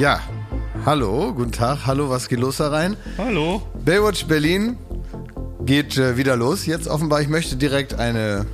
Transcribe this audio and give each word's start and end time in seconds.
Ja, 0.00 0.20
hallo, 0.86 1.34
guten 1.34 1.52
Tag, 1.52 1.80
hallo, 1.84 2.08
was 2.08 2.28
geht 2.30 2.40
los 2.40 2.56
da 2.56 2.68
rein? 2.68 2.96
Hallo. 3.18 3.60
Baywatch 3.84 4.24
Berlin 4.24 4.78
geht 5.66 5.98
äh, 5.98 6.16
wieder 6.16 6.36
los. 6.36 6.64
Jetzt 6.64 6.88
offenbar, 6.88 7.20
ich 7.20 7.28
möchte 7.28 7.56
direkt 7.56 7.92
eine 7.98 8.46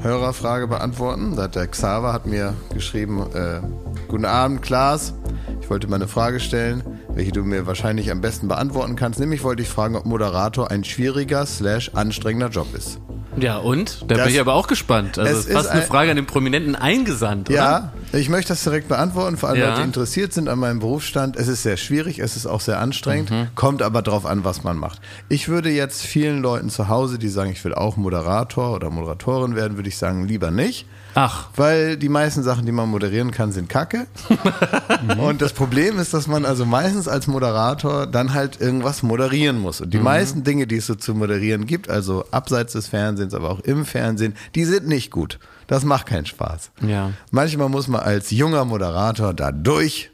Hörerfrage 0.00 0.66
beantworten. 0.66 1.36
Da 1.36 1.42
hat 1.42 1.56
der 1.56 1.66
Xaver 1.66 2.14
hat 2.14 2.24
mir 2.24 2.54
geschrieben, 2.72 3.20
äh, 3.34 3.60
guten 4.08 4.24
Abend, 4.24 4.62
Klaas. 4.62 5.12
Ich 5.60 5.68
wollte 5.68 5.88
mal 5.88 5.96
eine 5.96 6.08
Frage 6.08 6.40
stellen, 6.40 6.82
welche 7.10 7.32
du 7.32 7.42
mir 7.44 7.66
wahrscheinlich 7.66 8.10
am 8.10 8.22
besten 8.22 8.48
beantworten 8.48 8.96
kannst. 8.96 9.20
Nämlich 9.20 9.42
wollte 9.44 9.60
ich 9.60 9.68
fragen, 9.68 9.94
ob 9.94 10.06
Moderator 10.06 10.70
ein 10.70 10.84
schwieriger 10.84 11.44
slash 11.44 11.90
anstrengender 11.92 12.48
Job 12.48 12.74
ist. 12.74 12.98
Ja, 13.38 13.58
und? 13.58 14.02
Da 14.08 14.14
Das- 14.14 14.24
bin 14.24 14.34
ich 14.36 14.40
aber 14.40 14.54
auch 14.54 14.66
gespannt. 14.68 15.18
Also 15.18 15.30
Es 15.38 15.44
ist 15.46 15.52
fast 15.52 15.68
eine 15.68 15.82
ein- 15.82 15.86
Frage 15.86 16.10
an 16.12 16.16
den 16.16 16.24
Prominenten 16.26 16.74
eingesandt, 16.74 17.50
oder? 17.50 17.56
Ja, 17.58 17.92
ich 18.12 18.28
möchte 18.28 18.52
das 18.52 18.62
direkt 18.64 18.88
beantworten, 18.88 19.36
für 19.36 19.48
alle 19.48 19.60
Ja. 19.60 19.68
Leute, 19.68 19.80
die 19.80 19.86
interessiert 19.86 20.32
sind 20.32 20.48
an 20.48 20.58
meinem 20.58 20.78
Berufsstand. 20.78 21.36
Es 21.36 21.48
ist 21.48 21.62
sehr 21.62 21.76
schwierig, 21.76 22.18
es 22.18 22.36
ist 22.36 22.46
auch 22.46 22.60
sehr 22.60 22.78
anstrengend, 22.80 23.30
Mhm. 23.30 23.48
kommt 23.54 23.82
aber 23.82 24.02
drauf 24.02 24.24
an, 24.26 24.44
was 24.44 24.64
man 24.64 24.76
macht. 24.78 25.00
Ich 25.28 25.48
würde 25.48 25.70
jetzt 25.70 26.02
vielen 26.02 26.40
Leuten 26.42 26.70
zu 26.70 26.88
Hause, 26.88 27.18
die 27.18 27.28
sagen, 27.28 27.50
ich 27.50 27.62
will 27.64 27.74
auch 27.74 27.96
Moderator 27.96 28.74
oder 28.74 28.90
Moderatorin 28.90 29.54
werden, 29.56 29.76
würde 29.76 29.88
ich 29.88 29.98
sagen, 29.98 30.26
lieber 30.26 30.50
nicht. 30.50 30.86
Ach, 31.14 31.48
Weil 31.56 31.96
die 31.96 32.08
meisten 32.10 32.42
Sachen, 32.42 32.64
die 32.66 32.70
man 32.72 32.88
moderieren 32.90 33.30
kann, 33.32 33.50
sind 33.50 33.68
Kacke. 33.68 34.06
und 35.18 35.42
das 35.42 35.52
Problem 35.52 35.98
ist, 35.98 36.14
dass 36.14 36.26
man 36.28 36.44
also 36.44 36.64
meistens 36.64 37.08
als 37.08 37.26
Moderator 37.26 38.06
dann 38.06 38.34
halt 38.34 38.60
irgendwas 38.60 39.02
moderieren 39.02 39.58
muss. 39.58 39.80
Und 39.80 39.92
die 39.94 39.98
meisten 39.98 40.44
Dinge, 40.44 40.66
die 40.66 40.76
es 40.76 40.86
so 40.86 40.94
zu 40.94 41.14
moderieren 41.14 41.66
gibt, 41.66 41.90
also 41.90 42.24
abseits 42.30 42.74
des 42.74 42.86
Fernsehens, 42.88 43.34
aber 43.34 43.50
auch 43.50 43.60
im 43.60 43.84
Fernsehen, 43.84 44.34
die 44.54 44.64
sind 44.64 44.86
nicht 44.86 45.10
gut. 45.10 45.38
Das 45.68 45.84
macht 45.84 46.06
keinen 46.06 46.26
Spaß. 46.26 46.72
Ja. 46.80 47.12
Manchmal 47.30 47.68
muss 47.68 47.86
man 47.86 48.00
als 48.00 48.30
junger 48.32 48.64
Moderator 48.64 49.32
da 49.34 49.52
durch 49.52 50.10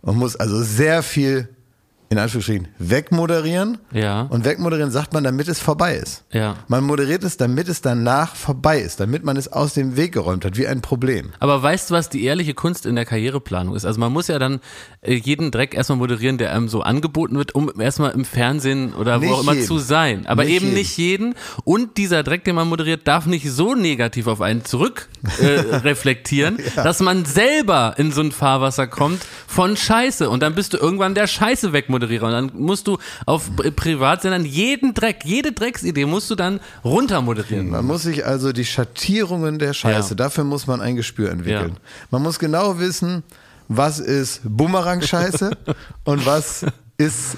und 0.00 0.16
muss 0.16 0.34
also 0.34 0.60
sehr 0.62 1.02
viel 1.04 1.48
in 2.12 2.18
Anführungsstrichen 2.18 2.66
wegmoderieren. 2.80 3.78
Ja. 3.92 4.22
Und 4.22 4.44
wegmoderieren 4.44 4.90
sagt 4.90 5.12
man, 5.12 5.22
damit 5.22 5.46
es 5.46 5.60
vorbei 5.60 5.94
ist. 5.94 6.24
Ja. 6.32 6.56
Man 6.66 6.82
moderiert 6.82 7.22
es, 7.22 7.36
damit 7.36 7.68
es 7.68 7.82
danach 7.82 8.34
vorbei 8.34 8.80
ist, 8.80 8.98
damit 8.98 9.22
man 9.24 9.36
es 9.36 9.46
aus 9.52 9.74
dem 9.74 9.96
Weg 9.96 10.10
geräumt 10.10 10.44
hat, 10.44 10.56
wie 10.56 10.66
ein 10.66 10.80
Problem. 10.80 11.30
Aber 11.38 11.62
weißt 11.62 11.88
du, 11.90 11.94
was 11.94 12.08
die 12.08 12.24
ehrliche 12.24 12.52
Kunst 12.52 12.84
in 12.84 12.96
der 12.96 13.04
Karriereplanung 13.04 13.76
ist? 13.76 13.84
Also 13.84 14.00
man 14.00 14.12
muss 14.12 14.26
ja 14.26 14.40
dann 14.40 14.58
äh, 15.02 15.14
jeden 15.14 15.52
Dreck 15.52 15.72
erstmal 15.72 15.98
moderieren, 15.98 16.36
der 16.36 16.52
einem 16.52 16.68
so 16.68 16.82
angeboten 16.82 17.36
wird, 17.36 17.54
um 17.54 17.70
erstmal 17.80 18.10
im 18.10 18.24
Fernsehen 18.24 18.92
oder 18.94 19.18
Nicht 19.18 19.30
wo 19.30 19.34
auch 19.34 19.42
immer 19.44 19.54
jeden. 19.54 19.66
zu 19.68 19.78
sein. 19.78 20.26
Aber 20.26 20.42
Nicht 20.42 20.54
eben 20.56 20.64
jeden. 20.66 20.78
nicht 20.78 20.96
jeden. 20.96 21.34
Und 21.62 21.96
dieser 21.96 22.24
Dreck, 22.24 22.42
den 22.42 22.56
man 22.56 22.66
moderiert, 22.68 23.06
darf 23.06 23.26
nicht 23.26 23.48
so 23.48 23.76
negativ 23.76 24.26
auf 24.26 24.40
einen 24.40 24.64
zurück 24.64 25.08
äh, 25.40 25.46
reflektieren, 25.84 26.58
dass 26.74 26.98
man 26.98 27.24
selber 27.24 27.94
in 27.98 28.10
so 28.10 28.20
ein 28.20 28.32
Fahrwasser 28.32 28.88
kommt 28.88 29.22
von 29.46 29.76
Scheiße. 29.76 30.28
Und 30.28 30.42
dann 30.42 30.56
bist 30.56 30.72
du 30.72 30.76
irgendwann 30.76 31.14
der 31.14 31.28
Scheiße-Wegmoderierer. 32.08 32.26
Und 32.26 32.32
dann 32.32 32.50
musst 32.60 32.86
du 32.86 32.98
auf 33.26 33.50
Pri- 33.56 33.70
Privatsendern 33.70 34.44
jeden 34.44 34.94
Dreck, 34.94 35.24
jede 35.24 35.52
Drecksidee 35.52 36.06
musst 36.06 36.30
du 36.30 36.34
dann 36.34 36.60
runtermoderieren. 36.84 37.70
Man 37.70 37.86
muss 37.86 38.02
sich 38.02 38.24
also 38.24 38.52
die 38.52 38.64
Schattierungen 38.64 39.58
der 39.58 39.72
Scheiße, 39.72 40.10
Ja. 40.10 40.14
dafür 40.16 40.44
muss 40.44 40.66
man 40.66 40.80
ein 40.80 40.96
Gespür 40.96 41.30
entwickeln. 41.30 41.72
Ja. 41.74 41.80
Man 42.10 42.22
muss 42.22 42.38
genau 42.38 42.78
wissen, 42.78 43.22
was 43.68 43.98
ist 44.00 44.40
Bumerang-Scheiße 44.44 45.50
und 46.04 46.26
was 46.26 46.66
ist 46.98 47.36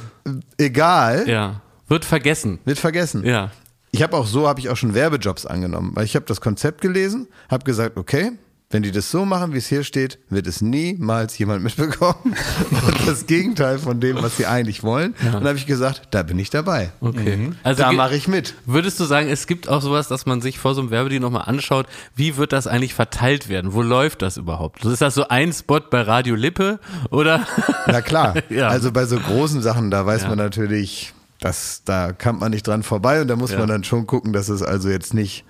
egal, 0.59 1.29
Ja. 1.29 1.61
Wird 1.89 2.05
vergessen. 2.05 2.59
wird 2.65 2.79
vergessen. 2.79 3.25
Ja. 3.25 3.51
Ich 3.91 4.03
habe 4.03 4.17
auch 4.17 4.27
so, 4.27 4.48
habe 4.48 4.59
ich 4.61 4.70
auch 4.70 4.77
schon 4.77 4.95
Werbejobs 4.95 5.45
angenommen, 5.45 5.91
weil 5.95 6.05
ich 6.07 6.15
habe 6.17 6.25
das 6.25 6.41
Konzept 6.41 6.81
gelesen, 6.81 7.29
habe 7.51 7.65
gesagt, 7.65 7.98
okay, 7.98 8.33
wenn 8.73 8.83
die 8.83 8.91
das 8.91 9.11
so 9.11 9.25
machen, 9.25 9.53
wie 9.53 9.59
es 9.59 9.67
hier 9.69 9.85
steht, 9.85 10.19
wird 10.31 10.47
es 10.47 10.61
niemals 10.61 11.39
jemand 11.39 11.63
mitbekommen. 11.63 12.17
Und 12.71 13.07
das 13.09 13.27
Gegenteil 13.27 13.79
von 13.79 14.01
dem, 14.01 14.21
was 14.23 14.37
sie 14.39 14.47
eigentlich 14.47 14.83
wollen. 14.83 15.15
Und 15.25 15.35
dann 15.35 15.47
habe 15.47 15.59
ich 15.59 15.67
gesagt, 15.67 16.03
da 16.11 16.23
bin 16.23 16.39
ich 16.39 16.51
dabei. 16.51 16.91
Okay. 17.01 17.53
Also 17.63 17.83
da 17.83 17.93
mache 17.93 18.17
ich 18.17 18.27
mit. 18.29 18.55
Würdest 18.67 18.99
du 18.99 19.05
sagen, 19.05 19.29
es 19.29 19.47
gibt 19.47 19.69
auch 19.69 19.83
sowas, 19.83 20.09
dass 20.09 20.27
man 20.27 20.41
sich 20.41 20.59
vor 20.59 20.75
so 20.75 20.81
einem 20.81 20.91
Werbedeal 20.91 21.21
nochmal 21.21 21.45
anschaut, 21.47 21.87
wie 22.17 22.37
wird 22.37 22.53
das 22.53 22.67
eigentlich 22.67 22.95
verteilt 22.95 23.49
werden? 23.49 23.73
Wo 23.75 23.83
läuft 23.83 24.23
das 24.23 24.39
überhaupt? 24.39 24.85
Ist 24.85 25.03
das 25.03 25.15
so 25.15 25.29
ein 25.29 25.53
Spot 25.53 25.81
bei 25.81 26.01
Radio 26.03 26.35
Lippe 26.35 26.81
oder? 27.11 27.47
Na 27.87 28.01
klar. 28.01 28.35
Ja. 28.49 28.69
Also 28.69 28.91
bei 28.93 29.05
so 29.07 29.19
großen 29.19 29.63
Sachen, 29.63 29.91
da 29.91 30.05
weiß 30.05 30.23
Ja. 30.23 30.29
man 30.29 30.39
natürlich, 30.39 31.13
dass 31.41 31.83
da 31.85 32.13
kommt 32.13 32.41
man 32.41 32.51
nicht 32.51 32.67
dran 32.67 32.83
vorbei 32.83 33.21
und 33.23 33.29
da 33.29 33.37
muss 33.37 33.53
Ja. 33.53 33.59
man 33.59 33.69
dann 33.69 33.85
schon 33.85 34.07
gucken, 34.07 34.33
dass 34.33 34.49
es 34.49 34.63
also 34.63 34.89
jetzt 34.89 35.15
nicht. 35.15 35.45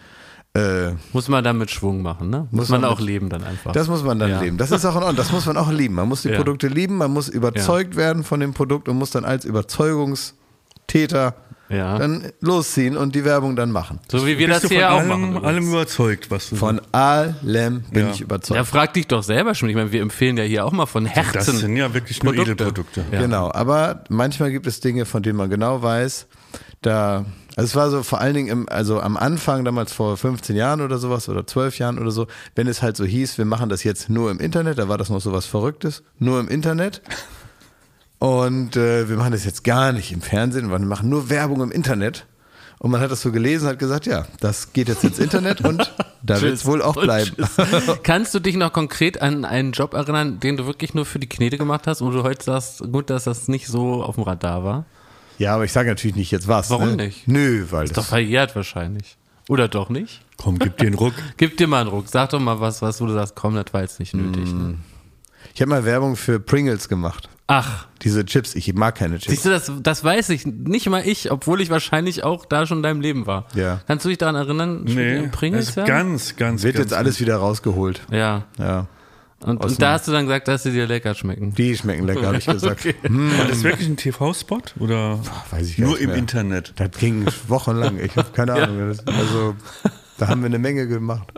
Äh, 0.54 0.92
Muss 1.14 1.28
man 1.28 1.42
dann 1.42 1.56
mit 1.56 1.70
Schwung 1.70 2.02
machen, 2.02 2.28
ne? 2.28 2.46
Muss, 2.50 2.62
Muss 2.62 2.68
man, 2.68 2.82
man 2.82 2.90
auch 2.90 2.98
mit- 2.98 3.06
leben 3.06 3.30
dann 3.30 3.42
einfach. 3.42 3.72
das 3.72 3.88
muss 3.88 4.02
man 4.02 4.18
dann 4.18 4.28
Ja. 4.30 4.40
leben. 4.42 4.58
Das 4.58 4.70
ist 4.70 4.84
auch 4.84 4.90
in 4.96 4.98
Ordnung. 5.02 5.16
Das 5.16 5.32
muss 5.32 5.46
man 5.46 5.56
auch 5.56 5.70
lieben. 5.70 5.94
Man 5.94 6.08
muss 6.08 6.22
die 6.22 6.28
Ja. 6.28 6.36
Produkte 6.36 6.68
lieben, 6.68 6.98
man 6.98 7.10
muss 7.10 7.28
überzeugt 7.30 7.96
werden 7.96 8.22
von 8.22 8.38
dem 8.40 8.52
Produkt 8.52 8.86
und 8.88 8.98
muss 8.98 9.10
dann 9.10 9.24
als 9.24 9.46
Überzeugungstäter 9.46 11.34
Ja. 11.70 11.96
dann 11.98 12.32
losziehen 12.42 12.98
und 12.98 13.14
die 13.14 13.24
Werbung 13.24 13.56
dann 13.56 13.70
machen. 13.70 13.98
so 14.10 14.26
wie 14.26 14.36
wir 14.36 14.46
Bist 14.48 14.64
das 14.64 14.70
hier 14.70 14.80
von 14.82 14.88
auch 14.90 14.98
allem, 14.98 15.08
machen. 15.08 15.22
übrigens. 15.30 15.46
allem 15.46 15.68
überzeugt, 15.70 16.30
was 16.30 16.50
du 16.50 16.56
Von 16.56 16.82
allem 16.92 17.80
bin 17.90 18.04
Ja. 18.06 18.10
ich 18.10 18.20
überzeugt. 18.20 18.56
ja, 18.56 18.64
frag 18.64 18.92
dich 18.92 19.06
doch 19.06 19.22
selber 19.22 19.54
schon. 19.54 19.70
Ich 19.70 19.74
meine, 19.74 19.90
wir 19.90 20.02
empfehlen 20.02 20.36
ja 20.36 20.44
hier 20.44 20.66
auch 20.66 20.72
mal 20.72 20.84
von 20.84 21.06
Herzen. 21.06 21.32
Das 21.32 21.46
sind 21.46 21.76
ja 21.76 21.94
wirklich 21.94 22.22
nur 22.22 22.34
Produkte. 22.34 22.52
Edelprodukte. 22.52 23.04
Ja. 23.10 23.20
Genau, 23.22 23.50
aber 23.50 24.04
manchmal 24.10 24.50
gibt 24.50 24.66
es 24.66 24.80
Dinge, 24.80 25.06
von 25.06 25.22
denen 25.22 25.38
man 25.38 25.48
genau 25.48 25.82
weiß, 25.82 26.26
da, 26.80 27.24
also 27.56 27.66
es 27.66 27.76
war 27.76 27.90
so 27.90 28.02
vor 28.02 28.20
allen 28.20 28.34
Dingen 28.34 28.48
im, 28.48 28.68
also 28.68 29.00
am 29.00 29.16
Anfang, 29.16 29.64
damals 29.64 29.92
vor 29.92 30.16
15 30.16 30.56
Jahren 30.56 30.80
oder 30.80 30.98
sowas 30.98 31.28
oder 31.28 31.46
12 31.46 31.78
Jahren 31.78 31.98
oder 31.98 32.10
so, 32.10 32.26
wenn 32.54 32.66
es 32.66 32.82
halt 32.82 32.96
so 32.96 33.04
hieß, 33.04 33.38
wir 33.38 33.44
machen 33.44 33.68
das 33.68 33.84
jetzt 33.84 34.10
nur 34.10 34.30
im 34.30 34.40
Internet, 34.40 34.78
da 34.78 34.88
war 34.88 34.98
das 34.98 35.10
noch 35.10 35.20
so 35.20 35.32
was 35.32 35.46
Verrücktes, 35.46 36.02
nur 36.18 36.40
im 36.40 36.48
Internet. 36.48 37.02
Und 38.18 38.76
äh, 38.76 39.08
wir 39.08 39.16
machen 39.16 39.32
das 39.32 39.44
jetzt 39.44 39.64
gar 39.64 39.92
nicht 39.92 40.12
im 40.12 40.22
Fernsehen, 40.22 40.70
wir 40.70 40.78
machen 40.78 41.08
nur 41.08 41.28
Werbung 41.28 41.60
im 41.60 41.72
Internet. 41.72 42.26
Und 42.82 42.90
man 42.90 43.00
hat 43.00 43.12
das 43.12 43.20
so 43.20 43.30
gelesen, 43.30 43.68
hat 43.68 43.78
gesagt, 43.78 44.06
ja, 44.06 44.26
das 44.40 44.72
geht 44.72 44.88
jetzt 44.88 45.04
ins 45.04 45.20
Internet 45.20 45.60
und 45.60 45.94
da 46.24 46.40
wird 46.40 46.52
es 46.52 46.66
wohl 46.66 46.82
auch 46.82 46.94
bleiben. 46.94 47.30
Kannst 48.02 48.34
du 48.34 48.40
dich 48.40 48.56
noch 48.56 48.72
konkret 48.72 49.22
an 49.22 49.44
einen 49.44 49.70
Job 49.70 49.94
erinnern, 49.94 50.40
den 50.40 50.56
du 50.56 50.66
wirklich 50.66 50.92
nur 50.92 51.06
für 51.06 51.20
die 51.20 51.28
Knete 51.28 51.58
gemacht 51.58 51.86
hast, 51.86 52.00
wo 52.00 52.10
du 52.10 52.24
heute 52.24 52.44
sagst, 52.44 52.80
gut, 52.90 53.08
dass 53.08 53.22
das 53.22 53.46
nicht 53.46 53.68
so 53.68 54.02
auf 54.02 54.16
dem 54.16 54.24
Radar 54.24 54.64
war? 54.64 54.84
Ja, 55.38 55.54
aber 55.54 55.64
ich 55.64 55.72
sage 55.72 55.88
natürlich 55.88 56.16
nicht 56.16 56.30
jetzt 56.30 56.48
was. 56.48 56.70
Warum 56.70 56.96
ne? 56.96 57.06
nicht? 57.06 57.26
Nö, 57.28 57.66
weil 57.70 57.84
Ist 57.84 57.96
das 57.96 58.04
doch 58.04 58.10
verjährt 58.10 58.54
wahrscheinlich. 58.54 59.16
Oder 59.48 59.68
doch 59.68 59.88
nicht? 59.88 60.20
Komm, 60.36 60.58
gib 60.58 60.76
dir 60.76 60.86
einen 60.86 60.94
Ruck. 60.94 61.14
Gib 61.36 61.56
dir 61.56 61.66
mal 61.66 61.82
einen 61.82 61.90
Ruck. 61.90 62.08
Sag 62.08 62.30
doch 62.30 62.40
mal 62.40 62.60
was, 62.60 62.82
was 62.82 63.00
wo 63.00 63.06
du 63.06 63.12
sagst, 63.12 63.34
komm, 63.34 63.54
das 63.54 63.66
war 63.72 63.82
jetzt 63.82 64.00
nicht 64.00 64.14
nötig. 64.14 64.52
Ne? 64.52 64.76
Ich 65.54 65.60
habe 65.60 65.70
mal 65.70 65.84
Werbung 65.84 66.16
für 66.16 66.40
Pringles 66.40 66.88
gemacht. 66.88 67.28
Ach, 67.48 67.86
Diese 68.02 68.24
Chips, 68.24 68.54
ich 68.54 68.72
mag 68.72 68.94
keine 68.94 69.18
Chips. 69.18 69.30
siehst 69.30 69.44
du, 69.44 69.50
das, 69.50 69.70
das 69.82 70.02
weiß 70.02 70.30
ich. 70.30 70.46
Nicht 70.46 70.88
mal 70.88 71.06
ich, 71.06 71.30
obwohl 71.30 71.60
ich 71.60 71.70
wahrscheinlich 71.70 72.24
auch 72.24 72.46
da 72.46 72.66
schon 72.66 72.78
in 72.78 72.82
deinem 72.82 73.00
Leben 73.00 73.26
war. 73.26 73.46
Ja. 73.54 73.80
Kannst 73.86 74.04
du 74.04 74.08
dich 74.08 74.18
daran 74.18 74.36
erinnern? 74.36 74.84
Nee, 74.84 75.28
Pringles, 75.30 75.66
das 75.66 75.74
ja? 75.74 75.82
ist 75.82 75.88
ganz, 75.88 76.36
ganz, 76.36 76.62
Wird 76.62 76.76
ganz 76.76 76.84
jetzt 76.86 76.94
alles 76.94 77.20
wieder 77.20 77.36
rausgeholt. 77.36 78.00
Ja. 78.10 78.44
Ja. 78.58 78.86
Und, 79.44 79.64
und 79.64 79.82
da 79.82 79.92
hast 79.92 80.06
du 80.06 80.12
dann 80.12 80.26
gesagt, 80.26 80.46
dass 80.48 80.62
sie 80.62 80.72
dir 80.72 80.86
lecker 80.86 81.14
schmecken. 81.14 81.52
Die 81.54 81.76
schmecken 81.76 82.06
lecker, 82.06 82.26
habe 82.26 82.38
ich 82.38 82.46
gesagt. 82.46 82.84
Hm, 83.02 83.38
War 83.38 83.46
das 83.46 83.62
wirklich 83.62 83.88
ein 83.88 83.96
TV-Spot? 83.96 84.60
Oder 84.78 85.18
weiß 85.50 85.68
ich 85.68 85.76
gar 85.78 85.84
nur 85.86 85.94
nicht 85.94 86.02
im 86.04 86.10
mehr. 86.10 86.18
Internet? 86.18 86.72
Das 86.76 86.90
ging 86.92 87.26
wochenlang. 87.48 87.98
Ich 87.98 88.16
habe 88.16 88.28
keine 88.32 88.52
Ahnung. 88.62 88.88
Das- 88.88 89.06
Also, 89.06 89.54
da 90.18 90.28
haben 90.28 90.42
wir 90.42 90.46
eine 90.46 90.58
Menge 90.60 90.86
gemacht. 90.86 91.32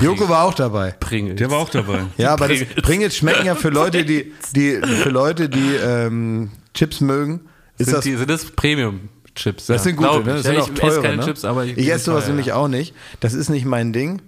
Joko 0.00 0.28
war 0.28 0.44
auch 0.44 0.54
dabei. 0.54 0.92
Pringles. 0.98 1.36
Der 1.36 1.50
war 1.50 1.58
auch 1.58 1.68
dabei. 1.68 2.04
Ja, 2.16 2.32
aber 2.32 2.48
das 2.48 2.58
Pringles. 2.58 2.82
Pringles 2.82 3.16
schmecken 3.16 3.46
ja 3.46 3.54
für 3.54 3.68
Leute, 3.68 4.04
die, 4.04 4.32
die 4.54 4.80
für 5.02 5.10
Leute, 5.10 5.48
die 5.48 5.74
ähm, 5.84 6.50
Chips 6.72 7.00
mögen. 7.00 7.40
Ist 7.76 7.86
sind, 7.86 7.96
das, 7.96 8.04
die, 8.04 8.16
sind 8.16 8.30
das 8.30 8.44
Premium-Chips? 8.52 9.66
das 9.66 9.76
ja, 9.76 9.82
sind 9.82 9.96
gute, 9.96 10.10
ne? 10.10 10.18
ich. 10.20 10.26
Das 10.26 10.42
sind 10.44 10.54
ja, 10.54 10.60
auch 10.62 10.68
ich 10.68 10.74
teure, 10.74 10.92
esse 10.92 11.02
keine 11.02 11.16
ne? 11.18 11.24
Chips, 11.24 11.44
aber 11.44 11.64
ich, 11.64 11.76
ich 11.76 11.90
esse 11.92 12.04
sowas 12.04 12.26
nämlich 12.28 12.46
ja. 12.46 12.54
auch 12.54 12.68
nicht. 12.68 12.94
Das 13.20 13.34
ist 13.34 13.48
nicht 13.50 13.64
mein 13.66 13.92
Ding. 13.92 14.22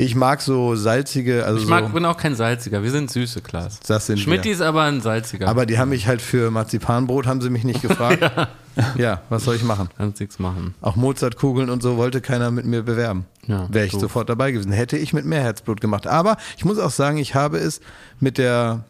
Ich 0.00 0.14
mag 0.14 0.40
so 0.40 0.76
salzige, 0.76 1.44
also 1.44 1.58
Ich 1.58 1.66
mag, 1.66 1.86
so, 1.86 1.92
bin 1.92 2.04
auch 2.04 2.16
kein 2.16 2.36
salziger. 2.36 2.84
Wir 2.84 2.92
sind 2.92 3.10
süße, 3.10 3.40
Klaas. 3.40 3.80
Das 3.80 4.06
sind 4.06 4.20
Schmidt 4.20 4.46
ist 4.46 4.60
aber 4.60 4.82
ein 4.82 5.00
salziger. 5.00 5.48
aber 5.48 5.66
die 5.66 5.76
haben 5.76 5.88
mich 5.88 6.06
halt 6.06 6.22
für 6.22 6.52
Marzipanbrot, 6.52 7.26
haben 7.26 7.40
sie 7.40 7.50
mich 7.50 7.64
nicht 7.64 7.82
gefragt. 7.82 8.22
ja. 8.96 9.22
was 9.28 9.42
soll 9.42 9.56
ich 9.56 9.64
machen? 9.64 9.88
Kannst 9.96 10.20
nichts 10.20 10.38
machen. 10.38 10.76
Auch 10.82 10.94
Mozartkugeln 10.94 11.68
und 11.68 11.82
so 11.82 11.96
wollte 11.96 12.20
keiner 12.20 12.52
mit 12.52 12.64
mir 12.64 12.84
bewerben. 12.84 13.26
Ja, 13.48 13.66
Wäre 13.72 13.86
ich 13.86 13.92
doof. 13.92 14.02
sofort 14.02 14.28
dabei 14.28 14.52
gewesen. 14.52 14.70
Hätte 14.70 14.96
ich 14.96 15.12
mit 15.12 15.24
mehr 15.24 15.42
Herzblut 15.42 15.80
gemacht. 15.80 16.06
Aber 16.06 16.36
ich 16.56 16.64
muss 16.64 16.78
auch 16.78 16.92
sagen, 16.92 17.18
ich 17.18 17.34
habe 17.34 17.58
es 17.58 17.80
mit 18.20 18.38
der, 18.38 18.84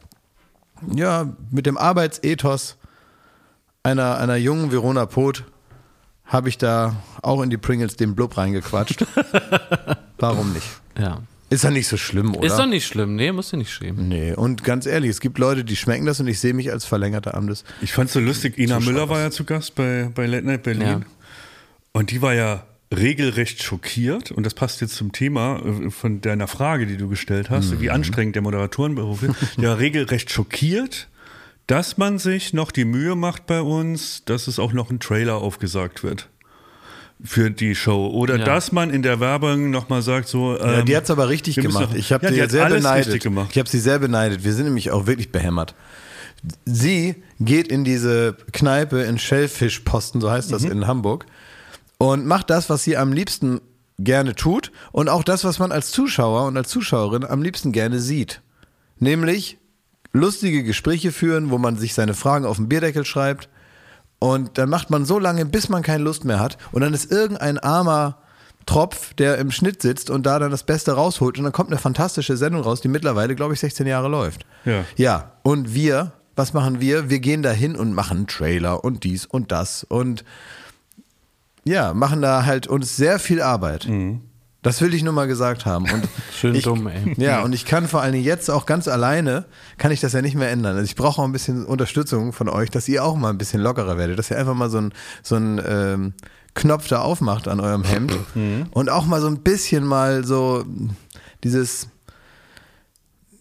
ja, 0.94 1.32
mit 1.50 1.64
dem 1.64 1.78
Arbeitsethos 1.78 2.76
einer, 3.82 4.18
einer 4.18 4.36
jungen 4.36 4.70
Verona 4.72 5.06
Poth 5.06 5.44
habe 6.26 6.50
ich 6.50 6.58
da 6.58 6.96
auch 7.22 7.40
in 7.40 7.48
die 7.48 7.56
Pringles 7.56 7.96
den 7.96 8.14
Blub 8.14 8.36
reingequatscht. 8.36 9.06
Warum 10.18 10.52
nicht? 10.52 10.66
Ja. 10.98 11.22
Ist 11.50 11.64
ja 11.64 11.70
nicht 11.70 11.88
so 11.88 11.96
schlimm, 11.96 12.34
oder? 12.36 12.46
Ist 12.46 12.58
doch 12.58 12.66
nicht 12.66 12.86
schlimm. 12.86 13.16
Nee, 13.16 13.32
musst 13.32 13.52
du 13.54 13.56
nicht 13.56 13.70
schämen. 13.72 14.06
Nee, 14.08 14.34
und 14.34 14.64
ganz 14.64 14.84
ehrlich, 14.84 15.10
es 15.10 15.20
gibt 15.20 15.38
Leute, 15.38 15.64
die 15.64 15.76
schmecken 15.76 16.04
das 16.04 16.20
und 16.20 16.26
ich 16.28 16.40
sehe 16.40 16.52
mich 16.52 16.70
als 16.70 16.84
verlängerter 16.84 17.34
Arm 17.34 17.46
des. 17.46 17.64
Ich 17.80 17.92
fand's 17.94 18.12
so 18.12 18.20
lustig, 18.20 18.58
Ina 18.58 18.80
Müller 18.80 19.08
war 19.08 19.20
ja 19.20 19.30
zu 19.30 19.44
Gast 19.44 19.74
bei, 19.74 20.10
bei 20.14 20.26
Late 20.26 20.44
Night 20.46 20.62
Berlin. 20.64 20.82
Ja. 20.86 21.00
Und 21.92 22.10
die 22.10 22.20
war 22.20 22.34
ja 22.34 22.66
regelrecht 22.94 23.62
schockiert, 23.62 24.30
und 24.30 24.44
das 24.44 24.52
passt 24.54 24.80
jetzt 24.82 24.94
zum 24.96 25.12
Thema 25.12 25.60
äh, 25.64 25.90
von 25.90 26.20
deiner 26.20 26.48
Frage, 26.48 26.86
die 26.86 26.98
du 26.98 27.08
gestellt 27.08 27.48
hast, 27.48 27.70
Mhm. 27.72 27.80
wie 27.80 27.90
anstrengend 27.90 28.34
der 28.34 28.42
Moderatorenberuf 28.42 29.22
ist. 29.22 29.34
Die 29.56 29.62
war 29.62 29.78
regelrecht 29.78 30.30
schockiert, 30.30 31.08
dass 31.66 31.96
man 31.98 32.18
sich 32.18 32.52
noch 32.54 32.70
die 32.70 32.84
Mühe 32.86 33.14
macht 33.14 33.46
bei 33.46 33.60
uns, 33.62 34.24
dass 34.24 34.48
es 34.48 34.58
auch 34.58 34.72
noch 34.72 34.90
ein 34.90 35.00
Trailer 35.00 35.36
aufgesagt 35.36 36.02
wird 36.02 36.28
für 37.24 37.50
die 37.50 37.74
Show. 37.74 38.06
Oder 38.08 38.36
Ja. 38.38 38.44
dass 38.44 38.70
man 38.72 38.90
in 38.90 39.02
der 39.02 39.18
Werbung 39.20 39.70
nochmal 39.70 40.02
sagt, 40.02 40.28
so. 40.28 40.56
Ja, 40.56 40.78
ähm, 40.80 40.84
die 40.86 40.96
hat's 40.96 41.10
aber 41.10 41.28
richtig 41.28 41.56
gemacht. 41.56 41.90
noch- 41.90 41.94
Ich 41.96 42.12
habe 42.12 42.24
ja, 42.26 42.30
die 42.30 42.36
sie 42.36 42.42
hat 42.42 42.50
sehr 42.50 42.64
alles 42.64 42.82
beneidet. 42.82 43.06
richtig 43.08 43.22
gemacht. 43.22 43.48
Ich 43.52 43.58
habe 43.58 43.68
sie 43.68 43.80
sehr 43.80 43.98
beneidet. 43.98 44.44
Wir 44.44 44.52
sind 44.52 44.66
nämlich 44.66 44.90
auch 44.90 45.06
wirklich 45.06 45.32
behämmert. 45.32 45.74
Sie 46.64 47.16
geht 47.40 47.68
in 47.68 47.82
diese 47.84 48.36
Kneipe 48.52 49.02
in 49.02 49.18
Schellfischposten, 49.18 50.20
so 50.20 50.30
heißt 50.30 50.52
das 50.52 50.62
Mhm. 50.62 50.70
in 50.70 50.86
Hamburg, 50.86 51.26
und 51.98 52.26
macht 52.26 52.50
das, 52.50 52.70
was 52.70 52.84
sie 52.84 52.96
am 52.96 53.12
liebsten 53.12 53.60
gerne 53.98 54.36
tut 54.36 54.70
und 54.92 55.08
auch 55.08 55.24
das, 55.24 55.42
was 55.42 55.58
man 55.58 55.72
als 55.72 55.90
Zuschauer 55.90 56.46
und 56.46 56.56
als 56.56 56.68
Zuschauerin 56.68 57.24
am 57.24 57.42
liebsten 57.42 57.72
gerne 57.72 57.98
sieht. 57.98 58.40
Nämlich 59.00 59.58
lustige 60.12 60.62
Gespräche 60.62 61.10
führen, 61.10 61.50
wo 61.50 61.58
man 61.58 61.76
sich 61.76 61.94
seine 61.94 62.14
Fragen 62.14 62.44
auf 62.46 62.56
den 62.58 62.68
Bierdeckel 62.68 63.04
schreibt 63.04 63.48
und 64.18 64.58
dann 64.58 64.68
macht 64.68 64.90
man 64.90 65.04
so 65.04 65.18
lange, 65.18 65.44
bis 65.44 65.68
man 65.68 65.82
keine 65.82 66.04
Lust 66.04 66.24
mehr 66.24 66.40
hat 66.40 66.58
und 66.72 66.80
dann 66.80 66.94
ist 66.94 67.10
irgendein 67.10 67.58
armer 67.58 68.18
Tropf, 68.66 69.14
der 69.14 69.38
im 69.38 69.50
Schnitt 69.50 69.80
sitzt 69.80 70.10
und 70.10 70.26
da 70.26 70.38
dann 70.38 70.50
das 70.50 70.62
Beste 70.62 70.92
rausholt 70.92 71.38
und 71.38 71.44
dann 71.44 71.52
kommt 71.52 71.70
eine 71.70 71.78
fantastische 71.78 72.36
Sendung 72.36 72.62
raus, 72.62 72.80
die 72.80 72.88
mittlerweile, 72.88 73.34
glaube 73.34 73.54
ich, 73.54 73.60
16 73.60 73.86
Jahre 73.86 74.08
läuft. 74.08 74.44
Ja. 74.64 74.84
Ja, 74.96 75.32
und 75.42 75.72
wir, 75.74 76.12
was 76.36 76.52
machen 76.52 76.80
wir? 76.80 77.08
Wir 77.08 77.20
gehen 77.20 77.42
da 77.42 77.50
hin 77.50 77.76
und 77.76 77.94
machen 77.94 78.18
einen 78.18 78.26
Trailer 78.26 78.84
und 78.84 79.04
dies 79.04 79.24
und 79.24 79.52
das 79.52 79.84
und 79.84 80.24
ja, 81.64 81.94
machen 81.94 82.20
da 82.20 82.44
halt 82.44 82.66
uns 82.66 82.96
sehr 82.96 83.18
viel 83.18 83.40
Arbeit. 83.40 83.88
Das 84.62 84.80
will 84.80 84.92
ich 84.92 85.04
nur 85.04 85.12
mal 85.12 85.28
gesagt 85.28 85.66
haben. 85.66 85.84
Und 85.84 86.08
Schön 86.32 86.54
ich, 86.54 86.64
dumm, 86.64 86.88
ey. 86.88 87.14
Ja, 87.16 87.42
und 87.42 87.52
ich 87.52 87.64
kann 87.64 87.86
vor 87.86 88.02
allen 88.02 88.12
Dingen 88.12 88.24
jetzt 88.24 88.50
auch 88.50 88.66
ganz 88.66 88.88
alleine, 88.88 89.44
kann 89.76 89.92
ich 89.92 90.00
das 90.00 90.12
ja 90.12 90.22
nicht 90.22 90.34
mehr 90.34 90.50
ändern. 90.50 90.74
Also 90.76 90.84
ich 90.84 90.96
brauche 90.96 91.20
auch 91.22 91.24
ein 91.24 91.32
bisschen 91.32 91.64
Unterstützung 91.64 92.32
von 92.32 92.48
euch, 92.48 92.70
dass 92.70 92.88
ihr 92.88 93.04
auch 93.04 93.16
mal 93.16 93.30
ein 93.30 93.38
bisschen 93.38 93.60
lockerer 93.60 93.96
werdet, 93.98 94.18
dass 94.18 94.30
ihr 94.30 94.38
einfach 94.38 94.54
mal 94.54 94.68
so 94.68 94.78
ein, 94.78 94.92
so 95.22 95.36
ein 95.36 95.60
ähm, 95.64 96.12
Knopf 96.54 96.88
da 96.88 97.02
aufmacht 97.02 97.46
an 97.46 97.60
eurem 97.60 97.84
Hemd 97.84 98.16
und 98.72 98.90
auch 98.90 99.06
mal 99.06 99.20
so 99.20 99.28
ein 99.28 99.42
bisschen 99.42 99.84
mal 99.84 100.24
so 100.24 100.64
dieses, 101.44 101.88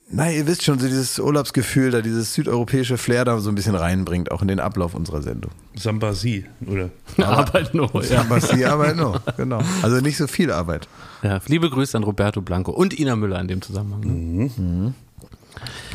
na, 0.09 0.31
ihr 0.31 0.47
wisst 0.47 0.63
schon, 0.63 0.79
so 0.79 0.87
dieses 0.87 1.19
Urlaubsgefühl 1.19 1.91
da, 1.91 2.01
dieses 2.01 2.33
südeuropäische 2.33 2.97
Flair 2.97 3.25
da 3.25 3.39
so 3.39 3.49
ein 3.49 3.55
bisschen 3.55 3.75
reinbringt, 3.75 4.31
auch 4.31 4.41
in 4.41 4.47
den 4.47 4.59
Ablauf 4.59 4.93
unserer 4.95 5.21
Sendung. 5.21 5.51
Sambasi, 5.75 6.45
oder? 6.65 6.89
Arbeit 7.25 7.73
nur, 7.73 7.89
ja. 8.05 8.25
Sie 8.39 8.65
Arbeit 8.65 8.95
noch, 8.95 9.19
genau. 9.35 9.61
Also 9.81 9.97
nicht 9.99 10.17
so 10.17 10.27
viel 10.27 10.51
Arbeit. 10.51 10.87
ja. 11.23 11.39
Liebe 11.47 11.69
Grüße 11.69 11.97
an 11.97 12.03
Roberto 12.03 12.41
Blanco 12.41 12.71
und 12.71 12.97
Ina 12.97 13.15
Müller 13.15 13.39
in 13.41 13.47
dem 13.47 13.61
Zusammenhang. 13.61 14.01
ne? 14.03 14.93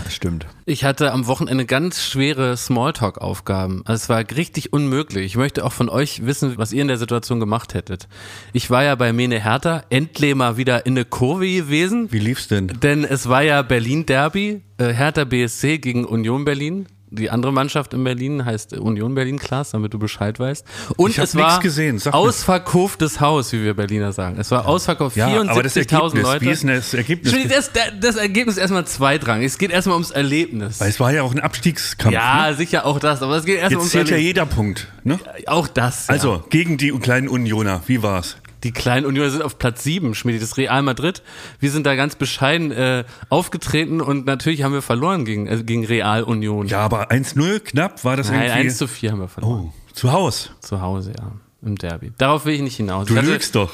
Das 0.04 0.14
stimmt. 0.14 0.46
Ich 0.64 0.84
hatte 0.84 1.12
am 1.12 1.26
Wochenende 1.26 1.66
ganz 1.66 2.02
schwere 2.02 2.56
Smalltalk-Aufgaben. 2.56 3.82
Also 3.84 4.02
es 4.02 4.08
war 4.08 4.24
richtig 4.36 4.72
unmöglich. 4.72 5.26
Ich 5.26 5.36
möchte 5.36 5.64
auch 5.64 5.72
von 5.72 5.88
euch 5.88 6.24
wissen, 6.24 6.56
was 6.56 6.72
ihr 6.72 6.82
in 6.82 6.88
der 6.88 6.98
Situation 6.98 7.40
gemacht 7.40 7.74
hättet. 7.74 8.08
Ich 8.52 8.70
war 8.70 8.84
ja 8.84 8.94
bei 8.94 9.12
Mene 9.12 9.42
Hertha 9.42 9.82
endlich 9.90 10.34
mal 10.34 10.56
wieder 10.56 10.86
in 10.86 10.94
eine 10.94 11.04
Kurve 11.04 11.48
gewesen. 11.48 12.12
Wie 12.12 12.18
lief's 12.18 12.48
denn? 12.48 12.68
Denn 12.68 13.04
es 13.04 13.28
war 13.28 13.42
ja 13.42 13.62
Berlin-Derby, 13.62 14.62
äh, 14.78 14.92
Hertha 14.92 15.24
BSC 15.24 15.78
gegen 15.78 16.04
Union 16.04 16.44
Berlin. 16.44 16.86
Die 17.14 17.28
andere 17.28 17.52
Mannschaft 17.52 17.92
in 17.92 18.02
Berlin 18.04 18.46
heißt 18.46 18.72
Union 18.78 19.14
Berlin, 19.14 19.38
Klaas, 19.38 19.70
damit 19.72 19.92
du 19.92 19.98
Bescheid 19.98 20.40
weißt. 20.40 20.64
Und 20.96 21.18
es 21.18 21.36
war 21.36 21.60
gesehen, 21.60 22.00
ausverkauftes 22.10 23.20
Haus, 23.20 23.52
wie 23.52 23.62
wir 23.62 23.74
Berliner 23.74 24.14
sagen. 24.14 24.36
Es 24.40 24.50
war 24.50 24.66
ausverkauft, 24.66 25.18
74.000 25.18 26.22
Leute. 26.22 26.40
wie 26.40 26.50
ist 26.50 26.62
denn 26.62 26.70
das 26.70 26.94
Ergebnis? 26.94 27.34
Das, 27.48 27.70
das, 28.00 28.16
Ergebnis 28.16 28.56
ist 28.56 28.62
erstmal 28.62 28.86
zweitrangig. 28.86 29.46
Es 29.46 29.58
geht 29.58 29.70
erstmal 29.70 29.96
ums 29.96 30.10
Erlebnis. 30.10 30.80
Weil 30.80 30.88
es 30.88 31.00
war 31.00 31.12
ja 31.12 31.22
auch 31.22 31.34
ein 31.34 31.40
Abstiegskampf. 31.40 32.14
Ja, 32.14 32.48
ne? 32.48 32.56
sicher 32.56 32.86
auch 32.86 32.98
das, 32.98 33.22
aber 33.22 33.36
es 33.36 33.44
geht 33.44 33.56
erstmal 33.56 33.72
Jetzt 33.72 33.78
ums 33.78 33.90
zählt 33.92 34.08
ja 34.08 34.14
Erlebnis. 34.14 34.28
jeder 34.28 34.46
Punkt. 34.46 34.88
Ne? 35.04 35.18
Auch 35.46 35.68
das. 35.68 36.06
Ja. 36.06 36.14
Also, 36.14 36.42
gegen 36.48 36.78
die 36.78 36.92
kleinen 36.92 37.28
Unioner, 37.28 37.82
wie 37.86 38.02
war's? 38.02 38.36
Die 38.64 38.72
kleinen 38.72 39.06
Unioner 39.06 39.30
sind 39.30 39.42
auf 39.42 39.58
Platz 39.58 39.82
7, 39.82 40.14
Schmidt, 40.14 40.40
das 40.40 40.56
Real 40.56 40.82
Madrid. 40.82 41.22
Wir 41.58 41.70
sind 41.70 41.84
da 41.84 41.94
ganz 41.96 42.14
bescheiden 42.14 42.70
äh, 42.70 43.04
aufgetreten 43.28 44.00
und 44.00 44.24
natürlich 44.26 44.62
haben 44.62 44.72
wir 44.72 44.82
verloren 44.82 45.24
gegen, 45.24 45.46
äh, 45.46 45.62
gegen 45.64 45.84
Real 45.84 46.22
Union. 46.22 46.66
Ja, 46.68 46.80
aber 46.80 47.10
1-0 47.10 47.60
knapp 47.60 48.04
war 48.04 48.16
das 48.16 48.30
Nein, 48.30 48.42
irgendwie. 48.42 48.58
1 48.60 48.76
zu 48.78 48.86
4 48.86 49.12
haben 49.12 49.20
wir 49.20 49.28
verloren. 49.28 49.72
oh, 49.72 49.92
zu 49.94 50.12
Haus. 50.12 50.52
Zu 50.60 50.80
Hause, 50.80 51.12
ja. 51.18 51.32
Im 51.64 51.76
Derby. 51.76 52.12
Darauf 52.18 52.44
will 52.44 52.54
ich 52.54 52.62
nicht 52.62 52.76
hinaus. 52.76 53.06
Du 53.06 53.16
hatte- 53.16 53.26
lügst 53.30 53.54
doch. 53.54 53.70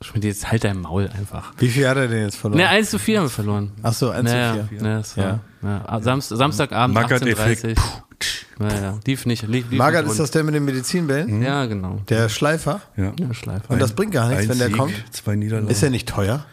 Schmidt, 0.00 0.24
jetzt 0.24 0.50
halt 0.50 0.64
dein 0.64 0.80
Maul 0.80 1.08
einfach. 1.16 1.52
Wie 1.58 1.68
viel 1.68 1.88
hat 1.88 1.96
er 1.96 2.08
denn 2.08 2.22
jetzt 2.24 2.36
verloren? 2.36 2.60
Ne, 2.60 2.68
1 2.68 2.90
zu 2.90 2.98
4 2.98 3.18
haben 3.18 3.26
wir 3.26 3.30
verloren. 3.30 3.72
Ach 3.84 3.92
so, 3.92 4.10
1 4.10 4.24
naja, 4.28 4.62
zu 4.62 4.66
4. 4.68 4.78
Ja, 4.78 4.96
das 4.98 5.16
war, 5.16 5.40
ja. 5.62 6.00
Samst, 6.00 6.28
Samstagabend 6.30 6.94
Magath-Effekt. 6.94 7.64
18.30 7.78 7.78
Naja, 8.58 8.98
lief 9.06 9.26
nicht. 9.26 9.42
Lief, 9.48 9.68
lief 9.70 9.78
Magath, 9.78 10.04
nicht 10.04 10.12
ist 10.12 10.20
das 10.20 10.30
der 10.30 10.44
mit 10.44 10.54
den 10.54 10.64
Medizinbällen? 10.64 11.30
rund. 11.30 11.42
Ja, 11.44 11.66
genau. 11.66 12.00
Der 12.08 12.28
Schleifer? 12.28 12.80
Ja. 12.96 13.12
Ja, 13.18 13.32
Schleifer. 13.34 13.70
Und 13.70 13.80
das 13.80 13.92
bringt 13.92 14.12
gar 14.12 14.28
nichts, 14.28 14.44
Ein 14.44 14.48
wenn 14.50 14.58
der 14.58 14.68
Sieg, 14.68 14.76
kommt. 14.76 14.94
Zwei 15.10 15.36
Niederlagen. 15.36 15.68
Ist 15.70 15.82
er 15.82 15.90
nicht 15.90 16.08
teuer? 16.08 16.44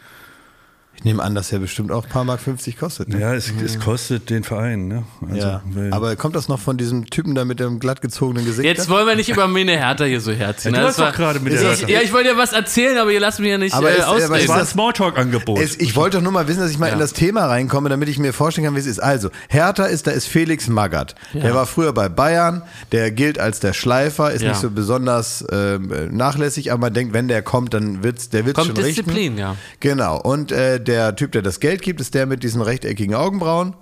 Ich 1.00 1.04
nehme 1.06 1.22
an, 1.22 1.34
dass 1.34 1.48
der 1.48 1.60
bestimmt 1.60 1.90
auch 1.92 2.04
ein 2.04 2.10
paar 2.10 2.24
Mark 2.24 2.40
50 2.40 2.78
kostet. 2.78 3.08
Ne? 3.08 3.20
ja, 3.20 3.32
es, 3.32 3.50
es 3.64 3.78
kostet 3.80 4.28
den 4.28 4.44
Verein. 4.44 4.86
Ne? 4.86 5.04
Also, 5.30 5.34
ja. 5.46 5.62
Aber 5.92 6.14
kommt 6.14 6.36
das 6.36 6.48
noch 6.48 6.58
von 6.60 6.76
diesem 6.76 7.06
Typen 7.06 7.34
da 7.34 7.46
mit 7.46 7.58
dem 7.58 7.78
glatt 7.80 8.02
gezogenen 8.02 8.44
Gesicht? 8.44 8.66
Jetzt 8.66 8.90
wollen 8.90 9.06
wir 9.06 9.16
nicht 9.16 9.30
über 9.30 9.48
Mene 9.48 9.72
Hertha 9.78 10.04
hier 10.04 10.20
so 10.20 10.30
herziehen. 10.30 10.74
Ja, 10.74 10.82
du 10.82 10.86
Das 10.88 10.98
war- 10.98 11.08
doch 11.10 11.16
gerade 11.16 11.40
mit 11.40 11.54
Ist 11.54 11.62
der 11.62 11.70
Hertha. 11.70 11.88
Ja, 11.88 12.00
ich 12.02 12.12
wollte 12.12 12.28
ja 12.28 12.36
was 12.36 12.52
erzählen, 12.52 12.98
aber 12.98 13.12
ihr 13.12 13.20
lasst 13.20 13.40
mich 13.40 13.48
ja 13.48 13.56
nicht 13.56 13.74
Aber 13.74 13.88
äh, 13.88 13.92
ist 13.94 13.98
Es 14.00 14.04
ausreden. 14.04 14.48
war 14.48 14.56
ein 14.56 14.60
das- 14.60 14.70
Smalltalk-Angebot. 14.72 15.58
Ich 15.78 15.96
wollte 15.96 16.18
doch 16.18 16.22
nur 16.22 16.32
mal 16.32 16.46
wissen, 16.48 16.60
dass 16.60 16.70
ich 16.70 16.78
mal 16.78 16.88
Ja. 16.88 16.92
in 16.92 16.98
das 16.98 17.14
Thema 17.14 17.46
reinkomme, 17.46 17.88
damit 17.88 18.10
ich 18.10 18.18
mir 18.18 18.34
vorstellen 18.34 18.66
kann, 18.66 18.76
wie 18.76 18.80
es 18.80 18.86
ist. 18.86 18.98
Also, 18.98 19.30
Hertha 19.48 19.86
ist, 19.86 20.06
da 20.06 20.10
ist 20.10 20.26
Felix 20.26 20.68
Magath. 20.68 21.14
Der 21.32 21.54
war 21.54 21.64
früher 21.64 21.94
bei 21.94 22.10
Bayern, 22.10 22.60
der 22.92 23.10
gilt 23.10 23.38
als 23.38 23.60
der 23.60 23.72
Schleifer, 23.72 24.32
ist 24.32 24.42
Ja. 24.42 24.50
nicht 24.50 24.60
so 24.60 24.70
besonders 24.70 25.46
ähm, 25.50 25.90
nachlässig, 26.10 26.72
aber 26.72 26.80
man 26.82 26.92
denkt, 26.92 27.14
wenn 27.14 27.26
der 27.28 27.40
kommt, 27.40 27.72
dann 27.72 28.02
wird's, 28.02 28.28
der 28.28 28.44
wird's 28.44 28.58
Kommt 28.58 28.76
schon 28.76 28.84
Disziplin, 28.84 29.16
richten. 29.16 29.38
ja. 29.38 29.56
Genau. 29.80 30.20
Und 30.20 30.52
äh, 30.52 30.78
der 30.90 31.16
Typ, 31.16 31.32
der 31.32 31.42
das 31.42 31.60
Geld 31.60 31.82
gibt, 31.82 32.00
ist 32.00 32.14
der 32.14 32.26
mit 32.26 32.42
diesen 32.42 32.60
rechteckigen 32.60 33.14
Augenbrauen. 33.14 33.74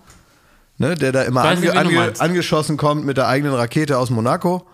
Ne, 0.80 0.94
der 0.94 1.10
da 1.10 1.22
immer 1.22 1.42
weiß 1.42 1.58
nicht, 1.58 1.76
ange, 1.76 2.00
ange, 2.00 2.20
angeschossen 2.20 2.76
kommt 2.76 3.04
mit 3.04 3.16
der 3.16 3.26
eigenen 3.26 3.52
Rakete 3.52 3.98
aus 3.98 4.10
Monaco 4.10 4.64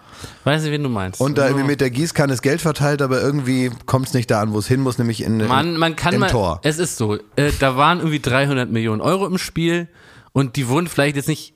Weiß 0.45 0.63
nicht, 0.63 0.71
wen 0.71 0.83
du 0.83 0.91
meinst. 0.91 1.19
und 1.19 1.39
da 1.39 1.47
irgendwie 1.47 1.67
mit 1.67 1.81
der 1.81 1.89
Gießkanne 1.89 2.31
das 2.31 2.43
Geld 2.43 2.61
verteilt, 2.61 3.01
aber 3.01 3.23
irgendwie 3.23 3.71
kommt 3.87 4.09
es 4.09 4.15
nicht 4.15 4.31
da 4.31 4.43
an, 4.43 4.53
wo 4.53 4.59
es 4.59 4.69
hin 4.69 4.81
muss, 4.81 4.99
nämlich 4.99 5.23
in, 5.23 5.39
man, 5.47 5.79
man 5.79 5.97
kann 5.97 6.13
im 6.13 6.21
mal, 6.21 6.31
Tor. 6.31 6.61
es 6.63 6.79
ist 6.79 6.99
so, 6.99 7.17
äh, 7.37 7.53
da 7.59 7.79
waren 7.79 8.01
irgendwie 8.01 8.21
300 8.21 8.71
Millionen 8.71 9.01
Euro 9.01 9.27
im 9.27 9.39
Spiel 9.39 9.89
und 10.33 10.57
die 10.57 10.69
wurden 10.69 10.89
vielleicht 10.89 11.17
jetzt 11.17 11.29
nicht 11.29 11.54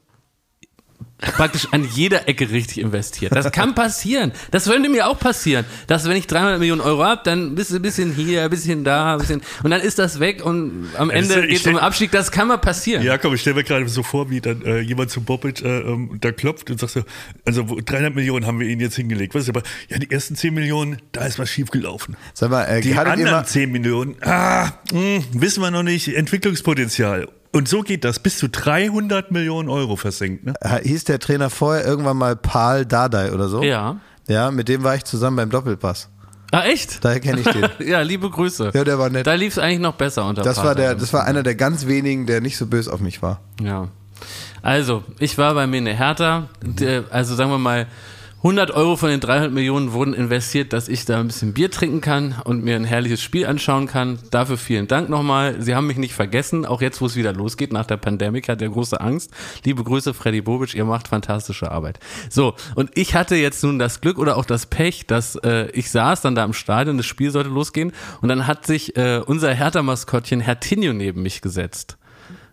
praktisch 1.19 1.67
an 1.73 1.87
jeder 1.95 2.28
Ecke 2.28 2.50
richtig 2.50 2.78
investiert. 2.78 3.35
Das 3.35 3.50
kann 3.50 3.75
passieren. 3.75 4.31
Das 4.52 4.67
könnte 4.67 4.88
mir 4.88 5.09
auch 5.09 5.19
passieren, 5.19 5.64
dass 5.88 6.09
wenn 6.09 6.17
ich 6.17 6.28
300 6.28 6.61
Millionen 6.61 6.81
Euro 6.81 7.02
habe, 7.05 7.21
dann 7.25 7.57
bist 7.57 7.73
du 7.73 7.76
ein 7.76 7.83
bisschen 7.83 8.12
hier, 8.14 8.45
ein 8.45 8.50
bisschen 8.50 8.85
da, 8.85 9.14
ein 9.14 9.19
bisschen 9.19 9.43
und 9.64 9.71
dann 9.71 9.81
ist 9.81 9.99
das 9.99 10.21
weg 10.21 10.45
und 10.47 10.88
am 10.97 11.11
Ende 11.11 11.45
ich 11.47 11.50
geht 11.50 11.61
es 11.61 11.67
um 11.67 11.76
Abstieg. 11.76 12.12
Das 12.12 12.31
kann 12.31 12.47
mal 12.49 12.59
passieren. 12.59 13.02
Ja, 13.02 13.19
komm, 13.19 13.35
ich 13.35 13.40
stelle 13.40 13.57
mir 13.57 13.64
gerade 13.64 13.88
so 13.88 14.02
vor, 14.05 14.31
wie 14.31 14.40
dann 14.40 14.62
äh, 14.62 14.78
jemand 14.81 15.11
zu 15.11 15.21
Bobic 15.21 15.61
äh, 15.62 15.81
ähm, 15.81 16.19
da 16.21 16.31
klopft 16.31 16.71
und 16.71 16.78
sagt 16.78 16.93
so, 16.93 17.02
also 17.45 17.69
wo- 17.69 17.81
300 17.85 18.14
Millionen 18.14 18.47
haben 18.47 18.61
wir 18.61 18.69
ihnen 18.69 18.81
jetzt 18.81 18.95
hingelegt. 18.97 19.35
Was 19.35 19.43
ist 19.43 19.49
aber, 19.49 19.62
ja, 19.88 19.99
die 19.99 20.11
ersten 20.11 20.37
10 20.37 20.55
Millionen, 20.55 20.99
da 21.12 21.26
ist 21.26 21.38
was 21.40 21.50
schiefgelaufen. 21.50 22.17
Sag 22.33 22.50
mal, 22.50 22.64
äh, 22.64 22.81
Die 22.81 22.95
anderen 22.95 23.25
mal, 23.25 23.45
10 23.45 23.73
Millionen, 23.73 24.14
ah, 24.23 24.73
mh, 24.93 25.25
wissen 25.33 25.62
wir 25.62 25.71
noch 25.73 25.83
nicht, 25.83 26.09
Entwicklungspotenzial. 26.14 27.28
Und 27.52 27.69
so 27.69 27.83
geht 27.83 28.05
das, 28.05 28.19
bis 28.19 28.38
zu 28.38 28.49
300 28.49 29.31
Millionen 29.31 29.69
Euro 29.69 29.97
versenkt. 29.97 30.45
Ne? 30.45 30.55
hieß 30.83 31.05
der 31.05 31.19
Trainer 31.19 31.50
vorher 31.50 31.85
irgendwann 31.87 32.17
mal 32.17 32.37
Paul 32.37 32.85
Dardai 32.85 33.33
oder 33.33 33.49
so? 33.49 33.62
Ja. 33.62 33.97
Ja, 34.28 34.50
mit 34.50 34.69
dem 34.69 34.83
war 34.85 34.95
ich 34.95 35.05
zusammen 35.05 35.37
beim 35.37 35.50
Doppelpass. 35.50 36.11
Ah, 36.50 36.64
echt? 36.64 37.05
Daher 37.05 37.21
kenne 37.21 37.40
ich 37.40 37.47
den. 37.47 37.69
Ja, 37.87 38.00
liebe 38.00 38.31
Grüße. 38.31 38.71
Ja, 38.73 38.85
der 38.85 38.99
war 38.99 39.11
nett. 39.11 39.26
Da 39.26 39.35
lief 39.35 39.52
es 39.52 39.59
eigentlich 39.59 39.81
noch 39.81 39.95
besser 39.95 40.26
unter 40.26 40.43
Das 40.43 40.62
war 40.62 40.75
der, 40.75 40.95
das 40.95 41.12
war 41.12 41.25
einer 41.25 41.43
der 41.43 41.55
ganz 41.55 41.87
wenigen, 41.87 42.26
der 42.26 42.40
nicht 42.40 42.57
so 42.57 42.67
böse 42.67 42.93
auf 42.93 43.00
mich 43.00 43.23
war. 43.23 43.40
Ja. 43.61 43.88
Also, 44.62 45.05
ich 45.19 45.38
war 45.38 45.55
bei 45.55 45.67
Mene 45.67 45.95
Hertha. 45.95 46.49
Der, 46.62 47.05
also 47.11 47.35
sagen 47.35 47.50
wir 47.50 47.59
mal, 47.59 47.87
100 48.38 48.71
Euro 48.71 48.95
von 48.95 49.09
den 49.09 49.18
300 49.18 49.50
Millionen 49.50 49.92
wurden 49.92 50.14
investiert, 50.14 50.73
dass 50.73 50.87
ich 50.87 51.04
da 51.04 51.18
ein 51.18 51.26
bisschen 51.26 51.54
Bier 51.54 51.73
trinken 51.73 52.00
kann 52.00 52.37
und 52.45 52.62
mir 52.62 52.76
ein 52.76 52.85
herrliches 52.85 53.21
Spiel 53.21 53.47
anschauen 53.47 53.88
kann. 53.88 54.21
Dafür 54.30 54.57
vielen 54.57 54.87
Dank 54.87 55.09
nochmal. 55.09 55.61
Sie 55.61 55.75
haben 55.75 55.88
mich 55.88 55.97
nicht 55.97 56.14
vergessen, 56.14 56.64
auch 56.64 56.80
jetzt, 56.80 57.00
wo 57.00 57.07
es 57.07 57.16
wieder 57.16 57.33
losgeht 57.33 57.73
nach 57.73 57.85
der 57.85 57.97
Pandemie, 57.97 58.40
hat 58.42 58.62
er 58.62 58.68
große 58.68 59.00
Angst. 59.00 59.33
Liebe 59.64 59.83
Grüße, 59.83 60.14
Freddy 60.14 60.40
Bobic, 60.40 60.76
ihr 60.76 60.85
macht 60.85 61.09
fantastische 61.09 61.73
Arbeit. 61.73 61.99
So, 62.30 62.54
und 62.76 62.90
ich 62.95 63.16
hatte 63.16 63.35
jetzt 63.35 63.64
nun 63.64 63.80
das 63.80 64.00
Glück 64.00 64.18
oder 64.18 64.37
auch 64.37 64.45
das 64.45 64.66
Pech, 64.66 65.09
dass 65.09 65.35
äh, 65.35 65.68
ich 65.73 65.90
saß 65.90 66.21
dann 66.21 66.37
da 66.37 66.45
im 66.45 66.52
Stadion, 66.52 66.97
das 66.97 67.07
Spiel 67.07 67.33
sollte 67.33 67.50
losgehen 67.50 67.90
und 68.21 68.28
dann 68.28 68.47
hat 68.47 68.64
sich 68.64 68.97
äh, 68.97 69.21
unser 69.26 69.52
Hertha-Maskottchen 69.52 70.38
Herr 70.38 70.61
Tinio 70.61 70.92
neben 70.92 71.23
mich 71.23 71.42
gesetzt. 71.42 71.98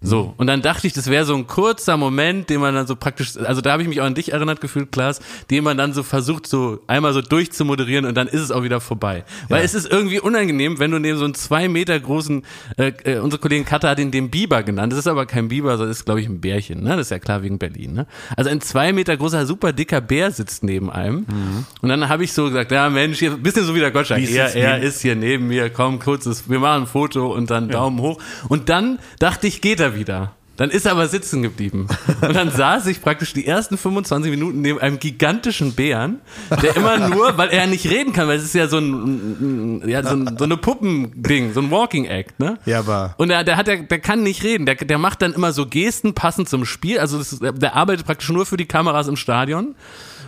So, 0.06 0.34
und 0.38 0.48
dann 0.48 0.62
dachte 0.62 0.88
ich, 0.88 0.94
das 0.94 1.08
wäre 1.08 1.26
so 1.26 1.36
ein 1.36 1.48
kurzer 1.48 1.98
Moment, 1.98 2.50
den 2.50 2.62
man 2.62 2.74
dann 2.74 2.88
so 2.88 2.96
praktisch, 2.96 3.38
also 3.38 3.62
da 3.62 3.72
habe 3.72 3.82
ich 3.82 3.90
mich 3.90 4.02
auch 4.02 4.06
an 4.06 4.16
dich 4.16 4.32
erinnert 4.32 4.62
gefühlt, 4.62 4.92
Klaas, 4.92 5.20
den 5.50 5.64
man 5.64 5.78
dann 5.78 5.94
so 5.94 6.04
versucht, 6.04 6.48
so 6.48 6.80
einmal 6.88 7.14
so 7.14 7.22
durchzumoderieren 7.22 8.06
und 8.06 8.16
dann 8.16 8.28
ist 8.28 8.42
es 8.42 8.52
auch 8.52 8.64
wieder 8.64 8.80
vorbei. 8.80 9.24
Weil 9.50 9.64
es 9.64 9.74
ist 9.74 9.92
irgendwie 9.92 10.20
unangenehm, 10.20 10.80
wenn 10.80 10.92
du 10.92 11.00
neben 11.00 11.18
so 11.18 11.26
einen 11.26 11.34
zwei 11.34 11.68
Meter 11.68 12.00
großen, 12.00 12.44
äh, 12.78 12.92
äh, 13.04 13.20
unsere 13.20 13.42
Kollegin 13.42 13.66
Katha 13.66 13.90
hat 13.90 14.00
ihn 14.00 14.12
den 14.12 14.30
Biber 14.30 14.64
genannt, 14.64 14.92
das 14.94 15.00
ist 15.00 15.08
aber 15.08 15.26
kein 15.26 15.48
Biber, 15.48 15.78
das 15.78 15.90
ist 15.90 16.06
glaube 16.06 16.22
ich 16.22 16.28
ein 16.28 16.40
Bärchen, 16.40 16.84
ne? 16.84 16.92
Das 16.92 17.08
ist 17.08 17.12
ja 17.12 17.20
klar 17.20 17.42
wegen 17.44 17.58
Berlin, 17.58 17.94
ne? 17.94 18.08
Also 18.38 18.50
ein 18.50 18.62
zwei 18.62 18.94
Meter 18.94 19.18
großer, 19.18 19.46
super 19.46 19.74
dicker 19.74 20.02
Bär 20.02 20.32
sitzt 20.32 20.64
neben 20.64 20.90
einem 20.90 21.26
und 21.82 21.90
dann 21.90 22.08
habe 22.10 22.24
ich 22.24 22.34
so 22.34 22.46
gesagt, 22.46 22.72
ja 22.72 22.90
Mensch, 22.90 23.20
hier, 23.20 23.32
bisschen 23.32 23.66
so 23.66 23.76
wie 23.76 23.80
der 23.80 23.92
Gottschalk, 23.92 24.22
Wie 24.22 24.36
er, 24.36 24.56
er 24.56 24.82
ist 24.82 25.02
hier 25.02 25.16
neben 25.16 25.48
mir, 25.48 25.70
komm, 25.70 26.00
kurzes, 26.00 26.50
wir 26.50 26.60
machen 26.60 26.84
ein 26.84 26.88
Foto 26.88 27.34
und 27.34 27.50
dann 27.50 27.70
Daumen 27.70 28.00
hoch. 28.00 28.20
Und 28.48 28.70
dann 28.70 29.00
dachte 29.20 29.48
ich, 29.48 29.62
geht 29.62 29.80
er 29.80 29.95
wieder. 29.96 30.34
Dann 30.58 30.70
ist 30.70 30.86
er 30.86 30.94
aber 30.94 31.08
sitzen 31.08 31.42
geblieben. 31.42 31.88
Und 32.22 32.34
dann 32.34 32.50
saß 32.50 32.88
ich 32.88 33.02
praktisch 33.02 33.34
die 33.34 33.46
ersten 33.46 33.78
25 33.78 34.32
Minuten 34.32 34.62
neben 34.62 34.80
einem 34.80 35.00
gigantischen 35.00 35.74
Bären, 35.74 36.22
der 36.62 36.78
immer 36.78 37.10
nur, 37.10 37.38
weil 37.38 37.50
er 37.50 37.68
nicht 37.68 37.90
reden 37.90 38.14
kann, 38.14 38.28
weil 38.28 38.38
es 38.38 38.46
ist 38.46 38.56
ja 38.56 38.68
so 38.68 38.78
ein, 38.78 39.84
ja, 39.86 40.02
so, 40.02 40.16
ein, 40.16 40.38
so 40.38 40.46
eine 40.46 40.56
Puppending, 40.56 41.54
so 41.54 41.60
ein 41.60 41.72
Walking 41.72 42.06
Act, 42.06 42.40
ne? 42.40 42.58
Ja, 42.66 42.80
aber 42.80 43.16
Und 43.18 43.28
der, 43.28 43.44
der 43.44 43.58
hat, 43.58 43.68
der, 43.68 43.84
der 43.84 44.00
kann 44.00 44.24
nicht 44.24 44.44
reden. 44.44 44.66
Der, 44.66 44.76
der 44.76 44.98
macht 44.98 45.22
dann 45.22 45.34
immer 45.34 45.52
so 45.52 45.66
Gesten 45.66 46.14
passend 46.14 46.48
zum 46.48 46.64
Spiel. 46.64 47.00
Also 47.00 47.20
ist, 47.20 47.42
der 47.42 47.76
arbeitet 47.76 48.06
praktisch 48.06 48.30
nur 48.30 48.46
für 48.46 48.58
die 48.58 48.66
Kameras 48.66 49.08
im 49.08 49.18
Stadion. 49.18 49.76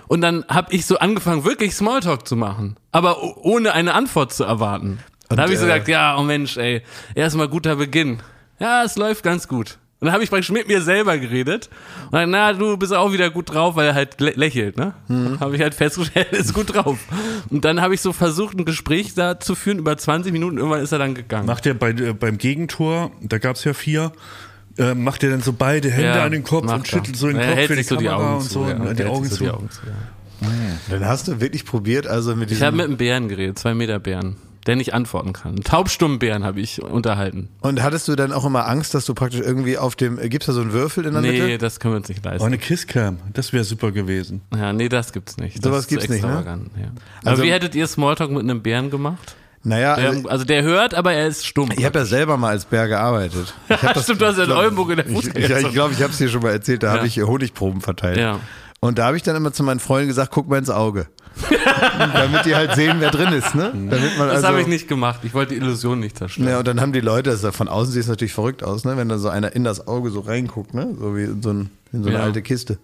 Und 0.08 0.22
dann 0.22 0.46
habe 0.50 0.74
ich 0.74 0.86
so 0.86 1.00
angefangen, 1.00 1.46
wirklich 1.46 1.74
Smalltalk 1.74 2.28
zu 2.28 2.36
machen, 2.36 2.78
aber 2.92 3.22
ohne 3.44 3.74
eine 3.74 3.94
Antwort 3.94 4.34
zu 4.34 4.44
erwarten. 4.44 5.00
Und 5.30 5.38
dann 5.38 5.42
habe 5.42 5.54
ich 5.54 5.60
so 5.60 5.66
äh, 5.66 5.70
gesagt, 5.70 5.88
ja, 5.90 6.18
oh 6.18 6.24
Mensch, 6.24 6.58
ey, 6.58 6.82
erstmal 7.16 7.50
guter 7.50 7.76
Beginn. 7.76 8.20
Ja, 8.60 8.84
es 8.84 8.96
läuft 8.98 9.24
ganz 9.24 9.48
gut. 9.48 9.78
Und 10.00 10.06
dann 10.06 10.14
habe 10.14 10.24
ich 10.24 10.30
praktisch 10.30 10.52
mit 10.52 10.68
mir 10.68 10.82
selber 10.82 11.18
geredet. 11.18 11.70
Und 12.06 12.14
dann, 12.14 12.30
na, 12.30 12.54
du 12.54 12.78
bist 12.78 12.94
auch 12.94 13.12
wieder 13.12 13.32
gut 13.32 13.52
drauf, 13.52 13.76
weil 13.76 13.88
er 13.88 13.96
halt 13.96 14.18
lä- 14.20 14.36
lächelt, 14.38 14.78
ne? 14.78 14.94
Mhm. 15.08 15.40
Habe 15.40 15.56
ich 15.56 15.62
halt 15.64 15.74
festgestellt, 15.74 16.28
er 16.32 16.38
ist 16.40 16.54
gut 16.54 16.74
drauf. 16.76 17.00
Und 17.50 17.66
dann 17.66 17.82
habe 17.82 17.96
ich 17.96 18.02
so 18.02 18.14
versucht, 18.14 18.56
ein 18.58 18.66
Gespräch 18.66 19.16
da 19.16 19.40
zu 19.40 19.56
führen 19.56 19.80
über 19.80 19.98
20 19.98 20.32
Minuten. 20.32 20.58
Irgendwann 20.58 20.82
ist 20.82 20.92
er 20.92 21.00
dann 21.00 21.16
gegangen. 21.16 21.48
Macht 21.48 21.66
er 21.66 21.74
bei, 21.74 21.90
äh, 21.90 22.14
beim 22.14 22.38
Gegentor, 22.38 23.12
da 23.22 23.40
gab 23.40 23.56
es 23.56 23.64
ja 23.64 23.74
vier, 23.74 24.12
äh, 24.78 24.94
macht 24.94 25.24
er 25.24 25.32
dann 25.32 25.42
so 25.42 25.52
beide 25.54 25.90
Hände 25.90 26.10
Ja, 26.10 26.24
an 26.26 26.32
den 26.32 26.44
Kopf 26.44 26.64
und 26.64 26.70
er. 26.70 26.86
schüttelt 26.86 27.18
so 27.18 27.26
den 27.28 27.38
Er 27.38 27.48
Kopf 27.48 27.56
hält 27.58 27.68
für 27.72 27.76
die 27.78 27.84
so 27.84 27.96
die 27.96 28.06
Kamera 28.06 28.28
Augen 28.28 28.36
und 28.38 28.42
zu, 28.44 28.50
so, 28.50 28.68
ja, 28.70 28.76
und 28.76 28.86
er 28.86 28.94
die 28.94 29.04
hält 29.04 29.12
Augen 29.12 29.26
zu. 29.32 29.44
die 29.44 29.50
Augen 29.50 29.70
zu. 29.72 29.82
Ja. 29.88 30.48
dann 30.92 31.06
hast 31.08 31.28
du 31.28 31.42
wirklich 31.42 31.66
probiert, 31.66 32.06
also 32.06 32.36
mit 32.36 32.52
Ich 32.52 32.62
habe 32.62 32.74
diesem. 32.74 32.78
mit 32.78 32.86
einem 32.86 32.98
Bären 32.98 33.28
geredet, 33.30 33.58
zwei 33.58 33.74
Meter 33.74 33.98
Bären, 33.98 34.36
der 34.68 34.76
nicht 34.76 34.94
antworten 34.94 35.34
kann. 35.34 35.54
Einen 35.54 35.64
taubstummen 35.64 36.20
Bären 36.20 36.44
habe 36.44 36.60
ich 36.60 36.82
unterhalten. 36.84 37.50
und 37.62 37.82
hattest 37.82 38.08
du 38.08 38.16
dann 38.16 38.32
auch 38.34 38.46
immer 38.46 38.68
Angst, 38.68 38.94
dass 38.94 39.06
du 39.06 39.14
praktisch 39.14 39.40
irgendwie 39.42 39.78
auf 39.78 39.96
dem. 39.96 40.18
Gibt 40.18 40.44
es 40.44 40.48
da 40.48 40.54
so 40.54 40.62
einen 40.62 40.74
Würfel 40.74 41.06
in 41.06 41.14
der 41.14 41.22
Nee, 41.22 41.40
Mitte? 41.42 41.58
das 41.58 41.80
können 41.80 41.94
wir 41.94 41.98
uns 41.98 42.10
nicht 42.10 42.22
Oh, 42.26 42.30
leisten. 42.30 42.46
eine 42.46 42.58
Kisscam, 42.58 43.18
das 43.34 43.54
wäre 43.54 43.64
super 43.64 43.92
gewesen. 43.92 44.42
Ja, 44.56 44.74
nee, 44.74 44.90
das 44.90 45.14
gibt's 45.14 45.38
nicht. 45.38 45.58
Das 45.58 45.64
Sowas 45.64 45.84
zu 45.88 45.96
gibt's 45.96 46.10
nicht, 46.10 46.24
ne? 46.24 46.44
Ja. 46.46 46.54
Aber 47.22 47.32
Also- 47.32 47.44
wie 47.44 47.52
hättet 47.52 47.74
ihr 47.76 47.88
Smalltalk 47.88 48.30
mit 48.32 48.42
einem 48.44 48.62
Bären 48.62 48.90
gemacht? 48.90 49.36
Naja, 49.64 49.96
Der, 49.96 50.10
also, 50.10 50.30
also 50.30 50.46
der 50.46 50.64
hört, 50.64 50.94
aber 50.94 51.12
er 51.14 51.28
ist 51.28 51.46
stumm. 51.46 51.70
ich 51.76 51.84
habe 51.84 52.00
ja 52.00 52.06
selber 52.06 52.38
mal 52.38 52.50
als 52.50 52.66
Bär 52.66 52.88
gearbeitet. 52.88 53.54
Ich 53.70 53.82
hab 53.84 53.94
das, 53.96 54.04
Stimmt, 54.04 54.22
du 54.22 54.26
hast 54.28 54.38
ja 54.38 54.44
in 54.46 54.52
Oldenburg 54.52 54.92
in 54.92 54.98
der 54.98 55.06
Fußgängerzone. 55.06 55.62
ich 55.68 55.74
glaube, 55.74 55.94
ich 55.94 56.02
habe 56.02 56.12
es 56.12 56.18
dir 56.20 56.30
schon 56.30 56.42
mal 56.42 56.52
erzählt, 56.52 56.84
da 56.84 56.88
Ja. 56.88 56.98
habe 56.98 57.08
ich 57.08 57.18
Honigproben 57.22 57.82
verteilt. 57.82 58.18
Ja. 58.18 58.40
Und 58.80 59.00
da 59.00 59.08
habe 59.08 59.18
ich 59.18 59.24
dann 59.24 59.36
immer 59.36 59.52
zu 59.52 59.64
meinen 59.64 59.80
Freunden 59.80 60.08
gesagt, 60.08 60.32
guck 60.32 60.48
mal 60.48 60.58
ins 60.60 60.70
Auge. 60.70 61.08
Damit 62.14 62.46
die 62.46 62.56
halt 62.56 62.76
sehen, 62.76 62.98
wer 63.00 63.12
drin 63.12 63.34
ist, 63.34 63.56
ne? 63.56 63.74
Das 63.90 64.30
also, 64.30 64.48
habe 64.48 64.62
ich 64.62 64.68
nicht 64.68 64.88
gemacht. 64.88 65.22
Ich 65.24 65.34
wollte 65.34 65.54
die 65.54 65.60
Illusion 65.60 66.00
nicht 66.00 66.18
zerstören. 66.18 66.50
Ja, 66.50 66.60
und 66.60 66.68
dann 66.68 66.82
haben 66.82 66.94
die 66.94 67.02
Leute, 67.02 67.30
das 67.30 67.46
von 67.56 67.68
außen 67.68 67.94
sieht 67.94 68.04
es 68.04 68.08
natürlich 68.08 68.34
verrückt 68.34 68.64
aus, 68.64 68.86
ne? 68.86 68.98
Wenn 68.98 69.10
da 69.10 69.18
so 69.18 69.30
einer 69.30 69.56
in 69.56 69.64
das 69.64 69.88
Auge 69.88 70.10
so 70.10 70.22
reinguckt, 70.22 70.74
ne? 70.74 70.96
So 71.00 71.16
wie 71.16 71.24
in 71.24 71.42
so, 71.42 71.52
ein, 71.52 71.70
in 71.92 72.04
so 72.04 72.10
eine 72.10 72.18
Ja. 72.20 72.24
alte 72.24 72.42
Kiste. 72.42 72.78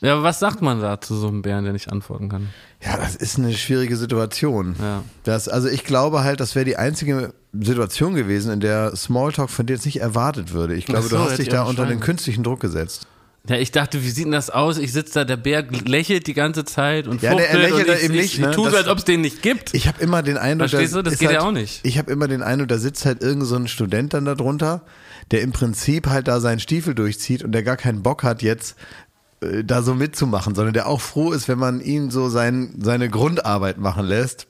Ja, 0.00 0.14
aber 0.14 0.22
was 0.22 0.38
sagt 0.38 0.60
man 0.60 0.80
da 0.82 1.00
zu 1.00 1.14
so 1.16 1.28
einem 1.28 1.40
Bären, 1.40 1.64
der 1.64 1.72
nicht 1.72 1.90
antworten 1.90 2.28
kann? 2.28 2.50
Ja, 2.84 2.98
das 2.98 3.16
ist 3.16 3.38
eine 3.38 3.54
schwierige 3.54 3.96
Situation. 3.96 4.76
Ja. 4.78 5.02
Das, 5.22 5.48
also 5.48 5.68
ich 5.68 5.84
glaube 5.84 6.22
halt, 6.24 6.40
das 6.40 6.54
wäre 6.54 6.66
die 6.66 6.76
einzige 6.76 7.32
Situation 7.58 8.14
gewesen, 8.14 8.52
in 8.52 8.60
der 8.60 8.94
Smalltalk 8.96 9.48
von 9.48 9.64
dir 9.64 9.74
jetzt 9.74 9.86
nicht 9.86 10.00
erwartet 10.00 10.52
würde. 10.52 10.74
Ich 10.74 10.84
glaube, 10.84 11.08
so, 11.08 11.16
du 11.16 11.22
hast 11.22 11.38
dich 11.38 11.46
ich 11.46 11.48
da 11.48 11.62
unter 11.62 11.86
den 11.86 12.00
künstlichen 12.00 12.44
Druck 12.44 12.60
gesetzt. 12.60 13.06
Ja, 13.46 13.56
ich 13.56 13.72
dachte, 13.72 14.02
wie 14.02 14.08
sieht 14.08 14.24
denn 14.24 14.32
das 14.32 14.48
aus? 14.48 14.78
Ich 14.78 14.92
sitze 14.94 15.12
da, 15.20 15.24
der 15.26 15.36
Bär 15.36 15.62
lächelt 15.84 16.26
die 16.26 16.32
ganze 16.32 16.64
Zeit 16.64 17.06
und 17.06 17.20
Ja, 17.20 17.34
der- 17.34 17.50
er 17.50 17.58
lächelt 17.58 17.88
und 17.88 17.94
ich, 17.96 18.04
eben 18.04 18.14
ich, 18.14 18.20
nicht, 18.22 18.34
ich, 18.34 18.40
ne? 18.40 18.50
tue 18.52 18.70
so, 18.70 18.76
als 18.78 18.88
ob 18.88 18.96
es 18.98 19.04
den 19.04 19.20
nicht 19.20 19.42
gibt. 19.42 19.74
Ich 19.74 19.86
habe 19.86 20.02
immer 20.02 20.22
den 20.22 20.38
Eindruck, 20.38 20.70
Verstehst 20.70 20.94
da 20.94 21.02
du? 21.02 21.10
Das 21.10 21.18
geht 21.18 21.28
halt, 21.28 21.40
ja 21.40 21.46
auch 21.46 21.52
nicht. 21.52 21.80
Ich 21.82 21.98
habe 21.98 22.10
immer 22.10 22.26
den 22.26 22.42
Eindruck, 22.42 22.68
da 22.68 22.78
sitzt 22.78 23.04
halt 23.04 23.22
irgend 23.22 23.44
so 23.46 23.56
ein 23.56 23.68
Student 23.68 24.14
dann 24.14 24.24
da 24.24 24.34
drunter, 24.34 24.80
der 25.30 25.42
im 25.42 25.52
Prinzip 25.52 26.06
halt 26.06 26.26
da 26.26 26.40
seinen 26.40 26.58
Stiefel 26.58 26.94
durchzieht 26.94 27.44
und 27.44 27.52
der 27.52 27.62
gar 27.62 27.76
keinen 27.76 28.02
Bock 28.02 28.22
hat 28.22 28.40
jetzt 28.42 28.76
äh, 29.42 29.62
da 29.62 29.82
so 29.82 29.94
mitzumachen, 29.94 30.54
sondern 30.54 30.72
der 30.72 30.86
auch 30.86 31.02
froh 31.02 31.32
ist, 31.32 31.46
wenn 31.46 31.58
man 31.58 31.82
ihn 31.82 32.10
so 32.10 32.30
sein, 32.30 32.74
seine 32.80 33.10
Grundarbeit 33.10 33.76
machen 33.76 34.06
lässt. 34.06 34.46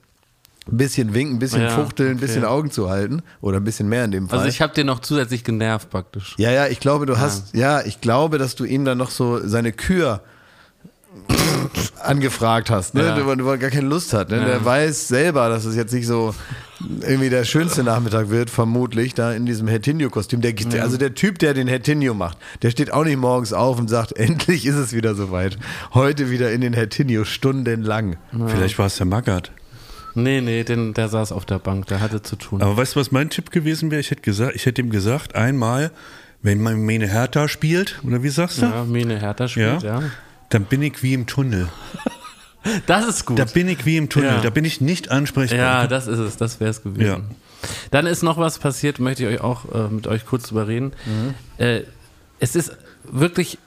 Ein 0.71 0.77
bisschen 0.77 1.13
winken, 1.13 1.35
ein 1.35 1.39
bisschen 1.39 1.61
Ja, 1.61 1.69
fuchteln, 1.69 2.09
ein 2.11 2.15
okay. 2.17 2.25
bisschen 2.25 2.43
Augen 2.45 2.71
zu 2.71 2.89
halten 2.89 3.21
oder 3.41 3.57
ein 3.57 3.63
bisschen 3.63 3.87
mehr 3.87 4.03
in 4.05 4.11
dem 4.11 4.27
Fall. 4.29 4.39
Also 4.39 4.49
ich 4.49 4.61
habe 4.61 4.73
den 4.73 4.87
noch 4.87 4.99
zusätzlich 4.99 5.43
genervt 5.43 5.89
praktisch. 5.91 6.33
ja, 6.37 6.49
ja, 6.51 6.65
ich 6.67 6.79
glaube, 6.79 7.05
du 7.05 7.19
hast, 7.19 7.53
ja, 7.55 7.81
ich 7.81 8.01
glaube, 8.01 8.37
dass 8.39 8.55
du 8.55 8.65
ihm 8.65 8.83
dann 8.83 8.97
noch 8.97 9.11
so 9.11 9.47
seine 9.47 9.71
Kür 9.71 10.21
angefragt 12.03 12.69
hast, 12.69 12.93
ne? 12.93 13.03
Ja. 13.05 13.15
Du, 13.15 13.35
du 13.35 13.45
gar 13.45 13.69
keine 13.69 13.87
Lust 13.87 14.13
hat. 14.13 14.29
Ne? 14.29 14.43
Der 14.45 14.63
weiß 14.63 15.07
selber, 15.07 15.49
dass 15.49 15.65
es 15.65 15.75
jetzt 15.75 15.93
nicht 15.93 16.07
so 16.07 16.35
irgendwie 17.01 17.29
der 17.29 17.45
schönste 17.45 17.83
Nachmittag 17.83 18.29
wird, 18.29 18.49
vermutlich, 18.49 19.13
da 19.13 19.31
in 19.31 19.45
diesem 19.45 19.67
Hertinio-Kostüm. 19.67 20.41
Der, 20.41 20.51
der- 20.53 20.83
Also 20.83 20.97
der 20.97 21.15
Typ, 21.15 21.39
der 21.39 21.53
den 21.53 21.67
Hertinio 21.67 22.13
macht, 22.13 22.37
der 22.61 22.69
steht 22.69 22.91
auch 22.91 23.05
nicht 23.05 23.17
morgens 23.17 23.53
auf 23.53 23.79
und 23.79 23.89
sagt, 23.89 24.11
endlich 24.17 24.65
ist 24.65 24.75
es 24.75 24.93
wieder 24.93 25.15
soweit. 25.15 25.57
Heute 25.93 26.29
wieder 26.29 26.51
in 26.51 26.61
den 26.61 26.73
Hertinio, 26.73 27.23
stundenlang. 27.23 28.17
Vielleicht 28.47 28.77
war 28.77 28.87
es 28.87 28.97
der 28.97 29.05
Magath. 29.05 29.51
Nee, 30.15 30.41
nee, 30.41 30.63
den, 30.63 30.93
der 30.93 31.09
saß 31.09 31.31
auf 31.31 31.45
der 31.45 31.59
Bank, 31.59 31.87
der 31.87 31.99
hatte 31.99 32.21
zu 32.21 32.35
tun. 32.35 32.61
Aber 32.61 32.77
weißt 32.77 32.95
du, 32.95 32.99
was 32.99 33.11
mein 33.11 33.29
Tipp 33.29 33.51
gewesen 33.51 33.91
wäre? 33.91 33.99
Ich 33.99 34.11
hätte 34.11 34.21
gesagt, 34.21 34.55
ich 34.55 34.65
hätte 34.65 34.81
ihm 34.81 34.89
gesagt, 34.89 35.35
einmal, 35.35 35.91
wenn 36.41 36.61
man 36.61 36.79
Mene 36.79 37.07
Hertha 37.07 37.47
spielt, 37.47 37.99
oder 38.03 38.23
wie 38.23 38.29
sagst 38.29 38.61
du? 38.61 38.65
ja, 38.65 38.83
Mene 38.83 39.19
Hertha 39.19 39.47
spielt, 39.47 39.83
ja. 39.83 40.03
Dann 40.49 40.65
bin 40.65 40.81
ich 40.81 41.03
wie 41.03 41.13
im 41.13 41.27
Tunnel. 41.27 41.67
Das 42.87 43.05
ist 43.05 43.25
gut. 43.25 43.37
Da 43.37 43.45
bin 43.45 43.69
ich 43.69 43.85
wie 43.85 43.95
im 43.97 44.09
Tunnel. 44.09 44.31
Ja. 44.31 44.41
Da 44.41 44.49
bin 44.49 44.65
ich 44.65 44.81
nicht 44.81 45.11
ansprechbar. 45.11 45.59
Ja, 45.59 45.87
das 45.87 46.07
ist 46.07 46.17
es, 46.17 46.37
das 46.37 46.59
wäre 46.59 46.71
es 46.71 46.81
gewesen. 46.81 47.05
Ja. 47.05 47.19
Dann 47.91 48.07
ist 48.07 48.23
noch 48.23 48.39
was 48.39 48.57
passiert, 48.57 48.99
möchte 48.99 49.23
ich 49.23 49.35
euch 49.35 49.41
auch 49.41 49.71
äh, 49.71 49.87
mit 49.89 50.07
euch 50.07 50.25
kurz 50.25 50.47
drüber 50.47 50.67
reden. 50.67 50.93
Äh, 51.57 51.81
es 52.39 52.55
ist 52.55 52.75
wirklich, 53.03 53.59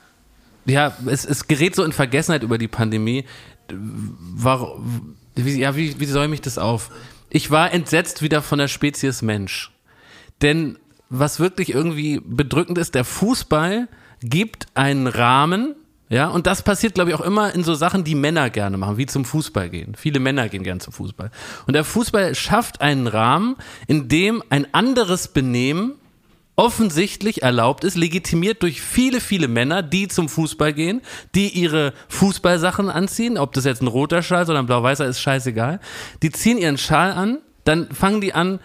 ja, 0.67 0.97
es, 1.07 1.25
es 1.25 1.47
gerät 1.47 1.76
so 1.76 1.85
in 1.85 1.93
Vergessenheit 1.93 2.43
über 2.43 2.59
die 2.59 2.67
Pandemie. 2.67 3.25
Warum, 3.71 5.14
wie, 5.45 5.59
ja, 5.59 5.76
wie, 5.76 5.99
wie 5.99 6.07
säume 6.07 6.35
ich 6.35 6.40
das 6.40 6.59
auf? 6.59 6.90
Ich 7.30 7.50
war 7.50 7.73
entsetzt 7.73 8.23
wieder 8.23 8.42
von 8.42 8.59
der 8.59 8.68
Spezies 8.68 9.23
Mensch. 9.23 9.71
Denn 10.42 10.78
was 11.11 11.40
wirklich 11.40 11.73
irgendwie 11.73 12.21
bedrückend 12.25 12.78
ist, 12.78 12.95
der 12.95 13.04
Fußball 13.04 13.88
gibt 14.21 14.66
einen 14.75 15.07
Rahmen, 15.07 15.75
ja, 16.11 16.28
und 16.28 16.47
das 16.47 16.62
passiert, 16.62 16.95
glaube 16.95 17.11
ich, 17.11 17.16
auch 17.16 17.21
immer 17.21 17.54
in 17.54 17.64
so 17.64 17.75
Sachen, 17.75 18.02
die 18.02 18.14
Männer 18.14 18.49
gerne 18.49 18.78
machen, 18.78 18.97
wie 18.97 19.07
zum 19.07 19.26
Fußball 19.26 19.68
gehen. 19.68 19.95
Viele 19.95 20.21
Männer 20.21 20.49
gehen 20.49 20.62
gerne 20.62 20.80
zum 20.80 20.92
Fußball. 20.95 21.30
Und 21.66 21.75
der 21.75 21.85
Fußball 21.85 22.35
schafft 22.35 22.80
einen 22.80 23.07
Rahmen, 23.07 23.57
in 23.87 24.09
dem 24.09 24.42
ein 24.49 24.73
anderes 24.73 25.28
Benehmen 25.28 25.95
offensichtlich 26.59 27.43
erlaubt 27.43 27.85
ist, 27.85 27.97
legitimiert 27.97 28.65
durch 28.65 28.83
viele, 28.83 29.21
viele 29.21 29.47
Männer, 29.47 29.81
die 29.81 30.09
zum 30.09 30.29
Fußball 30.29 30.73
gehen, 30.73 31.03
die 31.37 31.49
ihre 31.50 31.95
Fußballsachen 32.09 32.91
anziehen, 32.91 33.38
ob 33.38 33.53
das 33.53 33.65
jetzt 33.65 33.81
ein 33.81 33.87
roter 33.87 34.23
Schal 34.23 34.43
ist 34.43 34.50
oder 34.50 34.59
ein 34.59 34.67
blau-weißer, 34.67 35.07
ist 35.07 35.21
scheißegal. 35.21 35.79
Die 36.21 36.31
ziehen 36.31 36.59
ihren 36.59 36.77
Schal 36.77 37.12
an, 37.12 37.38
dann 37.62 37.88
fangen 37.93 38.21
die 38.21 38.35
an, 38.35 38.59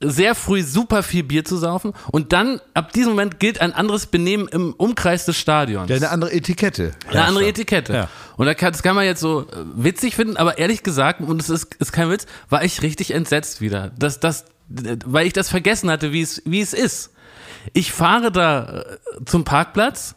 sehr 0.00 0.34
früh 0.34 0.64
super 0.64 1.04
viel 1.04 1.22
Bier 1.22 1.44
zu 1.44 1.56
saufen 1.56 1.92
und 2.10 2.32
dann, 2.32 2.60
ab 2.74 2.92
diesem 2.92 3.10
Moment, 3.10 3.38
gilt 3.38 3.60
ein 3.60 3.72
anderes 3.72 4.06
Benehmen 4.06 4.48
im 4.48 4.72
Umkreis 4.72 5.24
des 5.24 5.36
Stadions. 5.36 5.88
Ja, 5.90 5.94
eine 5.94 6.10
andere 6.10 6.32
Etikette. 6.32 6.90
Eine 7.08 7.22
andere 7.22 7.46
Etikette. 7.46 7.92
Ja. 7.92 8.08
Und 8.36 8.46
da 8.46 8.54
kann, 8.54 8.72
das 8.72 8.82
kann 8.82 8.96
man 8.96 9.04
jetzt 9.04 9.20
so 9.20 9.42
äh, 9.42 9.44
witzig 9.76 10.16
finden, 10.16 10.36
aber 10.36 10.58
ehrlich 10.58 10.82
gesagt, 10.82 11.20
und 11.20 11.40
es 11.40 11.48
ist, 11.48 11.76
ist 11.76 11.92
kein 11.92 12.10
Witz, 12.10 12.26
war 12.48 12.64
ich 12.64 12.82
richtig 12.82 13.12
entsetzt 13.12 13.60
wieder. 13.60 13.92
Das, 13.96 14.18
das, 14.18 14.46
weil 15.04 15.26
ich 15.26 15.32
das 15.32 15.48
vergessen 15.48 15.90
hatte, 15.90 16.12
wie 16.12 16.22
es, 16.22 16.42
wie 16.44 16.60
es 16.60 16.72
ist. 16.72 17.10
Ich 17.72 17.92
fahre 17.92 18.32
da 18.32 18.80
äh, 18.80 19.24
zum 19.24 19.44
Parkplatz 19.44 20.14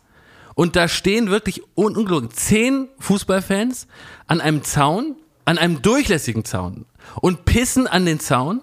und 0.56 0.76
da 0.76 0.88
stehen 0.88 1.30
wirklich 1.30 1.62
un 1.76 1.96
ungelogen 1.96 2.32
zehn 2.32 2.88
Fußballfans 3.00 3.88
an 4.28 4.42
einem 4.42 4.64
Zaun, 4.64 5.16
an 5.46 5.58
einem 5.58 5.82
durchlässigen 5.82 6.46
Zaun 6.46 6.86
und 7.22 7.46
pissen 7.46 7.86
an 7.88 8.06
den 8.06 8.20
Zaun, 8.20 8.62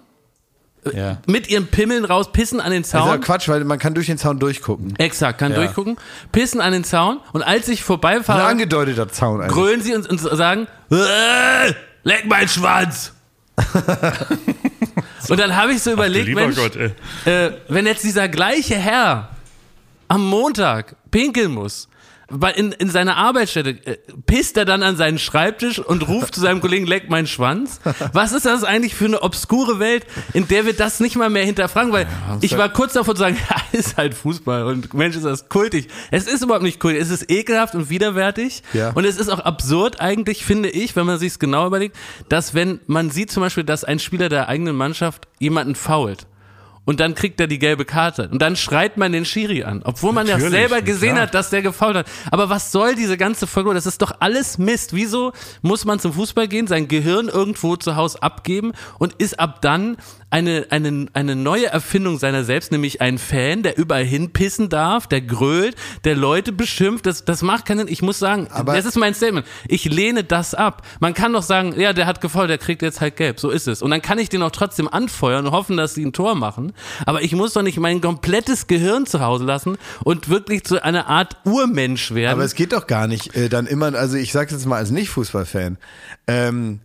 Ja. 0.91 1.19
mit 1.27 1.47
ihren 1.49 1.67
Pimmeln 1.67 2.03
raus, 2.03 2.33
pissen 2.33 2.59
an 2.59 2.71
den 2.71 2.81
Das 2.81 2.89
ist 2.89 2.93
ja 2.93 2.99
Zaun. 3.05 3.21
Quatsch, 3.21 3.47
weil 3.47 3.63
man 3.63 3.79
kann 3.79 3.93
durch 3.93 4.07
den 4.07 4.17
Zaun 4.17 4.37
durchgucken. 4.39 4.95
Exakt, 4.97 5.39
kann 5.39 5.51
Ja. 5.53 5.59
durchgucken, 5.59 5.95
pissen 6.33 6.59
an 6.59 6.73
den 6.73 6.83
Zaun 6.83 7.19
und 7.31 7.41
als 7.41 7.69
ich 7.69 7.79
Ein 7.81 7.85
vorbeifahre, 7.85 8.43
angedeuteter 8.43 9.07
Zaun 9.07 9.39
eigentlich. 9.39 9.53
grölen 9.53 9.81
sie 9.81 9.95
und, 9.95 10.09
und 10.09 10.19
sagen, 10.19 10.67
"Äh, 10.91 11.73
leck 12.03 12.25
meinen 12.25 12.49
Schwanz. 12.49 13.13
und 15.29 15.39
dann 15.39 15.55
habe 15.55 15.73
ich 15.73 15.81
so 15.81 15.91
überlegt, 15.91 16.27
Lieber 16.27 16.41
Mensch, 16.41 16.55
Gott, 16.55 16.75
äh, 16.75 17.51
wenn 17.67 17.85
jetzt 17.85 18.03
dieser 18.03 18.27
gleiche 18.27 18.75
Herr 18.75 19.29
am 20.07 20.27
Montag 20.27 20.95
pinkeln 21.11 21.51
muss, 21.51 21.87
in, 22.55 22.71
in 22.71 22.89
seiner 22.89 23.17
Arbeitsstätte 23.17 23.69
äh, 23.85 23.97
pisst 24.25 24.57
er 24.57 24.65
dann 24.65 24.83
an 24.83 24.95
seinen 24.95 25.19
Schreibtisch 25.19 25.79
und 25.79 26.07
ruft 26.07 26.35
zu 26.35 26.41
seinem 26.41 26.61
Kollegen, 26.61 26.87
leck 26.87 27.09
meinen 27.09 27.27
Schwanz. 27.27 27.79
Was 28.13 28.31
ist 28.31 28.45
das 28.45 28.63
eigentlich 28.63 28.95
für 28.95 29.05
eine 29.05 29.21
obskure 29.21 29.79
Welt, 29.79 30.05
in 30.33 30.47
der 30.47 30.65
wir 30.65 30.73
das 30.73 30.99
nicht 30.99 31.15
mal 31.15 31.29
mehr 31.29 31.45
hinterfragen? 31.45 31.91
Weil 31.91 32.07
ich 32.41 32.57
war 32.57 32.69
kurz 32.69 32.93
davor 32.93 33.15
zu 33.15 33.19
sagen, 33.19 33.37
ja, 33.49 33.55
ist 33.77 33.97
halt 33.97 34.13
Fußball 34.13 34.63
und 34.63 34.93
Mensch, 34.93 35.15
ist 35.15 35.25
das 35.25 35.49
kultig. 35.49 35.87
Es 36.11 36.27
ist 36.27 36.43
überhaupt 36.43 36.63
nicht 36.63 36.79
kultig, 36.79 37.01
es 37.01 37.09
ist 37.09 37.29
ekelhaft 37.29 37.75
und 37.75 37.89
widerwärtig. 37.89 38.63
Ja. 38.73 38.91
Und 38.91 39.05
es 39.05 39.17
ist 39.17 39.29
auch 39.29 39.39
absurd 39.39 39.99
eigentlich, 39.99 40.45
finde 40.45 40.69
ich, 40.69 40.95
wenn 40.95 41.05
man 41.05 41.19
sich 41.19 41.33
es 41.33 41.39
genau 41.39 41.67
überlegt, 41.67 41.95
dass 42.29 42.53
wenn 42.53 42.79
man 42.87 43.09
sieht 43.09 43.31
zum 43.31 43.41
Beispiel, 43.41 43.63
dass 43.63 43.83
ein 43.83 43.99
Spieler 43.99 44.29
der 44.29 44.47
eigenen 44.47 44.75
Mannschaft 44.75 45.27
jemanden 45.39 45.75
fault, 45.75 46.25
und 46.85 46.99
dann 46.99 47.15
kriegt 47.15 47.39
er 47.39 47.47
die 47.47 47.59
gelbe 47.59 47.85
Karte. 47.85 48.29
Und 48.29 48.41
dann 48.41 48.55
schreit 48.55 48.97
man 48.97 49.11
den 49.11 49.25
Schiri 49.25 49.63
an, 49.63 49.81
obwohl 49.83 50.13
man 50.13 50.27
ja 50.27 50.39
selber 50.39 50.81
gesehen 50.81 51.13
klar. 51.13 51.27
hat, 51.27 51.33
dass 51.33 51.49
der 51.49 51.61
gefault 51.61 51.95
hat. 51.95 52.07
Aber 52.31 52.49
was 52.49 52.71
soll 52.71 52.95
diese 52.95 53.17
ganze 53.17 53.47
Folge? 53.47 53.73
Das 53.73 53.85
ist 53.85 54.01
doch 54.01 54.13
alles 54.19 54.57
Mist. 54.57 54.93
Wieso 54.93 55.31
muss 55.61 55.85
man 55.85 55.99
zum 55.99 56.13
Fußball 56.13 56.47
gehen, 56.47 56.67
sein 56.67 56.87
Gehirn 56.87 57.29
irgendwo 57.29 57.75
zu 57.75 57.95
Hause 57.95 58.21
abgeben 58.21 58.73
und 58.99 59.13
ist 59.13 59.39
ab 59.39 59.61
dann 59.61 59.97
eine, 60.33 60.65
eine, 60.71 61.05
eine 61.13 61.35
neue 61.35 61.67
Erfindung 61.67 62.17
seiner 62.17 62.43
selbst, 62.43 62.71
nämlich 62.71 63.01
ein 63.01 63.19
Fan, 63.19 63.61
der 63.61 63.77
überall 63.77 64.03
hinpissen 64.03 64.67
darf, 64.67 65.05
der 65.05 65.21
grölt, 65.21 65.75
der 66.05 66.15
Leute 66.15 66.51
beschimpft. 66.51 67.05
Das, 67.05 67.23
das 67.23 67.43
macht 67.43 67.65
keinen 67.67 67.77
Sinn. 67.79 67.87
Ich 67.87 68.01
muss 68.01 68.17
sagen, 68.17 68.47
Aber- 68.49 68.75
das 68.75 68.85
ist 68.85 68.97
mein 68.97 69.13
Statement. 69.13 69.45
Ich 69.67 69.85
lehne 69.85 70.23
das 70.23 70.55
ab. 70.55 70.81
Man 70.99 71.13
kann 71.13 71.33
doch 71.33 71.43
sagen, 71.43 71.79
ja, 71.79 71.93
der 71.93 72.07
hat 72.07 72.19
gefault, 72.19 72.49
der 72.49 72.57
kriegt 72.57 72.81
jetzt 72.81 72.99
halt 72.99 73.15
gelb. 73.15 73.39
So 73.39 73.51
ist 73.51 73.67
es. 73.67 73.83
Und 73.83 73.91
dann 73.91 74.01
kann 74.01 74.17
ich 74.17 74.29
den 74.29 74.41
auch 74.41 74.49
trotzdem 74.49 74.87
anfeuern 74.87 75.45
und 75.45 75.51
hoffen, 75.51 75.77
dass 75.77 75.93
sie 75.93 76.03
ein 76.03 76.13
Tor 76.13 76.33
machen. 76.33 76.73
Aber 77.05 77.21
ich 77.21 77.33
muss 77.33 77.53
doch 77.53 77.61
nicht 77.61 77.77
mein 77.77 78.01
komplettes 78.01 78.65
Gehirn 78.65 79.05
zu 79.05 79.19
Hause 79.21 79.43
lassen 79.45 79.77
und 80.03 80.29
wirklich 80.29 80.63
zu 80.63 80.83
einer 80.83 81.05
Art 81.07 81.37
Urmensch 81.45 82.11
werden. 82.15 82.33
Aber 82.33 82.43
es 82.43 82.55
geht 82.55 82.73
doch 82.73 82.87
gar 82.87 83.05
nicht 83.07 83.35
äh, 83.35 83.49
dann 83.49 83.67
immer, 83.67 83.93
also 83.93 84.17
ich 84.17 84.31
sag's 84.31 84.51
jetzt 84.51 84.65
mal 84.65 84.77
als 84.77 84.89
Nicht-Fußballfan, 84.89 85.77
ähm, 86.25 86.79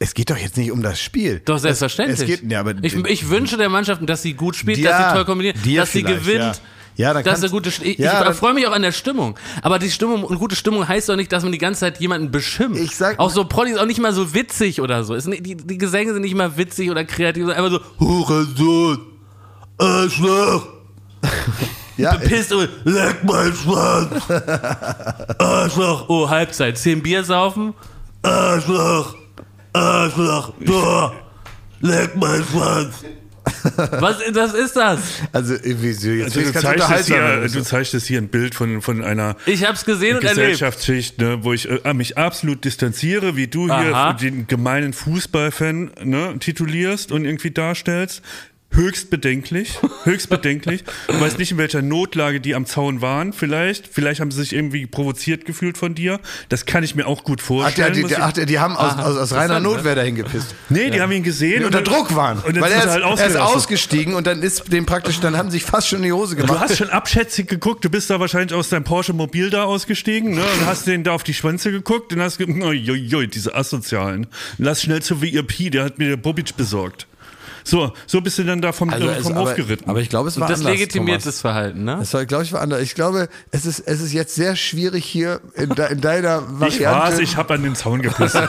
es 0.00 0.14
geht 0.14 0.30
doch 0.30 0.36
jetzt 0.36 0.56
nicht 0.56 0.72
um 0.72 0.82
das 0.82 1.00
Spiel. 1.00 1.40
Doch, 1.44 1.58
selbstverständlich. 1.58 2.18
Es, 2.18 2.22
es 2.28 2.40
geht, 2.40 2.50
ja, 2.50 2.60
aber 2.60 2.74
ich, 2.82 2.94
ich 2.96 3.28
wünsche 3.30 3.56
der 3.56 3.68
Mannschaft, 3.68 4.00
dass 4.08 4.22
sie 4.22 4.32
gut 4.34 4.56
spielt, 4.56 4.78
Ja, 4.78 4.90
dass 4.98 5.08
sie 5.10 5.14
toll 5.16 5.24
kombiniert, 5.26 5.56
dass 5.76 5.92
sie 5.92 6.02
gewinnt. 6.02 6.40
ja. 6.40 6.52
Ja, 6.96 7.14
dann 7.14 7.22
kannst- 7.24 7.42
eine 7.44 7.50
gute, 7.50 7.70
St- 7.70 7.82
ich, 7.84 7.98
Ja, 7.98 8.28
ich 8.28 8.36
freue 8.36 8.52
mich 8.52 8.66
auch 8.66 8.72
an 8.72 8.82
der 8.82 8.92
Stimmung. 8.92 9.38
Aber 9.62 9.78
die 9.78 9.90
Stimmung 9.90 10.22
und 10.24 10.38
gute 10.38 10.54
Stimmung 10.56 10.86
heißt 10.86 11.08
doch 11.08 11.16
nicht, 11.16 11.32
dass 11.32 11.44
man 11.44 11.52
die 11.52 11.56
ganze 11.58 11.80
Zeit 11.80 11.98
jemanden 12.00 12.30
beschimpft. 12.30 12.78
Ich 12.82 12.94
sag- 12.96 13.18
auch 13.18 13.30
so 13.30 13.44
Prolli 13.44 13.70
ist 13.72 13.78
auch 13.78 13.86
nicht 13.86 14.00
mal 14.00 14.12
so 14.12 14.34
witzig 14.34 14.80
oder 14.82 15.02
so. 15.04 15.14
Ist 15.14 15.26
nicht, 15.26 15.46
die, 15.46 15.54
die 15.56 15.78
Gesänge 15.78 16.12
sind 16.12 16.22
nicht 16.22 16.34
mal 16.34 16.56
witzig 16.58 16.90
oder 16.90 17.04
kreativ, 17.04 17.44
sondern 17.46 17.64
einfach 17.64 17.80
so 17.98 18.04
Hurensohn, 18.06 18.98
Arschloch, 19.78 20.66
ja, 21.96 22.16
bepisst 22.16 22.52
und 22.52 22.68
leck 22.84 23.22
mein 23.24 23.52
Schwanz, 23.54 24.22
Arschloch. 25.38 26.08
Oh, 26.08 26.28
Halbzeit, 26.28 26.76
zehn 26.76 27.02
Bier 27.02 27.24
saufen, 27.24 27.72
Arschloch, 28.22 29.14
Arschloch, 29.72 30.52
Tor, 30.64 31.14
leck 31.80 32.16
mein 32.16 32.44
Schwanz. 32.44 33.04
Was 33.74 34.18
das 34.32 34.54
ist 34.54 34.76
das? 34.76 35.00
also 35.32 35.54
irgendwie 35.54 35.92
so, 35.92 36.10
jetzt 36.10 36.36
Also 36.36 36.52
du, 36.52 36.60
zeichnest 36.60 37.06
hier, 37.06 37.48
du 37.48 37.62
zeichnest 37.62 38.06
hier 38.06 38.18
ein 38.20 38.28
Bild 38.28 38.54
von, 38.54 38.82
von 38.82 39.02
einer 39.02 39.36
Ich 39.46 39.64
hab's 39.64 39.84
gesehen 39.84 40.16
und. 40.16 40.22
Gesellschaftsschicht, 40.22 41.18
ne, 41.18 41.42
wo 41.42 41.52
ich 41.52 41.68
äh, 41.68 41.94
mich 41.94 42.16
absolut 42.18 42.64
distanziere, 42.64 43.36
wie 43.36 43.48
du 43.48 43.70
Aha. 43.70 44.16
hier 44.18 44.30
den 44.30 44.46
gemeinen 44.46 44.92
Fußballfan 44.92 45.90
ne, 46.04 46.36
titulierst 46.38 47.12
und 47.12 47.24
irgendwie 47.24 47.50
darstellst. 47.50 48.22
Höchst 48.72 49.10
bedenklich, 49.10 49.80
höchst 50.04 50.28
bedenklich. 50.30 50.84
Du 51.08 51.20
weißt 51.20 51.38
nicht, 51.38 51.50
in 51.50 51.58
welcher 51.58 51.82
Notlage 51.82 52.40
die 52.40 52.54
am 52.54 52.66
Zaun 52.66 53.00
waren, 53.02 53.32
vielleicht. 53.32 53.88
Vielleicht 53.88 54.20
haben 54.20 54.30
sie 54.30 54.40
sich 54.40 54.52
irgendwie 54.52 54.86
provoziert 54.86 55.44
gefühlt 55.44 55.76
von 55.76 55.96
dir. 55.96 56.20
Das 56.50 56.66
kann 56.66 56.84
ich 56.84 56.94
mir 56.94 57.08
auch 57.08 57.24
gut 57.24 57.40
Ach, 57.42 57.46
vorstellen. 57.46 57.94
der, 57.94 58.04
die, 58.04 58.12
ich- 58.12 58.18
ach, 58.20 58.32
die 58.32 58.58
haben 58.60 58.76
aus, 58.76 58.92
Aha, 58.92 59.02
aus, 59.06 59.16
aus 59.16 59.32
reiner 59.32 59.54
ne? 59.54 59.62
Notwehr 59.62 59.96
dahin 59.96 60.14
gepisst. 60.14 60.54
nee, 60.68 60.88
die 60.90 61.00
haben 61.00 61.10
ihn 61.10 61.24
gesehen. 61.24 61.58
Die 61.60 61.64
und 61.64 61.74
unter 61.74 61.82
Druck 61.82 62.14
waren. 62.14 62.38
Und 62.38 62.44
Weil 62.60 62.70
sind 62.70 62.78
er 62.80 62.84
ist, 62.96 63.04
halt 63.04 63.18
er 63.18 63.26
ist 63.26 63.36
ausgestiegen 63.36 64.14
und 64.14 64.28
dann 64.28 64.40
ist 64.40 64.72
dem 64.72 64.86
praktisch, 64.86 65.18
dann 65.18 65.36
haben 65.36 65.50
sie 65.50 65.58
sich 65.58 65.64
fast 65.66 65.88
schon 65.88 65.98
in 65.98 66.04
die 66.04 66.12
Hose 66.12 66.36
Du 66.36 66.42
gemacht. 66.42 66.60
hast 66.60 66.76
schon 66.78 66.90
abschätzig 66.90 67.48
geguckt, 67.48 67.84
du 67.84 67.90
bist 67.90 68.08
da 68.08 68.20
wahrscheinlich 68.20 68.54
aus 68.54 68.68
deinem 68.68 68.84
Porsche 68.84 69.12
Mobil 69.12 69.50
da 69.50 69.64
ausgestiegen, 69.64 70.30
ne? 70.36 70.42
Und 70.42 70.66
hast 70.66 70.86
den 70.86 71.02
da 71.02 71.10
auf 71.10 71.24
die 71.24 71.34
Schwänze 71.34 71.72
geguckt 71.72 72.12
und 72.12 72.20
hast 72.20 72.38
ge 72.38 72.46
Uiuiui, 72.48 73.26
diese 73.26 73.52
Asozialen. 73.56 74.28
Lass 74.58 74.80
schnell 74.82 75.02
zu 75.02 75.20
VIP, 75.20 75.72
der 75.72 75.82
hat 75.84 75.98
mir 75.98 76.10
der 76.10 76.16
Bobic 76.16 76.56
besorgt. 76.56 77.08
So, 77.64 77.92
so 78.06 78.20
bist 78.20 78.38
du 78.38 78.44
dann 78.44 78.60
da 78.62 78.72
vom, 78.72 78.90
äh, 78.90 78.96
es- 78.96 79.22
vom 79.24 79.32
aber, 79.36 79.50
Hof 79.50 79.54
geritten. 79.56 79.88
aber 79.90 80.00
ich 80.00 80.08
glaube, 80.08 80.28
es 80.28 80.38
war 80.40 80.48
Das 80.48 80.60
anders, 80.60 80.72
legitimiert 80.74 81.22
Thomas. 81.22 81.24
das 81.34 81.40
Verhalten, 81.40 81.84
ne? 81.84 81.96
Das 82.00 82.12
war, 82.14 82.24
glaube 82.26 82.44
ich, 82.44 82.52
war 82.52 82.60
anders. 82.60 82.80
Ich 82.80 82.94
glaube, 82.94 83.28
es 83.50 83.66
ist, 83.66 83.80
es 83.80 84.00
ist 84.00 84.12
jetzt 84.12 84.34
sehr 84.34 84.56
schwierig 84.56 85.04
hier 85.04 85.40
in, 85.54 85.70
de, 85.70 85.92
in 85.92 86.00
deiner 86.00 86.42
Variante. 86.60 86.76
ich 86.76 86.84
war's, 86.84 87.18
ich 87.18 87.36
hab 87.36 87.50
an 87.50 87.62
den 87.62 87.74
Zaun 87.74 88.02
gepisst. 88.02 88.36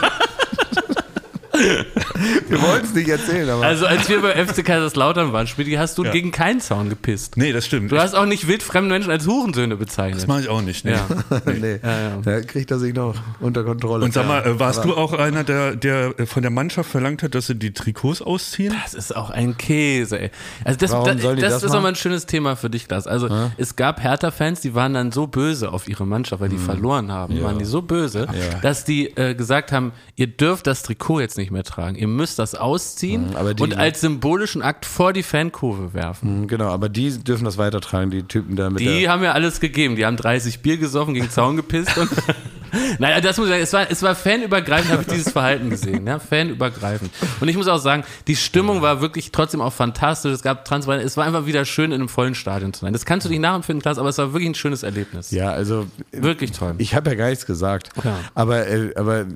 Wir 1.52 2.62
wollten 2.62 2.86
es 2.86 2.94
nicht 2.94 3.08
erzählen, 3.08 3.48
aber. 3.50 3.64
Also 3.64 3.86
als 3.86 4.08
wir 4.08 4.20
bei 4.22 4.32
FC 4.44 4.64
Kaiserslautern 4.64 5.32
waren, 5.32 5.46
Spitty, 5.46 5.72
hast 5.72 5.98
du 5.98 6.04
Ja. 6.04 6.10
gegen 6.12 6.32
keinen 6.32 6.60
Zaun 6.60 6.88
gepisst. 6.88 7.36
nee, 7.36 7.52
das 7.52 7.66
stimmt. 7.66 7.92
Du 7.92 7.98
hast 7.98 8.14
auch 8.14 8.24
nicht 8.26 8.46
wildfremde 8.48 8.90
Menschen 8.90 9.10
als 9.10 9.26
Hurensöhne 9.26 9.76
bezeichnet. 9.76 10.20
das 10.22 10.26
mache 10.26 10.40
ich 10.42 10.48
auch 10.48 10.62
nicht. 10.62 10.84
Nee. 10.84 10.92
ja. 10.92 11.06
nee, 11.46 11.78
da 12.24 12.40
kriegt 12.40 12.70
er 12.70 12.78
sich 12.78 12.94
noch 12.94 13.14
unter 13.40 13.64
Kontrolle. 13.64 14.04
Und 14.04 14.12
sag 14.14 14.26
mal, 14.26 14.44
äh, 14.44 14.58
warst 14.58 14.84
du 14.84 14.94
auch 14.94 15.12
einer, 15.12 15.44
der, 15.44 15.76
der 15.76 16.14
von 16.26 16.42
der 16.42 16.50
Mannschaft 16.50 16.90
verlangt 16.90 17.22
hat, 17.22 17.34
dass 17.34 17.46
sie 17.46 17.54
die 17.54 17.72
Trikots 17.72 18.22
ausziehen? 18.22 18.74
Das 18.82 18.94
ist 18.94 19.14
auch 19.14 19.30
ein 19.30 19.56
Käse, 19.56 20.18
ey. 20.20 20.30
Also 20.64 20.78
das, 20.78 20.90
Warum 20.92 21.06
da, 21.06 21.14
die 21.34 21.40
das, 21.40 21.52
das 21.54 21.62
ist 21.62 21.68
machen? 21.68 21.78
auch 21.78 21.82
mal 21.82 21.88
ein 21.88 21.96
schönes 21.96 22.26
Thema 22.26 22.56
für 22.56 22.70
dich, 22.70 22.88
Lars. 22.88 23.06
Also 23.06 23.28
es 23.56 23.76
gab 23.76 24.02
Hertha-Fans, 24.02 24.60
die 24.60 24.74
waren 24.74 24.94
dann 24.94 25.12
so 25.12 25.26
böse 25.26 25.72
auf 25.72 25.88
ihre 25.88 26.06
Mannschaft, 26.06 26.40
weil 26.40 26.48
die 26.48 26.56
Mhm. 26.56 26.60
verloren 26.60 27.12
haben, 27.12 27.42
waren 27.42 27.58
die 27.58 27.64
so 27.64 27.82
böse, 27.82 28.26
dass 28.62 28.84
die 28.84 29.08
äh, 29.16 29.34
gesagt 29.34 29.72
haben, 29.72 29.92
ihr 30.16 30.26
dürft 30.28 30.66
das 30.66 30.82
Trikot 30.82 31.20
jetzt 31.20 31.36
nicht 31.38 31.41
mehr 31.50 31.64
tragen. 31.64 31.96
Ihr 31.96 32.06
müsst 32.08 32.38
das 32.38 32.54
ausziehen 32.54 33.30
Mhm, 33.30 33.54
die- 33.54 33.62
und 33.62 33.76
als 33.76 34.00
symbolischen 34.00 34.62
Akt 34.62 34.84
vor 34.86 35.12
die 35.12 35.22
Fankurve 35.22 35.92
werfen. 35.94 36.42
Hm, 36.42 36.48
Genau, 36.48 36.68
aber 36.68 36.88
die 36.88 37.18
dürfen 37.18 37.44
das 37.44 37.58
weitertragen, 37.58 38.10
die 38.10 38.22
Typen 38.22 38.56
da 38.56 38.70
mit 38.70 38.80
Die 38.80 39.08
haben 39.08 39.22
ja 39.22 39.32
alles 39.32 39.60
gegeben. 39.60 39.96
Die 39.96 40.04
haben 40.06 40.16
30 40.16 40.60
Bier 40.60 40.76
gesoffen, 40.76 41.14
gegen 41.14 41.30
Zaun 41.30 41.56
gepisst 41.56 41.96
und. 41.98 42.10
naja, 42.98 43.20
das 43.20 43.36
muss 43.38 43.46
ich 43.48 43.52
sagen, 43.52 43.62
es 43.62 43.72
war, 43.72 43.90
es 43.90 44.02
war 44.02 44.14
fanübergreifend, 44.14 44.90
habe 44.92 45.02
ich 45.02 45.08
dieses 45.08 45.32
Verhalten 45.32 45.70
gesehen. 45.70 46.06
Ja? 46.06 46.18
Fanübergreifend. 46.18 47.10
Und 47.40 47.48
ich 47.48 47.56
muss 47.56 47.68
auch 47.68 47.78
sagen, 47.78 48.04
die 48.26 48.36
Stimmung 48.36 48.82
war 48.82 49.00
wirklich 49.00 49.32
trotzdem 49.32 49.60
auch 49.60 49.72
fantastisch. 49.72 50.32
Es 50.32 50.42
gab 50.42 50.64
Transparenz. 50.64 51.04
Es 51.04 51.16
war 51.16 51.24
einfach 51.24 51.46
wieder 51.46 51.64
schön, 51.64 51.92
in 51.92 52.00
einem 52.00 52.08
vollen 52.08 52.34
Stadion 52.34 52.72
zu 52.72 52.80
sein. 52.84 52.92
Das 52.92 53.04
kannst 53.04 53.26
du 53.26 53.30
nicht 53.30 53.40
nachempfinden, 53.40 53.82
Klaas, 53.82 53.98
aber 53.98 54.08
es 54.08 54.18
war 54.18 54.32
wirklich 54.32 54.48
ein 54.50 54.54
schönes 54.54 54.82
Erlebnis. 54.82 55.30
Ja, 55.30 55.52
also 55.52 55.86
Wirklich 56.12 56.52
toll. 56.52 56.74
ich 56.78 56.94
habe 56.94 57.10
ja 57.10 57.16
gar 57.16 57.28
nichts 57.30 57.46
gesagt. 57.46 57.90
Ja. 58.04 58.18
Aber, 58.34 58.66
äh, 58.66 58.94
aber 58.96 59.20
äh, 59.20 59.26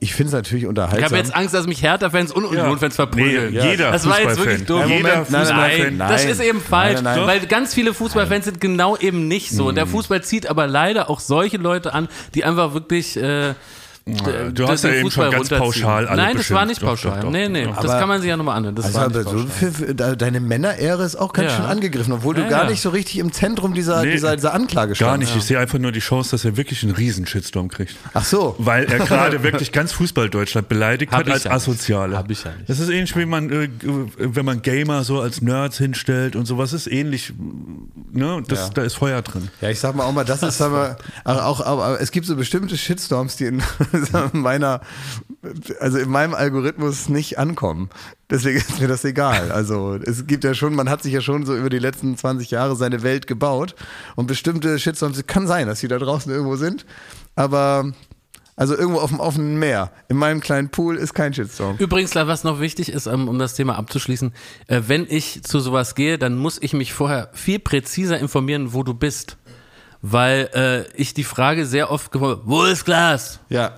ich 0.00 0.14
finde 0.14 0.28
es 0.28 0.32
natürlich 0.34 0.64
Ich 0.64 0.68
unterhaltsam. 0.68 1.04
habe 1.04 1.16
jetzt 1.16 1.34
Angst, 1.34 1.54
dass 1.54 1.66
mich 1.66 1.82
Hertha-Fans 1.82 2.32
und 2.32 2.44
Union-Fans 2.44 2.94
verprügeln. 2.96 3.52
Nee, 3.54 3.70
jeder 3.70 3.90
Das 3.92 4.06
war 4.08 4.20
jetzt 4.20 4.36
Fußballfan. 4.38 4.44
wirklich 4.46 4.66
dumm. 4.66 4.78
Nein, 4.80 4.88
Jeder 4.90 5.08
Moment, 5.08 5.30
nein, 5.30 5.40
Fußballfan. 5.46 5.96
Nein, 5.96 5.98
das 6.10 6.22
Nein. 6.22 6.32
ist 6.32 6.40
eben 6.40 6.60
falsch, 6.60 6.94
Nein, 6.94 7.04
nein, 7.04 7.16
nein. 7.18 7.26
weil 7.26 7.40
ganz 7.46 7.74
viele 7.74 7.94
Fußballfans 7.94 8.44
sind 8.44 8.60
genau 8.60 8.96
eben 8.96 9.26
nicht 9.28 9.50
so. 9.50 9.68
Und 9.68 9.74
der 9.76 9.86
Fußball 9.86 10.22
zieht 10.22 10.46
aber 10.48 10.66
leider 10.66 11.10
auch 11.10 11.20
solche 11.20 11.56
Leute 11.56 11.92
an, 11.94 12.08
die 12.34 12.44
einfach 12.44 12.72
wirklich. 12.74 12.83
Äh, 12.92 13.54
Du 14.06 14.52
d- 14.52 14.66
hast 14.66 14.84
ja 14.84 14.90
eben 14.92 15.10
schon 15.10 15.30
ganz 15.30 15.48
pauschal 15.48 16.06
alle 16.06 16.20
Nein, 16.20 16.36
das 16.36 16.50
war 16.50 16.66
nicht. 16.66 16.82
Doch, 16.82 16.88
pauschal. 16.88 17.16
doch, 17.20 17.22
doch. 17.24 17.30
nee, 17.30 17.48
nee, 17.48 17.64
das 17.64 17.78
Aber- 17.78 17.98
kann 18.00 18.08
man 18.08 18.20
sich 18.20 18.28
ja 18.28 18.36
nochmal 18.36 18.58
anhören. 18.58 18.74
Das 18.74 18.84
also 18.86 18.98
war 18.98 19.04
aber 19.06 19.18
nicht 19.20 19.30
so 19.30 19.36
pauschal. 19.36 19.48
für, 19.50 19.72
für, 19.72 19.94
de- 19.94 20.16
deine 20.16 20.40
Männerehre 20.40 21.02
ist 21.04 21.16
auch 21.16 21.32
ganz 21.32 21.52
Ja. 21.52 21.56
schön 21.56 21.64
angegriffen, 21.64 22.12
obwohl 22.12 22.36
Ja, 22.36 22.44
du 22.44 22.50
gar 22.50 22.64
ja. 22.64 22.70
nicht 22.70 22.82
so 22.82 22.90
richtig 22.90 23.16
im 23.18 23.32
Zentrum 23.32 23.72
dieser, 23.72 24.02
Nee, 24.04 24.12
dieser, 24.12 24.36
dieser 24.36 24.52
Anklage 24.52 24.88
Gar 24.92 24.96
standst. 24.96 25.28
nicht. 25.30 25.36
Ich 25.38 25.44
sehe 25.44 25.58
einfach 25.58 25.78
nur 25.78 25.90
die 25.90 26.00
Chance, 26.00 26.32
dass 26.32 26.44
er 26.44 26.58
wirklich 26.58 26.82
einen 26.82 26.92
riesen 26.92 27.26
Shitstorm 27.26 27.68
kriegt. 27.68 27.96
Ach 28.12 28.24
so. 28.26 28.54
Weil 28.58 28.84
er 28.92 28.98
gerade 28.98 29.42
wirklich 29.42 29.72
ganz 29.72 29.92
Fußball-Deutschland 29.92 30.68
beleidigt 30.68 31.10
Hab 31.10 31.20
hat 31.20 31.30
als 31.32 31.44
ja. 31.44 31.52
Asoziale. 31.52 32.18
Hab 32.18 32.30
ich 32.30 32.44
ja 32.44 32.50
nicht. 32.58 32.68
Das 32.68 32.80
ist 32.80 32.90
ähnlich, 32.90 33.16
wie 33.16 33.24
man, 33.24 33.50
äh, 33.50 33.68
wenn 34.18 34.44
man 34.44 34.60
Gamer 34.60 35.02
so 35.04 35.20
als 35.22 35.40
Nerds 35.40 35.78
hinstellt 35.78 36.36
und 36.36 36.44
sowas 36.44 36.74
ist 36.74 36.88
ähnlich. 36.88 37.32
Ne? 38.12 38.42
Das, 38.48 38.58
Ja. 38.58 38.68
Da 38.74 38.82
ist 38.82 38.96
Feuer 38.96 39.22
drin. 39.22 39.48
Ja, 39.62 39.70
ich 39.70 39.80
sag 39.80 39.94
mal 39.96 40.04
auch 40.04 40.12
mal, 40.12 40.24
das 40.26 40.42
ist 40.42 40.60
aber 40.60 40.98
auch, 41.24 41.60
auch 41.60 41.64
aber 41.64 42.00
es 42.02 42.10
gibt 42.10 42.26
so 42.26 42.36
bestimmte 42.36 42.76
Shitstorms, 42.76 43.36
die 43.36 43.46
in 43.46 43.62
meiner, 44.32 44.80
also 45.80 45.98
in 45.98 46.10
meinem 46.10 46.34
Algorithmus 46.34 47.08
nicht 47.08 47.38
ankommen. 47.38 47.90
Deswegen 48.30 48.58
ist 48.58 48.80
mir 48.80 48.88
das 48.88 49.04
egal. 49.04 49.52
Also 49.52 49.94
es 49.94 50.26
gibt 50.26 50.44
ja 50.44 50.54
schon, 50.54 50.74
man 50.74 50.88
hat 50.88 51.02
sich 51.02 51.12
ja 51.12 51.20
schon 51.20 51.46
so 51.46 51.56
über 51.56 51.70
die 51.70 51.78
letzten 51.78 52.16
20 52.16 52.50
Jahre 52.50 52.76
seine 52.76 53.02
Welt 53.02 53.26
gebaut 53.26 53.74
und 54.16 54.26
bestimmte 54.26 54.78
Shitstorms, 54.78 55.18
es 55.18 55.26
kann 55.26 55.46
sein, 55.46 55.66
dass 55.66 55.80
die 55.80 55.88
da 55.88 55.98
draußen 55.98 56.32
irgendwo 56.32 56.56
sind, 56.56 56.86
aber 57.36 57.92
also 58.56 58.76
irgendwo 58.76 59.00
auf 59.00 59.10
dem 59.10 59.20
offenen 59.20 59.58
Meer. 59.58 59.90
In 60.08 60.16
meinem 60.16 60.40
kleinen 60.40 60.68
Pool 60.68 60.96
ist 60.96 61.12
kein 61.12 61.34
Shitstorm. 61.34 61.76
Übrigens, 61.78 62.14
was 62.14 62.44
noch 62.44 62.60
wichtig 62.60 62.88
ist, 62.88 63.06
um, 63.08 63.28
um 63.28 63.38
das 63.38 63.54
Thema 63.54 63.76
abzuschließen, 63.76 64.32
äh, 64.68 64.82
wenn 64.86 65.06
ich 65.08 65.42
zu 65.42 65.58
sowas 65.58 65.94
gehe, 65.94 66.18
dann 66.18 66.36
muss 66.36 66.58
ich 66.62 66.72
mich 66.72 66.92
vorher 66.92 67.30
viel 67.32 67.58
präziser 67.58 68.18
informieren, 68.18 68.72
wo 68.72 68.82
du 68.84 68.94
bist. 68.94 69.38
Weil 70.06 70.50
äh, 70.54 71.00
ich 71.00 71.14
die 71.14 71.24
Frage 71.24 71.64
sehr 71.64 71.90
oft 71.90 72.12
gewollt, 72.12 72.40
wo 72.44 72.64
ist 72.64 72.84
Glas? 72.84 73.40
Ja. 73.48 73.72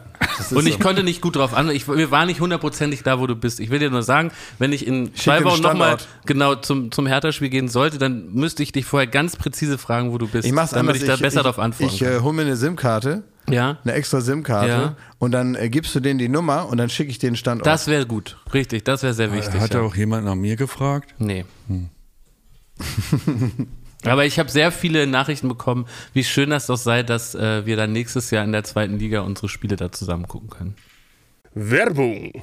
Und 0.51 0.67
ich 0.67 0.79
konnte 0.81 1.03
nicht 1.03 1.21
gut 1.21 1.37
drauf 1.37 1.55
an. 1.55 1.71
Ich, 1.71 1.89
wir 1.89 2.11
waren 2.11 2.27
nicht 2.27 2.41
hundertprozentig 2.41 3.03
da, 3.03 3.19
wo 3.19 3.27
du 3.27 3.37
bist. 3.37 3.61
Ich 3.61 3.71
will 3.71 3.79
dir 3.79 3.91
nur 3.91 4.03
sagen, 4.03 4.31
wenn 4.59 4.73
ich 4.73 4.87
in 4.87 5.15
zwei 5.15 5.43
Wochen 5.45 5.63
nochmal 5.63 5.97
genau 6.25 6.55
zum, 6.55 6.93
zum 6.93 7.07
Hertha-Spiel 7.07 7.49
gehen 7.49 7.69
sollte, 7.69 7.99
dann 7.99 8.33
müsste 8.33 8.63
ich 8.63 8.73
dich 8.73 8.85
vorher 8.85 9.07
ganz 9.07 9.37
präzise 9.37 9.79
fragen, 9.79 10.13
wo 10.13 10.19
du 10.19 10.29
bist. 10.29 10.47
ich 10.47 10.53
mach's 10.53 10.71
damit 10.71 10.97
anders. 10.97 11.03
ich 11.03 11.09
da 11.09 11.17
besser 11.17 11.39
ich, 11.39 11.43
darauf 11.43 11.59
antworten 11.59 11.95
Ich 11.95 12.03
äh, 12.03 12.21
hole 12.21 12.35
mir 12.35 12.43
eine 12.43 12.57
SIM-Karte. 12.57 13.25
Ja, 13.49 13.79
eine 13.85 13.93
extra 13.93 14.21
SIM-Karte 14.21 14.69
Ja. 14.69 14.97
und 15.19 15.31
dann 15.31 15.55
äh, 15.55 15.69
gibst 15.69 15.95
du 15.95 16.01
denen 16.01 16.19
die 16.19 16.29
Nummer 16.29 16.69
und 16.69 16.79
dann 16.79 16.91
schicke 16.91 17.11
ich 17.11 17.21
den 17.21 17.37
Standort. 17.37 17.67
das 17.67 17.87
wäre 17.87 18.05
gut. 18.05 18.37
Richtig, 18.53 18.85
das 18.85 19.05
wäre 19.05 19.15
sehr 19.15 19.33
wichtig. 19.33 19.61
Hat 19.61 19.73
ja. 19.73 19.83
auch 19.83 19.95
jemand 19.95 20.25
nach 20.25 20.35
mir 20.35 20.57
gefragt? 20.57 21.15
Nee. 21.19 21.45
Aber 24.05 24.25
ich 24.25 24.39
habe 24.39 24.51
sehr 24.51 24.71
viele 24.73 25.07
Nachrichten 25.07 25.49
bekommen, 25.49 25.87
wie 26.13 26.25
schön 26.25 26.51
das 26.51 26.67
doch 26.67 26.77
sei, 26.77 27.03
dass 27.03 27.35
äh, 27.35 27.67
wir 27.67 27.77
dann 27.77 27.93
nächstes 27.93 28.31
Jahr 28.31 28.45
in 28.45 28.53
der 28.53 28.65
zweiten 28.65 28.99
Liga 28.99 29.21
unsere 29.21 29.49
Spiele 29.49 29.77
da 29.77 29.91
zusammen 29.91 30.29
gucken 30.29 30.51
können. 30.51 30.77
Werbung. 31.55 32.43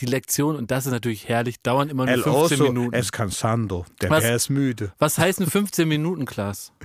Die 0.00 0.06
Lektion, 0.06 0.56
und 0.56 0.70
das 0.70 0.86
ist 0.86 0.92
natürlich 0.92 1.28
herrlich, 1.28 1.60
dauern 1.62 1.88
immer 1.88 2.04
nur 2.06 2.14
El 2.14 2.22
15 2.22 2.32
oso 2.60 2.64
Minuten. 2.64 2.94
es 2.94 3.12
cansando. 3.12 3.84
Der 4.00 4.10
Was? 4.10 4.22
Bär 4.24 4.36
ist 4.36 4.48
müde. 4.50 4.92
Was 4.98 5.18
heißen 5.18 5.46
15 5.46 5.88
Minuten, 5.88 6.24
Klaas? 6.24 6.72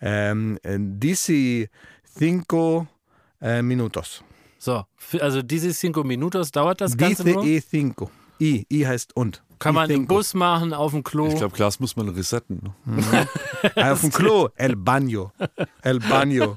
Ähm, 0.00 0.58
äh, 0.62 0.76
dici 0.78 1.68
cinco 2.16 2.86
äh, 3.40 3.62
minutos. 3.62 4.22
So, 4.58 4.84
also 5.20 5.42
diese 5.42 5.72
cinco 5.72 6.04
minutos 6.04 6.52
dauert 6.52 6.80
das 6.80 6.96
Ganze 6.96 7.24
Dice 7.24 7.34
nur. 7.34 7.44
e 7.44 7.60
cinco. 7.60 8.10
I, 8.40 8.64
I 8.72 8.86
heißt 8.86 9.16
und. 9.16 9.42
Kann 9.58 9.74
man 9.74 9.90
im 9.90 10.02
cinco. 10.02 10.14
Bus 10.14 10.34
machen, 10.34 10.72
auf 10.72 10.92
dem 10.92 11.02
Klo. 11.02 11.26
Ich 11.26 11.34
glaube, 11.34 11.56
Glas 11.56 11.80
muss 11.80 11.96
man 11.96 12.08
resetten. 12.10 12.72
ne? 12.84 13.28
Ah, 13.74 13.90
Auf 13.92 14.02
dem 14.02 14.12
Klo. 14.12 14.50
El 14.54 14.76
baño. 14.76 15.32
El 15.82 15.98
baño. 15.98 16.56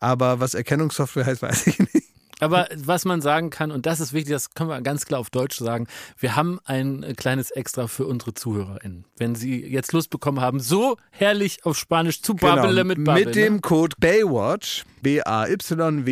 aber 0.00 0.40
was 0.40 0.54
Erkennungssoftware 0.54 1.26
heißt, 1.26 1.42
weiß 1.42 1.66
ich 1.66 1.78
nicht. 1.78 2.14
Aber 2.40 2.68
was 2.76 3.04
man 3.04 3.20
sagen 3.20 3.50
kann, 3.50 3.70
und 3.70 3.86
das 3.86 4.00
ist 4.00 4.12
wichtig, 4.12 4.32
das 4.32 4.54
können 4.54 4.68
wir 4.68 4.80
ganz 4.82 5.06
klar 5.06 5.20
auf 5.20 5.30
Deutsch 5.30 5.56
sagen, 5.56 5.86
wir 6.18 6.36
haben 6.36 6.58
ein 6.64 7.02
äh, 7.02 7.14
kleines 7.14 7.50
Extra 7.50 7.86
für 7.86 8.06
unsere 8.06 8.34
ZuhörerInnen. 8.34 9.04
Wenn 9.16 9.34
sie 9.34 9.64
jetzt 9.64 9.92
Lust 9.92 10.10
bekommen 10.10 10.40
haben, 10.40 10.60
so 10.60 10.96
herrlich 11.10 11.64
auf 11.64 11.78
Spanisch 11.78 12.22
zu 12.22 12.34
babbeln 12.34 12.86
mit 12.86 13.04
Babbel. 13.04 13.24
Genau. 13.24 13.26
Mit 13.26 13.36
dem 13.36 13.54
ne? 13.54 13.60
Code 13.60 13.96
Baywatch, 13.98 14.84
B-A-Y-W-A-T-C-H, 15.04 16.02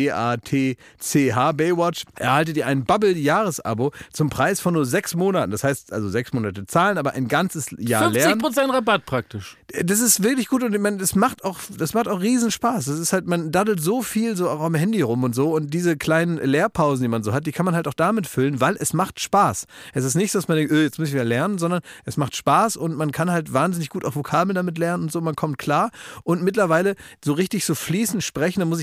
Baywatch, 1.51 2.03
erhaltet 2.15 2.55
ihr 2.55 2.65
ein 2.67 2.85
Bubble-Jahresabo 2.85 3.91
zum 4.13 4.29
Preis 4.29 4.61
von 4.61 4.73
nur 4.75 4.85
sechs 4.85 5.15
Monaten. 5.15 5.51
Das 5.51 5.65
heißt 5.65 5.91
also 5.91 6.07
sechs 6.07 6.31
Monate 6.31 6.65
zahlen, 6.65 6.97
aber 6.97 7.11
ein 7.13 7.27
ganzes 7.27 7.75
Jahr 7.77 8.09
lernen. 8.09 8.41
50% 8.41 8.73
Rabatt 8.73 9.05
praktisch. 9.05 9.57
Das 9.83 9.99
ist 9.99 10.23
wirklich 10.23 10.47
gut 10.47 10.63
und 10.63 10.79
meine, 10.79 10.97
das 10.97 11.15
macht 11.15 11.43
auch, 11.43 11.59
das 11.77 11.93
macht 11.93 12.07
auch 12.07 12.21
riesen 12.21 12.51
Spaß. 12.51 12.85
Das 12.85 12.99
ist 12.99 13.11
halt, 13.11 13.25
man 13.25 13.51
daddelt 13.51 13.81
so 13.81 14.03
viel 14.03 14.37
so 14.37 14.49
auch 14.49 14.61
am 14.61 14.75
Handy 14.75 15.01
rum 15.01 15.23
und 15.23 15.33
so 15.33 15.53
und 15.55 15.73
diese 15.73 15.97
kleinen 15.97 16.37
Lehrpausen, 16.37 17.01
die 17.01 17.09
man 17.09 17.23
so 17.23 17.33
hat, 17.33 17.47
die 17.47 17.51
kann 17.51 17.65
man 17.65 17.75
halt 17.75 17.87
auch 17.87 17.95
damit 17.95 18.27
füllen, 18.27 18.61
weil 18.61 18.75
es 18.79 18.93
macht 18.93 19.19
Spaß. 19.19 19.65
Es 19.93 20.05
ist 20.05 20.13
nicht 20.15 20.31
so, 20.31 20.37
dass 20.37 20.47
man 20.47 20.57
denkt, 20.57 20.71
öh, 20.71 20.83
jetzt 20.83 20.99
muss 20.99 21.07
ich 21.07 21.13
wieder 21.15 21.23
lernen, 21.25 21.57
sondern 21.57 21.81
es 22.05 22.17
macht 22.17 22.35
Spaß 22.35 22.77
und 22.77 22.95
man 22.95 23.11
kann 23.11 23.31
halt 23.31 23.51
wahnsinnig 23.51 23.89
gut 23.89 24.05
auch 24.05 24.15
Vokabeln 24.15 24.53
damit 24.53 24.77
lernen 24.77 25.03
und 25.03 25.11
so, 25.11 25.21
man 25.21 25.35
kommt 25.35 25.57
klar 25.57 25.89
und 26.23 26.43
mittlerweile 26.43 26.95
so 27.23 27.33
richtig 27.33 27.65
so 27.65 27.73
fließend 27.73 28.23
sprechen, 28.23 28.59
da 28.59 28.65
muss 28.65 28.79
ich 28.79 28.82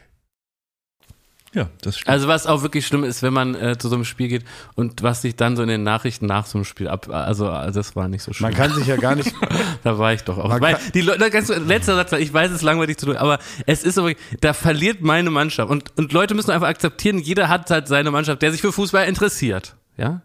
Ja, 1.53 1.67
das 1.81 1.97
stimmt. 1.97 2.09
Also 2.09 2.29
was 2.29 2.47
auch 2.47 2.61
wirklich 2.61 2.87
schlimm 2.87 3.03
ist, 3.03 3.23
wenn 3.23 3.33
man 3.33 3.55
äh, 3.55 3.77
zu 3.77 3.89
so 3.89 3.95
einem 3.95 4.05
Spiel 4.05 4.29
geht 4.29 4.45
und 4.75 5.03
was 5.03 5.21
sich 5.21 5.35
dann 5.35 5.57
so 5.57 5.63
in 5.63 5.67
den 5.67 5.83
Nachrichten 5.83 6.25
nach 6.25 6.45
so 6.45 6.57
einem 6.57 6.63
Spiel 6.63 6.87
ab, 6.87 7.09
also 7.09 7.49
also 7.49 7.77
das 7.79 7.93
war 7.95 8.07
nicht 8.07 8.23
so 8.23 8.31
schlimm. 8.31 8.51
Man 8.51 8.57
kann 8.57 8.73
sich 8.73 8.87
ja 8.87 8.95
gar 8.95 9.15
nicht. 9.15 9.33
da 9.83 9.97
war 9.97 10.13
ich 10.13 10.21
doch 10.23 10.37
auch. 10.37 10.61
Weil 10.61 10.77
die 10.93 11.01
Leute, 11.01 11.29
ganz, 11.29 11.49
letzter 11.49 11.95
Satz, 11.95 12.13
ich 12.13 12.33
weiß, 12.33 12.51
es 12.51 12.61
langweilig 12.61 12.97
zu 12.97 13.05
tun, 13.05 13.17
aber 13.17 13.37
es 13.65 13.83
ist 13.83 13.95
so, 13.95 14.05
wirklich- 14.05 14.39
da 14.39 14.53
verliert 14.53 15.01
meine 15.01 15.29
Mannschaft 15.29 15.69
und 15.69 15.91
und 15.97 16.13
Leute 16.13 16.35
müssen 16.35 16.51
einfach 16.51 16.69
akzeptieren, 16.69 17.17
jeder 17.17 17.49
hat 17.49 17.69
halt 17.69 17.89
seine 17.89 18.11
Mannschaft, 18.11 18.41
der 18.41 18.53
sich 18.53 18.61
für 18.61 18.71
Fußball 18.71 19.05
interessiert, 19.07 19.75
ja. 19.97 20.21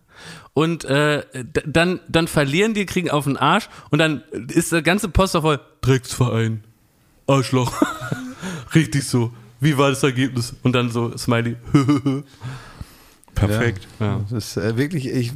und 0.55 0.85
äh, 0.85 1.25
dann, 1.67 1.99
dann 2.09 2.29
verlieren 2.29 2.73
die, 2.73 2.87
kriegen 2.87 3.11
auf 3.11 3.25
den 3.25 3.37
Arsch 3.37 3.69
und 3.91 3.99
dann 3.99 4.23
ist 4.47 4.71
der 4.71 4.83
ganze 4.83 5.09
Poster 5.09 5.43
voll 5.43 5.59
Drecksverein, 5.81 6.62
Arschloch. 7.27 7.73
Richtig 8.77 9.09
so. 9.09 9.33
Wie 9.61 9.77
war 9.79 9.90
das 9.90 10.03
Ergebnis? 10.03 10.55
Und 10.62 10.73
dann 10.73 10.90
so 10.90 11.16
Smiley. 11.16 11.57
Perfekt. 13.35 13.87
ja. 14.01 14.21
Das 14.31 14.33
ist 14.33 14.57
äh, 14.57 14.77
wirklich, 14.77 15.07
ich, 15.07 15.33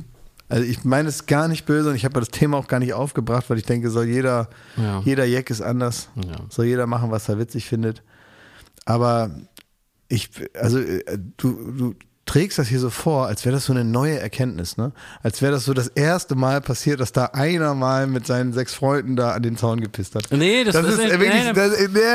also 0.49 0.65
ich 0.65 0.85
meine 0.85 1.09
es 1.09 1.27
gar 1.27 1.49
nicht 1.49 1.67
böse 1.67 1.91
und 1.91 1.97
ich 1.97 2.05
habe 2.05 2.19
das 2.19 2.29
Thema 2.31 2.57
auch 2.57 2.67
gar 2.69 2.79
nicht 2.81 2.93
aufgebracht, 2.95 3.49
weil 3.51 3.59
ich 3.59 3.65
denke, 3.67 3.91
soll 3.91 4.07
jeder, 4.07 4.49
Ja. 4.77 5.01
jeder 5.05 5.25
Jack 5.27 5.51
ist 5.51 5.61
anders, 5.61 6.09
Ja. 6.17 6.39
soll 6.49 6.67
jeder 6.67 6.87
machen, 6.87 7.11
was 7.11 7.29
er 7.29 7.39
witzig 7.39 7.67
findet. 7.67 8.03
Aber 8.87 9.31
ich, 10.09 10.31
also 10.59 10.79
äh, 10.79 11.19
du, 11.37 11.73
du 11.73 11.95
trägst 12.31 12.61
das 12.61 12.69
hier 12.69 12.79
so 12.79 12.91
vor, 12.91 13.27
als 13.27 13.45
wäre 13.45 13.57
das 13.57 13.65
so 13.65 13.73
eine 13.73 13.85
neue 13.85 14.21
Erkenntnis, 14.21 14.77
ne? 14.77 14.93
Als 15.21 15.43
wäre 15.43 15.51
das 15.51 15.65
so 15.65 15.75
das 15.75 15.89
erste 15.89 16.37
Mal 16.37 16.61
passiert, 16.61 17.01
dass 17.01 17.11
da 17.11 17.25
einer 17.33 17.75
mal 17.75 18.07
mit 18.07 18.25
seinen 18.25 18.53
sechs 18.53 18.73
Freunden 18.73 19.17
da 19.17 19.33
an 19.33 19.43
den 19.43 19.57
Zaun 19.57 19.81
gepisst 19.81 20.15
hat. 20.15 20.29
Nee, 20.31 20.63
das, 20.63 20.75
Das 20.75 20.87
ist 20.87 21.01
äh, 21.01 21.11
wirklich, 21.11 21.33
nee, 21.33 21.53
das, 21.53 21.73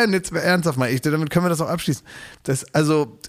nee, 0.08 0.15
jetzt 0.15 0.32
mal 0.32 0.39
ernsthaft 0.39 0.78
mal, 0.78 0.89
ich, 0.89 1.01
damit 1.01 1.30
können 1.32 1.43
wir 1.43 1.49
das 1.49 1.60
auch 1.60 1.67
abschließen. 1.67 2.06
Das, 2.43 2.63
also, 2.73 3.19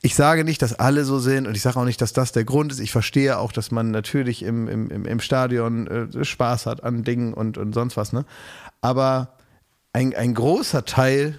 ich 0.00 0.14
sage 0.14 0.44
nicht, 0.44 0.62
dass 0.62 0.72
alle 0.72 1.04
so 1.04 1.18
sind 1.18 1.46
und 1.46 1.54
ich 1.56 1.60
sage 1.62 1.78
auch 1.78 1.84
nicht, 1.84 2.00
dass 2.00 2.14
das 2.14 2.32
der 2.32 2.44
Grund 2.44 2.72
ist. 2.72 2.80
Ich 2.80 2.90
verstehe 2.90 3.36
auch, 3.36 3.52
dass 3.52 3.70
man 3.70 3.90
natürlich 3.90 4.42
im, 4.42 4.66
im, 4.66 4.88
im, 4.88 5.04
im 5.04 5.20
Stadion 5.20 5.88
äh, 5.88 6.24
Spaß 6.24 6.64
hat 6.64 6.82
an 6.82 7.04
Dingen 7.04 7.34
und, 7.34 7.58
und 7.58 7.74
sonst 7.74 7.98
was, 7.98 8.14
ne? 8.14 8.24
Aber 8.80 9.36
ein, 9.92 10.14
ein 10.14 10.32
großer 10.32 10.86
Teil 10.86 11.38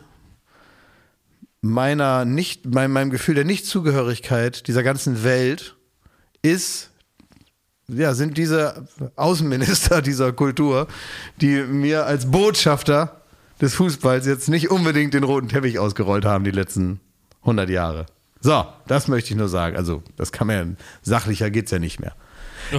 meiner 1.62 2.26
nicht, 2.26 2.66
mein, 2.66 2.92
meinem 2.92 3.12
Gefühl 3.12 3.36
der 3.36 3.46
Nichtzugehörigkeit 3.46 4.68
dieser 4.68 4.84
ganzen 4.84 5.24
Welt 5.24 5.76
ist 6.42 6.90
ja, 7.88 8.14
sind 8.14 8.38
diese 8.38 8.88
Außenminister 9.16 10.02
dieser 10.02 10.32
Kultur, 10.34 10.88
die 11.42 11.64
mir 11.64 12.06
als 12.06 12.30
Botschafter 12.30 13.22
des 13.60 13.76
Fußballs 13.76 14.26
jetzt 14.26 14.50
nicht 14.50 14.72
unbedingt 14.72 15.14
den 15.14 15.24
roten 15.24 15.50
Teppich 15.50 15.78
ausgerollt 15.78 16.26
haben 16.26 16.44
die 16.44 16.52
letzten 16.52 17.00
100 17.42 17.70
Jahre. 17.70 18.06
So, 18.40 18.66
das 18.88 19.08
möchte 19.08 19.32
ich 19.32 19.36
nur 19.36 19.50
sagen. 19.50 19.76
Also, 19.76 20.02
das 20.16 20.32
kann 20.32 20.48
man 20.48 20.56
ja, 20.56 20.66
sachlicher 21.04 21.52
geht's 21.52 21.70
ja 21.70 21.80
nicht 21.80 22.00
mehr. 22.00 22.16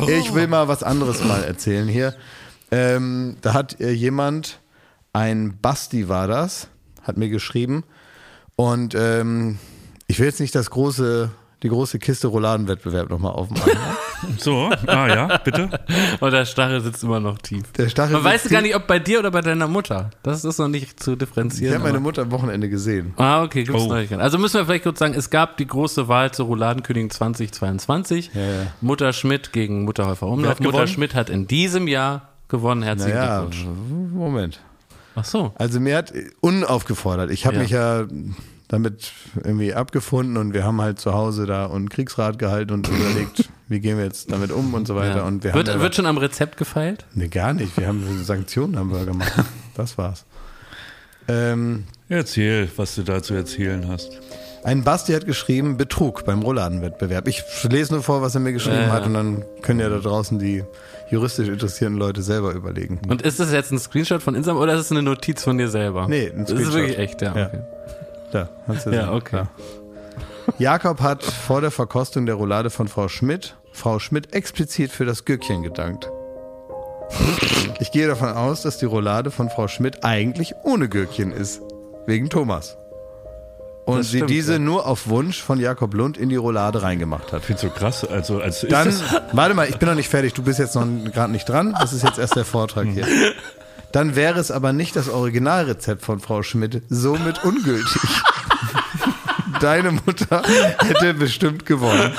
Ich 0.09 0.35
will 0.35 0.49
mal 0.49 0.67
was 0.67 0.83
anderes 0.83 1.23
mal 1.25 1.45
erzählen 1.45 1.87
hier. 1.87 2.15
Ähm, 2.71 3.37
da 3.43 3.53
hat 3.55 3.81
äh, 3.81 3.91
jemand, 3.91 4.61
ein 5.13 5.59
Basti 5.61 6.09
war 6.09 6.27
das, 6.27 6.69
hat 7.03 7.17
mir 7.17 7.29
geschrieben 7.29 7.85
und 8.57 8.95
ähm, 8.95 9.59
ich 10.07 10.19
will 10.19 10.27
jetzt 10.27 10.41
nicht 10.41 10.55
das 10.55 10.71
große, 10.71 11.31
die 11.63 11.69
große 11.69 11.99
Kiste 11.99 12.29
Rouladenwettbewerb 12.29 13.09
nochmal 13.11 13.33
aufmachen. 13.33 13.73
So, 14.39 14.71
ah 14.87 15.09
ja, 15.09 15.39
bitte. 15.39 15.69
Und 16.21 16.31
der 16.33 16.45
Stachel 16.45 16.81
sitzt 16.81 17.03
immer 17.03 17.19
noch 17.19 17.39
tief. 17.39 17.73
Der 17.73 17.89
Stachel 17.89 18.13
Man 18.13 18.23
weiß 18.23 18.43
sitzt 18.45 18.53
gar 18.53 18.61
tief. 18.63 18.69
nicht, 18.69 18.77
ob 18.77 18.87
bei 18.87 19.01
dir 19.01 19.19
oder 19.19 19.33
bei 19.33 19.41
deiner 19.41 19.67
Mutter. 19.67 20.11
Das 20.23 20.45
ist 20.45 20.59
noch 20.59 20.69
nicht 20.69 21.03
zu 21.03 21.15
Ich 21.15 21.19
differenzieren. 21.19 21.75
habe 21.75 21.83
meine 21.87 21.99
Mutter 21.99 22.23
am 22.23 22.31
Wochenende 22.31 22.69
gesehen. 22.69 23.15
Ah, 23.17 23.43
okay, 23.43 23.65
gibt's 23.65 23.83
Oh. 23.83 23.89
Neuigkeiten. 23.89 24.23
Also 24.23 24.39
müssen 24.39 24.59
wir 24.61 24.65
vielleicht 24.67 24.85
kurz 24.85 25.01
sagen, 25.01 25.15
es 25.15 25.29
gab 25.31 25.57
die 25.57 25.67
große 25.67 26.07
Wahl 26.07 26.31
zur 26.31 26.47
Rouladenkönigin 26.47 27.11
2022. 27.11 28.31
Ja, 28.33 28.41
ja. 28.41 28.49
Mutter 28.81 29.13
Schmidt 29.13 29.53
gegen 29.53 29.83
Mutter 29.85 30.07
Häufer 30.07 30.29
Umlauf. 30.29 30.53
hat 30.53 30.61
Mutter 30.61 30.71
gewonnen? 30.73 30.87
Schmidt 30.89 31.17
hat 31.17 31.29
in 31.29 31.49
diesem 31.49 31.89
Jahr 31.89 32.29
gewonnen. 32.47 32.85
Herzlichen 32.85 33.17
Naja, 33.19 33.41
Glückwunsch. 33.41 33.67
Moment. 34.15 34.61
Ach 35.15 35.25
so. 35.25 35.53
Also 35.57 35.79
mir 35.81 35.97
hat 35.97 36.13
unaufgefordert. 36.41 37.31
Ich 37.31 37.45
habe 37.47 37.57
Ja. 37.57 37.63
mich 37.63 37.71
ja 37.71 38.05
damit 38.69 39.13
irgendwie 39.37 39.75
abgefunden 39.75 40.39
und 40.39 40.55
wir 40.55 40.65
haben 40.65 40.81
halt 40.81 40.99
zu 40.99 41.13
Hause 41.13 41.45
da 41.45 41.67
einen 41.71 41.91
Kriegsrat 41.91 42.39
gehalten 42.39 42.73
und 42.73 42.89
überlegt, 42.89 43.51
wie 43.69 43.81
gehen 43.81 43.99
wir 43.99 44.05
jetzt 44.05 44.33
damit 44.33 44.51
um 44.51 44.73
und 44.73 44.87
so 44.89 44.95
weiter. 44.97 45.19
Ja. 45.19 45.23
Und 45.25 45.45
wir 45.45 45.53
wird, 45.53 45.69
haben 45.69 45.81
wird 45.81 45.95
schon 45.95 46.07
am 46.07 46.17
Rezept 46.17 46.57
gefeilt? 46.57 47.05
nee, 47.15 47.29
gar 47.29 47.53
nicht. 47.53 47.77
Wir 47.77 47.87
haben 47.87 48.25
Sanktionen 48.25 48.79
haben 48.79 48.91
wir 48.93 49.05
gemacht. 49.05 49.33
Das 49.75 49.97
war's. 49.97 50.25
Ähm, 51.29 51.85
Erzähl, 52.11 52.69
was 52.77 52.95
du 52.95 53.03
da 53.05 53.23
zu 53.23 53.33
erzählen 53.35 53.89
hast. 53.89 54.11
ein 54.65 54.85
Basti 54.85 55.13
hat 55.13 55.25
geschrieben, 55.25 55.77
Betrug 55.79 56.25
beim 56.27 56.43
Rouladenwettbewerb. 56.43 57.27
Ich 57.29 57.43
lese 57.69 57.95
nur 57.95 58.03
vor, 58.03 58.21
was 58.23 58.35
er 58.35 58.41
mir 58.43 58.53
geschrieben 58.53 58.77
Ja, 58.77 58.87
ja. 58.89 58.93
hat 58.93 59.07
und 59.07 59.15
dann 59.15 59.45
können 59.63 59.81
ja 59.81 59.89
da 59.89 59.99
draußen 59.99 60.39
die 60.39 60.63
juristisch 61.13 61.49
interessierten 61.49 61.97
Leute 61.99 62.23
selber 62.23 62.53
überlegen. 62.53 63.01
Und 63.09 63.23
ist 63.23 63.39
das 63.39 63.53
jetzt 63.53 63.71
ein 63.71 63.79
Screenshot 63.79 64.23
von 64.23 64.35
Instagram 64.35 64.61
oder 64.63 64.75
ist 64.75 64.81
es 64.81 64.91
eine 64.91 65.03
Notiz 65.03 65.45
von 65.45 65.59
dir 65.59 65.69
selber? 65.69 66.09
Nee, 66.09 66.31
ein 66.31 66.41
Das 66.41 66.51
ist 66.51 66.57
Screenshot. 66.57 66.75
wirklich 66.75 66.99
echt, 66.99 67.23
ja. 67.23 67.37
Ja. 67.37 67.47
Okay. 67.47 67.61
Da, 68.33 68.49
kannst 68.67 68.87
du 68.87 68.91
Ja, 68.91 69.05
sehen. 69.07 69.15
okay. 69.15 69.37
Ja. 69.37 69.49
Jakob 70.59 71.01
hat 71.01 71.23
vor 71.23 71.61
der 71.61 71.71
Verkostung 71.71 72.27
der 72.27 72.35
Roulade 72.35 72.71
von 72.71 72.89
Frau 72.89 73.07
Schmidt, 73.09 73.55
Frau 73.73 73.99
Schmidt 73.99 74.35
explizit 74.35 74.91
für 74.91 75.05
das 75.05 75.25
Gürkchen 75.25 75.63
gedankt. 75.63 76.11
Ich 77.81 77.93
gehe 77.93 78.07
davon 78.07 78.31
aus, 78.31 78.63
dass 78.63 78.79
die 78.79 78.87
Roulade 78.87 79.31
von 79.31 79.51
Frau 79.51 79.69
Schmidt 79.69 80.03
eigentlich 80.05 80.55
ohne 80.65 80.89
Gürkchen 80.89 81.31
ist. 81.33 81.61
Wegen 82.07 82.29
Thomas. 82.31 82.77
Und 83.85 83.99
Das 83.99 84.11
sie 84.11 84.19
stimmt, 84.19 84.31
diese 84.31 84.53
ja. 84.55 84.59
nur 84.61 84.87
auf 84.87 85.09
Wunsch 85.09 85.43
von 85.43 85.59
Jakob 85.59 85.95
Lund 85.95 86.17
in 86.17 86.29
die 86.29 86.37
Roulade 86.37 86.83
reingemacht 86.83 87.33
hat. 87.33 87.41
Ich 87.41 87.47
find's 87.47 87.63
so 87.63 87.69
krass. 87.71 88.05
Also, 88.05 88.41
als 88.41 88.65
Dann, 88.69 88.95
warte 89.33 89.55
mal, 89.55 89.69
ich 89.69 89.77
bin 89.79 89.89
noch 89.89 89.97
nicht 89.97 90.09
fertig. 90.09 90.35
Du 90.35 90.43
bist 90.43 90.59
jetzt 90.61 90.77
noch 90.77 90.87
gerade 91.13 91.33
nicht 91.33 91.49
dran. 91.49 91.75
Das 91.79 91.93
ist 91.93 92.05
jetzt 92.05 92.19
erst 92.19 92.37
der 92.37 92.45
Vortrag 92.45 92.87
hier. 92.87 93.07
Dann 93.93 94.15
wäre 94.17 94.39
es 94.39 94.51
aber 94.51 94.73
nicht 94.73 94.95
das 94.97 95.09
Originalrezept 95.09 96.03
von 96.05 96.21
Frau 96.21 96.43
Schmidt, 96.43 96.83
somit 96.89 97.45
ungültig. 97.45 98.01
Deine 99.61 99.93
Mutter 99.93 100.43
hätte 100.79 101.15
bestimmt 101.15 101.67
gewonnen. 101.67 102.13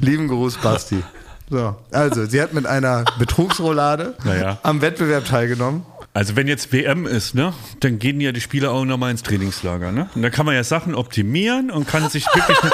Lieben 0.00 0.28
Gruß, 0.28 0.58
Basti. 0.58 1.02
So, 1.50 1.76
also, 1.92 2.24
sie 2.26 2.40
hat 2.42 2.52
mit 2.54 2.66
einer 2.66 3.04
Betrugsroulade 3.18 4.14
Naja. 4.24 4.58
am 4.62 4.80
Wettbewerb 4.80 5.26
teilgenommen. 5.26 5.84
Also 6.14 6.36
wenn 6.36 6.46
jetzt 6.46 6.72
WM 6.72 7.06
ist, 7.06 7.34
ne, 7.34 7.52
dann 7.80 7.98
gehen 7.98 8.20
ja 8.20 8.30
die 8.32 8.40
Spieler 8.40 8.70
auch 8.70 8.84
nochmal 8.84 9.10
ins 9.10 9.22
Trainingslager, 9.24 9.90
ne? 9.92 10.08
Und 10.14 10.22
da 10.22 10.30
kann 10.30 10.46
man 10.46 10.54
ja 10.54 10.62
Sachen 10.62 10.94
optimieren 10.94 11.70
und 11.72 11.88
kann 11.88 12.08
sich 12.08 12.24
wirklich 12.32 12.56
eine, 12.62 12.72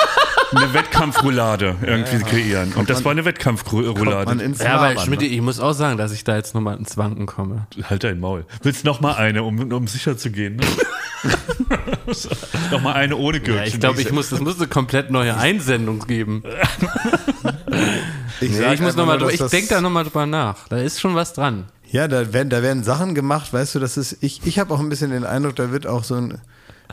eine 0.65 0.75
Wettkampfroulade 0.75 1.77
irgendwie 1.81 2.19
kreieren. 2.23 2.73
Und 2.75 2.91
das 2.91 3.03
war 3.05 3.13
eine 3.13 3.23
Man 3.23 3.27
Wettkampfroulade. 3.31 4.53
Ja, 4.63 4.75
aber 4.79 5.01
Schmidt, 5.01 5.21
ne? 5.23 5.27
ich 5.27 5.41
muss 5.41 5.59
auch 5.59 5.73
sagen, 5.73 5.97
dass 5.97 6.13
ich 6.13 6.23
da 6.23 6.37
jetzt 6.37 6.55
nochmal 6.55 6.77
ins 6.77 6.97
Wanken 6.99 7.25
komme. 7.27 7.67
Halt 7.89 8.05
dein 8.05 8.21
Maul. 8.21 8.45
Willst 8.63 8.85
noch 8.85 9.01
mal 9.01 9.15
eine, 9.15 9.43
um, 9.43 9.73
um 9.73 9.87
sicher 9.87 10.19
zu 10.19 10.31
gehen? 10.31 10.57
Ne? 10.57 10.67
noch 12.71 12.83
mal 12.83 12.93
eine 12.93 13.17
ohne 13.17 13.41
Gürtel. 13.41 13.57
Ja, 13.63 13.65
ich 13.65 13.81
glaube, 13.81 14.03
ich 14.03 14.13
muss, 14.13 14.31
es 14.33 14.41
muss 14.41 14.59
eine 14.59 14.69
komplett 14.69 15.11
neue 15.11 15.37
Einsendung 15.37 16.07
geben. 16.07 16.43
Ich, 18.43 18.51
Nee, 18.53 18.57
ich 18.75 18.81
muss 18.81 18.95
einfach 18.95 18.97
noch 18.97 19.07
mal, 19.07 19.19
nur, 19.19 19.19
drüber- 19.19 19.25
dass 19.27 19.33
ich 19.35 19.39
das- 19.41 19.51
denke 19.51 19.69
da 19.69 19.81
nochmal 19.83 20.05
drüber 20.05 20.25
nach. 20.25 20.67
Da 20.69 20.79
ist 20.79 20.99
schon 20.99 21.15
was 21.15 21.35
dran. 21.35 21.67
Ja, 21.93 22.07
da 22.09 22.33
werden, 22.33 22.51
da 22.51 22.63
werden 22.63 22.85
Sachen 22.85 23.15
gemacht, 23.15 23.53
weißt 23.53 23.75
du, 23.75 23.81
das 23.81 23.97
ist, 23.97 24.19
ich, 24.21 24.41
ich 24.47 24.59
habe 24.59 24.73
auch 24.73 24.79
ein 24.81 24.89
bisschen 24.89 25.11
den 25.11 25.25
Eindruck, 25.25 25.57
da 25.57 25.73
wird 25.73 25.87
auch 25.87 26.05
so 26.05 26.15
ein, 26.15 26.39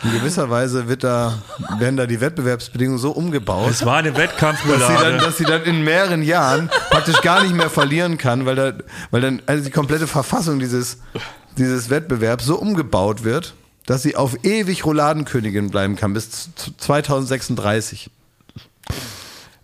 in 0.04 0.12
gewisser 0.12 0.50
Weise 0.50 0.88
wird 0.88 1.04
da, 1.04 1.38
werden 1.80 1.98
da 1.98 2.06
die 2.08 2.20
Wettbewerbsbedingungen 2.20 3.00
so 3.00 3.12
umgebaut, 3.12 3.70
es 3.70 3.86
war 3.86 3.98
eine 3.98 4.12
dass 4.12 4.18
sie, 4.18 4.24
dann, 4.24 4.32
Wettkampfroulade. 4.32 5.18
dass 5.18 5.38
sie 5.38 5.44
dann 5.44 5.64
in 5.64 5.84
mehreren 5.84 6.24
Jahren 6.24 6.70
praktisch 6.90 7.22
gar 7.22 7.44
nicht 7.44 7.54
mehr 7.56 7.70
verlieren 7.70 8.18
kann, 8.18 8.46
weil 8.48 8.56
da, 8.56 8.74
weil 9.12 9.22
dann 9.22 9.42
also 9.46 9.64
die 9.64 9.70
komplette 9.72 10.08
Verfassung 10.08 10.60
dieses, 10.60 10.98
dieses 11.58 11.90
Wettbewerbs 11.92 12.46
so 12.46 12.56
umgebaut 12.58 13.24
wird, 13.24 13.54
dass 13.86 14.02
sie 14.04 14.16
auf 14.16 14.44
ewig 14.44 14.84
Rouladenkönigin 14.86 15.70
bleiben 15.70 15.96
kann, 15.96 16.14
bis 16.14 16.30
z- 16.56 16.74
2036. 16.78 18.10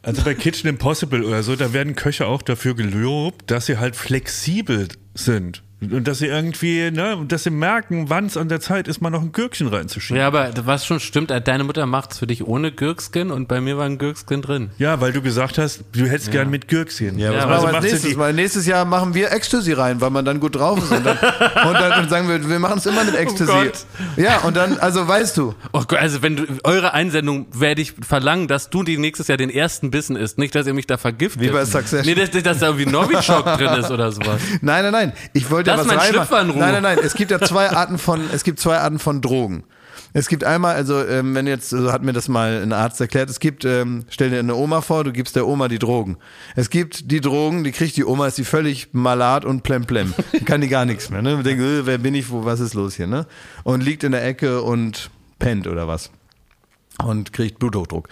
Also 0.02 0.22
bei 0.24 0.34
Kitchen 0.36 0.67
Impossible 0.69 1.24
oder 1.24 1.43
so, 1.43 1.56
da 1.56 1.72
werden 1.74 1.96
Köche 1.96 2.28
auch 2.28 2.41
dafür 2.41 2.76
gelobt, 2.76 3.50
dass 3.50 3.67
sie 3.67 3.78
halt 3.78 3.96
flexibel 3.96 4.89
sind. 5.15 5.63
Und 5.91 6.08
dass 6.08 6.19
sie 6.19 6.28
irgendwie, 6.28 6.91
ne, 6.91 7.17
dass 7.28 7.43
sie 7.43 7.50
merken, 7.50 8.10
wann 8.10 8.26
es 8.26 8.38
an 8.38 8.50
der 8.50 8.60
Zeit 8.60 8.88
ist, 8.88 9.02
mal 9.02 9.10
noch 9.10 9.22
ein 9.22 9.32
Gürkchen 9.32 9.67
reinzuschieben. 9.67 10.19
Ja, 10.19 10.28
aber 10.28 10.52
was 10.65 10.86
schon 10.86 11.00
stimmt, 11.00 11.32
deine 11.32 11.63
Mutter 11.63 11.86
macht's 11.86 12.19
für 12.19 12.28
dich 12.28 12.46
ohne 12.46 12.72
Gürkskin 12.72 13.32
und 13.32 13.48
bei 13.48 13.62
mir 13.62 13.78
war 13.78 13.86
ein 13.86 13.98
Gürkskin 13.98 14.41
drin. 14.41 14.69
Ja, 14.78 15.02
weil 15.02 15.12
du 15.13 15.22
gesagt 15.22 15.58
hast, 15.58 15.84
du 15.93 16.06
hättest 16.06 16.32
gern 16.32 16.50
mit 16.50 16.67
Gürkchen. 16.67 17.17
Ja, 17.19 17.30
was 17.30 17.36
Ja, 17.36 17.41
machen 17.41 17.52
also 17.54 17.63
wir 17.63 17.67
als 17.67 17.74
macht 17.74 17.84
sie 17.84 17.91
nächstes 17.91 18.15
Mal? 18.15 18.34
Nächstes 18.34 18.65
Jahr 18.65 18.86
machen 18.86 19.13
wir 19.13 19.32
Ecstasy 19.32 19.74
rein, 19.74 20.02
weil 20.02 20.10
man 20.10 20.26
dann 20.26 20.39
gut 20.39 20.56
drauf 20.56 20.78
ist. 20.80 20.91
Und 20.91 21.06
dann, 21.06 21.17
und 21.67 21.74
dann 21.74 22.04
und 22.04 22.10
sagen 22.10 22.28
wir, 22.28 22.50
wir 22.50 22.60
machen 22.60 22.78
es 22.78 22.86
immer 22.86 23.04
mit 23.04 23.15
Ecstasy. 23.15 23.52
Gott. 23.52 23.86
ja, 24.17 24.39
und 24.39 24.56
dann, 24.56 24.78
also 24.78 25.08
weißt 25.08 25.38
du, 25.38 25.54
Oh 25.72 25.84
Gott, 25.88 26.00
also 26.00 26.22
wenn 26.22 26.36
du 26.36 26.46
eure 26.63 26.93
Einsendung 26.93 27.48
werde 27.52 27.82
ich 27.82 27.93
verlangen, 28.02 28.48
dass 28.48 28.69
du 28.69 28.84
die 28.84 28.98
nächstes 28.98 29.28
Jahr 29.28 29.38
den 29.38 29.50
ersten 29.50 29.91
Bissen 29.91 30.15
isst, 30.15 30.38
nicht, 30.38 30.54
dass 30.56 30.67
ihr 30.67 30.74
mich 30.74 30.88
da 30.88 30.98
vergiftet. 30.98 31.41
Wie 31.41 31.50
bei 31.50 31.65
Succession. 31.65 32.06
Nee, 32.06 32.15
dass, 32.15 32.43
dass 32.43 32.60
da 32.60 32.67
irgendwie 32.67 32.86
Novichok 32.86 33.46
drin 33.58 33.74
ist 33.80 33.91
oder 33.91 34.12
sowas. 34.12 34.41
Nein, 34.62 34.84
nein, 34.84 34.91
nein. 34.91 35.13
Ich 35.34 35.50
wollte 35.50 35.72
Ist 35.81 35.89
was 36.15 36.29
mein. 36.29 36.47
Nein, 36.47 36.57
nein, 36.57 36.83
nein. 36.83 36.99
Es 37.03 37.13
gibt 37.13 37.31
ja 37.31 37.39
zwei 37.39 37.69
Arten 37.69 37.97
von, 37.97 38.21
es 38.33 38.43
gibt 38.43 38.59
zwei 38.59 38.77
Arten 38.77 38.99
von 38.99 39.21
Drogen. 39.21 39.63
Es 40.15 40.27
gibt 40.27 40.43
einmal, 40.43 40.75
also 40.75 41.03
ähm, 41.03 41.33
wenn 41.33 41.47
jetzt, 41.47 41.71
so 41.71 41.91
hat 41.91 42.03
mir 42.03 42.13
das 42.13 42.27
mal 42.27 42.62
ein 42.62 42.71
Arzt 42.71 43.01
erklärt, 43.01 43.31
es 43.31 43.39
gibt, 43.39 43.65
ähm, 43.65 44.05
stell 44.09 44.29
dir 44.29 44.39
eine 44.39 44.55
Oma 44.55 44.81
vor, 44.81 45.03
du 45.03 45.12
gibst 45.12 45.36
der 45.36 45.47
Oma 45.47 45.67
die 45.67 45.79
Drogen. 45.79 46.17
Es 46.55 46.69
gibt 46.69 47.09
die 47.12 47.19
Drogen, 47.19 47.63
die 47.63 47.71
kriegt 47.71 47.97
die 47.97 48.05
Oma, 48.05 48.27
ist 48.27 48.38
die 48.38 48.43
völlig 48.43 48.89
malat 48.93 49.43
und 49.43 49.63
plemplem. 49.63 50.13
Kann 50.45 50.62
die 50.62 50.67
gar 50.67 50.86
nichts 50.86 51.09
mehr. 51.09 51.23
Ne? 51.23 51.41
Denkt, 51.41 51.63
äh, 51.63 51.86
wer 51.88 51.97
bin 51.97 52.13
ich, 52.13 52.29
wo, 52.29 52.45
was 52.45 52.59
ist 52.59 52.75
los 52.75 52.95
hier? 52.95 53.07
Ne? 53.07 53.25
Und 53.63 53.83
liegt 53.83 54.03
in 54.03 54.12
der 54.12 54.23
Ecke 54.23 54.62
und 54.62 55.09
pennt 55.39 55.65
oder 55.67 55.88
was. 55.88 56.12
Und 57.03 57.33
kriegt 57.33 57.57
Bluthochdruck. 57.57 58.07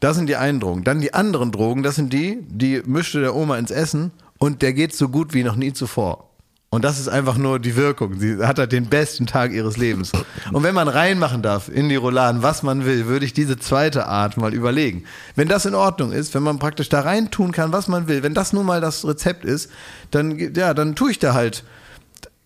Das 0.00 0.16
sind 0.16 0.28
die 0.28 0.36
einen 0.36 0.58
Drogen. 0.58 0.82
Dann 0.82 1.00
die 1.00 1.14
anderen 1.14 1.52
Drogen, 1.52 1.84
das 1.84 1.94
sind 1.94 2.12
die, 2.12 2.38
die 2.48 2.82
mischte 2.84 3.20
der 3.20 3.34
Oma 3.34 3.58
ins 3.58 3.70
Essen 3.70 4.10
und 4.38 4.60
der 4.60 4.72
geht 4.72 4.94
so 4.94 5.08
gut 5.08 5.34
wie 5.34 5.44
noch 5.44 5.56
nie 5.56 5.72
zuvor. 5.72 6.30
Und 6.74 6.84
das 6.84 6.98
ist 6.98 7.08
einfach 7.08 7.36
nur 7.36 7.58
die 7.58 7.76
Wirkung. 7.76 8.18
Sie 8.18 8.38
hat 8.44 8.58
halt 8.58 8.72
den 8.72 8.86
besten 8.86 9.26
Tag 9.26 9.52
ihres 9.52 9.76
Lebens. 9.76 10.12
Und 10.52 10.62
wenn 10.62 10.74
man 10.74 10.88
reinmachen 10.88 11.40
darf 11.42 11.68
in 11.68 11.88
die 11.88 11.96
Rouladen, 11.96 12.42
was 12.42 12.62
man 12.62 12.84
will, 12.84 13.06
würde 13.06 13.24
ich 13.24 13.32
diese 13.32 13.58
zweite 13.58 14.06
Art 14.06 14.36
mal 14.36 14.52
überlegen. 14.52 15.04
Wenn 15.36 15.48
das 15.48 15.64
in 15.66 15.74
Ordnung 15.74 16.12
ist, 16.12 16.34
wenn 16.34 16.42
man 16.42 16.58
praktisch 16.58 16.88
da 16.88 17.00
rein 17.00 17.30
tun 17.30 17.52
kann, 17.52 17.72
was 17.72 17.88
man 17.88 18.08
will, 18.08 18.22
wenn 18.22 18.34
das 18.34 18.52
nun 18.52 18.66
mal 18.66 18.80
das 18.80 19.06
Rezept 19.06 19.44
ist, 19.44 19.70
dann, 20.10 20.38
ja, 20.54 20.74
dann 20.74 20.94
tue 20.96 21.10
ich 21.12 21.18
da 21.18 21.32
halt 21.34 21.64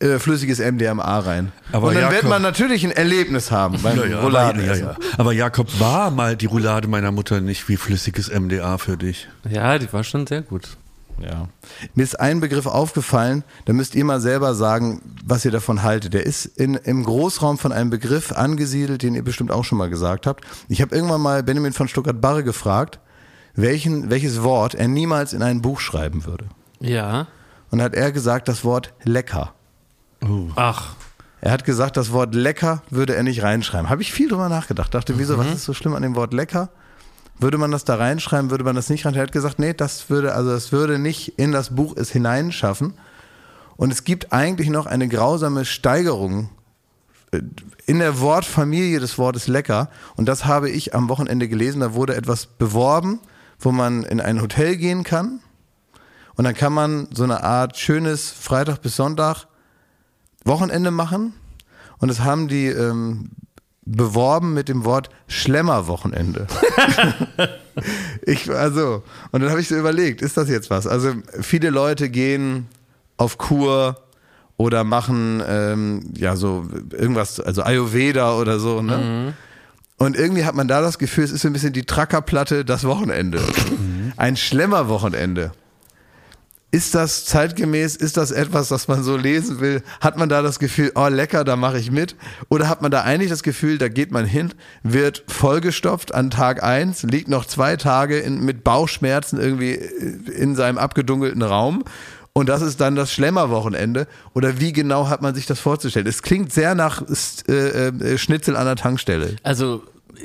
äh, 0.01 0.19
flüssiges 0.21 0.61
MDMA 0.61 1.19
rein. 1.21 1.51
Aber 1.73 1.89
Und 1.89 1.95
dann 1.95 2.05
wird 2.05 2.13
Jakob- 2.23 2.29
man 2.31 2.43
natürlich 2.43 2.85
ein 2.85 2.93
Erlebnis 2.93 3.51
haben 3.51 3.83
beim 3.83 3.97
Ja, 3.99 4.05
ja, 4.07 4.21
Rouladen. 4.21 4.61
aber, 4.63 4.77
ja, 4.77 4.85
ja. 4.91 4.97
aber 5.17 5.33
Jakob, 5.33 5.81
war 5.81 6.11
mal 6.13 6.37
die 6.37 6.47
Roulade 6.47 6.87
meiner 6.87 7.11
Mutter 7.11 7.41
nicht 7.41 7.69
wie 7.69 7.77
flüssiges 7.77 8.31
MDA 8.33 8.79
für 8.79 8.97
dich? 8.97 9.27
Ja, 9.51 9.77
die 9.79 9.93
war 9.93 10.05
schon 10.05 10.27
sehr 10.27 10.43
gut. 10.43 10.77
Ja. 11.21 11.49
Mir 11.95 12.03
ist 12.03 12.19
ein 12.19 12.41
Begriff 12.41 12.67
aufgefallen, 12.67 13.45
da 13.65 13.73
müsst 13.73 13.95
ihr 13.95 14.05
mal 14.05 14.21
selber 14.21 14.55
sagen, 14.55 15.01
was 15.25 15.45
ihr 15.45 15.51
davon 15.51 15.83
haltet. 15.83 16.15
Der 16.15 16.25
ist 16.27 16.47
in, 16.47 16.75
im 16.75 17.05
Großraum 17.05 17.59
von 17.59 17.73
einem 17.73 17.91
Begriff 17.91 18.33
angesiedelt, 18.33 19.03
den 19.03 19.15
ihr 19.15 19.25
bestimmt 19.25 19.51
auch 19.51 19.65
schon 19.65 19.79
mal 19.79 19.91
gesagt 19.91 20.27
habt. 20.27 20.45
Ich 20.69 20.81
habe 20.81 20.95
irgendwann 20.95 21.21
mal 21.21 21.43
Benjamin 21.43 21.73
von 21.73 21.89
Stuttgart-Barre 21.89 22.45
gefragt, 22.45 23.01
welchen, 23.55 24.11
welches 24.11 24.43
Wort 24.43 24.75
er 24.75 24.89
niemals 24.89 25.33
in 25.33 25.43
ein 25.43 25.61
Buch 25.63 25.81
schreiben 25.81 26.25
würde. 26.25 26.47
Ja. 26.81 27.27
Und 27.71 27.83
hat 27.83 27.95
er 27.95 28.13
gesagt, 28.13 28.49
das 28.49 28.65
Wort 28.65 28.95
lecker. 29.05 29.53
Ach, 30.57 30.95
Er 31.41 31.53
hat 31.53 31.65
gesagt, 31.65 31.97
das 31.97 32.13
Wort 32.13 32.35
lecker 32.35 32.83
würde 32.91 33.15
er 33.15 33.23
nicht 33.23 33.43
reinschreiben. 33.43 33.89
Habe 33.91 34.03
ich 34.03 34.13
viel 34.13 34.29
drüber 34.29 34.49
nachgedacht. 34.49 34.95
Dachte, 34.95 35.19
wieso, 35.19 35.39
was 35.39 35.47
ist 35.49 35.65
so 35.65 35.75
schlimm 35.75 35.95
an 35.95 36.03
dem 36.03 36.15
Wort 36.17 36.33
lecker? 36.33 36.71
Würde 37.41 37.59
man 37.59 37.71
das 37.71 37.85
da 37.85 37.95
reinschreiben, 37.95 38.51
würde 38.51 38.65
man 38.65 38.75
das 38.75 38.91
nicht 38.91 39.05
reinschreiben? 39.05 39.25
Er 39.25 39.29
hat 39.29 39.33
gesagt, 39.33 39.59
nee, 39.59 39.73
das 39.73 40.11
würde, 40.11 40.35
also 40.35 40.51
das 40.51 40.73
würde 40.73 40.99
nicht 40.99 41.39
in 41.39 41.53
das 41.53 41.75
Buch 41.75 41.95
es 41.97 42.11
hineinschaffen. 42.11 42.95
Und 43.77 43.93
es 43.93 44.03
gibt 44.03 44.33
eigentlich 44.33 44.71
noch 44.71 44.87
eine 44.87 45.07
grausame 45.07 45.65
Steigerung 45.65 46.51
äh, 47.31 47.41
in 47.87 48.01
der 48.01 48.21
Wortfamilie 48.21 48.99
des 48.99 49.19
Wortes 49.19 49.47
lecker. 49.47 49.89
Und 50.17 50.27
das 50.27 50.47
habe 50.47 50.69
ich 50.69 50.95
am 50.97 51.09
Wochenende 51.09 51.49
gelesen. 51.49 51.81
Da 51.81 51.95
wurde 51.95 52.17
etwas 52.17 52.47
beworben, 52.47 53.21
wo 53.61 53.71
man 53.71 54.03
in 54.03 54.21
ein 54.21 54.43
Hotel 54.43 54.77
gehen 54.77 55.05
kann. 55.05 55.41
Und 56.35 56.45
dann 56.45 56.55
kann 56.55 56.73
man 56.73 57.09
so 57.13 57.23
eine 57.23 57.45
Art 57.45 57.77
schönes 57.77 58.31
Freitag 58.31 58.83
bis 58.83 58.97
Sonntag 58.97 59.47
Wochenende 60.45 60.91
machen. 60.91 61.35
Und 61.99 62.09
das 62.09 62.21
haben 62.21 62.49
die 62.49 62.67
ähm, 62.67 63.31
beworben 63.91 64.55
mit 64.55 64.69
dem 64.69 64.85
Wort 64.85 65.09
Schlemmerwochenende. 65.29 66.47
ich, 68.23 68.51
also, 68.51 69.03
und 69.33 69.41
dann 69.41 69.51
habe 69.51 69.61
ich 69.61 69.69
so 69.69 69.77
überlegt, 69.77 70.23
ist 70.23 70.37
das 70.37 70.49
jetzt 70.49 70.71
was? 70.71 70.87
Also 70.87 71.13
viele 71.41 71.71
Leute 71.71 72.11
gehen 72.11 72.67
auf 73.17 73.39
Kur 73.39 73.97
oder 74.57 74.85
machen 74.85 75.43
ähm, 75.47 76.11
ja 76.17 76.37
so 76.37 76.67
irgendwas, 76.93 77.41
also 77.41 77.63
Ayurveda 77.63 78.37
oder 78.37 78.59
so, 78.59 78.83
ne? 78.83 79.35
Und 79.97 80.17
irgendwie 80.17 80.45
hat 80.45 80.55
man 80.55 80.69
da 80.69 80.81
das 80.81 80.99
Gefühl, 80.99 81.25
es 81.25 81.33
ist 81.33 81.43
so 81.43 81.49
ein 81.49 81.53
bisschen 81.53 81.73
die 81.73 81.85
Trackerplatte 81.85 82.65
das 82.65 82.85
Wochenende. 82.85 83.41
Ein 84.17 84.37
Schlemmerwochenende. 84.37 85.51
Ist 86.71 86.95
das 86.95 87.25
zeitgemäß? 87.25 87.97
Ist 87.97 88.19
das 88.19 88.31
etwas, 88.31 88.69
das 88.69 88.89
man 88.89 89.03
so 89.03 89.17
lesen 89.17 89.61
will? 89.61 89.83
Hat 90.01 90.19
man 90.19 90.29
da 90.29 90.43
das 90.43 90.59
Gefühl, 90.59 90.93
oh 90.95 91.09
lecker, 91.09 91.45
da 91.45 91.57
mache 91.57 91.79
ich 91.79 91.91
mit? 91.91 92.15
Oder 92.51 92.69
hat 92.69 92.83
man 92.83 92.91
da 92.91 93.03
eigentlich 93.03 93.31
das 93.31 93.43
Gefühl, 93.43 93.79
da 93.79 93.89
geht 93.89 94.13
man 94.13 94.27
hin, 94.27 94.53
wird 94.83 95.25
vollgestopft 95.29 96.15
an 96.15 96.31
Tag 96.31 96.63
eins, 96.63 97.03
liegt 97.05 97.29
noch 97.29 97.47
zwei 97.47 97.77
Tage 97.77 98.19
in, 98.19 98.45
mit 98.45 98.65
Bauchschmerzen 98.65 99.41
irgendwie 99.41 99.75
in 99.75 100.57
seinem 100.57 100.77
abgedunkelten 100.77 101.43
Raum 101.43 101.85
und 102.39 102.49
das 102.49 102.63
ist 102.63 102.81
dann 102.81 102.95
das 102.95 103.13
Schlemmerwochenende? 103.13 104.07
Oder 104.33 104.61
wie 104.61 104.73
genau 104.73 105.09
hat 105.09 105.23
man 105.23 105.35
sich 105.35 105.47
das 105.47 105.59
vorzustellen? 105.59 106.07
Es 106.07 106.23
klingt 106.23 106.53
sehr 106.53 106.77
nach 106.77 107.03
äh, 107.49 107.89
äh, 107.89 108.17
Schnitzel 108.17 108.55
an 108.57 108.65
der 108.65 108.77
Tankstelle. 108.77 109.37
also 109.43 109.83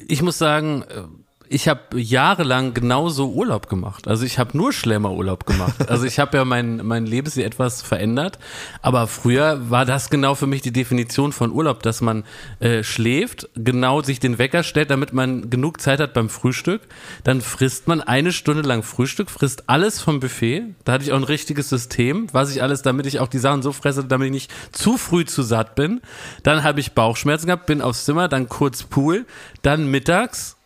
ich 0.08 0.22
muss 0.22 0.38
sagen, 0.38 0.84
äh, 0.84 1.02
ich 1.50 1.68
habe 1.68 2.00
jahrelang 2.00 2.74
genauso 2.74 3.32
Urlaub 3.32 3.70
gemacht. 3.70 4.08
Also 4.08 4.26
ich 4.26 4.40
habe 4.40 4.58
nur 4.58 4.74
Schlemmerurlaub 4.74 5.46
gemacht. 5.46 5.90
Also 5.90 6.06
ich 6.06 6.20
habe 6.20 6.38
ja 6.38 6.46
mein, 6.46 6.86
mein 6.86 7.06
Lebensstil 7.06 7.44
etwas 7.44 7.82
verändert. 7.82 8.40
Aber 8.82 9.08
früher 9.08 9.70
war 9.70 9.86
das 9.86 10.10
genau 10.10 10.36
für 10.36 10.48
mich 10.48 10.62
die 10.62 10.72
Definition 10.72 11.32
von 11.32 11.52
Urlaub, 11.52 11.84
dass 11.84 12.02
man 12.02 12.24
äh, 12.60 12.84
schläft, 12.84 13.50
genau 13.56 14.02
sich 14.02 14.20
den 14.20 14.38
Wecker 14.38 14.64
stellt, 14.64 14.90
damit 14.90 15.14
man 15.14 15.50
genug 15.50 15.82
Zeit 15.82 16.00
hat 16.00 16.14
beim 16.14 16.30
Frühstück. 16.30 16.82
Dann 17.24 17.42
frisst 17.42 17.88
man 17.88 18.02
eine 18.02 18.32
Stunde 18.32 18.64
lang 18.64 18.84
Frühstück, 18.84 19.30
frisst 19.30 19.70
alles 19.70 20.02
vom 20.02 20.20
Buffet. 20.20 20.64
Da 20.86 20.94
hatte 20.94 21.04
ich 21.04 21.12
auch 21.12 21.18
ein 21.18 21.24
richtiges 21.24 21.70
System, 21.70 22.28
was 22.32 22.52
ich 22.56 22.64
alles, 22.64 22.82
damit 22.82 23.06
ich 23.06 23.20
auch 23.20 23.28
die 23.28 23.40
Sachen 23.40 23.62
so 23.62 23.72
fresse, 23.72 24.04
damit 24.06 24.28
ich 24.28 24.34
nicht 24.34 24.52
zu 24.72 24.98
früh 24.98 25.26
zu 25.26 25.44
satt 25.44 25.76
bin. 25.76 26.02
Dann 26.42 26.64
habe 26.64 26.80
ich 26.80 26.94
Bauchschmerzen 26.94 27.48
gehabt, 27.48 27.66
bin 27.66 27.82
aufs 27.82 28.06
Zimmer, 28.06 28.28
dann 28.28 28.50
kurz 28.50 28.84
Pool, 28.84 29.26
dann 29.62 29.92
mittags 29.92 30.58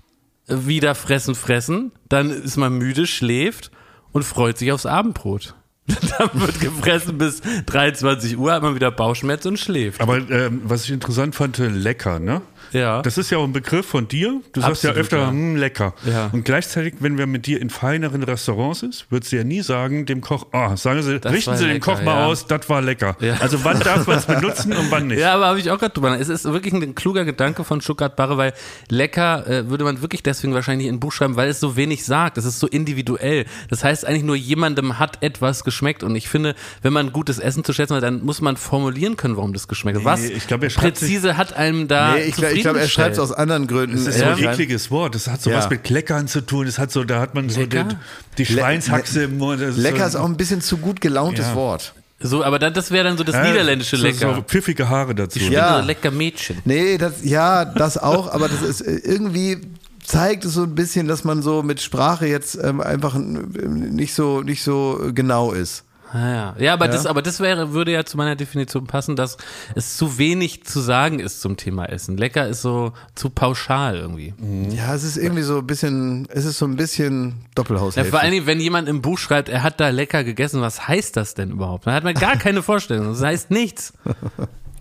wieder 0.47 0.95
fressen, 0.95 1.35
fressen, 1.35 1.91
dann 2.09 2.29
ist 2.29 2.57
man 2.57 2.77
müde, 2.77 3.05
schläft 3.05 3.71
und 4.11 4.23
freut 4.23 4.57
sich 4.57 4.71
aufs 4.71 4.85
Abendbrot. 4.85 5.55
dann 5.87 6.29
wird 6.33 6.59
gefressen 6.59 7.17
bis 7.17 7.41
23 7.65 8.37
Uhr, 8.37 8.51
hat 8.51 8.61
man 8.61 8.75
wieder 8.75 8.91
Bauchschmerzen 8.91 9.49
und 9.49 9.57
schläft. 9.59 10.01
Aber 10.01 10.17
ähm, 10.17 10.61
was 10.65 10.83
ich 10.83 10.91
interessant 10.91 11.33
fand, 11.35 11.59
äh, 11.59 11.67
lecker, 11.67 12.19
ne? 12.19 12.41
Ja. 12.71 13.01
Das 13.01 13.17
ist 13.17 13.29
ja 13.29 13.37
auch 13.37 13.43
ein 13.43 13.53
Begriff 13.53 13.85
von 13.85 14.07
dir. 14.07 14.41
Du 14.53 14.61
sagst 14.61 14.83
ja 14.83 14.91
öfter, 14.91 15.17
ja. 15.17 15.29
hm, 15.29 15.55
lecker. 15.55 15.93
Ja. 16.05 16.29
Und 16.31 16.45
gleichzeitig, 16.45 16.95
wenn 16.99 17.17
wir 17.17 17.27
mit 17.27 17.45
dir 17.45 17.61
in 17.61 17.69
feineren 17.69 18.23
Restaurants 18.23 18.83
ist, 18.83 19.05
würdest 19.09 19.31
du 19.31 19.37
ja 19.37 19.43
nie 19.43 19.61
sagen, 19.61 20.05
dem 20.05 20.21
Koch, 20.21 20.47
ah, 20.51 20.75
sagen 20.77 21.01
Sie, 21.01 21.19
Das 21.19 21.31
richten 21.33 21.57
Sie 21.57 21.65
lecker, 21.65 21.95
Koch 21.95 22.01
mal 22.03 22.25
aus, 22.25 22.47
das 22.47 22.67
war 22.69 22.81
lecker. 22.81 23.15
Also 23.39 23.63
wann 23.63 23.79
darf 23.79 24.07
man 24.07 24.17
es 24.17 24.25
benutzen 24.25 24.73
und 24.73 24.91
wann 24.91 25.07
nicht? 25.07 25.19
Ja, 25.19 25.33
aber 25.35 25.47
habe 25.47 25.59
ich 25.59 25.69
auch 25.71 25.79
gerade 25.79 25.93
drüber. 25.93 26.19
Es 26.19 26.29
ist 26.29 26.45
wirklich 26.45 26.73
ein 26.73 26.95
kluger 26.95 27.25
Gedanke 27.25 27.63
von 27.63 27.81
Stuttgart 27.81 28.15
Barre, 28.15 28.37
weil 28.37 28.53
lecker 28.89 29.47
äh, 29.47 29.69
würde 29.69 29.83
man 29.83 30.01
wirklich 30.01 30.23
deswegen 30.23 30.53
wahrscheinlich 30.53 30.87
in 30.87 30.95
ein 30.95 30.99
Buch 30.99 31.11
schreiben, 31.11 31.35
weil 31.35 31.49
es 31.49 31.59
so 31.59 31.75
wenig 31.75 32.05
sagt. 32.05 32.37
Es 32.37 32.45
ist 32.45 32.59
so 32.59 32.67
individuell. 32.67 33.45
Das 33.69 33.83
heißt 33.83 34.05
eigentlich 34.05 34.23
nur 34.23 34.35
jemandem 34.35 34.99
hat 34.99 35.23
etwas 35.23 35.63
geschmeckt. 35.63 36.03
Und 36.03 36.15
ich 36.15 36.29
finde, 36.29 36.55
wenn 36.81 36.93
man 36.93 37.11
gutes 37.11 37.39
Essen 37.39 37.63
zu 37.63 37.73
schätzen 37.73 37.95
hat, 37.95 38.03
dann 38.03 38.23
muss 38.23 38.41
man 38.41 38.57
formulieren 38.57 39.17
können, 39.17 39.37
warum 39.37 39.53
das 39.53 39.67
geschmeckt 39.67 39.99
hat. 39.99 40.05
Was 40.05 40.23
ich 40.23 40.47
glaube, 40.47 40.67
er 40.67 40.69
schreibt 40.69 40.99
präzise 40.99 41.37
hat 41.37 41.53
einem 41.53 41.87
da 41.87 42.15
Nee, 42.15 42.23
ich 42.23 42.35
glaube, 42.35 42.56
ich 42.57 42.63
glaub, 42.63 42.75
er 42.75 42.87
schreibt 42.87 43.13
es 43.13 43.19
aus 43.19 43.31
anderen 43.31 43.67
Gründen. 43.67 43.95
Das 43.95 44.07
ist 44.15 44.19
so 44.19 44.25
ein 44.25 44.37
ekliges 44.37 44.91
Wort. 44.91 45.15
Das 45.15 45.27
hat 45.27 45.41
so 45.41 45.49
Ja. 45.49 45.57
was 45.57 45.69
mit 45.69 45.83
Kleckern 45.83 46.27
zu 46.27 46.41
tun. 46.41 46.65
Das 46.65 46.77
hat 46.79 46.91
so, 46.91 47.03
da 47.03 47.19
hat 47.19 47.33
man 47.35 47.49
so 47.49 47.65
die, 47.65 47.77
Lecker? 47.77 47.99
die 48.37 48.45
Schweinshaxe 48.45 49.23
im 49.23 49.37
Mund. 49.37 49.61
Das 49.61 49.77
Lecker 49.77 49.99
so, 49.99 50.05
ist 50.05 50.15
auch 50.15 50.25
ein 50.25 50.37
bisschen 50.37 50.61
zu 50.61 50.77
gut 50.77 51.01
gelauntes 51.01 51.47
Ja. 51.47 51.55
Wort. 51.55 51.93
So, 52.19 52.43
aber 52.43 52.57
dann, 52.57 52.73
das 52.73 52.89
wäre 52.91 53.03
dann 53.03 53.17
so 53.17 53.23
das 53.23 53.35
Ja, 53.35 53.43
niederländische 53.47 53.95
Lecker. 53.95 54.33
So 54.35 54.41
pfiffige 54.41 54.89
Haare 54.89 55.13
dazu. 55.13 55.37
Ich 55.39 55.49
Ja. 55.49 55.73
bin 55.75 55.81
so 55.83 55.87
lecker 55.87 56.11
Mädchen. 56.11 56.57
Nee, 56.65 56.97
das, 56.97 57.23
ja, 57.23 57.63
das 57.65 57.97
auch, 57.97 58.33
aber 58.33 58.49
das 58.49 58.61
ist 58.63 58.81
äh, 58.81 58.95
irgendwie 59.03 59.57
zeigt 60.03 60.45
es 60.45 60.53
so 60.53 60.63
ein 60.63 60.73
bisschen, 60.73 61.07
dass 61.07 61.23
man 61.25 61.41
so 61.43 61.61
mit 61.63 61.81
Sprache 61.81 62.25
jetzt 62.27 62.57
ähm, 62.63 62.79
einfach 62.81 63.15
nicht 63.15 64.13
so 64.15 64.41
nicht 64.41 64.63
so 64.63 65.11
genau 65.13 65.51
ist. 65.51 65.83
Ah, 66.13 66.19
ja. 66.29 66.55
ja, 66.59 66.73
aber 66.73 66.85
Ja. 66.85 66.91
das, 66.91 67.05
aber 67.05 67.21
das 67.21 67.39
wäre, 67.39 67.73
würde 67.73 67.91
ja 67.91 68.05
zu 68.05 68.17
meiner 68.17 68.35
Definition 68.35 68.87
passen, 68.87 69.15
dass 69.15 69.37
es 69.75 69.97
zu 69.97 70.17
wenig 70.17 70.63
zu 70.65 70.79
sagen 70.79 71.19
ist 71.19 71.41
zum 71.41 71.57
Thema 71.57 71.85
Essen. 71.85 72.15
Lecker 72.17 72.47
ist 72.47 72.61
so 72.61 72.93
zu 73.15 73.29
pauschal 73.29 73.97
irgendwie. 73.97 74.33
Ja, 74.69 74.95
es 74.95 75.03
ist 75.03 75.17
irgendwie 75.17 75.41
so 75.43 75.57
ein 75.59 75.67
bisschen, 75.67 76.27
es 76.31 76.45
ist 76.45 76.57
so 76.59 76.65
ein 76.65 76.75
bisschen 76.77 77.29
Ja, 77.29 77.35
Doppelhaushälfte. 77.55 78.11
vor 78.11 78.21
allen 78.21 78.31
Dingen, 78.31 78.45
wenn 78.47 78.59
jemand 78.59 78.87
im 78.87 79.01
Buch 79.01 79.17
schreibt, 79.17 79.49
er 79.49 79.63
hat 79.63 79.79
da 79.79 79.89
lecker 79.89 80.23
gegessen, 80.23 80.61
was 80.61 80.87
heißt 80.87 81.17
das 81.17 81.33
denn 81.33 81.51
überhaupt? 81.51 81.87
Dann 81.87 81.93
hat 81.93 82.03
man 82.03 82.13
gar 82.13 82.37
keine 82.37 82.63
Vorstellung. 82.63 83.07
Das 83.07 83.21
heißt 83.21 83.51
nichts. 83.51 83.93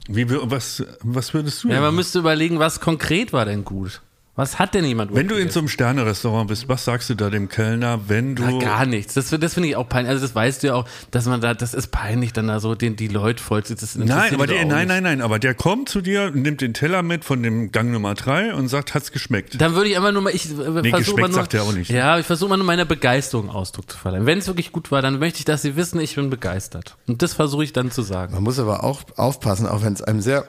Wie, 0.09 0.27
was, 0.31 0.85
was 1.03 1.35
würdest 1.35 1.65
du? 1.65 1.69
Ja, 1.69 1.81
man 1.81 1.95
müsste 1.95 2.21
überlegen, 2.21 2.61
was 2.61 2.79
konkret 2.81 3.33
war 3.33 3.45
denn 3.45 3.65
gut? 3.65 4.01
Was 4.37 4.59
hat 4.59 4.75
denn 4.75 4.85
jemand 4.85 5.15
wenn 5.15 5.29
du 5.29 5.35
in 5.37 5.49
so 5.49 5.61
einem 5.61 5.69
Sterne-Restaurant 5.69 6.49
bist, 6.49 6.69
was 6.69 6.85
sagst 6.85 7.09
du 7.09 7.15
da 7.15 7.31
dem 7.31 7.49
Kellner, 7.49 8.01
wenn 8.09 8.37
du. 8.37 8.43
Na, 8.43 8.59
gar 8.59 8.85
nichts. 8.85 9.15
Das, 9.15 9.31
das 9.31 9.55
finde 9.55 9.71
ich 9.71 9.77
auch 9.77 9.89
peinlich. 9.89 10.11
Also 10.11 10.27
das 10.27 10.35
weißt 10.35 10.63
du 10.63 10.67
ja 10.67 10.75
auch, 10.75 10.87
dass 11.11 11.25
man 11.25 11.41
da, 11.41 11.55
das 11.55 11.73
ist 11.73 11.91
peinlich, 11.91 12.35
dann 12.35 12.49
da 12.49 12.61
so 12.61 12.75
den, 12.75 12.97
die 12.97 13.09
Leute 13.09 13.43
voll 13.43 13.65
zu. 13.65 13.75
Das 13.75 13.97
interessiert 13.97 14.19
Nein, 14.19 14.35
aber 14.35 14.47
der, 14.47 14.67
nein, 14.67 14.89
nein, 14.89 15.03
nein, 15.03 15.23
aber 15.23 15.39
der 15.39 15.55
kommt 15.55 15.89
zu 15.89 16.03
dir, 16.03 16.31
nimmt 16.33 16.61
den 16.61 16.75
Teller 16.75 17.03
mit 17.03 17.25
von 17.25 17.43
dem 17.43 17.73
Gang 17.73 17.91
Nummer 17.93 18.15
3 18.15 18.53
und 18.53 18.69
sagt, 18.69 18.95
hat's 18.95 19.11
geschmeckt. 19.11 19.59
Dann 19.59 19.75
würde 19.75 19.89
ich 19.89 19.97
einfach 19.97 20.13
nur 20.13 20.21
mal, 20.21 20.35
ich 20.35 20.51
äh, 20.51 20.55
versuche 20.55 20.83
geschmeckt 20.83 21.19
mal 21.19 21.29
nur, 21.29 21.37
sagt 21.37 21.55
er 21.55 21.63
auch 21.63 21.73
nicht. 21.73 21.91
Ja, 21.91 22.19
ich 22.19 22.27
versuche 22.27 22.51
mal 22.51 22.59
nur 22.59 22.67
meiner 22.67 22.85
Begeisterung 22.85 23.49
Ausdruck 23.49 23.91
zu 23.91 23.97
verleihen. 23.97 24.27
Wenn 24.27 24.39
es 24.39 24.47
wirklich 24.49 24.71
gut 24.71 24.91
war, 24.91 25.01
dann 25.01 25.19
möchte 25.19 25.39
ich, 25.39 25.47
dass 25.47 25.63
sie 25.63 25.77
wissen, 25.77 25.99
ich 25.99 26.15
bin 26.15 26.29
begeistert. 26.29 26.97
Und 27.07 27.23
das 27.23 27.33
versuche 27.33 27.65
ich 27.65 27.73
dann 27.73 27.91
zu 27.91 28.03
sagen. 28.03 28.35
Man 28.35 28.43
muss 28.43 28.59
aber 28.59 28.85
auch 28.85 29.01
aufpassen, 29.17 29.67
auch 29.67 29.83
wenn 29.83 29.95
es 29.95 30.03
einem 30.03 30.21
sehr 30.21 30.47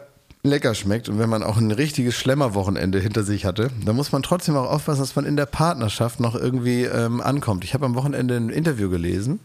lecker 0.47 0.73
schmeckt 0.75 1.09
und 1.09 1.19
wenn 1.19 1.29
man 1.29 1.43
auch 1.43 1.57
ein 1.57 1.71
richtiges 1.71 2.15
Schlemmerwochenende 2.15 2.99
hinter 2.99 3.23
sich 3.23 3.45
hatte, 3.45 3.69
dann 3.85 3.95
muss 3.95 4.11
man 4.11 4.23
trotzdem 4.23 4.55
auch 4.55 4.69
aufpassen, 4.69 5.01
dass 5.01 5.15
man 5.15 5.25
in 5.25 5.35
der 5.35 5.45
Partnerschaft 5.45 6.19
noch 6.19 6.35
irgendwie 6.35 6.83
ähm, 6.83 7.21
ankommt. 7.21 7.63
Ich 7.63 7.73
habe 7.73 7.85
am 7.85 7.95
Wochenende 7.95 8.35
ein 8.35 8.49
Interview 8.49 8.89
gelesen 8.89 9.39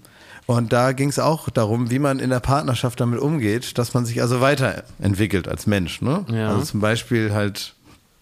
und 0.47 0.73
da 0.73 0.93
ging 0.93 1.09
es 1.09 1.19
auch 1.19 1.51
darum, 1.51 1.91
wie 1.91 1.99
man 1.99 2.19
in 2.19 2.31
der 2.31 2.41
Partnerschaft 2.41 3.01
damit 3.01 3.21
umgeht, 3.21 3.79
dass 3.79 3.95
man 3.95 4.05
sich 4.05 4.21
also 4.21 4.41
weiterentwickelt 4.41 5.49
als 5.49 5.67
Mensch. 5.67 6.03
Ne? 6.03 6.25
Ja. 6.29 6.49
Also 6.51 6.63
zum 6.65 6.81
Beispiel 6.81 7.33
halt 7.33 7.75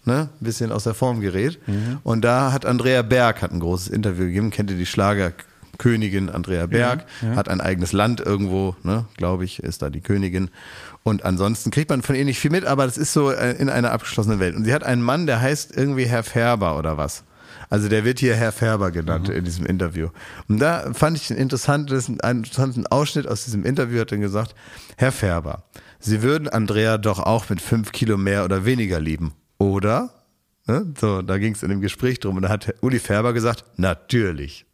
ne, 0.05 0.29
ein 0.39 0.43
bisschen 0.43 0.71
aus 0.71 0.83
der 0.83 0.93
Form 0.93 1.21
gerät. 1.21 1.59
Und 2.03 2.21
da 2.21 2.51
hat 2.51 2.65
Andrea 2.65 3.01
Berg 3.01 3.41
hat 3.41 3.51
ein 3.51 3.59
großes 3.59 3.87
Interview 3.87 4.25
gegeben, 4.25 4.51
kennt 4.51 4.69
ihr 4.71 4.77
die 4.77 4.85
Schlagerkönigin 4.85 6.29
Andrea 6.29 6.67
Berg, 6.67 7.05
hat 7.35 7.49
ein 7.49 7.61
eigenes 7.61 7.91
Land 7.91 8.19
irgendwo, 8.19 8.75
ne, 8.83 9.05
glaube 9.17 9.45
ich, 9.45 9.59
ist 9.59 9.81
da 9.81 9.89
die 9.89 10.01
Königin. 10.01 10.49
Und 11.03 11.25
ansonsten 11.25 11.71
kriegt 11.71 11.89
man 11.89 12.01
von 12.01 12.15
ihr 12.15 12.25
nicht 12.25 12.39
viel 12.39 12.51
mit, 12.51 12.65
aber 12.65 12.85
das 12.85 12.97
ist 12.97 13.13
so 13.13 13.31
äh, 13.31 13.53
in 13.53 13.69
einer 13.69 13.91
abgeschlossenen 13.91 14.39
Welt. 14.39 14.55
Und 14.55 14.65
sie 14.65 14.73
hat 14.73 14.83
einen 14.83 15.01
Mann, 15.01 15.25
der 15.25 15.41
heißt 15.41 15.75
irgendwie 15.75 16.05
Herr 16.05 16.23
Färber 16.23 16.77
oder 16.77 16.97
was. 16.97 17.23
Also 17.69 17.89
der 17.89 18.05
wird 18.05 18.19
hier 18.19 18.35
Herr 18.35 18.51
Färber 18.51 18.91
genannt 18.91 19.29
in 19.29 19.45
diesem 19.45 19.65
Interview. 19.65 20.09
Und 20.47 20.59
da 20.59 20.93
fand 20.93 21.17
ich 21.17 21.29
ein 21.29 21.37
interessantes, 21.37 22.09
einen 22.21 22.39
interessanten 22.39 22.85
Ausschnitt 22.87 23.27
aus 23.27 23.45
diesem 23.45 23.65
Interview, 23.65 24.01
hat 24.01 24.11
er 24.11 24.17
gesagt, 24.17 24.55
Herr 24.97 25.11
Färber, 25.11 25.63
Sie 26.03 26.23
würden 26.23 26.49
Andrea 26.49 26.97
doch 26.97 27.19
auch 27.19 27.49
mit 27.49 27.61
fünf 27.61 27.91
Kilo 27.91 28.17
mehr 28.17 28.43
oder 28.43 28.65
weniger 28.65 28.99
lieben, 28.99 29.33
oder? 29.59 30.09
Ne? 30.65 30.93
So, 30.99 31.21
da 31.21 31.37
ging 31.37 31.53
es 31.53 31.61
in 31.61 31.69
dem 31.69 31.79
Gespräch 31.79 32.19
drum 32.19 32.37
und 32.37 32.41
da 32.41 32.49
hat 32.49 32.73
Uli 32.81 32.99
Färber 32.99 33.33
gesagt, 33.33 33.65
natürlich. 33.77 34.65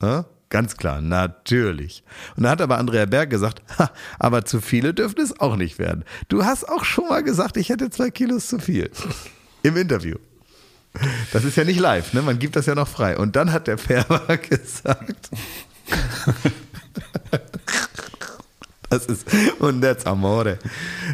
Ne? 0.00 0.24
Ganz 0.48 0.76
klar, 0.76 1.00
natürlich. 1.00 2.04
Und 2.36 2.44
da 2.44 2.50
hat 2.50 2.60
aber 2.60 2.78
Andrea 2.78 3.06
Berg 3.06 3.30
gesagt, 3.30 3.62
ha, 3.78 3.90
aber 4.18 4.44
zu 4.44 4.60
viele 4.60 4.94
dürften 4.94 5.20
es 5.20 5.40
auch 5.40 5.56
nicht 5.56 5.78
werden. 5.78 6.04
Du 6.28 6.44
hast 6.44 6.68
auch 6.68 6.84
schon 6.84 7.08
mal 7.08 7.22
gesagt, 7.24 7.56
ich 7.56 7.68
hätte 7.68 7.90
zwei 7.90 8.10
Kilos 8.10 8.46
zu 8.46 8.58
viel. 8.58 8.90
Im 9.62 9.76
Interview. 9.76 10.16
Das 11.32 11.44
ist 11.44 11.56
ja 11.56 11.64
nicht 11.64 11.80
live, 11.80 12.12
ne? 12.12 12.22
Man 12.22 12.38
gibt 12.38 12.56
das 12.56 12.66
ja 12.66 12.74
noch 12.74 12.88
frei. 12.88 13.18
Und 13.18 13.36
dann 13.36 13.52
hat 13.52 13.66
der 13.66 13.76
Färber 13.76 14.36
gesagt. 14.36 15.30
Das 18.88 19.06
ist, 19.06 19.26
und 19.58 19.80
that's 19.80 20.06
amore. 20.06 20.58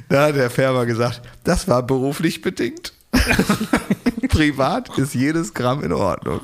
Da 0.09 0.27
hat 0.27 0.37
der 0.37 0.51
Färber 0.51 0.85
gesagt, 0.87 1.23
das 1.43 1.67
war 1.69 1.83
beruflich 1.83 2.43
bedingt. 2.43 2.93
Privat 4.29 4.99
ist 4.99 5.15
jedes 5.15 5.55
Gramm 5.55 5.83
in 5.83 5.93
Ordnung. 5.93 6.41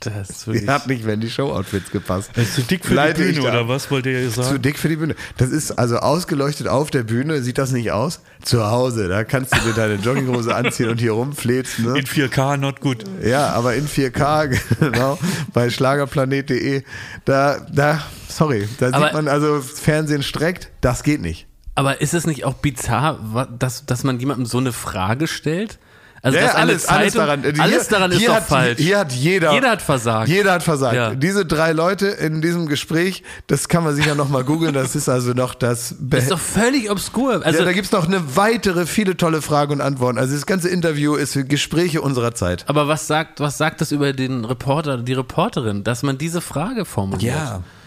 Das 0.00 0.28
ist 0.30 0.46
wirklich. 0.46 0.68
Hat 0.68 0.86
nicht, 0.86 1.06
wenn 1.06 1.20
die 1.20 1.30
Show-Outfits 1.30 1.90
gepasst. 1.90 2.30
Das 2.34 2.44
ist 2.44 2.54
zu 2.56 2.62
dick 2.62 2.84
für 2.84 2.94
Leite 2.94 3.22
die 3.22 3.30
ich 3.30 3.36
Bühne, 3.36 3.50
da. 3.50 3.60
oder 3.60 3.68
was 3.68 3.90
wollt 3.90 4.04
ihr 4.06 4.22
Zu 4.30 4.42
sagen? 4.42 4.60
dick 4.60 4.78
für 4.78 4.88
die 4.88 4.96
Bühne. 4.96 5.14
Das 5.36 5.50
ist 5.50 5.72
also 5.72 5.96
ausgeleuchtet 5.98 6.68
auf 6.68 6.90
der 6.90 7.04
Bühne. 7.04 7.42
Sieht 7.42 7.58
das 7.58 7.72
nicht 7.72 7.92
aus? 7.92 8.20
Zu 8.42 8.66
Hause. 8.66 9.08
Da 9.08 9.24
kannst 9.24 9.54
du 9.54 9.60
dir 9.60 9.72
deine 9.72 9.94
Jogginghose 9.94 10.54
anziehen 10.54 10.88
und 10.90 11.00
hier 11.00 11.12
rumfläzen. 11.12 11.84
Ne? 11.92 11.98
In 12.00 12.04
4K, 12.06 12.56
not 12.56 12.80
good. 12.80 13.04
Ja, 13.22 13.50
aber 13.50 13.74
in 13.76 13.86
4K, 13.88 14.58
genau, 14.80 15.18
bei 15.52 15.70
schlagerplanet.de, 15.70 16.82
da, 17.24 17.58
da, 17.72 18.02
sorry, 18.28 18.68
da 18.78 18.88
Aber- 18.88 19.04
sieht 19.06 19.14
man 19.14 19.28
also, 19.28 19.60
Fernsehen 19.60 20.22
streckt, 20.22 20.70
das 20.80 21.02
geht 21.02 21.20
nicht. 21.22 21.46
Aber 21.76 22.00
ist 22.00 22.14
es 22.14 22.26
nicht 22.26 22.44
auch 22.44 22.54
bizarr, 22.54 23.18
wa- 23.32 23.46
dass, 23.46 23.86
dass 23.86 24.04
man 24.04 24.20
jemandem 24.20 24.46
so 24.46 24.58
eine 24.58 24.72
Frage 24.72 25.26
stellt? 25.26 25.78
Also, 26.24 26.38
Ja, 26.38 26.44
dass 26.46 26.54
eine 26.54 26.62
alles, 26.72 26.86
alles 26.86 27.12
Zeitung- 27.12 27.26
daran. 27.26 27.42
Hier- 27.54 27.62
alles 27.62 27.88
daran 27.88 28.10
ist 28.12 28.18
hier 28.18 28.28
doch 28.28 28.34
hat, 28.36 28.44
falsch. 28.46 28.78
Hier 28.80 28.98
hat 28.98 29.12
jeder. 29.12 29.52
Jeder 29.52 29.70
hat 29.72 29.82
versagt. 29.82 30.28
Jeder 30.28 30.52
hat 30.52 30.62
versagt. 30.62 30.94
Ja. 30.96 31.14
Diese 31.14 31.44
drei 31.44 31.72
Leute 31.72 32.06
in 32.06 32.40
diesem 32.40 32.66
Gespräch, 32.66 33.22
das 33.46 33.68
kann 33.68 33.84
man 33.84 33.94
sich 33.94 34.06
ja 34.06 34.14
nochmal 34.14 34.42
googeln, 34.42 34.72
das 34.72 34.96
ist 34.96 35.08
also 35.10 35.32
noch 35.34 35.54
das. 35.54 35.94
Be 36.00 36.16
ist 36.16 36.30
doch 36.30 36.38
völlig 36.38 36.90
obskur. 36.90 37.42
Also, 37.44 37.58
ja, 37.58 37.64
da 37.66 37.72
gibt's 37.74 37.92
noch 37.92 38.06
eine 38.06 38.36
weitere, 38.36 38.86
viele 38.86 39.18
tolle 39.18 39.42
Fragen 39.42 39.72
und 39.74 39.80
Antworten. 39.82 40.18
Also 40.18 40.34
das 40.34 40.46
ganze 40.46 40.70
Interview 40.70 41.14
ist 41.14 41.38
Gespräche 41.48 42.00
unserer 42.00 42.34
Zeit. 42.34 42.64
aber 42.68 42.88
was 42.88 43.06
sagt, 43.06 43.40
was 43.40 43.58
sagt 43.58 43.82
das 43.82 43.92
über 43.92 44.14
den 44.14 44.46
Reporter, 44.46 44.96
die 44.96 45.12
Reporterin, 45.12 45.84
dass 45.84 46.02
man 46.02 46.16
diese 46.16 46.40
Frage 46.40 46.86
formuliert? 46.86 47.34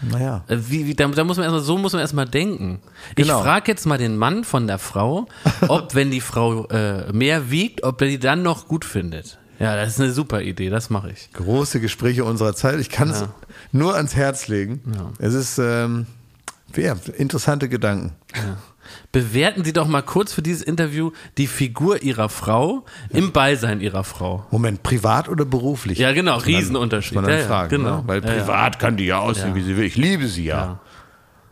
naja. 0.00 0.44
Äh, 0.46 0.58
Wie, 0.68 0.86
wie, 0.86 0.94
da, 0.94 1.08
da 1.08 1.24
muss 1.24 1.38
man 1.38 1.44
erstmal, 1.44 1.62
so 1.62 1.76
muss 1.76 1.92
man 1.92 2.00
erstmal 2.00 2.26
denken. 2.26 2.78
Genau. 3.16 3.38
Ich 3.38 3.42
frage 3.44 3.64
jetzt 3.72 3.84
mal 3.84 3.98
den 3.98 4.16
Mann 4.16 4.44
von 4.44 4.68
der 4.68 4.78
Frau, 4.78 5.26
ob, 5.66 5.96
wenn 5.96 6.12
die 6.12 6.20
Frau 6.20 6.66
äh, 6.68 7.12
mehr 7.12 7.50
wiegt, 7.50 7.82
ob 7.82 7.98
die 7.98 8.18
dann 8.28 8.42
noch 8.42 8.68
gut 8.68 8.84
findet. 8.84 9.38
Ja, 9.58 9.74
das 9.74 9.88
ist 9.94 10.00
eine 10.00 10.12
super 10.12 10.42
Idee, 10.42 10.68
das 10.68 10.90
mache 10.90 11.10
ich. 11.10 11.30
Große 11.32 11.80
Gespräche 11.80 12.24
unserer 12.24 12.54
Zeit. 12.54 12.78
Ich 12.78 12.90
kann 12.90 13.08
es 13.10 13.22
Ja. 13.22 13.28
nur 13.72 13.96
ans 13.96 14.14
Herz 14.14 14.48
legen. 14.48 14.82
Es 15.18 15.32
ist 15.32 15.58
ähm, 15.58 16.06
ja, 16.76 16.94
interessante 17.16 17.68
Gedanken. 17.70 18.12
Bewerten 19.12 19.64
Sie 19.64 19.72
doch 19.72 19.88
mal 19.88 20.02
kurz 20.02 20.32
für 20.34 20.42
dieses 20.42 20.62
Interview 20.62 21.10
die 21.38 21.46
Figur 21.46 22.02
Ihrer 22.02 22.28
Frau 22.28 22.84
im 23.08 23.32
Beisein 23.32 23.80
Ihrer 23.80 24.04
Frau. 24.04 24.46
Moment, 24.50 24.82
privat 24.82 25.28
oder 25.30 25.44
beruflich? 25.46 25.98
Ja, 25.98 26.12
genau, 26.12 26.36
dann- 26.36 26.44
Riesenunterschied. 26.44 27.16
Dann 27.16 27.28
Ja, 27.28 27.38
ja, 27.38 27.46
fragen, 27.46 27.70
genau. 27.70 27.96
ne? 27.98 28.02
Weil 28.06 28.22
Ja, 28.24 28.34
ja. 28.34 28.42
privat 28.42 28.78
kann 28.78 28.96
die 28.98 29.06
ja 29.06 29.18
aussehen, 29.20 29.48
Ja. 29.50 29.54
wie 29.56 29.62
sie 29.62 29.76
will. 29.76 29.84
Ich 29.84 29.96
liebe 29.96 30.28
sie 30.28 30.44
ja. 30.44 30.56
Ja. 30.58 30.80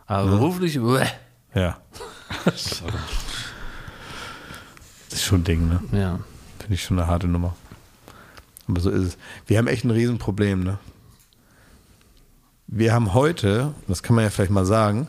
Aber 0.05 0.29
beruflich, 0.29 0.79
uäh. 0.79 1.05
Ja. 1.55 1.77
das 2.45 2.81
ist 5.11 5.23
schon 5.25 5.41
ein 5.41 5.43
Ding, 5.43 5.67
ne? 5.67 5.79
ja. 5.91 6.19
Finde 6.67 6.75
ich 6.75 6.83
schon 6.83 6.99
eine 6.99 7.07
harte 7.07 7.29
Nummer. 7.29 7.55
Aber 8.67 8.81
so 8.81 8.89
ist 8.89 9.01
es. 9.01 9.17
Wir 9.45 9.57
haben 9.57 9.67
echt 9.67 9.85
ein 9.85 9.91
Riesenproblem, 9.91 10.65
ne? 10.65 10.79
Wir 12.67 12.93
haben 12.93 13.13
heute, 13.13 13.73
das 13.87 14.03
kann 14.03 14.17
man 14.17 14.25
ja 14.25 14.29
vielleicht 14.29 14.51
mal 14.51 14.65
sagen, 14.65 15.07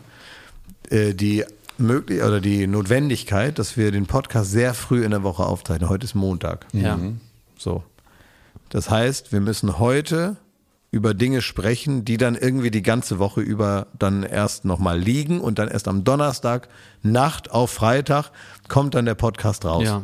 äh, 0.89 1.13
die 1.13 1.43
möglich 1.77 2.23
oder 2.23 2.39
die 2.39 2.65
Notwendigkeit, 2.65 3.59
dass 3.59 3.75
wir 3.75 3.91
den 3.91 4.05
Podcast 4.05 4.51
sehr 4.51 4.73
früh 4.73 5.03
in 5.03 5.11
der 5.11 5.23
Woche 5.23 5.43
aufzeichnen. 5.43 5.89
Heute 5.89 6.05
ist 6.05 6.15
Montag. 6.15 6.65
Ja. 6.71 6.97
So. 7.57 7.83
Das 8.69 8.89
heißt, 8.89 9.33
wir 9.33 9.41
müssen 9.41 9.79
heute 9.79 10.37
über 10.91 11.13
Dinge 11.13 11.41
sprechen, 11.41 12.05
die 12.05 12.15
dann 12.15 12.35
irgendwie 12.35 12.71
die 12.71 12.83
ganze 12.83 13.19
Woche 13.19 13.41
über 13.41 13.87
dann 13.99 14.23
erst 14.23 14.63
nochmal 14.63 14.97
liegen 14.97 15.41
und 15.41 15.59
dann 15.59 15.67
erst 15.67 15.89
am 15.89 16.05
Donnerstag 16.05 16.69
Nacht 17.03 17.51
auf 17.51 17.71
Freitag 17.71 18.31
kommt 18.69 18.95
dann 18.95 19.03
der 19.03 19.15
Podcast 19.15 19.65
raus. 19.65 19.83
ja. 19.83 20.03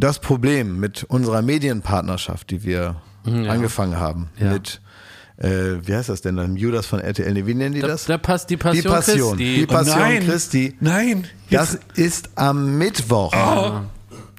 Das 0.00 0.18
Problem 0.18 0.80
mit 0.80 1.04
unserer 1.04 1.42
Medienpartnerschaft, 1.42 2.50
die 2.50 2.64
wir 2.64 2.96
angefangen 3.24 3.98
haben, 3.98 4.30
Ja. 4.40 4.52
mit, 4.52 4.80
äh, 5.36 5.76
wie 5.84 5.94
heißt 5.94 6.08
das 6.08 6.22
denn 6.22 6.36
dann, 6.36 6.56
Judas 6.56 6.86
von 6.86 7.00
RTL, 7.00 7.32
nee, 7.34 7.44
wie 7.46 7.54
nennen 7.54 7.74
die 7.74 7.80
Da, 7.82 7.88
das? 7.88 8.06
da 8.06 8.16
passt 8.16 8.48
die 8.48 8.54
die 8.54 8.62
Passion, 8.62 8.92
Passion. 8.94 9.36
Christi. 9.36 9.54
Die 9.60 9.66
Passion 9.66 9.98
nein. 9.98 10.24
Christi. 10.24 10.76
Nein. 10.80 11.26
Das 11.50 11.78
ist 11.96 12.30
am 12.36 12.78
Mittwoch. 12.78 13.32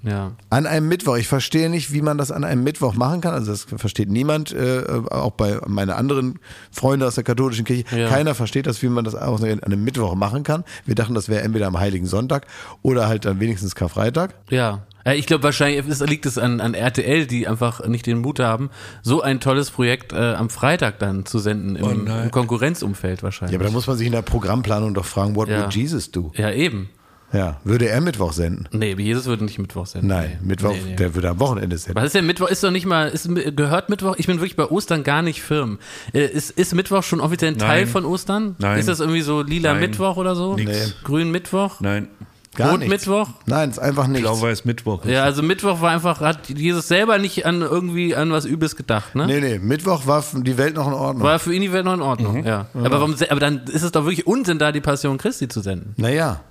ja. 0.03 0.31
An 0.49 0.65
einem 0.65 0.87
Mittwoch. 0.87 1.17
Ich 1.17 1.27
verstehe 1.27 1.69
nicht, 1.69 1.93
wie 1.93 2.01
man 2.01 2.17
das 2.17 2.31
an 2.31 2.43
einem 2.43 2.63
Mittwoch 2.63 2.95
machen 2.95 3.21
kann. 3.21 3.35
Also 3.35 3.51
das 3.51 3.65
versteht 3.77 4.09
niemand, 4.09 4.51
äh, 4.51 4.83
auch 5.11 5.31
bei 5.31 5.59
meinen 5.67 5.91
anderen 5.91 6.39
Freunden 6.71 7.05
aus 7.05 7.13
der 7.15 7.23
katholischen 7.23 7.65
Kirche. 7.65 7.83
Ja. 7.95 8.09
Keiner 8.09 8.33
versteht 8.33 8.65
das, 8.65 8.81
wie 8.81 8.89
man 8.89 9.05
das 9.05 9.13
auch 9.13 9.39
an 9.43 9.61
einem 9.63 9.83
Mittwoch 9.83 10.15
machen 10.15 10.41
kann. 10.41 10.63
Wir 10.87 10.95
dachten, 10.95 11.13
das 11.13 11.29
wäre 11.29 11.43
entweder 11.43 11.67
am 11.67 11.79
Heiligen 11.79 12.07
Sonntag 12.07 12.47
oder 12.81 13.07
halt 13.07 13.25
dann 13.25 13.39
wenigstens 13.39 13.75
Karfreitag. 13.75 14.33
Ja. 14.49 14.87
Äh, 15.05 15.15
Ich 15.15 15.25
glaube, 15.25 15.43
wahrscheinlich 15.43 15.83
liegt 16.01 16.25
es 16.25 16.37
an, 16.37 16.61
an 16.61 16.73
RTL, 16.73 17.25
die 17.27 17.47
einfach 17.47 17.85
nicht 17.87 18.05
den 18.05 18.19
Mut 18.19 18.39
haben, 18.39 18.69
so 19.01 19.21
ein 19.21 19.39
tolles 19.39 19.71
Projekt 19.71 20.13
äh, 20.13 20.33
am 20.33 20.49
Freitag 20.49 20.99
dann 20.99 21.25
zu 21.25 21.39
senden 21.39 21.75
im, 21.75 22.05
nein. 22.05 22.23
im 22.25 22.31
Konkurrenzumfeld 22.31 23.23
wahrscheinlich. 23.23 23.53
Ja, 23.53 23.59
aber 23.59 23.65
da 23.67 23.71
muss 23.71 23.87
man 23.87 23.97
sich 23.97 24.07
in 24.07 24.13
der 24.13 24.21
Programmplanung 24.21 24.93
doch 24.93 25.05
fragen, 25.05 25.35
what 25.35 25.49
Ja. 25.49 25.61
would 25.63 25.73
Jesus 25.75 26.11
do? 26.11 26.31
ja, 26.35 26.51
eben. 26.51 26.89
Ja, 27.33 27.61
würde 27.63 27.87
er 27.87 28.01
Mittwoch 28.01 28.33
senden? 28.33 28.67
Nee, 28.73 28.93
Jesus 28.97 29.25
würde 29.25 29.45
nicht 29.45 29.57
Mittwoch 29.57 29.85
senden. 29.85 30.09
Nein, 30.09 30.37
nee. 30.41 30.47
Mittwoch, 30.49 30.73
Nee, 30.73 30.81
nee. 30.85 30.95
der 30.97 31.15
würde 31.15 31.29
am 31.29 31.39
Wochenende 31.39 31.77
senden. 31.77 31.95
Was 31.97 32.07
ist 32.07 32.15
denn 32.15 32.25
Mittwoch? 32.25 32.49
Ist 32.49 32.61
doch 32.61 32.71
nicht 32.71 32.85
mal, 32.85 33.07
ist, 33.07 33.29
gehört 33.55 33.87
Mittwoch? 33.87 34.15
Ich 34.17 34.27
bin 34.27 34.35
wirklich 34.39 34.57
bei 34.57 34.65
Ostern 34.65 35.03
gar 35.03 35.21
nicht 35.21 35.41
firm. 35.41 35.79
Äh, 36.13 36.25
Ist, 36.25 36.51
ist 36.51 36.75
Mittwoch 36.75 37.03
schon 37.03 37.21
offiziell 37.21 37.53
ein 37.53 37.57
Teil 37.57 37.83
Nein. 37.83 37.87
von 37.87 38.03
Ostern? 38.03 38.57
Nein. 38.59 38.79
Ist 38.79 38.89
das 38.89 38.99
irgendwie 38.99 39.21
so 39.21 39.43
lila 39.43 39.71
Nein. 39.71 39.79
Mittwoch 39.81 40.17
oder 40.17 40.35
so? 40.35 40.55
Nix. 40.55 40.69
Nee. 40.71 40.93
Grün 41.05 41.31
Mittwoch? 41.31 41.79
Nein. 41.79 42.09
Gar 42.55 42.71
Rot 42.71 42.79
nichts. 42.79 42.91
Mittwoch? 42.91 43.29
Nein, 43.45 43.69
ist 43.69 43.79
einfach 43.79 44.07
nichts. 44.07 44.27
Blau-Weiß 44.27 44.65
Mittwoch. 44.65 45.05
Ja, 45.05 45.23
also 45.23 45.41
Mittwoch 45.41 45.79
war 45.81 45.91
einfach, 45.91 46.19
hat 46.19 46.49
Jesus 46.49 46.87
selber 46.89 47.17
nicht 47.17 47.45
an 47.45 47.61
irgendwie 47.61 48.13
an 48.13 48.31
was 48.31 48.45
Übles 48.45 48.75
gedacht, 48.75 49.15
ne? 49.15 49.25
Nee, 49.25 49.39
nee, 49.39 49.57
Mittwoch 49.59 50.05
war 50.05 50.21
die 50.33 50.57
Welt 50.57 50.75
noch 50.75 50.87
in 50.87 50.93
Ordnung. 50.93 51.23
War 51.25 51.39
für 51.39 51.53
ihn 51.53 51.61
die 51.61 51.71
Welt 51.71 51.85
noch 51.85 51.93
in 51.93 52.01
Ordnung, 52.01 52.41
Mhm. 52.41 52.45
ja. 52.47 52.65
Aber, 52.73 52.91
warum, 52.91 53.15
aber 53.29 53.39
dann 53.39 53.61
ist 53.67 53.83
es 53.83 53.91
doch 53.93 54.03
wirklich 54.03 54.27
Unsinn, 54.27 54.59
da 54.59 54.73
die 54.73 54.81
Passion 54.81 55.17
Christi 55.17 55.47
zu 55.47 55.61
senden. 55.61 55.93
Naja. 55.97 56.41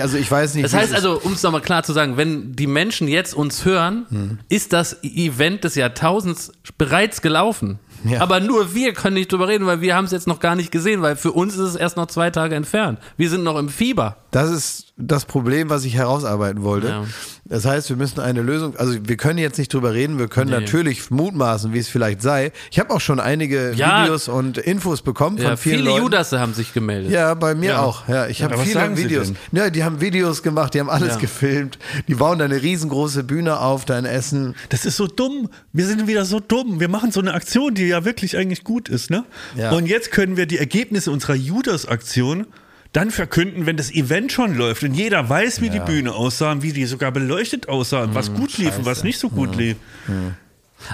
Also 0.00 0.16
ich 0.18 0.30
weiß 0.30 0.54
nicht. 0.54 0.64
Das 0.64 0.74
heißt 0.74 0.94
also, 0.94 1.20
um 1.20 1.32
es 1.34 1.42
nochmal 1.42 1.60
klar 1.60 1.82
zu 1.82 1.92
sagen, 1.92 2.16
wenn 2.16 2.54
die 2.54 2.66
Menschen 2.66 3.06
jetzt 3.08 3.34
uns 3.34 3.64
hören, 3.64 4.06
Hm. 4.08 4.38
ist 4.48 4.72
das 4.72 5.02
Event 5.04 5.64
des 5.64 5.74
Jahrtausends 5.74 6.52
bereits 6.78 7.22
gelaufen. 7.22 7.78
Ja. 8.04 8.20
Aber 8.20 8.40
nur 8.40 8.74
wir 8.74 8.92
können 8.92 9.14
nicht 9.14 9.32
drüber 9.32 9.48
reden, 9.48 9.64
weil 9.66 9.80
wir 9.80 9.94
haben 9.96 10.04
es 10.04 10.10
jetzt 10.10 10.26
noch 10.26 10.40
gar 10.40 10.56
nicht 10.56 10.70
gesehen, 10.70 11.00
weil 11.00 11.16
für 11.16 11.32
uns 11.32 11.54
ist 11.54 11.60
es 11.60 11.74
erst 11.76 11.96
noch 11.96 12.06
zwei 12.06 12.30
Tage 12.30 12.54
entfernt. 12.54 12.98
Wir 13.16 13.30
sind 13.30 13.44
noch 13.44 13.56
im 13.58 13.68
Fieber. 13.70 14.16
Das 14.30 14.50
ist 14.50 14.92
das 14.98 15.24
Problem, 15.24 15.70
was 15.70 15.84
ich 15.84 15.94
herausarbeiten 15.94 16.62
wollte. 16.62 16.88
Ja. 16.88 17.04
Das 17.46 17.66
heißt, 17.66 17.90
wir 17.90 17.96
müssen 17.96 18.20
eine 18.20 18.40
Lösung, 18.40 18.74
also 18.76 18.94
wir 19.06 19.16
können 19.18 19.38
jetzt 19.38 19.58
nicht 19.58 19.72
drüber 19.72 19.92
reden, 19.92 20.18
wir 20.18 20.28
können 20.28 20.50
Nee. 20.50 20.60
natürlich 20.60 21.10
mutmaßen, 21.10 21.74
wie 21.74 21.78
es 21.78 21.88
vielleicht 21.88 22.22
sei. 22.22 22.52
Ich 22.70 22.78
habe 22.78 22.90
auch 22.94 23.02
schon 23.02 23.20
einige 23.20 23.72
Ja. 23.74 24.02
Videos 24.04 24.28
und 24.28 24.56
Infos 24.56 25.02
bekommen 25.02 25.36
von 25.36 25.46
Ja, 25.48 25.56
vielen 25.56 25.80
viele 25.80 25.90
Leuten. 25.90 26.02
Judasse 26.04 26.40
haben 26.40 26.54
sich 26.54 26.72
gemeldet. 26.72 27.12
Ja, 27.12 27.34
bei 27.34 27.54
mir 27.54 27.70
Ja. 27.72 27.82
auch. 27.82 28.08
Ja, 28.08 28.28
ich 28.28 28.42
habe 28.42 28.56
viele 28.56 28.72
sagen 28.72 28.96
Sie 28.96 29.04
Videos. 29.04 29.26
denn? 29.26 29.36
Ja, 29.52 29.68
die 29.68 29.84
haben 29.84 30.00
Videos 30.00 30.42
gemacht, 30.42 30.72
die 30.72 30.80
haben 30.80 30.88
alles 30.88 31.14
Ja. 31.14 31.18
gefilmt. 31.18 31.78
Die 32.08 32.14
bauen 32.14 32.38
da 32.38 32.46
eine 32.46 32.62
riesengroße 32.62 33.24
Bühne 33.24 33.60
auf, 33.60 33.84
da 33.84 33.98
in 33.98 34.06
Essen. 34.06 34.54
Das 34.70 34.86
ist 34.86 34.96
so 34.96 35.06
dumm. 35.06 35.50
Wir 35.74 35.86
sind 35.86 36.06
wieder 36.06 36.24
so 36.24 36.40
dumm. 36.40 36.80
Wir 36.80 36.88
machen 36.88 37.12
so 37.12 37.20
eine 37.20 37.34
Aktion, 37.34 37.74
die 37.74 37.84
ja 37.88 38.06
wirklich 38.06 38.38
eigentlich 38.38 38.64
gut 38.64 38.88
ist, 38.88 39.10
ne? 39.10 39.24
Ja. 39.54 39.72
Und 39.72 39.84
jetzt 39.86 40.10
können 40.12 40.38
wir 40.38 40.46
die 40.46 40.56
Ergebnisse 40.58 41.10
unserer 41.10 41.34
Judas-Aktion 41.34 42.46
dann 42.94 43.10
verkünden, 43.10 43.66
wenn 43.66 43.76
das 43.76 43.90
Event 43.90 44.32
schon 44.32 44.56
läuft 44.56 44.82
und 44.84 44.94
jeder 44.94 45.28
weiß, 45.28 45.60
wie 45.60 45.68
die 45.68 45.80
Bühne 45.80 46.12
aussah 46.14 46.62
wie 46.62 46.72
die 46.72 46.86
sogar 46.86 47.12
beleuchtet 47.12 47.68
aussah 47.68 48.14
was 48.14 48.32
gut 48.32 48.56
lief 48.56 48.78
und 48.78 48.86
was 48.86 49.04
nicht 49.04 49.18
so 49.18 49.28
gut 49.28 49.56
lief. 49.56 49.76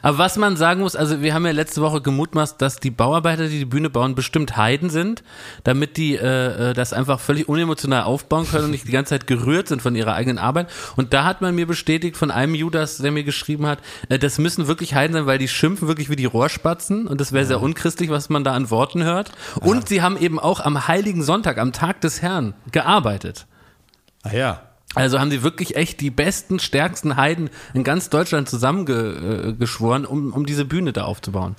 Aber 0.03 0.19
was 0.19 0.37
man 0.37 0.57
sagen 0.57 0.81
muss, 0.81 0.95
also 0.95 1.21
wir 1.21 1.35
haben 1.35 1.45
ja 1.47 1.53
letzte 1.53 1.81
Woche 1.81 2.01
gemutmaßt, 2.01 2.61
dass 2.61 2.79
die 2.79 2.91
Bauarbeiter, 2.91 3.49
die 3.49 3.59
die 3.59 3.65
Bühne 3.65 3.91
bauen, 3.91 4.15
bestimmt 4.15 4.57
Heiden 4.57 4.91
sind, 4.91 5.23
damit 5.65 5.97
die 5.97 6.17
äh, 6.17 6.71
äh, 6.71 6.73
das 6.75 6.93
einfach 6.93 7.19
völlig 7.19 7.49
unemotional 7.49 8.05
aufbauen 8.05 8.47
können 8.49 8.67
und 8.67 8.71
nicht 8.71 8.87
die 8.87 8.93
ganze 8.93 9.11
Zeit 9.11 9.27
gerührt 9.27 9.69
sind 9.69 9.83
von 9.83 9.97
ihrer 9.97 10.15
eigenen 10.15 10.39
Arbeit. 10.39 10.71
Und 10.97 11.13
da 11.13 11.25
hat 11.25 11.41
man 11.41 11.55
mir 11.55 11.67
bestätigt 11.67 12.17
von 12.17 12.31
einem 12.31 12.55
Judas, 12.55 12.99
der 12.99 13.11
mir 13.11 13.25
geschrieben 13.25 13.67
hat, 13.67 13.81
äh, 14.09 14.19
das 14.19 14.39
müssen 14.39 14.67
wirklich 14.67 14.95
Heiden 14.95 15.15
sein, 15.15 15.27
weil 15.27 15.39
die 15.39 15.49
schimpfen 15.49 15.89
wirklich 15.89 16.11
wie 16.11 16.17
die 16.17 16.27
Rohrspatzen 16.27 17.07
und 17.07 17.21
das 17.21 17.33
wäre 17.33 17.47
sehr 17.47 17.61
unchristlich, 17.61 18.11
was 18.11 18.29
man 18.29 18.45
da 18.45 18.53
an 18.53 18.71
Worten 18.71 19.03
hört. 19.03 19.33
Und 19.61 19.89
sie 19.89 20.03
haben 20.03 20.17
eben 20.17 20.39
auch 20.39 20.61
am 20.61 20.89
Heiligen 20.89 21.23
Sonntag, 21.23 21.59
am 21.59 21.73
Tag 21.73 22.01
des 22.01 22.23
Herrn, 22.23 22.55
gearbeitet. 22.71 23.47
Ah 24.23 24.33
ja. 24.33 24.70
Also 24.95 25.21
haben 25.21 25.31
sie 25.31 25.43
wirklich 25.43 25.77
echt 25.77 26.01
die 26.01 26.11
besten, 26.11 26.59
stärksten 26.59 27.17
Heiden 27.17 27.51
in 27.75 27.85
ganz 27.85 28.11
Deutschland 28.11 28.49
zusammengeschworen, 28.49 30.05
um, 30.05 30.33
um 30.33 30.47
diese 30.47 30.65
Bühne 30.65 30.93
da 30.93 31.05
aufzubauen. 31.05 31.55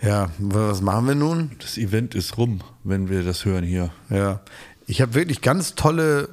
Ja, 0.00 0.30
was 0.38 0.80
machen 0.80 1.08
wir 1.08 1.14
nun? 1.14 1.50
Das 1.58 1.76
Event 1.76 2.14
ist 2.14 2.38
rum, 2.38 2.60
wenn 2.84 3.10
wir 3.10 3.22
das 3.22 3.44
hören 3.44 3.64
hier. 3.64 3.90
Ja. 4.08 4.40
Ich 4.86 5.02
habe 5.02 5.14
wirklich 5.14 5.42
ganz 5.42 5.74
tolle 5.74 6.30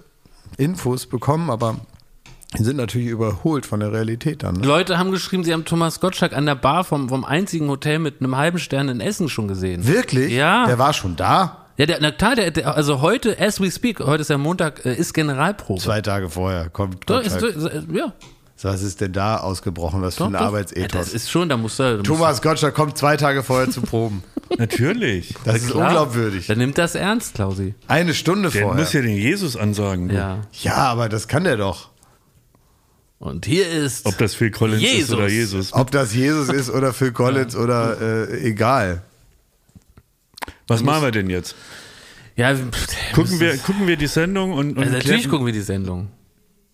Infos 0.57 1.07
bekommen, 1.07 1.49
aber 1.49 1.77
die 2.57 2.63
sind 2.63 2.77
natürlich 2.77 3.09
überholt 3.09 3.65
von 3.65 3.81
der 3.81 3.91
Realität 3.91 4.43
dann. 4.43 4.55
Ne? 4.55 4.67
Leute 4.67 4.97
haben 4.97 5.11
geschrieben, 5.11 5.43
sie 5.43 5.51
haben 5.51 5.65
Thomas 5.65 5.99
Gottschalk 5.99 6.33
an 6.33 6.45
der 6.45 6.55
Bar 6.55 6.83
vom, 6.83 7.09
vom 7.09 7.25
einzigen 7.25 7.67
Hotel 7.67 7.99
mit 7.99 8.21
einem 8.21 8.37
halben 8.37 8.59
Stern 8.59 8.87
in 8.87 9.01
Essen 9.01 9.27
schon 9.27 9.47
gesehen. 9.47 9.85
Wirklich? 9.85 10.31
Ja. 10.31 10.65
Der 10.67 10.79
war 10.79 10.93
schon 10.93 11.15
da? 11.15 11.64
Ja, 11.77 11.85
der, 11.85 11.97
na 11.99 12.11
klar, 12.11 12.35
der, 12.35 12.51
der, 12.51 12.73
also 12.75 13.01
heute, 13.01 13.37
as 13.39 13.59
we 13.59 13.69
speak, 13.69 13.99
heute 13.99 14.21
ist 14.21 14.29
ja 14.29 14.37
Montag, 14.37 14.85
äh, 14.85 14.95
ist 14.95 15.13
Generalprobe. 15.13 15.81
Zwei 15.81 16.01
Tage 16.01 16.29
vorher 16.29 16.69
kommt 16.69 17.03
So, 17.07 17.17
ist, 17.19 17.39
so, 17.39 17.47
ist, 17.47 17.87
ja, 17.91 18.13
Was 18.61 18.81
ist 18.81 19.01
denn 19.01 19.11
da 19.11 19.37
ausgebrochen? 19.37 20.01
Was 20.01 20.15
für 20.15 20.19
doch, 20.19 20.27
ein 20.27 20.33
doch. 20.33 20.39
Ja, 20.39 20.45
Arbeitsethos? 20.47 20.91
das 20.91 21.13
ist 21.13 21.29
schon, 21.29 21.49
da 21.49 21.57
muss 21.57 21.77
er. 21.79 22.01
Thomas 22.01 22.41
Gottschalk 22.41 22.73
kommt 22.73 22.97
zwei 22.97 23.17
Tage 23.17 23.43
vorher 23.43 23.69
zu 23.69 23.81
proben. 23.81 24.23
Natürlich. 24.57 25.33
Das 25.43 25.57
ist 25.57 25.71
Klar. 25.71 25.87
unglaubwürdig. 25.87 26.47
Der 26.47 26.55
nimmt 26.55 26.77
das 26.77 26.95
ernst, 26.95 27.33
Klausi. 27.35 27.73
Eine 27.87 28.13
Stunde 28.13 28.49
Der 28.51 28.61
vorher. 28.61 28.81
muss 28.81 28.93
ja 28.93 29.01
den 29.01 29.17
Jesus 29.17 29.57
ansagen. 29.57 30.07
du. 30.07 30.15
Ja. 30.15 30.37
ja, 30.61 30.75
aber 30.77 31.09
das 31.09 31.27
kann 31.27 31.43
der 31.43 31.57
doch. 31.57 31.89
Und 33.19 33.45
hier 33.45 33.67
ist. 33.69 34.05
Ob 34.05 34.17
das 34.17 34.33
Phil 34.35 34.51
Collins 34.51 34.81
ist 34.83 34.91
Jesus. 34.91 35.15
oder 35.15 35.27
Jesus. 35.27 35.73
Ob 35.73 35.91
das 35.91 36.13
Jesus 36.13 36.49
ist 36.49 36.69
oder 36.69 36.93
Phil 36.93 37.11
Collins 37.11 37.55
oder 37.55 37.99
äh, 38.29 38.47
egal. 38.47 39.01
Was 40.67 40.83
machen 40.83 41.03
wir 41.03 41.11
denn 41.11 41.29
jetzt? 41.29 41.55
ja, 42.35 42.53
Gucken 43.13 43.39
wir, 43.39 43.57
gucken 43.57 43.87
wir 43.87 43.97
die 43.97 44.07
Sendung 44.07 44.53
und, 44.53 44.77
und 44.77 44.83
Also 44.83 44.97
natürlich 44.97 45.29
gucken 45.29 45.45
wir 45.45 45.53
die 45.53 45.61
Sendung. 45.61 46.09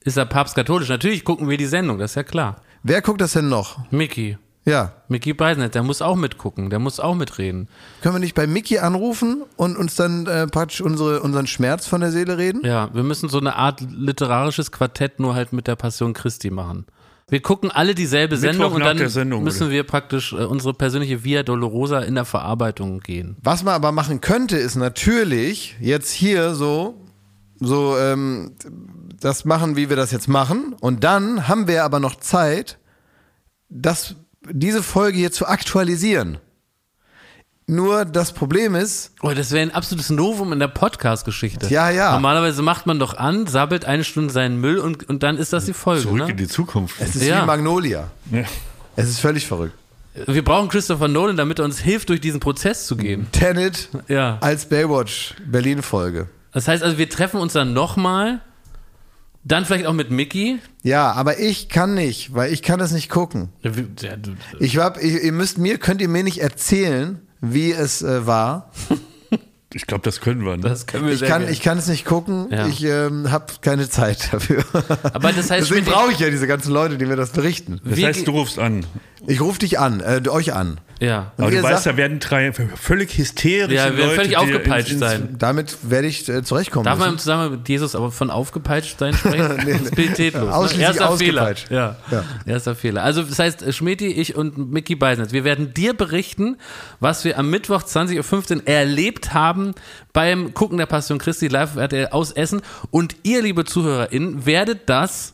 Ist 0.04 0.18
er 0.18 0.26
Papst 0.26 0.56
katholisch? 0.56 0.90
Natürlich 0.90 1.24
gucken 1.24 1.50
wir 1.50 1.58
die 1.58 1.68
Sendung, 1.68 2.00
das 2.00 2.12
ist 2.12 2.16
ja 2.16 2.24
klar. 2.24 2.62
Wer 2.84 3.02
guckt 3.02 3.22
das 3.22 3.34
denn 3.34 3.50
noch? 3.50 3.80
Mickey. 3.92 4.38
Ja. 4.66 4.94
Mickey 5.08 5.34
Beisenherz, 5.34 5.74
der 5.74 5.84
muss 5.84 6.02
auch 6.02 6.16
mitgucken, 6.16 6.70
der 6.70 6.80
muss 6.80 7.00
auch 7.00 7.16
mitreden. 7.16 7.68
Können 8.02 8.16
wir 8.16 8.20
nicht 8.20 8.36
bei 8.36 8.48
Mickey 8.48 8.80
anrufen 8.80 9.44
und 9.58 9.76
uns 9.76 9.96
dann 9.96 10.28
äh, 10.28 10.48
praktisch 10.48 10.82
unsere, 10.82 11.22
unseren 11.22 11.48
Schmerz 11.48 11.88
von 11.88 12.02
der 12.02 12.12
Seele 12.12 12.38
reden? 12.38 12.62
Ja, 12.64 12.90
wir 12.94 13.04
müssen 13.04 13.30
so 13.30 13.40
eine 13.40 13.56
Art 13.56 13.82
literarisches 13.82 14.72
Quartett 14.72 15.20
nur 15.20 15.34
halt 15.36 15.52
mit 15.54 15.68
der 15.68 15.76
Passion 15.76 16.14
Christi 16.14 16.52
machen. 16.52 16.86
Wir 17.32 17.42
gucken 17.42 17.72
alle 17.72 17.96
dieselbe 17.96 18.36
Sendung 18.36 18.74
und 18.74 18.82
dann 18.82 19.08
Sendung, 19.08 19.44
müssen 19.44 19.70
wir 19.70 19.84
praktisch 19.84 20.34
äh, 20.34 20.44
unsere 20.44 20.74
persönliche 20.74 21.24
Via 21.24 21.44
Dolorosa 21.44 22.02
in 22.02 22.16
der 22.16 22.26
Verarbeitung 22.26 23.00
gehen. 23.00 23.38
Was 23.42 23.64
man 23.64 23.74
aber 23.74 23.94
machen 23.94 24.20
könnte, 24.20 24.58
ist 24.58 24.76
natürlich 24.76 25.78
jetzt 25.80 26.12
hier 26.12 26.56
so, 26.56 27.06
so 27.58 27.98
ähm, 27.98 28.52
das 29.18 29.46
machen, 29.46 29.78
wie 29.78 29.88
wir 29.88 29.96
das 29.96 30.12
jetzt 30.12 30.28
machen. 30.28 30.76
Und 30.82 31.06
dann 31.06 31.48
haben 31.48 31.70
wir 31.70 31.86
aber 31.86 32.02
noch 32.02 32.18
Zeit, 32.18 32.80
das, 33.70 34.16
diese 34.50 34.84
Folge 34.84 35.18
hier 35.18 35.32
zu 35.32 35.48
aktualisieren. 35.48 36.38
Nur 37.68 38.06
das 38.06 38.34
Problem 38.34 38.76
ist, 38.76 39.12
Oh, 39.22 39.32
das 39.32 39.52
wäre 39.52 39.62
ein 39.62 39.74
absolutes 39.74 40.10
Novum 40.10 40.52
in 40.52 40.60
der 40.60 40.68
Podcast-Geschichte. 40.68 41.68
Ja, 41.68 41.90
ja. 41.90 42.12
Normalerweise 42.12 42.62
macht 42.62 42.86
man 42.86 43.00
doch 43.00 43.14
an, 43.16 43.48
sabbelt 43.48 43.86
eine 43.86 44.04
Stunde 44.04 44.34
seinen 44.34 44.60
Müll 44.60 44.80
und, 44.80 45.08
und 45.08 45.24
dann 45.24 45.38
ist 45.38 45.54
das 45.54 45.66
die 45.66 45.74
Folge. 45.74 46.02
Zurück 46.02 46.18
Ne? 46.20 46.32
in 46.32 46.38
die 46.38 46.48
Zukunft. 46.48 46.96
es 47.00 47.16
ist 47.16 47.24
Ja. 47.24 47.44
wie 47.44 47.46
Magnolia. 47.48 48.10
Ja. 48.32 48.44
Es 48.96 49.08
ist 49.10 49.20
völlig 49.20 49.48
verrückt. 49.48 49.76
Wir 50.28 50.44
brauchen 50.44 50.68
Christopher 50.68 51.08
Nolan, 51.08 51.38
damit 51.38 51.60
er 51.60 51.66
uns 51.66 51.80
hilft, 51.80 52.10
durch 52.10 52.20
diesen 52.20 52.42
Prozess 52.42 52.86
zu 52.88 52.98
gehen. 52.98 53.28
Tenet 53.32 53.88
Ja. 54.10 54.38
als 54.42 54.66
Baywatch 54.68 55.36
Berlin-Folge. 55.46 56.28
Das 56.52 56.68
heißt 56.68 56.84
also, 56.84 56.98
wir 56.98 57.10
treffen 57.10 57.40
uns 57.40 57.54
dann 57.54 57.72
nochmal, 57.72 58.42
dann 59.46 59.64
vielleicht 59.64 59.86
auch 59.86 59.94
mit 59.94 60.12
Mickey. 60.12 60.60
Ja, 60.84 61.14
aber 61.14 61.40
ich 61.40 61.70
kann 61.70 61.94
nicht, 61.94 62.34
weil 62.36 62.52
ich 62.52 62.62
kann 62.62 62.78
das 62.80 62.92
nicht 62.92 63.08
gucken. 63.10 63.48
Ich 64.60 64.78
hab, 64.78 65.02
ihr, 65.02 65.22
ihr 65.24 65.32
müsst 65.32 65.58
mir, 65.58 65.78
könnt 65.78 66.02
ihr 66.02 66.10
mir 66.10 66.24
nicht 66.26 66.40
erzählen, 66.42 67.22
wie 67.42 67.72
es 67.72 68.02
äh, 68.02 68.26
war. 68.26 68.70
Ich 69.74 69.88
glaube, 69.88 70.04
das 70.04 70.20
können 70.22 70.44
wir. 70.46 70.58
Ne? 70.58 70.64
Das 70.64 70.86
können 70.86 71.06
wir 71.06 71.14
Ich 71.14 71.20
sehr 71.20 71.30
kann, 71.30 71.40
gerne. 71.42 71.54
ich 71.54 71.62
kann 71.62 71.78
es 71.78 71.88
nicht 71.88 72.04
gucken. 72.06 72.48
Ja. 72.52 72.68
Ich 72.68 72.84
ähm, 72.84 73.32
habe 73.32 73.46
keine 73.62 73.88
Zeit 73.90 74.34
dafür. 74.34 74.64
Aber 75.14 75.32
das 75.32 75.50
heißt, 75.50 75.70
Deswegen 75.70 75.86
brauche 75.86 76.12
ich 76.12 76.20
ja 76.20 76.30
diese 76.30 76.48
ganzen 76.48 76.74
Leute, 76.74 76.98
die 76.98 77.06
mir 77.06 77.16
das 77.16 77.30
berichten. 77.32 77.80
das 77.86 78.02
heißt, 78.02 78.28
du 78.28 78.32
rufst 78.32 78.60
an. 78.60 78.86
Ich 79.28 79.40
rufe 79.40 79.60
dich 79.60 79.78
an, 79.80 80.00
äh, 80.02 80.28
euch 80.30 80.52
an. 80.54 80.80
ja. 81.00 81.32
Aber 81.38 81.46
Und 81.46 81.52
du 81.52 81.58
ihr 81.58 81.64
weißt, 81.64 81.84
sagt- 81.84 81.94
da 81.94 81.98
werden 81.98 82.18
drei 82.20 82.52
völlig 82.52 83.16
hysterische 83.20 83.76
Ja, 83.76 83.86
wir 83.92 83.98
werden 83.98 84.08
Leute 84.10 84.16
völlig 84.22 84.38
aufgepeitscht 84.38 84.92
ins- 84.94 85.00
sein. 85.00 85.36
Damit 85.38 85.78
werde 85.84 86.08
ich 86.08 86.28
äh, 86.28 86.42
zurechtkommen. 86.44 86.86
Darf 86.86 86.98
man 86.98 87.10
im 87.10 87.14
müssen. 87.14 87.22
Zusammenhang 87.26 87.52
mit 87.52 87.70
Jesus 87.70 87.94
aber 87.94 88.12
von 88.12 88.32
aufgepeitscht 88.32 88.98
sein 88.98 89.14
sprechen? 89.14 89.58
Das 89.68 89.82
ist 89.82 89.96
pietätlos. 89.96 90.46
ne? 90.46 90.56
Ausschließlich 90.56 90.88
Erster 90.88 91.18
Fehler. 91.18 91.54
Ja. 91.70 91.98
Ja. 92.10 92.24
Erster 92.48 92.74
Fehler. 92.74 93.04
Also 93.04 93.22
das 93.22 93.38
heißt, 93.38 93.72
Schmidti, 93.76 94.08
ich 94.08 94.36
und 94.36 94.72
Mickey 94.72 94.96
Beisenherz, 94.96 95.34
wir 95.34 95.44
werden 95.44 95.72
dir 95.76 95.94
berichten, 95.94 96.58
was 97.00 97.24
wir 97.24 97.38
am 97.38 97.48
Mittwoch 97.52 97.84
20.15 97.84 98.56
Uhr 98.62 98.68
erlebt 98.68 99.36
haben 99.36 99.61
beim 100.14 100.54
Gucken 100.54 100.78
der 100.78 100.86
Passion 100.86 101.18
Christi 101.18 101.48
live 101.48 101.76
RTL 101.76 102.08
aus 102.08 102.32
Essen. 102.32 102.62
Und 102.92 103.16
ihr, 103.24 103.42
liebe 103.42 103.66
ZuhörerInnen, 103.66 104.46
werdet 104.46 104.90
das 104.90 105.34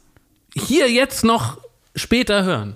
hier 0.55 0.89
jetzt 0.91 1.23
noch 1.23 1.57
später 1.95 2.43
hören. 2.43 2.75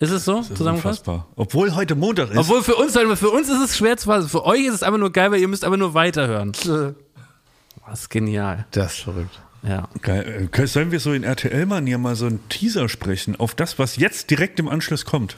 Ist 0.00 0.10
es 0.10 0.24
so? 0.24 0.42
Zusammengefasst? 0.42 1.06
Unfassbar. 1.08 1.28
Obwohl 1.36 1.74
heute 1.74 1.94
Montag 1.94 2.30
ist. 2.30 2.36
Obwohl 2.36 2.62
für 2.62 2.74
uns, 2.74 2.92
für 2.92 3.30
uns 3.30 3.48
ist 3.48 3.60
es 3.62 3.76
schwer 3.76 3.96
zu 3.96 4.06
fassen. 4.06 4.28
Für 4.28 4.44
euch 4.44 4.64
ist 4.66 4.74
es 4.74 4.82
einfach 4.82 4.98
nur 4.98 5.12
geil, 5.12 5.30
weil 5.30 5.40
ihr 5.40 5.48
müsst 5.48 5.64
aber 5.64 5.76
nur 5.76 5.94
weiterhören. 5.94 6.52
Das 6.52 8.00
ist 8.00 8.10
genial. 8.10 8.66
Das 8.72 8.94
ist 8.94 9.00
verrückt. 9.00 9.40
Ja. 9.62 9.88
Geil. 10.02 10.48
Äh, 10.52 10.66
Sollen 10.66 10.90
wir 10.90 11.00
so 11.00 11.12
in 11.12 11.22
RTL-Manier 11.24 11.98
mal 11.98 12.16
so 12.16 12.26
einen 12.26 12.46
Teaser 12.48 12.88
sprechen 12.88 13.36
auf 13.38 13.54
das, 13.54 13.78
was 13.78 13.96
jetzt 13.96 14.30
direkt 14.30 14.58
im 14.58 14.68
Anschluss 14.68 15.04
kommt? 15.04 15.36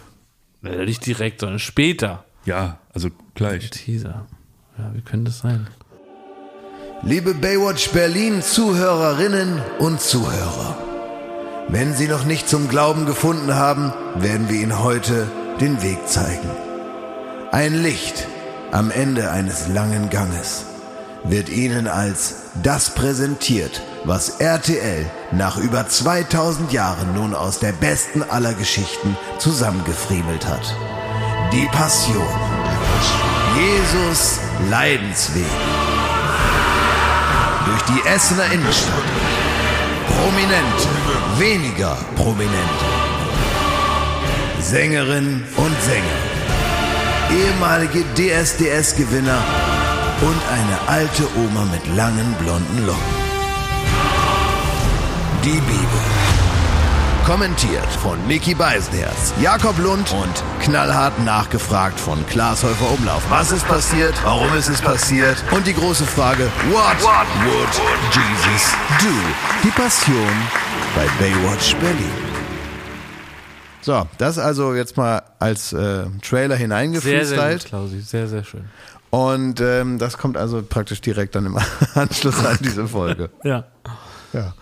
Äh, 0.64 0.84
Nicht 0.84 1.06
direkt, 1.06 1.40
sondern 1.40 1.58
später. 1.58 2.24
Ja, 2.44 2.78
also 2.92 3.10
gleich. 3.34 3.70
Teaser. 3.70 4.26
Ja, 4.78 4.90
wie 4.92 5.00
könnte 5.00 5.30
das 5.30 5.40
sein? 5.40 5.66
Liebe 7.02 7.34
Baywatch 7.34 7.90
Berlin 7.90 8.42
Zuhörerinnen 8.42 9.62
und 9.78 10.00
Zuhörer. 10.00 10.76
Wenn 11.68 11.94
Sie 11.94 12.08
noch 12.08 12.24
nicht 12.24 12.48
zum 12.48 12.68
Glauben 12.68 13.06
gefunden 13.06 13.54
haben, 13.54 13.92
werden 14.16 14.48
wir 14.48 14.60
Ihnen 14.60 14.82
heute 14.82 15.26
den 15.60 15.82
Weg 15.82 16.06
zeigen. 16.06 16.48
Ein 17.52 17.82
Licht 17.82 18.26
am 18.70 18.90
Ende 18.90 19.30
eines 19.30 19.68
langen 19.68 20.10
Ganges 20.10 20.66
wird 21.24 21.48
Ihnen 21.48 21.88
als 21.88 22.34
das 22.62 22.90
präsentiert, 22.90 23.82
was 24.04 24.40
RTL 24.40 25.06
nach 25.32 25.56
über 25.56 25.88
2000 25.88 26.72
Jahren 26.72 27.14
nun 27.14 27.34
aus 27.34 27.58
der 27.58 27.72
besten 27.72 28.22
aller 28.22 28.54
Geschichten 28.54 29.16
zusammengefriemelt 29.38 30.46
hat. 30.46 30.74
Die 31.52 31.66
Passion. 31.72 32.55
Jesus 33.86 34.40
Leidensweg 34.68 35.44
durch 37.66 37.82
die 37.82 38.08
Essener 38.08 38.46
Innenstadt. 38.52 38.94
Prominente, 40.08 40.88
weniger 41.38 41.96
Prominente. 42.16 42.84
Sängerinnen 44.60 45.44
und 45.56 45.76
Sänger. 45.82 46.20
Ehemalige 47.30 48.04
DSDS-Gewinner 48.16 49.38
und 50.22 50.40
eine 50.52 50.88
alte 50.88 51.22
Oma 51.36 51.64
mit 51.66 51.96
langen 51.96 52.34
blonden 52.40 52.86
Locken. 52.86 53.14
Die 55.44 55.60
Bibel. 55.60 56.15
Kommentiert 57.26 57.84
von 58.00 58.24
Mickey 58.28 58.54
Beisenherz, 58.54 59.34
Jakob 59.42 59.76
Lund 59.78 60.12
und 60.12 60.62
knallhart 60.62 61.18
nachgefragt 61.24 61.98
von 61.98 62.24
Klaas 62.28 62.62
Häufer 62.62 62.88
Umlauf. 62.92 63.20
Was 63.28 63.50
ist 63.50 63.66
passiert? 63.66 64.14
Warum 64.22 64.56
ist 64.56 64.68
es 64.68 64.80
passiert? 64.80 65.36
Und 65.50 65.66
die 65.66 65.74
große 65.74 66.04
Frage, 66.04 66.44
what, 66.70 67.02
would 67.02 67.74
Jesus 68.14 68.76
do? 69.00 69.08
Die 69.64 69.70
Passion 69.70 70.30
bei 70.94 71.04
Baywatch 71.18 71.74
Berlin. 71.74 72.12
So, 73.80 74.06
das 74.18 74.38
also 74.38 74.74
jetzt 74.76 74.96
mal 74.96 75.20
als 75.40 75.72
äh, 75.72 76.04
Trailer 76.22 76.30
Sehr, 76.30 76.48
sehr 76.48 76.56
hineingefreestylt. 76.58 77.62
gut, 77.62 77.68
Klausi. 77.68 78.00
Sehr, 78.02 78.28
sehr 78.28 78.44
schön. 78.44 78.66
Und 79.10 79.60
ähm, 79.60 79.98
das 79.98 80.16
kommt 80.16 80.36
also 80.36 80.62
praktisch 80.62 81.00
direkt 81.00 81.34
dann 81.34 81.46
im 81.46 81.58
Anschluss 81.96 82.46
an 82.46 82.58
diese 82.60 82.86
Folge. 82.86 83.30
Ja. 83.42 83.64
Ja. 84.32 84.54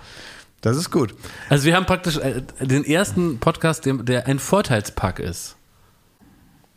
Das 0.65 0.79
ist 0.79 0.91
gut. 0.91 1.15
Also 1.51 1.67
wir 1.67 1.77
haben 1.77 1.85
praktisch 1.85 2.17
äh, 2.17 2.41
den 2.59 2.87
ersten 2.87 3.39
Podcast, 3.39 3.85
der, 3.85 4.27
ein 4.27 4.39
Vorteilspack 4.39 5.19
ist. 5.19 5.57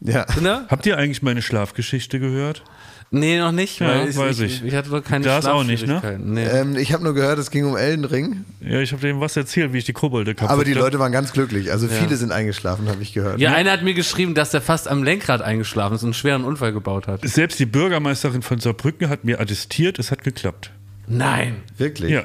Ja. 0.02 0.26
Ne? 0.42 0.66
Habt 0.68 0.86
ihr 0.86 0.98
eigentlich 0.98 1.22
meine 1.22 1.42
Schlafgeschichte 1.42 2.20
gehört? 2.20 2.64
Nee, 3.12 3.40
noch 3.40 3.54
nicht, 3.54 3.80
Ja, 3.80 4.04
ich, 4.04 4.18
weiß 4.18 4.42
ich, 4.42 4.62
ich. 4.62 4.66
ich 4.66 4.76
hatte 4.76 4.90
doch 4.90 5.02
keine 5.02 5.24
Das 5.24 5.46
auch 5.46 5.64
nicht, 5.64 5.88
ne? 5.88 6.20
Nee. 6.22 6.44
Ähm, 6.44 6.76
ich 6.76 6.92
habe 6.92 7.06
nur 7.06 7.14
gehört, 7.14 7.40
es 7.40 7.50
ging 7.50 7.64
um 7.64 7.78
Elden 7.78 8.04
Ring, 8.04 8.44
Ja, 8.60 8.82
ich 8.82 8.92
habe 8.92 9.02
dem 9.02 9.22
was 9.22 9.38
erzählt, 9.38 9.72
wie 9.72 9.78
ich 9.78 9.86
die 9.86 9.94
Kobolde 9.94 10.36
kaputt 10.36 10.52
aber 10.52 10.66
die 10.66 10.76
hab. 10.76 10.82
Leute 10.82 11.00
waren 11.00 11.14
ganz 11.14 11.32
glücklich. 11.32 11.72
Also 11.72 11.88
viele 11.88 12.18
sind 12.18 12.34
eingeschlafen, 12.34 12.90
habe 12.90 13.02
ich 13.02 13.14
gehört. 13.14 13.40
Ja, 13.40 13.54
einer 13.54 13.72
hat 13.72 13.84
mir 13.84 13.94
geschrieben, 13.94 14.36
dass 14.36 14.52
der 14.52 14.60
fast 14.60 14.90
am 14.90 15.02
Lenkrad 15.02 15.42
eingeschlafen 15.42 15.96
ist 15.96 16.04
und 16.04 16.08
einen 16.08 16.14
schweren 16.14 16.44
Unfall 16.44 16.74
gebaut 16.74 17.08
hat. 17.08 17.22
Selbst 17.26 17.58
die 17.60 17.66
Bürgermeisterin 17.66 18.42
von 18.42 18.60
Saarbrücken 18.60 19.08
hat 19.08 19.24
mir 19.24 19.40
attestiert, 19.40 19.98
es 19.98 20.12
hat 20.12 20.26
geklappt. 20.26 20.72
Nein. 21.08 21.62
Wirklich? 21.78 22.12
Ja, 22.12 22.24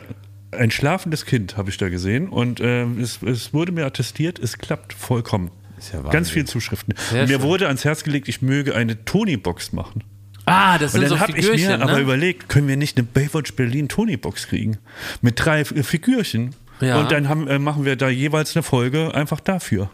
ein 0.53 0.71
schlafendes 0.71 1.27
Kind 1.27 1.57
habe 1.57 1.71
ich 1.71 1.77
da 1.79 1.89
gesehen 1.89 2.29
und 2.29 2.61
ähm, 2.61 3.01
es, 3.01 3.23
es 3.23 3.53
wurde 3.53 3.73
mir 3.73 3.87
attestiert, 3.87 4.39
es 4.39 4.59
klappt 4.59 4.93
vollkommen. 4.93 5.51
Ist 5.79 5.93
ja. 5.93 6.01
Ganz 6.03 6.31
viele 6.31 6.45
Zuschriften. 6.45 6.95
Und 7.11 7.19
mir 7.19 7.27
schön. 7.29 7.43
wurde 7.43 7.67
ans 7.67 7.85
Herz 7.85 8.05
gelegt, 8.05 8.29
ich 8.29 8.43
möge 8.43 8.75
eine 8.75 9.05
Tony-Box 9.05 9.73
machen. 9.73 10.05
Ah, 10.45 10.79
das 10.79 10.95
Und 10.95 11.01
sind 11.01 11.11
dann 11.11 11.19
so 11.19 11.21
habe 11.21 11.39
ich 11.39 11.51
mir 11.53 11.81
aber 11.81 11.95
ne? 11.95 12.01
überlegt, 12.01 12.49
können 12.49 12.69
wir 12.69 12.77
nicht 12.77 12.97
eine 12.97 13.05
Baywatch 13.07 13.55
Berlin 13.55 13.89
Tony-Box 13.89 14.49
kriegen? 14.49 14.79
Mit 15.21 15.45
drei 15.45 15.61
äh, 15.61 15.83
Figürchen. 15.83 16.55
Ja. 16.81 17.01
Und 17.01 17.13
dann 17.13 17.29
haben, 17.29 17.47
äh, 17.49 17.59
machen 17.59 17.85
wir 17.85 17.97
da 17.97 18.09
jeweils 18.09 18.57
eine 18.57 18.63
Folge 18.63 19.15
einfach 19.15 19.41
dafür. 19.41 19.91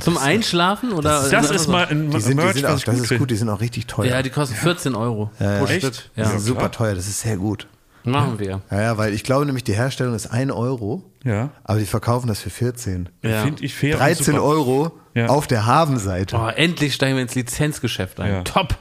Zum 0.00 0.16
Einschlafen 0.16 0.92
oder? 0.92 1.28
Das 1.28 1.46
oder 1.46 1.54
ist 1.56 1.66
mal 1.66 1.86
ein 1.88 2.10
Die 2.10 2.20
sind, 2.20 2.30
die 2.38 2.44
Merch, 2.44 2.54
sind 2.54 2.64
was 2.64 2.72
auch, 2.72 2.78
ich 2.78 2.84
das 2.84 2.94
gut 3.00 3.10
ist 3.10 3.18
gut, 3.18 3.30
die 3.32 3.36
sind 3.36 3.48
auch 3.48 3.60
richtig 3.60 3.86
teuer. 3.86 4.06
Ja, 4.06 4.22
die 4.22 4.30
kosten 4.30 4.54
14 4.54 4.94
Euro 4.94 5.32
Ja, 5.40 5.58
pro 5.58 5.66
echt? 5.66 5.78
Stück. 5.78 5.94
Die 6.16 6.20
Ja, 6.20 6.26
sind 6.28 6.40
super 6.40 6.70
teuer, 6.70 6.94
das 6.94 7.08
ist 7.08 7.20
sehr 7.20 7.36
gut. 7.36 7.66
Machen 8.04 8.38
wir. 8.38 8.60
Ja, 8.70 8.80
ja, 8.80 8.98
weil 8.98 9.12
ich 9.14 9.24
glaube 9.24 9.44
nämlich, 9.46 9.64
die 9.64 9.74
Herstellung 9.74 10.14
ist 10.14 10.26
1 10.26 10.52
Euro, 10.52 11.04
Ja, 11.24 11.50
aber 11.64 11.78
die 11.78 11.86
verkaufen 11.86 12.26
das 12.28 12.40
für 12.40 12.50
14. 12.50 13.08
Ja. 13.22 13.42
finde 13.42 13.64
ich 13.64 13.74
fair. 13.74 13.94
und 13.94 14.00
13 14.00 14.24
super. 14.26 14.42
Euro 14.42 14.92
Ja. 15.14 15.26
auf 15.26 15.46
der 15.46 15.66
Habenseite. 15.66 16.36
Oh, 16.36 16.48
endlich 16.48 16.94
steigen 16.94 17.16
wir 17.16 17.22
ins 17.22 17.34
Lizenzgeschäft 17.34 18.20
ein. 18.20 18.30
Ja. 18.32 18.42
Top. 18.42 18.76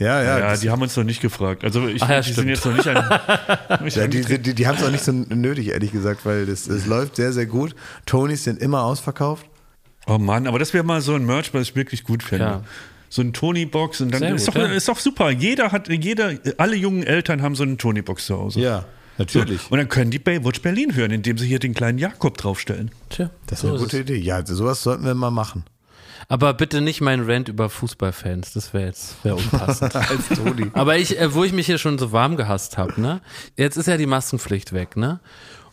Ja, 0.00 0.22
ja. 0.22 0.38
Ja, 0.38 0.56
die 0.56 0.70
haben 0.70 0.80
uns 0.82 0.96
noch 0.96 1.02
nicht 1.02 1.20
gefragt. 1.20 1.64
Also 1.64 1.88
ich 1.88 2.00
Ach 2.02 2.08
ja, 2.08 2.20
die 2.20 2.32
sind 2.32 2.48
jetzt 2.48 2.64
noch 2.64 2.72
nicht 2.76 2.86
an. 2.86 3.20
Ja, 3.90 4.06
die, 4.06 4.22
die, 4.38 4.54
die 4.54 4.66
haben 4.66 4.76
es 4.76 4.84
auch 4.84 4.90
nicht 4.92 5.02
so 5.04 5.10
nötig, 5.12 5.68
ehrlich 5.70 5.90
gesagt, 5.90 6.24
weil 6.24 6.46
das, 6.46 6.68
es 6.68 6.86
läuft 6.86 7.16
sehr, 7.16 7.32
sehr 7.32 7.46
gut. 7.46 7.74
Tonys 8.06 8.44
sind 8.44 8.60
immer 8.62 8.82
ausverkauft. 8.84 9.46
oh 10.06 10.18
Mann, 10.18 10.46
aber 10.46 10.58
das 10.60 10.72
wäre 10.72 10.84
mal 10.84 11.00
so 11.00 11.14
ein 11.14 11.26
Merch, 11.26 11.52
was 11.52 11.62
ich 11.62 11.74
wirklich 11.76 12.04
gut 12.04 12.22
fände. 12.22 12.44
Ja. 12.44 12.62
So 13.08 13.22
ein 13.22 13.32
Tony-Box 13.32 14.00
und 14.02 14.12
dann 14.12 14.20
Sehr 14.20 14.34
ist, 14.34 14.46
gut, 14.46 14.56
doch, 14.56 14.60
ja. 14.62 14.66
ist 14.74 14.88
doch 14.88 14.98
super. 14.98 15.30
Jeder 15.30 15.72
hat, 15.72 15.88
jeder, 15.88 16.32
alle 16.58 16.76
jungen 16.76 17.02
Eltern 17.02 17.42
haben 17.42 17.54
so 17.54 17.62
eine 17.62 17.76
Tony-Box 17.76 18.26
zu 18.26 18.36
Hause. 18.38 18.60
Ja, 18.60 18.80
So. 18.80 18.84
natürlich. 19.18 19.70
Und 19.70 19.78
dann 19.78 19.88
können 19.88 20.10
die 20.10 20.18
Baywatch 20.18 20.60
Berlin 20.62 20.94
hören, 20.94 21.10
indem 21.10 21.38
sie 21.38 21.46
hier 21.46 21.58
den 21.58 21.74
kleinen 21.74 21.98
Jakob 21.98 22.36
draufstellen. 22.36 22.90
Tja, 23.10 23.30
Das 23.46 23.58
ist 23.58 23.62
so 23.62 23.68
eine 23.68 23.76
ist 23.76 23.82
gute 23.82 23.96
es. 23.96 24.02
Idee. 24.02 24.16
Ja, 24.16 24.36
also 24.36 24.54
sowas 24.54 24.82
sollten 24.82 25.04
wir 25.04 25.14
mal 25.14 25.30
machen. 25.30 25.64
Aber 26.30 26.52
bitte 26.52 26.82
nicht 26.82 27.00
mein 27.00 27.22
Rant 27.22 27.48
über 27.48 27.70
Fußballfans. 27.70 28.52
Das 28.52 28.74
wäre 28.74 28.84
jetzt 28.86 29.14
wär 29.24 29.34
unpassend. 29.36 29.94
Als 29.96 30.28
Toni. 30.28 30.66
Aber 30.74 30.98
ich, 30.98 31.18
äh, 31.18 31.32
wo 31.32 31.44
ich 31.44 31.52
mich 31.54 31.64
hier 31.64 31.78
schon 31.78 31.96
so 31.98 32.12
warm 32.12 32.36
gehasst 32.36 32.76
habe, 32.76 33.00
ne? 33.00 33.22
Jetzt 33.56 33.76
ist 33.78 33.86
ja 33.86 33.96
die 33.96 34.04
Maskenpflicht 34.04 34.74
weg, 34.74 34.96
ne? 34.98 35.20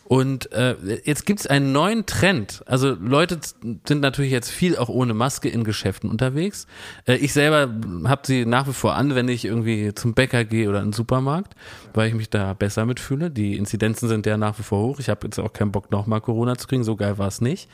Und 0.08 0.52
äh, 0.52 0.76
jetzt 1.04 1.26
gibt's 1.26 1.46
einen 1.46 1.72
neuen 1.72 2.06
Trend. 2.06 2.62
Also 2.66 2.94
Leute 2.94 3.40
sind 3.86 4.00
natürlich 4.00 4.30
jetzt 4.30 4.50
viel 4.50 4.76
auch 4.76 4.88
ohne 4.88 5.14
Maske 5.14 5.48
in 5.48 5.64
Geschäften 5.64 6.08
unterwegs. 6.08 6.66
Äh, 7.06 7.16
ich 7.16 7.32
selber 7.32 7.68
habe 8.04 8.22
sie 8.24 8.46
nach 8.46 8.68
wie 8.68 8.72
vor 8.72 8.94
an, 8.94 9.14
wenn 9.14 9.28
ich 9.28 9.44
irgendwie 9.44 9.94
zum 9.94 10.14
Bäcker 10.14 10.44
gehe 10.44 10.68
oder 10.68 10.78
in 10.78 10.86
den 10.86 10.92
Supermarkt, 10.92 11.54
weil 11.96 12.08
ich 12.08 12.14
mich 12.14 12.30
da 12.30 12.52
besser 12.54 12.86
mitfühle. 12.86 13.30
Die 13.30 13.56
Inzidenzen 13.56 14.08
sind 14.08 14.26
ja 14.26 14.36
nach 14.36 14.58
wie 14.58 14.62
vor 14.62 14.80
hoch. 14.80 15.00
Ich 15.00 15.08
habe 15.08 15.26
jetzt 15.26 15.38
auch 15.38 15.52
keinen 15.52 15.72
Bock, 15.72 15.90
nochmal 15.90 16.20
Corona 16.20 16.56
zu 16.56 16.66
kriegen. 16.66 16.84
So 16.84 16.96
geil 16.96 17.18
war 17.18 17.28
es 17.28 17.40
nicht. 17.40 17.68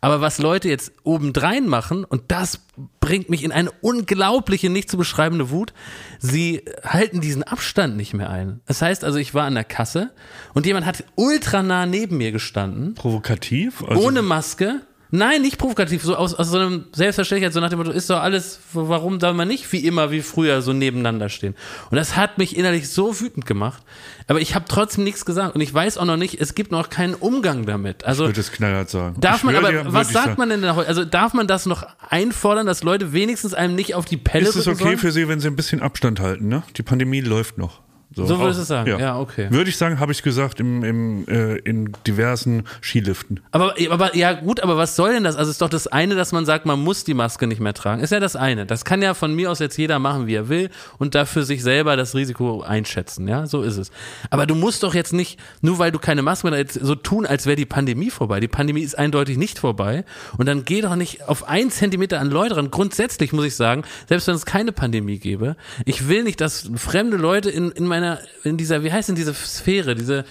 Aber 0.00 0.20
was 0.20 0.38
Leute 0.38 0.68
jetzt 0.68 0.92
obendrein 1.04 1.66
machen, 1.66 2.04
und 2.04 2.22
das 2.28 2.60
bringt 3.00 3.30
mich 3.30 3.44
in 3.44 3.52
eine 3.52 3.70
unglaubliche, 3.80 4.70
nicht 4.70 4.90
zu 4.90 4.96
beschreibende 4.96 5.50
Wut, 5.50 5.72
sie 6.18 6.62
halten 6.84 7.20
diesen 7.20 7.42
Abstand 7.42 7.96
nicht 7.96 8.14
mehr 8.14 8.30
ein. 8.30 8.60
Das 8.66 8.82
heißt 8.82 9.04
also, 9.04 9.18
ich 9.18 9.34
war 9.34 9.44
an 9.44 9.54
der 9.54 9.64
Kasse 9.64 10.10
und 10.54 10.66
jemand 10.66 10.86
hat 10.86 11.04
ultra 11.16 11.62
nah 11.62 11.86
neben 11.86 12.16
mir 12.16 12.32
gestanden, 12.32 12.94
Provokativ? 12.94 13.82
Also, 13.84 14.06
ohne 14.06 14.22
Maske. 14.22 14.80
Nein, 15.14 15.42
nicht 15.42 15.58
provokativ, 15.58 16.02
so 16.02 16.16
aus, 16.16 16.32
aus 16.32 16.48
so 16.48 16.58
einem 16.58 16.86
Selbstverständlichkeit, 16.94 17.52
so 17.52 17.60
nach 17.60 17.68
dem 17.68 17.78
Motto, 17.78 17.90
ist 17.90 18.08
doch 18.08 18.20
alles, 18.22 18.60
warum 18.72 19.20
soll 19.20 19.34
man 19.34 19.46
nicht 19.46 19.70
wie 19.70 19.84
immer, 19.86 20.10
wie 20.10 20.22
früher 20.22 20.62
so 20.62 20.72
nebeneinander 20.72 21.28
stehen? 21.28 21.54
Und 21.90 21.96
das 21.98 22.16
hat 22.16 22.38
mich 22.38 22.56
innerlich 22.56 22.88
so 22.88 23.20
wütend 23.20 23.44
gemacht. 23.44 23.82
Aber 24.26 24.40
ich 24.40 24.54
habe 24.54 24.64
trotzdem 24.66 25.04
nichts 25.04 25.26
gesagt 25.26 25.54
und 25.54 25.60
ich 25.60 25.72
weiß 25.72 25.98
auch 25.98 26.06
noch 26.06 26.16
nicht, 26.16 26.40
es 26.40 26.54
gibt 26.54 26.72
noch 26.72 26.88
keinen 26.88 27.12
Umgang 27.14 27.66
damit. 27.66 28.04
Also 28.04 28.24
Ich 28.24 28.30
würde 28.30 28.40
es 28.40 28.52
knallhart 28.52 28.88
sagen. 28.88 29.20
Darf 29.20 29.36
Ich 29.38 29.42
man 29.44 29.54
aber, 29.56 29.70
dir, 29.70 29.84
was 29.92 30.08
sagt 30.08 30.24
sagen. 30.24 30.34
man 30.38 30.48
denn 30.48 30.62
da 30.62 30.76
heute? 30.76 30.88
Also 30.88 31.04
darf 31.04 31.34
man 31.34 31.46
das 31.46 31.66
noch 31.66 31.86
einfordern, 32.08 32.66
dass 32.66 32.82
Leute 32.82 33.12
wenigstens 33.12 33.52
einem 33.52 33.74
nicht 33.74 33.94
auf 33.94 34.06
die 34.06 34.16
Pelle 34.16 34.48
Ist 34.48 34.56
es 34.56 34.66
okay 34.66 34.82
sollen? 34.82 34.98
für 34.98 35.12
Sie, 35.12 35.28
wenn 35.28 35.40
Sie 35.40 35.48
ein 35.48 35.56
bisschen 35.56 35.82
Abstand 35.82 36.20
halten? 36.20 36.48
Ne? 36.48 36.62
Die 36.78 36.82
Pandemie 36.82 37.20
läuft 37.20 37.58
noch. 37.58 37.80
So 38.14 38.38
würdest 38.38 38.60
du 38.60 38.64
sagen? 38.64 38.98
Ja, 38.98 39.18
okay. 39.18 39.48
Würde 39.50 39.70
ich 39.70 39.76
sagen, 39.76 40.00
habe 40.00 40.12
ich 40.12 40.22
gesagt, 40.22 40.60
im, 40.60 40.84
im, 40.84 41.26
äh, 41.28 41.56
in 41.58 41.92
diversen 42.06 42.64
Skiliften. 42.80 43.40
Aber, 43.50 43.74
aber 43.90 44.16
ja 44.16 44.32
gut, 44.32 44.60
aber 44.60 44.76
was 44.76 44.96
soll 44.96 45.14
denn 45.14 45.24
das? 45.24 45.36
Also 45.36 45.50
ist 45.50 45.62
doch 45.62 45.68
das 45.68 45.86
eine, 45.86 46.14
dass 46.14 46.32
man 46.32 46.44
sagt, 46.44 46.66
man 46.66 46.80
muss 46.80 47.04
die 47.04 47.14
Maske 47.14 47.46
nicht 47.46 47.60
mehr 47.60 47.74
tragen. 47.74 48.02
Ist 48.02 48.10
ja 48.10 48.20
das 48.20 48.36
eine. 48.36 48.66
Das 48.66 48.84
kann 48.84 49.02
ja 49.02 49.14
von 49.14 49.34
mir 49.34 49.50
aus 49.50 49.58
jetzt 49.58 49.76
jeder 49.76 49.98
machen, 49.98 50.26
wie 50.26 50.34
er 50.34 50.48
will 50.48 50.70
und 50.98 51.14
dafür 51.14 51.44
sich 51.44 51.62
selber 51.62 51.96
das 51.96 52.14
Risiko 52.14 52.62
einschätzen. 52.62 53.28
Ja, 53.28 53.46
so 53.46 53.62
ist 53.62 53.76
es. 53.76 53.90
Aber 54.30 54.46
du 54.46 54.54
musst 54.54 54.82
doch 54.82 54.94
jetzt 54.94 55.12
nicht, 55.12 55.38
nur 55.60 55.78
weil 55.78 55.92
du 55.92 55.98
keine 55.98 56.22
Maske 56.22 56.50
mehr 56.50 56.64
hast, 56.64 56.74
so 56.74 56.94
tun, 56.94 57.26
als 57.26 57.46
wäre 57.46 57.56
die 57.56 57.66
Pandemie 57.66 58.10
vorbei. 58.10 58.40
Die 58.40 58.48
Pandemie 58.48 58.82
ist 58.82 58.98
eindeutig 58.98 59.36
nicht 59.36 59.58
vorbei. 59.58 60.04
Und 60.36 60.46
dann 60.46 60.64
geh 60.64 60.80
doch 60.80 60.96
nicht 60.96 61.28
auf 61.28 61.48
einen 61.48 61.70
Zentimeter 61.70 62.20
an 62.20 62.30
Leute 62.30 62.56
ran. 62.56 62.70
Grundsätzlich 62.70 63.32
muss 63.32 63.44
ich 63.44 63.56
sagen, 63.56 63.84
selbst 64.08 64.26
wenn 64.28 64.34
es 64.34 64.46
keine 64.46 64.72
Pandemie 64.72 65.18
gäbe, 65.18 65.56
ich 65.84 66.08
will 66.08 66.24
nicht, 66.24 66.40
dass 66.40 66.70
fremde 66.76 67.16
Leute 67.16 67.50
in, 67.50 67.70
in 67.70 67.86
meiner, 68.02 68.18
in 68.44 68.56
dieser, 68.56 68.82
wie 68.82 68.92
heißt 68.92 69.08
denn 69.08 69.16
diese 69.16 69.32
Sphäre, 69.34 69.94
diese, 69.94 70.24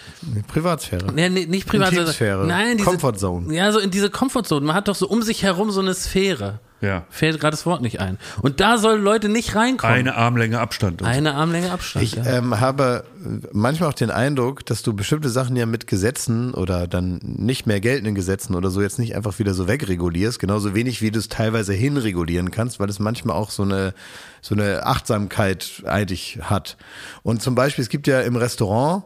Privatsphäre. 0.47 1.07
ja, 1.15 1.29
nee, 1.29 1.45
nicht 1.45 1.67
privat, 1.67 1.87
sondern- 1.89 2.05
Intimsphäre. 2.07 2.45
Nein, 2.45 2.77
diese, 2.77 2.89
Comfortzone. 2.89 3.53
Ja, 3.55 3.71
so 3.71 3.79
in 3.79 3.91
diese 3.91 4.09
Comfortzone. 4.09 4.65
Man 4.65 4.75
hat 4.75 4.87
doch 4.87 4.95
so 4.95 5.07
um 5.07 5.21
sich 5.21 5.43
herum 5.43 5.71
so 5.71 5.79
eine 5.81 5.93
Sphäre. 5.93 6.59
Ja. 6.81 7.05
Fällt 7.09 7.39
gerade 7.39 7.51
das 7.51 7.65
Wort 7.65 7.81
nicht 7.81 7.99
ein. 7.99 8.17
Und 8.41 8.59
da 8.59 8.77
sollen 8.77 9.03
Leute 9.03 9.29
nicht 9.29 9.55
reinkommen. 9.55 9.95
Eine 9.95 10.15
Armlänge 10.15 10.59
Abstand. 10.59 11.03
Eine 11.03 11.35
Armlänge 11.35 11.71
Abstand. 11.71 12.03
Ich 12.03 12.15
ja. 12.15 12.25
ähm, 12.25 12.59
habe 12.59 13.03
manchmal 13.51 13.89
auch 13.89 13.93
den 13.93 14.09
Eindruck, 14.09 14.65
dass 14.65 14.81
du 14.81 14.93
bestimmte 14.93 15.29
Sachen 15.29 15.55
ja 15.55 15.67
mit 15.67 15.85
Gesetzen 15.85 16.53
oder 16.53 16.87
dann 16.87 17.19
nicht 17.21 17.67
mehr 17.67 17.79
geltenden 17.79 18.15
Gesetzen 18.15 18.55
oder 18.55 18.71
so 18.71 18.81
jetzt 18.81 18.97
nicht 18.97 19.15
einfach 19.15 19.37
wieder 19.37 19.53
so 19.53 19.67
wegregulierst, 19.67 20.39
genauso 20.39 20.73
wenig 20.73 21.01
wie 21.01 21.11
du 21.11 21.19
es 21.19 21.29
teilweise 21.29 21.73
hinregulieren 21.73 22.49
kannst, 22.49 22.79
weil 22.79 22.89
es 22.89 22.99
manchmal 22.99 23.35
auch 23.35 23.51
so 23.51 23.63
eine 23.63 23.93
so 24.41 24.55
eine 24.55 24.85
Achtsamkeit 24.87 25.83
eigentlich 25.85 26.39
hat. 26.41 26.77
Und 27.21 27.43
zum 27.43 27.53
Beispiel, 27.53 27.83
es 27.83 27.89
gibt 27.89 28.07
ja 28.07 28.21
im 28.21 28.35
Restaurant 28.35 29.03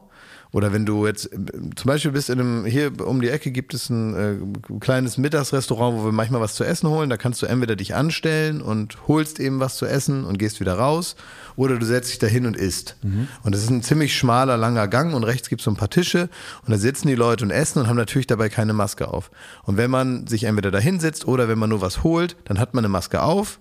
oder 0.55 0.71
wenn 0.71 0.85
du 0.85 1.05
jetzt 1.05 1.29
zum 1.31 1.85
Beispiel 1.85 2.11
bist 2.11 2.29
in 2.29 2.39
einem, 2.39 2.65
hier 2.65 3.05
um 3.05 3.19
die 3.19 3.27
Ecke 3.27 3.51
gibt 3.51 3.73
es 3.73 3.89
ein 3.89 4.15
äh, 4.15 4.79
kleines 4.79 5.17
Mittagsrestaurant, 5.17 5.97
wo 5.97 6.05
wir 6.05 6.13
manchmal 6.13 6.39
was 6.39 6.55
zu 6.55 6.63
essen 6.63 6.87
holen. 6.87 7.09
Da 7.09 7.17
kannst 7.17 7.41
du 7.41 7.45
entweder 7.45 7.75
dich 7.75 7.93
anstellen 7.93 8.61
und 8.61 9.05
holst 9.09 9.41
eben 9.41 9.59
was 9.59 9.75
zu 9.75 9.85
essen 9.85 10.23
und 10.23 10.39
gehst 10.39 10.61
wieder 10.61 10.75
raus 10.75 11.17
oder 11.57 11.77
du 11.77 11.85
setzt 11.85 12.11
dich 12.11 12.19
da 12.19 12.27
hin 12.27 12.45
und 12.45 12.55
isst. 12.55 12.95
Und 13.43 13.53
das 13.53 13.63
ist 13.63 13.69
ein 13.69 13.83
ziemlich 13.83 14.15
schmaler, 14.15 14.55
langer 14.55 14.87
Gang 14.87 15.13
und 15.13 15.25
rechts 15.25 15.49
gibt 15.49 15.59
es 15.59 15.65
so 15.65 15.71
ein 15.71 15.75
paar 15.75 15.89
Tische 15.89 16.29
und 16.65 16.71
da 16.71 16.77
sitzen 16.77 17.09
die 17.09 17.15
Leute 17.15 17.43
und 17.43 17.51
essen 17.51 17.79
und 17.79 17.87
haben 17.87 17.97
natürlich 17.97 18.27
dabei 18.27 18.47
keine 18.47 18.71
Maske 18.71 19.09
auf. 19.09 19.31
Und 19.63 19.75
wenn 19.75 19.91
man 19.91 20.25
sich 20.25 20.45
entweder 20.45 20.71
da 20.71 20.79
hinsetzt 20.79 21.27
oder 21.27 21.49
wenn 21.49 21.59
man 21.59 21.69
nur 21.69 21.81
was 21.81 22.01
holt, 22.01 22.37
dann 22.45 22.59
hat 22.59 22.73
man 22.73 22.85
eine 22.85 22.91
Maske 22.93 23.21
auf 23.21 23.59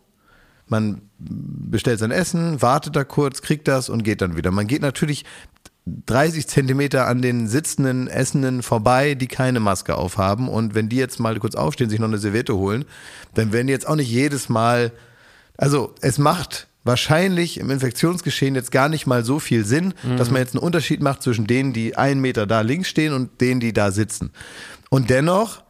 man 0.67 1.03
bestellt 1.19 1.99
sein 1.99 2.11
Essen, 2.11 2.63
wartet 2.63 2.97
da 2.97 3.05
kurz, 3.05 3.43
kriegt 3.43 3.69
das 3.69 3.91
und 3.91 4.03
geht 4.03 4.23
dann 4.23 4.35
wieder. 4.35 4.51
Man 4.51 4.67
geht 4.67 4.81
natürlich 4.81 5.27
30 5.87 6.47
Zentimeter 6.47 7.07
an 7.07 7.21
den 7.21 7.47
sitzenden 7.47 8.09
Essenden 8.09 8.63
vorbei, 8.63 9.15
die 9.15 9.27
keine 9.27 9.61
Maske 9.61 9.97
aufhaben. 9.97 10.49
Und 10.49 10.75
wenn 10.75 10.89
die 10.89 10.97
jetzt 10.97 11.21
mal 11.21 11.39
kurz 11.39 11.55
aufstehen, 11.55 11.91
sich 11.91 11.99
noch 11.99 12.09
eine 12.09 12.19
Serviette 12.19 12.57
holen, 12.57 12.85
dann 13.35 13.53
werden 13.53 13.67
die 13.67 13.73
jetzt 13.73 13.87
auch 13.87 13.97
nicht 13.97 14.11
jedes 14.11 14.49
Mal, 14.49 14.93
also 15.57 15.95
es 16.01 16.19
macht 16.19 16.69
wahrscheinlich 16.85 17.59
im 17.59 17.71
Infektionsgeschehen 17.71 18.55
jetzt 18.55 18.71
gar 18.71 18.89
nicht 18.89 19.07
mal 19.07 19.25
so 19.25 19.39
viel 19.39 19.65
Sinn, 19.65 19.95
dass 20.19 20.31
man 20.31 20.43
jetzt 20.43 20.55
einen 20.55 20.63
Unterschied 20.63 21.01
macht 21.01 21.23
zwischen 21.23 21.47
denen, 21.47 21.73
die 21.73 21.97
einen 21.97 22.21
Meter 22.21 22.47
da 22.47 22.61
links 22.61 22.89
stehen 22.89 23.15
und 23.15 23.41
denen, 23.41 23.61
die 23.61 23.73
da 23.73 23.91
sitzen. 23.91 24.33
Und 24.91 25.09
dennoch 25.09 25.63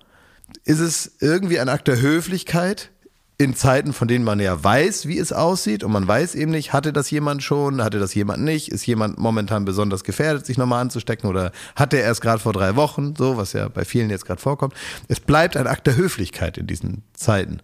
ist 0.64 0.80
es 0.80 1.16
irgendwie 1.20 1.60
ein 1.60 1.68
Akt 1.68 1.86
der 1.86 2.00
Höflichkeit, 2.00 2.90
in 3.36 3.56
Zeiten, 3.56 3.92
von 3.92 4.06
denen 4.06 4.24
man 4.24 4.38
ja 4.38 4.62
weiß, 4.62 5.06
wie 5.06 5.18
es 5.18 5.32
aussieht 5.32 5.82
und 5.82 5.90
man 5.90 6.06
weiß 6.06 6.36
eben 6.36 6.52
nicht, 6.52 6.72
hatte 6.72 6.92
das 6.92 7.10
jemand 7.10 7.42
schon, 7.42 7.82
hatte 7.82 7.98
das 7.98 8.14
jemand 8.14 8.44
nicht, 8.44 8.68
ist 8.68 8.86
jemand 8.86 9.18
momentan 9.18 9.64
besonders 9.64 10.04
gefährdet, 10.04 10.46
sich 10.46 10.56
nochmal 10.56 10.80
anzustecken 10.80 11.28
oder 11.28 11.50
hatte 11.74 12.00
er 12.00 12.12
es 12.12 12.20
gerade 12.20 12.38
vor 12.38 12.52
drei 12.52 12.76
Wochen, 12.76 13.16
so 13.16 13.36
was 13.36 13.52
ja 13.52 13.68
bei 13.68 13.84
vielen 13.84 14.08
jetzt 14.08 14.24
gerade 14.24 14.40
vorkommt. 14.40 14.74
Es 15.08 15.18
bleibt 15.18 15.56
ein 15.56 15.66
Akt 15.66 15.88
der 15.88 15.96
Höflichkeit 15.96 16.58
in 16.58 16.68
diesen 16.68 17.02
Zeiten. 17.12 17.58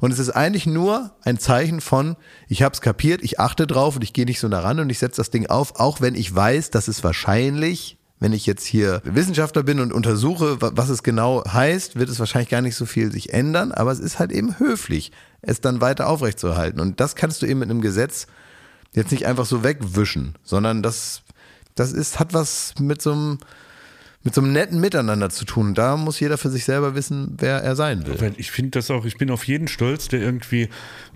Und 0.00 0.12
es 0.12 0.20
ist 0.20 0.30
eigentlich 0.30 0.66
nur 0.66 1.10
ein 1.22 1.38
Zeichen 1.38 1.80
von, 1.80 2.16
ich 2.46 2.62
habe 2.62 2.74
es 2.74 2.80
kapiert, 2.80 3.22
ich 3.22 3.40
achte 3.40 3.66
drauf 3.66 3.96
und 3.96 4.02
ich 4.02 4.12
gehe 4.12 4.26
nicht 4.26 4.38
so 4.38 4.46
nah 4.46 4.60
ran 4.60 4.78
und 4.78 4.90
ich 4.90 5.00
setze 5.00 5.16
das 5.16 5.30
Ding 5.30 5.46
auf, 5.46 5.80
auch 5.80 6.00
wenn 6.00 6.14
ich 6.14 6.32
weiß, 6.32 6.70
dass 6.70 6.86
es 6.86 7.02
wahrscheinlich 7.02 7.98
wenn 8.18 8.32
ich 8.32 8.46
jetzt 8.46 8.64
hier 8.64 9.02
Wissenschaftler 9.04 9.62
bin 9.62 9.78
und 9.80 9.92
untersuche, 9.92 10.60
wa- 10.62 10.72
was 10.74 10.88
es 10.88 11.02
genau 11.02 11.44
heißt, 11.46 11.96
wird 11.96 12.08
es 12.08 12.18
wahrscheinlich 12.18 12.48
gar 12.48 12.62
nicht 12.62 12.74
so 12.76 12.86
viel 12.86 13.12
sich 13.12 13.32
ändern, 13.32 13.72
aber 13.72 13.92
es 13.92 13.98
ist 13.98 14.18
halt 14.18 14.32
eben 14.32 14.58
höflich, 14.58 15.12
es 15.42 15.60
dann 15.60 15.80
weiter 15.80 16.08
aufrechtzuerhalten. 16.08 16.80
Und 16.80 16.98
das 17.00 17.14
kannst 17.14 17.42
du 17.42 17.46
eben 17.46 17.60
mit 17.60 17.70
einem 17.70 17.80
Gesetz 17.82 18.26
jetzt 18.94 19.10
nicht 19.12 19.26
einfach 19.26 19.44
so 19.46 19.62
wegwischen, 19.62 20.34
sondern 20.42 20.82
das, 20.82 21.22
das 21.74 21.92
ist, 21.92 22.18
hat 22.18 22.32
was 22.32 22.72
mit 22.80 23.02
so 23.02 23.12
einem, 23.12 23.38
mit 24.22 24.34
so 24.34 24.40
einem 24.40 24.52
netten 24.52 24.80
Miteinander 24.80 25.28
zu 25.30 25.44
tun. 25.44 25.74
Da 25.74 25.96
muss 25.98 26.18
jeder 26.18 26.38
für 26.38 26.50
sich 26.50 26.64
selber 26.64 26.94
wissen, 26.94 27.34
wer 27.38 27.58
er 27.62 27.76
sein 27.76 28.06
will. 28.06 28.14
Ich 28.38 28.50
finde 28.50 28.70
das 28.72 28.90
auch, 28.90 29.04
ich 29.04 29.18
bin 29.18 29.30
auf 29.30 29.44
jeden 29.44 29.68
stolz, 29.68 30.08
der 30.08 30.20
irgendwie, 30.20 30.68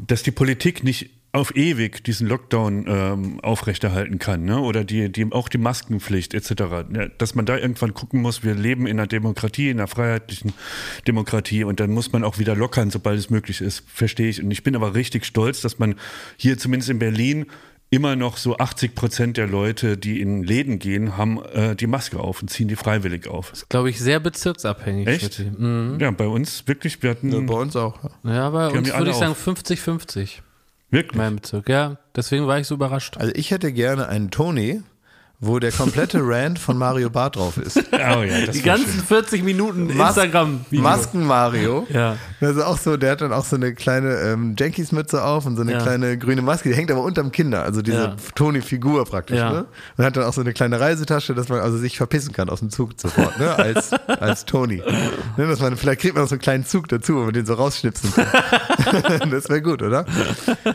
dass 0.07 0.23
die 0.23 0.31
Politik 0.31 0.85
nicht 0.85 1.11
auf 1.33 1.55
ewig 1.55 2.03
diesen 2.03 2.26
Lockdown 2.26 2.87
ähm, 2.89 3.41
aufrechterhalten 3.41 4.18
kann, 4.18 4.45
ne? 4.45 4.59
Oder 4.61 4.83
die, 4.85 5.11
die 5.12 5.31
auch 5.31 5.49
die 5.49 5.59
Maskenpflicht 5.59 6.35
etc. 6.35 6.51
Ja, 6.93 7.07
dass 7.18 7.35
man 7.37 7.47
da 7.47 7.57
irgendwann 7.57 7.95
gucken 7.95 8.20
muss, 8.20 8.43
wir 8.43 8.55
leben 8.55 8.87
in 8.87 8.99
einer 8.99 9.07
Demokratie, 9.07 9.70
in 9.70 9.78
einer 9.78 9.87
freiheitlichen 9.87 10.53
Demokratie 11.07 11.62
und 11.64 11.78
dann 11.78 11.91
muss 11.91 12.12
man 12.12 12.24
auch 12.24 12.39
wieder 12.39 12.57
lockern, 12.57 12.91
sobald 12.91 13.18
es 13.18 13.31
möglich 13.31 13.61
ist, 13.61 13.85
verstehe 13.89 14.28
ich. 14.28 14.43
Und 14.43 14.51
ich 14.51 14.64
bin 14.64 14.74
aber 14.74 14.95
richtig 14.95 15.24
stolz, 15.24 15.61
dass 15.61 15.78
man 15.78 15.95
hier 16.37 16.59
zumindest 16.59 16.91
in 16.91 16.99
Berlin 16.99 17.47
immer 17.93 18.14
noch 18.16 18.37
so 18.37 18.57
80 18.57 18.95
Prozent 18.95 19.37
der 19.37 19.47
Leute, 19.49 19.97
die 19.97 20.20
in 20.20 20.43
Läden 20.45 20.78
gehen, 20.78 21.16
haben 21.16 21.43
äh, 21.53 21.74
die 21.74 21.89
Maske 21.89 22.20
auf 22.20 22.41
und 22.41 22.49
ziehen 22.49 22.68
die 22.68 22.76
freiwillig 22.76 23.26
auf. 23.26 23.53
Glaube 23.68 23.91
ich, 23.91 23.99
sehr 24.01 24.20
bezirksabhängig. 24.20 25.09
Echt? 25.09 25.41
Mhm. 25.59 25.99
Ja, 26.01 26.11
bei 26.12 26.26
uns 26.28 26.66
wirklich, 26.68 27.03
wir 27.03 27.11
hatten 27.11 27.33
Ja, 27.33 27.41
bei 27.41 27.55
uns 27.55 27.74
auch. 27.76 27.99
ja. 28.24 28.33
Ja, 28.35 28.51
bei 28.51 28.68
uns 28.68 28.93
würde 28.97 29.11
ich 29.11 29.16
sagen 29.16 29.33
auf. 29.33 29.47
50-50. 29.47 30.39
Wirklich. 30.91 31.16
Mein 31.16 31.36
Bezirk, 31.36 31.68
ja. 31.68 31.99
Deswegen 32.16 32.47
war 32.47 32.59
ich 32.59 32.66
so 32.66 32.74
überrascht. 32.74 33.16
Also 33.16 33.32
ich 33.34 33.51
hätte 33.51 33.72
gerne 33.72 34.09
einen 34.09 34.30
Tony, 34.30 34.82
wo 35.43 35.59
der 35.59 35.72
komplette 35.72 36.18
Rant 36.22 36.59
von 36.59 36.76
Mario 36.76 37.09
Barth 37.11 37.36
drauf 37.36 37.57
ist. 37.57 37.78
Oh 37.93 37.97
ja, 38.22 38.45
das 38.47 38.55
Die 38.55 38.62
ganzen 38.62 39.03
40 39.03 39.43
Minuten 39.43 39.88
instagram 39.88 40.64
-Video. 40.70 40.80
Masken 40.82 41.26
Mario. 41.26 41.86
Ja. 41.88 42.16
Das 42.41 42.57
ist 42.57 42.62
auch 42.62 42.76
so, 42.78 42.97
der 42.99 43.12
hat 43.12 43.20
dann 43.22 43.32
auch 43.32 43.45
so 43.45 43.57
eine 43.57 43.74
kleine 43.74 44.14
ähm, 44.20 44.55
Jankies-Mütze 44.59 45.24
auf 45.24 45.47
und 45.47 45.57
so 45.57 45.62
eine 45.62 45.72
Ja. 45.72 45.78
kleine 45.80 46.18
grüne 46.18 46.43
Maske, 46.43 46.68
die 46.68 46.74
hängt 46.74 46.91
aber 46.91 47.03
unterm 47.03 47.32
Kinder, 47.32 47.62
also 47.62 47.80
diese 47.82 47.97
Ja. 47.97 48.16
Toni-Figur 48.34 49.05
praktisch, 49.07 49.38
Ja. 49.38 49.51
ne? 49.53 49.64
Und 49.97 50.05
hat 50.05 50.16
dann 50.16 50.24
auch 50.24 50.32
so 50.32 50.41
eine 50.43 50.53
kleine 50.53 50.78
Reisetasche, 50.78 51.34
dass 51.34 51.49
man 51.49 51.61
also 51.61 51.78
sich 51.78 51.97
verpissen 51.97 52.32
kann 52.32 52.51
aus 52.51 52.61
dem 52.61 52.68
Zug 52.70 52.93
sofort, 53.01 53.38
ne? 53.38 53.55
Als, 53.57 53.93
als 54.07 54.45
Toni. 54.45 54.82
Ne? 55.36 55.47
Dass 55.47 55.61
man, 55.61 55.76
vielleicht 55.76 56.01
kriegt 56.03 56.14
man 56.14 56.24
noch 56.24 56.28
so 56.28 56.34
einen 56.34 56.43
kleinen 56.43 56.66
Zug 56.66 56.88
dazu, 56.88 57.14
wo 57.16 57.20
man 57.20 57.32
den 57.32 57.47
so 57.47 57.55
rausschnipsen 57.55 58.12
kann. 58.14 59.30
das 59.30 59.49
wäre 59.49 59.62
gut, 59.62 59.82
oder? 59.82 60.05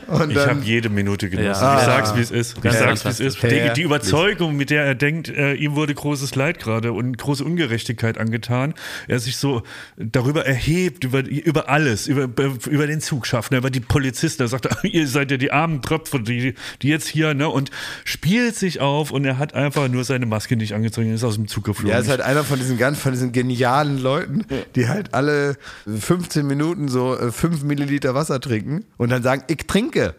Und 0.08 0.32
Ich 0.32 0.38
habe 0.38 0.60
jede 0.64 0.90
Minute 0.90 1.30
genossen. 1.30 1.62
Ja. 1.64 1.80
Ich 1.80 1.86
sag's, 1.86 2.16
wie 2.16 2.22
es 2.22 2.32
ist. 2.32 2.56
Ich 2.64 2.72
sag's, 2.72 3.06
wie 3.06 3.10
es 3.10 3.20
ist. 3.20 3.44
Die, 3.44 3.72
die 3.76 3.82
Überzeugung, 3.84 4.55
mit 4.58 4.70
der 4.70 4.84
er 4.84 4.96
denkt, 4.96 5.30
äh, 5.30 5.54
ihm 5.54 5.76
wurde 5.76 5.94
großes 5.94 6.36
Leid 6.36 6.60
gerade 6.60 6.94
und 6.94 7.18
große 7.18 7.44
Ungerechtigkeit 7.44 8.18
angetan. 8.18 8.74
Er 9.08 9.20
sich 9.20 9.38
so 9.38 9.64
darüber 9.98 10.46
erhebt, 10.46 11.04
über, 11.04 11.28
über 11.28 11.70
alles, 11.70 12.08
über, 12.08 12.24
über 12.24 12.88
den 12.88 13.02
Zugschaffner, 13.02 13.58
über 13.58 13.70
die 13.70 13.80
Polizisten. 13.80 14.44
Er 14.44 14.48
sagt, 14.48 14.68
ihr 14.84 15.08
seid 15.08 15.32
ja 15.32 15.38
die 15.38 15.52
armen 15.52 15.82
Tröpfe, 15.82 16.20
die, 16.20 16.56
die 16.82 16.88
jetzt 16.88 17.08
hier, 17.08 17.34
ne, 17.34 17.50
und 17.50 17.72
spielt 18.04 18.56
sich 18.56 18.80
auf 18.80 19.12
und 19.12 19.26
er 19.26 19.38
hat 19.38 19.54
einfach 19.54 19.88
nur 19.88 20.04
seine 20.04 20.26
Maske 20.26 20.56
nicht 20.56 20.74
angezogen 20.74 21.14
ist 21.14 21.24
aus 21.24 21.36
dem 21.36 21.48
Zug 21.48 21.64
geflogen. 21.64 21.92
ja, 21.92 22.00
ist 22.00 22.10
halt 22.10 22.22
einer 22.22 22.44
von 22.44 22.60
diesen 22.60 22.78
ganz, 22.78 23.00
von 23.00 23.12
diesen 23.12 23.32
genialen 23.32 24.02
Leuten, 24.02 24.46
die 24.76 24.88
halt 24.88 25.14
alle 25.14 25.58
15 25.88 26.46
Minuten 26.46 26.88
so 26.88 27.16
5 27.16 27.64
Milliliter 27.64 28.14
Wasser 28.14 28.40
trinken 28.40 28.86
und 28.98 29.10
dann 29.12 29.24
sagen, 29.24 29.44
ich 29.48 29.58
trinke. 29.68 30.16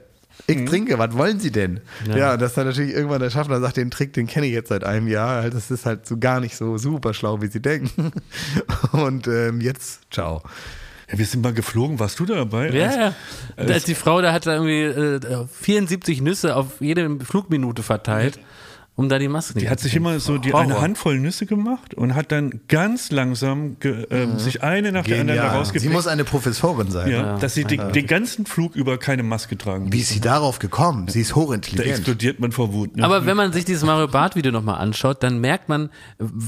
Ich 0.46 0.56
Mhm. 0.58 0.66
trinke, 0.66 0.98
was 0.98 1.12
wollen 1.16 1.40
Sie 1.40 1.50
denn? 1.50 1.80
Ja, 2.14 2.34
und 2.34 2.42
dass 2.42 2.54
dann 2.54 2.66
natürlich 2.66 2.94
irgendwann 2.94 3.20
der 3.20 3.30
Schaffner 3.30 3.60
sagt, 3.60 3.76
den 3.78 3.90
Trick, 3.90 4.12
den 4.12 4.26
kenne 4.26 4.46
ich 4.46 4.52
jetzt 4.52 4.68
seit 4.68 4.84
einem 4.84 5.08
Jahr. 5.08 5.42
Halt, 5.42 5.54
Das 5.54 5.70
ist 5.70 5.86
halt 5.86 6.06
so 6.06 6.18
gar 6.18 6.40
nicht 6.40 6.56
so 6.56 6.78
super 6.78 7.14
schlau, 7.14 7.42
wie 7.42 7.48
Sie 7.48 7.60
denken. 7.60 8.12
Und 8.92 9.26
ähm, 9.26 9.60
jetzt, 9.60 10.02
ciao. 10.12 10.42
ja, 11.10 11.18
wir 11.18 11.24
sind 11.26 11.42
mal 11.42 11.52
geflogen. 11.52 11.98
Warst 11.98 12.18
du 12.20 12.26
da 12.26 12.34
dabei? 12.36 12.70
Ja, 12.70 12.86
Als- 12.86 12.96
ja. 12.96 13.14
Als 13.56 13.84
die 13.84 13.94
Frau 13.94 14.20
da 14.22 14.32
hat 14.32 14.46
da 14.46 14.54
irgendwie 14.54 14.82
äh, 14.82 15.46
74 15.50 16.20
Nüsse 16.22 16.54
auf 16.54 16.80
jede 16.80 17.18
Flugminute 17.24 17.82
verteilt, 17.82 18.38
um 18.96 19.08
da 19.10 19.18
die 19.18 19.28
Maske 19.28 19.58
Die 19.58 19.68
hat 19.68 19.78
sich 19.78 19.94
immer 19.94 20.18
so 20.20 20.38
die 20.38 20.52
Horror. 20.52 20.62
eine 20.62 20.80
Handvoll 20.80 21.18
Nüsse 21.20 21.44
gemacht 21.46 21.92
und 21.94 22.14
hat 22.14 22.32
dann 22.32 22.60
ganz 22.66 23.10
langsam 23.10 23.78
ge, 23.78 24.06
ähm, 24.10 24.38
sich 24.38 24.62
eine 24.62 24.90
nach 24.90 25.04
der 25.04 25.20
anderen 25.20 25.36
da 25.36 25.42
Genial. 25.44 25.50
Sie 25.52 25.58
rausgepickt. 25.58 25.92
muss 25.92 26.06
eine 26.06 26.24
Professorin 26.24 26.90
sein. 26.90 27.10
ja, 27.10 27.38
dass 27.38 27.54
sie 27.54 27.64
die, 27.64 27.76
den 27.76 28.06
ganzen 28.06 28.46
Flug 28.46 28.74
über 28.74 28.96
keine 28.98 29.22
Maske 29.22 29.58
tragen. 29.58 29.92
Wie 29.92 30.00
ist 30.00 30.08
sie 30.08 30.20
darauf 30.20 30.58
gekommen? 30.58 31.08
Sie 31.08 31.20
ist 31.20 31.32
Da 31.32 31.36
hochintelligent. 31.36 31.86
explodiert 31.88 32.40
man 32.40 32.52
vor 32.52 32.72
Wut. 32.72 32.96
Ne? 32.96 33.04
Aber 33.04 33.26
wenn 33.26 33.36
man 33.36 33.52
sich 33.52 33.64
dieses 33.66 33.84
Mario 33.84 34.08
Bart 34.08 34.34
Video 34.34 34.50
nochmal 34.50 34.78
anschaut, 34.80 35.22
dann 35.22 35.38
merkt 35.40 35.68
man, 35.68 35.90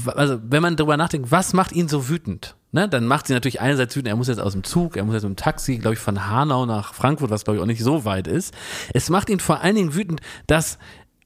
also 0.07 0.39
wenn 0.43 0.61
man 0.63 0.75
darüber 0.75 0.97
nachdenkt, 0.97 1.31
was 1.31 1.53
macht 1.53 1.71
ihn 1.71 1.87
so 1.87 2.09
wütend? 2.09 2.55
Ne, 2.71 2.87
dann 2.87 3.07
macht 3.07 3.25
sie 3.25 3.33
natürlich 3.33 3.61
einerseits 3.61 3.95
wütend, 3.95 4.09
er 4.09 4.15
muss 4.15 4.27
jetzt 4.27 4.39
aus 4.39 4.53
dem 4.53 4.63
Zug, 4.63 4.95
er 4.95 5.03
muss 5.03 5.15
jetzt 5.15 5.23
mit 5.23 5.31
dem 5.31 5.35
Taxi, 5.37 5.77
glaube 5.77 5.95
ich, 5.95 5.99
von 5.99 6.27
Hanau 6.29 6.67
nach 6.67 6.93
Frankfurt, 6.93 7.31
was 7.31 7.43
glaube 7.43 7.57
ich 7.57 7.63
auch 7.63 7.67
nicht 7.67 7.83
so 7.83 8.05
weit 8.05 8.27
ist. 8.27 8.53
Es 8.93 9.09
macht 9.09 9.29
ihn 9.31 9.39
vor 9.39 9.61
allen 9.61 9.75
Dingen 9.75 9.95
wütend, 9.95 10.21
dass 10.45 10.77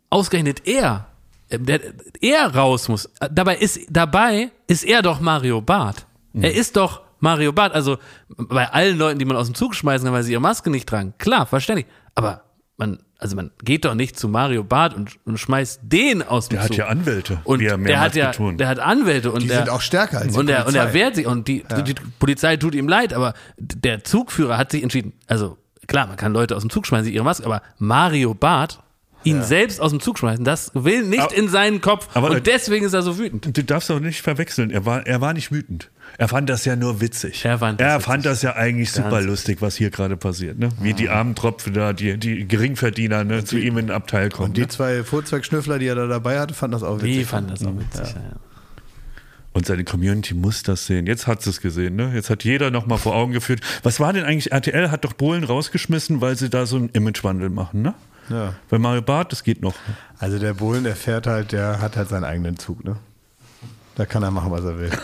ausgerechnet 0.09 0.65
er, 0.67 1.07
äh, 1.07 1.12
der, 1.59 1.79
er 2.21 2.55
raus 2.55 2.87
muss. 2.89 3.05
Äh, 3.19 3.29
Dabei 3.31 3.57
ist, 3.57 3.79
dabei 3.89 4.51
ist 4.67 4.83
er 4.83 5.01
doch 5.01 5.19
Mario 5.19 5.61
Barth. 5.61 6.05
Er 6.33 6.53
ist 6.53 6.75
doch 6.77 7.01
Mario 7.19 7.51
Barth. 7.53 7.73
Also 7.73 7.97
bei 8.37 8.67
allen 8.71 8.97
Leuten, 8.97 9.19
die 9.19 9.25
man 9.25 9.37
aus 9.37 9.47
dem 9.47 9.55
Zug 9.55 9.75
schmeißen 9.75 10.05
kann, 10.05 10.13
weil 10.13 10.23
sie 10.23 10.31
ihre 10.33 10.41
Maske 10.41 10.69
nicht 10.69 10.89
tragen. 10.89 11.13
Klar, 11.19 11.45
verständlich. 11.45 11.85
Aber 12.15 12.43
man, 12.77 12.99
also 13.19 13.35
man 13.35 13.51
geht 13.63 13.85
doch 13.85 13.93
nicht 13.93 14.17
zu 14.17 14.27
Mario 14.27 14.63
Barth 14.63 14.93
und, 14.95 15.17
und 15.25 15.37
schmeißt 15.37 15.81
den 15.83 16.23
aus 16.23 16.49
dem 16.49 16.55
der 16.55 16.61
hat 16.63 16.67
Zug. 16.69 16.77
ja 16.77 16.87
Anwälte, 16.87 17.39
Und 17.43 17.59
wie 17.59 17.65
er 17.65 17.69
der 17.69 17.77
mehrmals 17.77 18.05
hat 18.07 18.15
ja, 18.15 18.31
betont. 18.31 18.59
der 18.59 18.67
hat 18.67 18.79
Anwälte 18.79 19.31
und 19.31 19.43
Die 19.43 19.47
der, 19.47 19.57
sind 19.59 19.69
auch 19.69 19.81
stärker 19.81 20.19
als 20.19 20.33
die 20.33 20.39
und 20.39 20.47
der, 20.47 20.65
und 20.67 20.73
er 20.75 20.81
Polizei. 20.85 20.93
wehrt 20.99 21.15
sich 21.15 21.27
und 21.27 21.47
die, 21.47 21.63
die 21.85 21.93
Polizei 22.19 22.57
tut 22.57 22.73
ihm 22.75 22.87
leid, 22.87 23.13
aber 23.13 23.33
der 23.57 24.03
Zugführer 24.03 24.57
hat 24.57 24.71
sich 24.71 24.81
entschieden. 24.81 25.13
Also 25.27 25.57
klar, 25.87 26.07
man 26.07 26.17
kann 26.17 26.33
Leute 26.33 26.55
aus 26.55 26.63
dem 26.63 26.71
Zug 26.71 26.87
schmeißen, 26.87 27.05
sie 27.05 27.13
ihre 27.13 27.23
Maske, 27.23 27.45
aber 27.45 27.61
Mario 27.77 28.33
Barth 28.33 28.79
ihn 29.23 29.43
selbst 29.43 29.81
aus 29.81 29.91
dem 29.91 29.99
Zug 29.99 30.19
schmeißen, 30.19 30.43
das 30.45 30.71
will 30.73 31.03
nicht 31.03 31.21
Aber- 31.21 31.35
in 31.35 31.49
seinen 31.49 31.81
Kopf 31.81 32.07
aber- 32.13 32.31
und 32.31 32.47
deswegen 32.47 32.85
ist 32.85 32.93
er 32.93 33.01
so 33.01 33.17
wütend. 33.17 33.55
Du 33.57 33.63
darfst 33.63 33.89
auch 33.91 33.99
nicht 33.99 34.21
verwechseln. 34.21 34.71
Er 34.71 34.85
war, 34.85 35.05
er 35.05 35.21
war 35.21 35.33
nicht 35.33 35.51
wütend. 35.51 35.89
Er 36.17 36.27
fand 36.27 36.49
das 36.49 36.65
ja 36.65 36.75
nur 36.75 37.01
witzig. 37.01 37.43
Er 37.45 37.57
fand 37.57 37.79
das 37.81 37.87
er 37.87 37.99
fand 37.99 38.25
das 38.25 38.41
ja 38.41 38.55
eigentlich 38.55 38.91
super 38.91 39.09
Ganz- 39.09 39.25
lustig, 39.25 39.61
was 39.61 39.75
hier 39.75 39.89
gerade 39.89 40.17
passiert. 40.17 40.59
Ne? 40.59 40.69
Wie 40.81 40.93
die 40.93 41.09
armen 41.09 41.33
Tropfen 41.35 41.73
da, 41.73 41.93
die, 41.93 42.17
die 42.17 42.47
Geringverdiener 42.47 43.23
ne, 43.23 43.43
zu 43.43 43.57
ihm 43.57 43.77
in 43.77 43.87
den 43.87 43.95
Abteil 43.95 44.29
kommen. 44.29 44.49
Und 44.49 44.57
die 44.57 44.61
ne? 44.61 44.67
zwei 44.67 45.03
Vorzweigschnüffler, 45.03 45.79
die 45.79 45.87
er 45.87 45.95
da 45.95 46.07
dabei 46.07 46.39
hatte, 46.39 46.53
fanden 46.53 46.73
das 46.73 46.83
auch 46.83 46.97
witzig. 46.97 47.17
Die 47.17 47.23
fand 47.25 47.49
das 47.51 47.65
auch 47.65 47.73
witzig. 47.77 48.15
Ja. 48.15 48.21
Ja. 48.21 48.35
Und 49.53 49.67
seine 49.67 49.83
Community 49.83 50.33
muss 50.33 50.63
das 50.63 50.87
sehen. 50.87 51.05
Jetzt 51.05 51.27
hat 51.27 51.43
sie 51.43 51.51
es 51.51 51.61
gesehen. 51.61 51.95
Ne? 51.95 52.11
Jetzt 52.15 52.29
hat 52.31 52.43
jeder 52.43 52.71
nochmal 52.71 52.97
vor 52.97 53.15
Augen 53.15 53.33
geführt. 53.33 53.61
Was 53.83 53.99
war 53.99 54.11
denn 54.11 54.25
eigentlich? 54.25 54.51
RTL 54.51 54.89
hat 54.89 55.05
doch 55.05 55.13
Bohlen 55.13 55.43
rausgeschmissen, 55.43 56.21
weil 56.21 56.35
sie 56.35 56.49
da 56.49 56.65
so 56.65 56.75
einen 56.75 56.89
Imagewandel 56.89 57.49
machen. 57.49 57.83
Ne? 57.83 57.93
Ja. 58.29 58.53
Bei 58.69 58.79
Mario 58.79 59.01
Barth, 59.01 59.31
das 59.31 59.43
geht 59.43 59.61
noch. 59.61 59.75
Also 60.19 60.39
der 60.39 60.53
Bohlen, 60.53 60.83
der 60.83 60.95
fährt 60.95 61.27
halt, 61.27 61.51
der 61.51 61.81
hat 61.81 61.97
halt 61.97 62.09
seinen 62.09 62.23
eigenen 62.23 62.57
Zug, 62.57 62.83
ne? 62.83 62.97
Da 63.95 64.05
kann 64.05 64.23
er 64.23 64.31
machen, 64.31 64.51
was 64.51 64.63
er 64.63 64.79
will. 64.79 64.91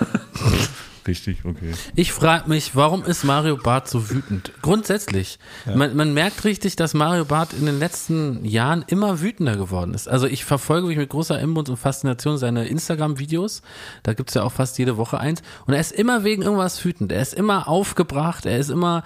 Richtig, 1.08 1.44
okay. 1.44 1.74
Ich 1.96 2.12
frage 2.12 2.48
mich, 2.48 2.76
warum 2.76 3.04
ist 3.04 3.24
Mario 3.24 3.58
Barth 3.58 3.88
so 3.88 4.12
wütend? 4.12 4.52
Grundsätzlich. 4.62 5.40
Man, 5.66 5.96
man 5.96 6.14
merkt 6.14 6.44
richtig, 6.44 6.76
dass 6.76 6.94
Mario 6.94 7.26
Barth 7.26 7.54
in 7.54 7.66
den 7.66 7.80
letzten 7.80 8.46
Jahren 8.46 8.86
immer 8.86 9.20
wütender 9.20 9.56
geworden 9.56 9.96
ist. 9.96 10.08
Also 10.08 10.28
ich 10.28 10.46
verfolge 10.46 10.88
mich 10.88 10.98
mit 10.98 11.10
großer 11.10 11.40
Inbrunst 11.40 11.72
und 11.72 11.78
Faszination 11.78 12.38
seine 12.38 12.68
Instagram-Videos. 12.68 13.64
Da 14.04 14.14
gibt's 14.14 14.36
ja 14.36 14.44
auch 14.44 14.52
fast 14.52 14.78
jede 14.78 14.98
Woche 14.98 15.20
eins. 15.20 15.42
Und 15.66 15.74
er 15.74 15.80
ist 15.80 15.94
immer 15.94 16.24
wegen 16.24 16.44
irgendwas 16.44 16.84
wütend. 16.86 17.12
Er 17.12 17.24
ist 17.24 17.34
immer 17.34 17.68
aufgebracht. 17.68 18.46
Er 18.46 18.60
ist 18.60 18.70
immer 18.70 19.04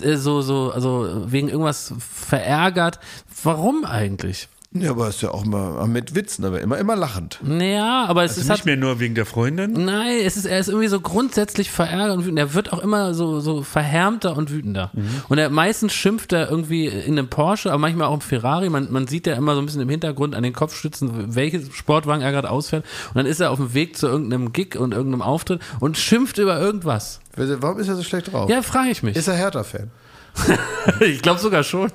so, 0.00 0.42
so, 0.42 0.70
also 0.72 1.30
wegen 1.30 1.48
irgendwas 1.48 1.92
verärgert. 1.98 2.98
Warum 3.42 3.84
eigentlich? 3.84 4.48
Ja, 4.76 4.90
aber 4.90 5.08
ist 5.08 5.22
ja 5.22 5.30
auch 5.30 5.44
immer 5.44 5.86
mit 5.86 6.16
Witzen, 6.16 6.44
aber 6.44 6.60
immer, 6.60 6.76
immer 6.78 6.96
lachend. 6.96 7.38
Naja, 7.44 8.06
aber 8.08 8.24
es 8.24 8.32
Also 8.32 8.40
ist 8.40 8.48
nicht 8.48 8.58
halt, 8.58 8.66
mehr 8.66 8.76
nur 8.76 8.98
wegen 8.98 9.14
der 9.14 9.24
Freundin. 9.24 9.84
Nein, 9.84 10.18
es 10.24 10.36
ist, 10.36 10.46
er 10.46 10.58
ist 10.58 10.68
irgendwie 10.68 10.88
so 10.88 11.00
grundsätzlich 11.00 11.70
verärgert 11.70 12.16
und 12.16 12.24
wütend. 12.24 12.40
Er 12.40 12.54
wird 12.54 12.72
auch 12.72 12.80
immer 12.80 13.14
so, 13.14 13.38
so 13.38 13.62
verhärmter 13.62 14.36
und 14.36 14.50
wütender. 14.50 14.90
Und 15.28 15.38
er 15.38 15.48
meistens 15.48 15.92
schimpft 15.92 16.32
er 16.32 16.50
irgendwie 16.50 16.86
in 16.86 17.16
einem 17.16 17.28
Porsche, 17.28 17.70
aber 17.70 17.78
manchmal 17.78 18.08
auch 18.08 18.14
im 18.14 18.20
Ferrari. 18.20 18.68
Man, 18.68 18.90
man 18.90 19.06
sieht 19.06 19.28
ja 19.28 19.34
immer 19.34 19.54
so 19.54 19.60
ein 19.60 19.66
bisschen 19.66 19.80
im 19.80 19.88
Hintergrund 19.88 20.34
an 20.34 20.42
den 20.42 20.52
Kopfstützen, 20.52 21.34
welches 21.36 21.72
Sportwagen 21.72 22.22
er 22.22 22.32
gerade 22.32 22.50
ausfährt. 22.50 22.84
Und 23.10 23.16
dann 23.16 23.26
ist 23.26 23.40
er 23.40 23.52
auf 23.52 23.58
dem 23.58 23.74
Weg 23.74 23.96
zu 23.96 24.08
irgendeinem 24.08 24.52
Gig 24.52 24.76
und 24.76 24.92
irgendeinem 24.92 25.22
Auftritt 25.22 25.60
und 25.78 25.96
schimpft 25.98 26.38
über 26.38 26.58
irgendwas. 26.60 27.20
Warum 27.36 27.78
ist 27.78 27.86
er 27.86 27.94
so 27.94 28.02
schlecht 28.02 28.32
drauf? 28.32 28.50
Ja, 28.50 28.62
frage 28.62 28.90
ich 28.90 29.04
mich. 29.04 29.16
Ist 29.16 29.28
er 29.28 29.34
Hertha-Fan? 29.34 29.90
ich 31.00 31.22
glaube 31.22 31.40
sogar 31.40 31.62
schon. 31.62 31.90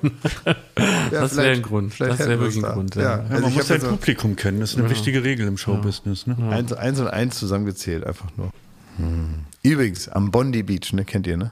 Ja, 0.46 0.56
Das 1.12 1.36
wäre 1.36 1.52
ein 1.52 1.62
Grund. 1.62 2.00
Das 2.00 2.20
wäre 2.20 2.40
wirklich 2.40 2.58
ein 2.58 2.62
da. 2.64 2.74
Grund, 2.74 2.96
ja. 2.96 3.02
Ja, 3.02 3.16
also 3.30 3.42
man 3.42 3.50
ich 3.52 3.58
muss 3.58 3.68
sein 3.68 3.82
so 3.82 3.88
Publikum 3.90 4.36
kennen, 4.36 4.60
das 4.60 4.72
ist 4.72 4.80
eine 4.80 4.90
wichtige 4.90 5.24
Regel 5.24 5.48
im 5.48 5.58
Showbusiness. 5.58 6.28
Ne? 6.28 6.38
eins, 6.50 6.74
eins 6.74 7.00
und 7.00 7.08
eins 7.08 7.38
zusammengezählt, 7.38 8.06
einfach 8.06 8.28
nur. 8.38 8.52
Hm. 8.98 9.46
Übrigens, 9.64 10.08
am 10.10 10.32
Bondi 10.32 10.64
Beach, 10.64 10.94
ne, 10.94 11.06
kennt 11.06 11.28
ihr, 11.28 11.38
ne? 11.38 11.52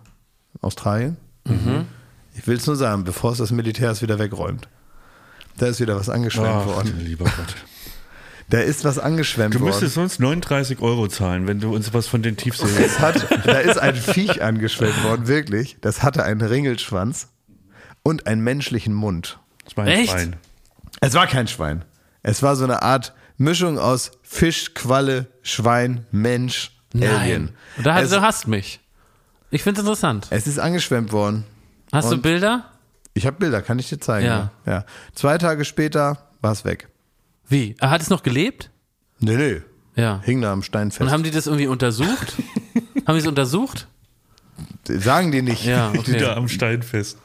Australien. 0.62 1.18
Mhm. 1.46 1.86
Ich 2.36 2.48
will 2.48 2.58
es 2.58 2.68
nur 2.68 2.76
sagen, 2.76 3.04
bevor 3.04 3.32
es 3.32 3.38
das 3.40 3.52
Militär 3.52 3.92
es 3.92 4.02
wieder 4.02 4.20
wegräumt. 4.20 4.68
Da 5.58 5.68
ist 5.68 5.80
wieder 5.80 5.96
was 5.96 6.10
angeschwemmt 6.10 6.66
worden. 6.66 7.00
lieber 7.00 7.26
Gott. 7.26 7.56
Da 8.50 8.60
ist 8.60 8.86
was 8.86 8.98
angeschwemmt 8.98 9.54
Du 9.56 9.60
worden. 9.60 9.70
müsstest 9.72 9.96
sonst 9.96 10.20
39 10.22 10.80
Euro 10.80 11.08
zahlen, 11.10 11.48
wenn 11.48 11.60
du 11.60 11.76
uns 11.76 11.94
was 11.94 12.08
von 12.08 12.22
den 12.22 12.38
Tiefsee. 12.38 12.66
Es 12.86 13.00
hat, 13.00 13.28
da 13.46 13.60
ist 13.60 13.78
ein 13.78 13.96
Viech 13.96 14.42
angeschwemmt 14.42 15.04
worden, 15.04 15.28
wirklich. 15.28 15.78
Das 15.82 16.02
hatte 16.02 16.24
einen 16.24 16.42
Ringelschwanz 16.42 17.28
und 18.04 18.26
einen 18.26 18.42
menschlichen 18.42 18.94
Mund. 18.94 19.40
Das 19.66 19.76
war 19.76 19.84
ein 19.84 19.90
Echt? 19.92 20.12
Schwein. 20.12 20.36
Es 21.02 21.14
war 21.14 21.28
kein 21.28 21.48
Schwein. 21.48 21.84
Es 22.24 22.42
war 22.42 22.56
so 22.56 22.64
eine 22.64 22.82
Art 22.84 23.14
Mischung 23.38 23.78
aus 23.78 24.12
Fisch, 24.24 24.74
Qualle, 24.74 25.28
Schwein, 25.42 26.06
Mensch, 26.12 26.72
Alien. 26.94 27.54
Nein. 27.76 27.84
Da, 27.84 28.00
es, 28.02 28.10
du 28.12 28.22
hast 28.22 28.48
mich. 28.48 28.80
Ich 29.52 29.62
finde 29.64 29.82
es 29.82 29.86
interessant. 29.86 30.28
es 30.30 30.48
ist 30.48 30.58
angeschwemmt 30.58 31.12
worden. 31.12 31.44
Hast 31.92 32.10
du 32.10 32.16
Und- 32.16 32.22
Bilder? 32.22 32.66
Ich 33.14 33.26
habe 33.26 33.38
Bilder, 33.38 33.62
kann 33.62 33.78
ich 33.80 33.90
dir 33.90 34.00
zeigen. 34.00 34.26
Ja. 34.28 34.52
ja. 34.66 34.86
Zwei 35.16 35.38
Tage 35.38 35.66
später 35.66 36.30
war 36.42 36.52
es 36.52 36.64
weg. 36.66 36.88
Wie? 37.48 37.76
Er 37.80 37.90
hat 37.90 38.02
es 38.02 38.10
noch 38.10 38.24
gelebt? 38.24 38.72
Nee, 39.20 39.36
nee. 39.36 39.62
Ja. 39.96 40.22
Hing 40.24 40.42
da 40.42 40.54
am 40.54 40.64
Stein 40.64 40.92
fest. 40.92 41.02
Und 41.02 41.12
haben 41.12 41.24
die 41.24 41.32
das 41.32 41.48
irgendwie 41.48 41.68
untersucht? 41.68 42.34
haben 43.06 43.16
die 43.16 43.22
es 43.22 43.28
untersucht? 43.28 43.88
Sagen 44.88 45.32
die 45.32 45.42
nicht. 45.42 45.66
Ja, 45.66 45.92
Die 46.06 46.14
da 46.14 46.32
okay. 46.32 46.38
am 46.38 46.48
Stein 46.48 46.82
fest. 46.82 47.18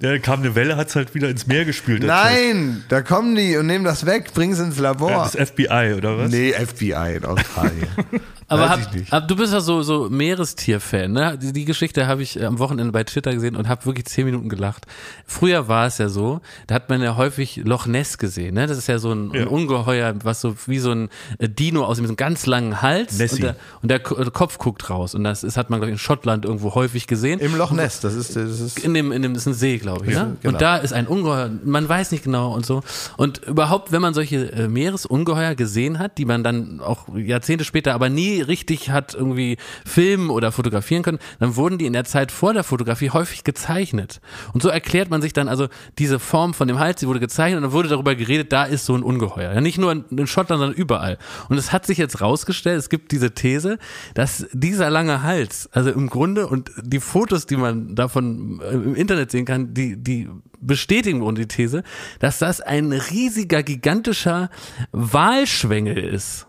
Ja, 0.00 0.18
kam 0.18 0.40
eine 0.40 0.54
Welle, 0.54 0.76
hat 0.76 0.88
es 0.88 0.96
halt 0.96 1.14
wieder 1.14 1.28
ins 1.28 1.46
Meer 1.46 1.64
gespült. 1.64 2.02
Nein, 2.02 2.84
da 2.88 3.02
kommen 3.02 3.34
die 3.36 3.56
und 3.56 3.66
nehmen 3.66 3.84
das 3.84 4.04
weg, 4.04 4.34
bringen 4.34 4.52
es 4.52 4.58
ins 4.58 4.78
Labor. 4.78 5.10
Ja, 5.10 5.28
das 5.30 5.50
FBI, 5.50 5.94
oder 5.96 6.18
was? 6.18 6.30
nee, 6.30 6.52
FBI 6.52 7.16
in 7.16 7.24
Australien. 7.24 7.88
Aber 8.48 8.68
hab, 8.68 8.80
hab, 9.10 9.28
du 9.28 9.36
bist 9.36 9.52
ja 9.52 9.60
so, 9.60 9.82
so 9.82 10.08
Meerestier-Fan, 10.10 11.12
ne? 11.12 11.38
Die, 11.40 11.52
die 11.52 11.64
Geschichte 11.64 12.06
habe 12.06 12.22
ich 12.22 12.38
äh, 12.38 12.44
am 12.44 12.58
Wochenende 12.58 12.92
bei 12.92 13.04
Twitter 13.04 13.32
gesehen 13.32 13.56
und 13.56 13.68
habe 13.68 13.84
wirklich 13.86 14.06
zehn 14.06 14.26
Minuten 14.26 14.48
gelacht. 14.48 14.86
Früher 15.26 15.68
war 15.68 15.86
es 15.86 15.98
ja 15.98 16.08
so, 16.08 16.40
da 16.66 16.74
hat 16.74 16.88
man 16.90 17.02
ja 17.02 17.16
häufig 17.16 17.56
Loch 17.64 17.86
Ness 17.86 18.18
gesehen, 18.18 18.54
ne? 18.54 18.66
Das 18.66 18.78
ist 18.78 18.86
ja 18.86 18.98
so 18.98 19.12
ein, 19.12 19.30
ein 19.32 19.40
Ja. 19.40 19.46
Ungeheuer, 19.46 20.14
was 20.22 20.40
so 20.40 20.54
wie 20.66 20.78
so 20.78 20.90
ein 20.90 21.08
äh, 21.38 21.48
Dino 21.48 21.84
aus 21.84 21.98
einem 21.98 22.16
ganz 22.16 22.46
langen 22.46 22.82
Hals 22.82 23.18
Nessie. 23.18 23.36
und 23.36 23.42
der, 23.42 23.56
und 23.82 23.90
der 23.90 24.26
äh, 24.26 24.30
Kopf 24.30 24.58
guckt 24.58 24.90
raus. 24.90 25.14
Und 25.14 25.24
das 25.24 25.44
ist, 25.44 25.56
hat 25.56 25.70
man, 25.70 25.80
glaube 25.80 25.90
ich, 25.90 25.94
in 25.94 25.98
Schottland 25.98 26.44
irgendwo 26.44 26.74
häufig 26.74 27.06
gesehen. 27.06 27.40
Im 27.40 27.56
Loch 27.56 27.72
Ness, 27.72 28.00
das 28.00 28.14
ist, 28.14 28.36
das 28.36 28.60
ist 28.60 28.78
in 28.78 28.94
dem, 28.94 29.12
in 29.12 29.22
dem 29.22 29.34
ist 29.34 29.46
ein 29.46 29.54
See, 29.54 29.78
glaube 29.78 30.06
ich. 30.06 30.12
Ja, 30.12 30.24
ne? 30.24 30.36
genau. 30.42 30.52
Und 30.54 30.60
da 30.60 30.76
ist 30.76 30.92
ein 30.92 31.06
Ungeheuer, 31.06 31.50
man 31.64 31.88
weiß 31.88 32.10
nicht 32.12 32.24
genau 32.24 32.52
und 32.54 32.66
so. 32.66 32.82
Und 33.16 33.38
überhaupt, 33.44 33.92
wenn 33.92 34.02
man 34.02 34.14
solche 34.14 34.68
Meeresungeheuer 34.68 35.54
gesehen 35.54 35.98
hat, 35.98 36.18
die 36.18 36.24
man 36.24 36.44
dann 36.44 36.80
auch 36.80 37.06
Jahrzehnte 37.16 37.64
später 37.64 37.94
aber 37.94 38.08
nie 38.08 38.40
richtig 38.48 38.90
hat 38.90 39.14
irgendwie 39.14 39.56
filmen 39.84 40.30
oder 40.30 40.52
fotografieren 40.52 41.02
können, 41.02 41.18
dann 41.40 41.56
wurden 41.56 41.78
die 41.78 41.86
in 41.86 41.92
der 41.92 42.04
Zeit 42.04 42.32
vor 42.32 42.52
der 42.52 42.64
Fotografie 42.64 43.10
häufig 43.10 43.44
gezeichnet. 43.44 44.20
Und 44.52 44.62
so 44.62 44.68
erklärt 44.68 45.10
man 45.10 45.22
sich 45.22 45.32
dann 45.32 45.48
also 45.48 45.68
diese 45.98 46.18
Form 46.18 46.54
von 46.54 46.68
dem 46.68 46.78
Hals, 46.78 47.00
die 47.00 47.06
wurde 47.06 47.20
gezeichnet 47.20 47.58
und 47.58 47.62
dann 47.64 47.72
wurde 47.72 47.88
darüber 47.88 48.14
geredet, 48.14 48.52
da 48.52 48.64
ist 48.64 48.86
so 48.86 48.94
ein 48.94 49.02
Ungeheuer. 49.02 49.52
Ja, 49.52 49.60
nicht 49.60 49.78
nur 49.78 49.92
in, 49.92 50.26
Schottland, 50.26 50.60
sondern 50.60 50.76
überall. 50.76 51.18
Und 51.48 51.58
es 51.58 51.72
hat 51.72 51.86
sich 51.86 51.98
jetzt 51.98 52.20
rausgestellt, 52.20 52.78
es 52.78 52.88
gibt 52.88 53.12
diese 53.12 53.32
These, 53.32 53.78
dass 54.14 54.46
dieser 54.52 54.90
lange 54.90 55.22
Hals, 55.22 55.68
also 55.72 55.90
im 55.90 56.08
Grunde 56.08 56.46
und 56.46 56.70
die 56.82 57.00
Fotos, 57.00 57.46
die 57.46 57.56
man 57.56 57.94
davon 57.94 58.60
äh, 58.62 58.74
im 58.74 58.94
Internet 58.94 59.30
sehen 59.30 59.44
kann, 59.44 59.74
die, 59.74 59.96
die 59.96 60.28
bestätigen 60.60 61.22
und 61.22 61.38
die 61.38 61.46
These, 61.46 61.82
dass 62.18 62.38
das 62.38 62.60
ein 62.60 62.92
riesiger, 62.92 63.62
gigantischer 63.62 64.50
Walschwengel 64.92 65.98
ist. 65.98 66.46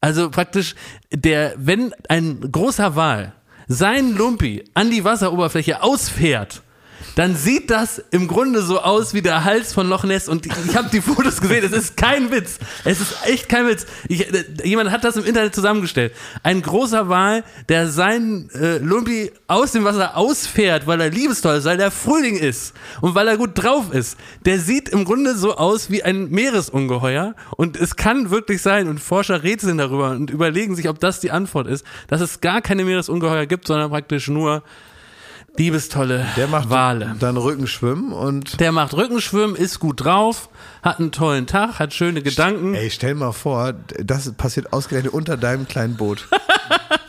Also 0.00 0.30
praktisch 0.30 0.74
der, 1.12 1.54
wenn 1.56 1.92
ein 2.08 2.40
großer 2.40 2.96
Wal 2.96 3.34
sein 3.68 4.16
Lumpi 4.16 4.64
an 4.74 4.90
die 4.90 5.04
Wasseroberfläche 5.04 5.82
ausfährt, 5.82 6.62
dann 7.14 7.34
sieht 7.34 7.70
das 7.70 8.02
im 8.10 8.28
Grunde 8.28 8.62
so 8.62 8.80
aus 8.80 9.14
wie 9.14 9.22
der 9.22 9.44
Hals 9.44 9.72
von 9.72 9.88
Loch 9.88 10.04
Ness. 10.04 10.28
Und 10.28 10.46
ich 10.46 10.76
habe 10.76 10.88
die 10.90 11.00
Fotos 11.00 11.40
gesehen. 11.40 11.64
Es 11.64 11.72
ist 11.72 11.96
kein 11.96 12.30
Witz. 12.30 12.58
Es 12.84 13.00
ist 13.00 13.26
echt 13.26 13.48
kein 13.48 13.66
Witz. 13.66 13.86
Ich, 14.08 14.32
äh, 14.32 14.44
jemand 14.64 14.90
hat 14.90 15.04
das 15.04 15.16
im 15.16 15.24
Internet 15.24 15.54
zusammengestellt. 15.54 16.12
Ein 16.42 16.62
großer 16.62 17.08
Wal, 17.08 17.44
der 17.68 17.88
sein 17.88 18.48
äh, 18.54 18.78
Lumpi 18.78 19.32
aus 19.46 19.72
dem 19.72 19.84
Wasser 19.84 20.16
ausfährt, 20.16 20.86
weil 20.86 21.00
er 21.00 21.10
liebestoll 21.10 21.56
ist, 21.56 21.64
weil 21.64 21.80
er 21.80 21.90
Frühling 21.90 22.36
ist 22.36 22.74
und 23.00 23.14
weil 23.14 23.28
er 23.28 23.36
gut 23.36 23.50
drauf 23.54 23.92
ist. 23.92 24.16
Der 24.44 24.58
sieht 24.58 24.88
im 24.88 25.04
Grunde 25.04 25.34
so 25.34 25.56
aus 25.56 25.90
wie 25.90 26.02
ein 26.02 26.30
Meeresungeheuer. 26.30 27.34
Und 27.56 27.76
es 27.76 27.96
kann 27.96 28.30
wirklich 28.30 28.62
sein, 28.62 28.88
und 28.88 29.00
Forscher 29.00 29.42
rätseln 29.42 29.78
darüber 29.78 30.10
und 30.10 30.30
überlegen 30.30 30.76
sich, 30.76 30.88
ob 30.88 31.00
das 31.00 31.20
die 31.20 31.30
Antwort 31.30 31.66
ist, 31.66 31.84
dass 32.08 32.20
es 32.20 32.40
gar 32.40 32.60
keine 32.60 32.84
Meeresungeheuer 32.84 33.46
gibt, 33.46 33.66
sondern 33.66 33.90
praktisch 33.90 34.28
nur 34.28 34.62
liebestolle 35.60 36.26
der 36.36 36.48
macht 36.48 36.70
Wale. 36.70 37.16
dann 37.20 37.36
Rückenschwimmen 37.36 38.12
und 38.12 38.58
Der 38.60 38.72
macht 38.72 38.94
Rückenschwimmen, 38.94 39.54
ist 39.56 39.78
gut 39.78 40.02
drauf, 40.04 40.48
hat 40.82 40.98
einen 41.00 41.12
tollen 41.12 41.46
Tag, 41.46 41.78
hat 41.78 41.92
schöne 41.92 42.22
Gedanken. 42.22 42.74
ey, 42.74 42.90
stell 42.90 43.14
mal 43.14 43.32
vor, 43.32 43.74
das 43.98 44.32
passiert 44.32 44.72
ausgerechnet 44.72 45.12
unter 45.12 45.36
deinem 45.36 45.68
kleinen 45.68 45.96
Boot. 45.96 46.28
Wie- 46.38 46.38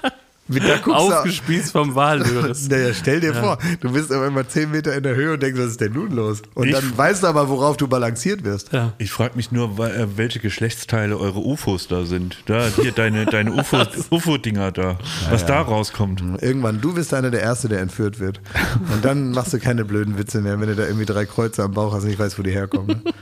Da 0.04 0.10
guckst 0.10 0.41
du, 0.41 0.41
Aufgespießt 0.88 1.72
vom 1.72 1.96
Walröhres. 1.96 2.68
naja, 2.70 2.94
stell 2.94 3.20
dir 3.22 3.34
vor, 3.34 3.58
du 3.80 3.92
bist 3.92 4.12
auf 4.12 4.22
einmal 4.22 4.48
10 4.48 4.72
Meter 4.72 4.96
in 4.96 5.04
der 5.04 5.16
Höhe 5.16 5.34
und 5.34 5.42
denkst, 5.44 5.60
was 5.60 5.68
ist 5.72 5.82
denn 5.82 5.94
nun 5.94 6.12
los? 6.12 6.42
Und 6.54 6.68
Ich- 6.68 6.74
dann 6.74 6.98
weißt 6.98 7.24
du 7.24 7.28
aber, 7.28 7.50
worauf 7.50 7.78
du 7.78 7.88
balanciert 7.88 8.44
wirst. 8.44 8.72
Ja. 8.74 8.94
Ich 8.98 9.12
frage 9.12 9.36
mich 9.36 9.52
nur, 9.52 9.80
äh, 9.80 10.08
welche 10.18 10.40
Geschlechtsteile 10.40 11.18
eure 11.18 11.40
UFOs 11.40 11.88
da 11.88 12.06
sind. 12.06 12.38
Da, 12.46 12.68
hier 12.76 12.92
deine, 12.92 13.26
deine 13.28 13.54
UFO, 13.54 13.78
UFO-Dinger 14.10 14.72
da. 14.72 14.98
Was 15.30 15.46
da 15.46 15.62
rauskommt. 15.62 16.22
Irgendwann, 16.42 16.82
du 16.82 16.94
bist 16.94 17.14
einer 17.14 17.32
der 17.32 17.42
Erste, 17.42 17.70
der 17.70 17.80
entführt 17.82 18.20
wird. 18.20 18.42
Und 18.94 19.04
dann 19.06 19.32
machst 19.32 19.54
du 19.54 19.60
keine 19.60 19.86
blöden 19.86 20.18
Witze 20.18 20.42
mehr, 20.42 20.60
wenn 20.60 20.68
du 20.68 20.76
da 20.76 20.84
irgendwie 20.86 21.06
drei 21.06 21.26
Kreuze 21.26 21.64
am 21.64 21.72
Bauch 21.74 21.94
hast 21.94 22.04
und 22.04 22.10
nicht 22.10 22.20
weißt, 22.20 22.38
wo 22.38 22.44
die 22.44 22.52
herkommen. 22.52 22.88
Ne? 23.04 23.14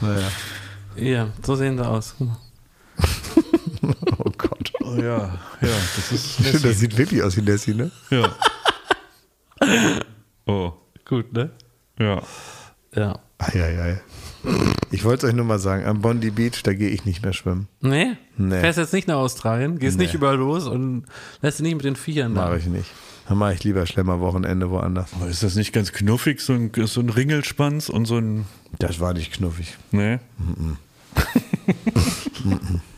Naja. 0.00 0.26
Ja, 0.96 1.26
so 1.44 1.54
sehen 1.56 1.76
sie 1.76 1.86
aus. 1.86 2.14
Guck 2.18 2.28
mal. 2.28 2.36
Ja, 5.02 5.38
ja, 5.60 5.68
das 5.96 6.12
ist 6.12 6.34
Stimmt, 6.34 6.64
das 6.64 6.78
sieht 6.78 6.96
wirklich 6.96 7.22
aus 7.22 7.36
wie 7.36 7.42
Nessie, 7.42 7.74
ne? 7.74 7.90
Ja. 8.10 8.34
Oh, 10.46 10.72
Gut, 11.06 11.32
ne? 11.32 11.50
ja. 11.98 12.22
Ja. 12.94 13.18
Eieiei. 13.38 14.00
Ich 14.90 15.04
wollte 15.04 15.26
es 15.26 15.30
euch 15.30 15.36
nur 15.36 15.46
mal 15.46 15.58
sagen, 15.58 15.86
am 15.86 16.02
Bondi 16.02 16.30
Beach, 16.30 16.62
da 16.62 16.74
gehe 16.74 16.90
ich 16.90 17.04
nicht 17.04 17.22
mehr 17.22 17.32
schwimmen. 17.32 17.68
Nee? 17.80 18.16
Nee. 18.36 18.60
Fährst 18.60 18.78
jetzt 18.78 18.92
nicht 18.92 19.08
nach 19.08 19.16
Australien, 19.16 19.78
gehst 19.78 19.98
nicht 19.98 20.14
überall 20.14 20.36
los 20.36 20.66
und 20.66 21.04
lässt 21.40 21.58
dich 21.58 21.64
nicht 21.64 21.76
mit 21.76 21.84
den 21.84 21.96
Viechern 21.96 22.34
da. 22.34 22.46
Mache 22.46 22.58
ich 22.58 22.66
nicht. 22.66 22.90
Dann 23.28 23.38
mache 23.38 23.54
ich 23.54 23.64
lieber 23.64 23.86
Schlemmerwochenende 23.86 24.70
woanders. 24.70 25.10
Aber 25.14 25.28
ist 25.28 25.42
das 25.42 25.54
nicht 25.54 25.72
ganz 25.72 25.92
knuffig, 25.92 26.40
so 26.40 26.52
ein, 26.52 26.70
so 26.84 27.00
ein 27.00 27.08
Ringelspanz 27.08 27.88
und 27.88 28.04
so 28.04 28.18
ein. 28.18 28.44
Das 28.78 29.00
war 29.00 29.14
nicht 29.14 29.32
knuffig. 29.32 29.76
Ne? 29.92 30.20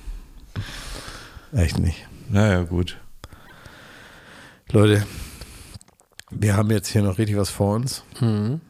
Echt 1.52 1.78
nicht. 1.78 2.06
Naja, 2.28 2.62
gut. 2.64 2.98
Leute, 4.70 5.04
wir 6.30 6.56
haben 6.56 6.70
jetzt 6.70 6.88
hier 6.88 7.02
noch 7.02 7.18
richtig 7.18 7.36
was 7.36 7.50
vor 7.50 7.74
uns. 7.76 8.02
Ne, 8.20 8.60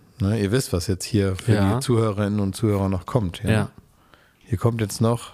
ihr 0.40 0.52
wisst, 0.52 0.72
was 0.72 0.86
jetzt 0.86 1.04
hier 1.04 1.36
für 1.36 1.52
Mhm. 1.52 1.56
Ja. 1.56 1.74
die 1.74 1.80
Zuhörerinnen 1.80 2.40
und 2.40 2.54
Zuhörer 2.56 2.88
noch 2.88 3.06
kommt. 3.06 3.42
Ja, 3.42 3.70
Hier 4.48 4.58
kommt 4.58 4.80
jetzt 4.80 5.00
noch 5.00 5.32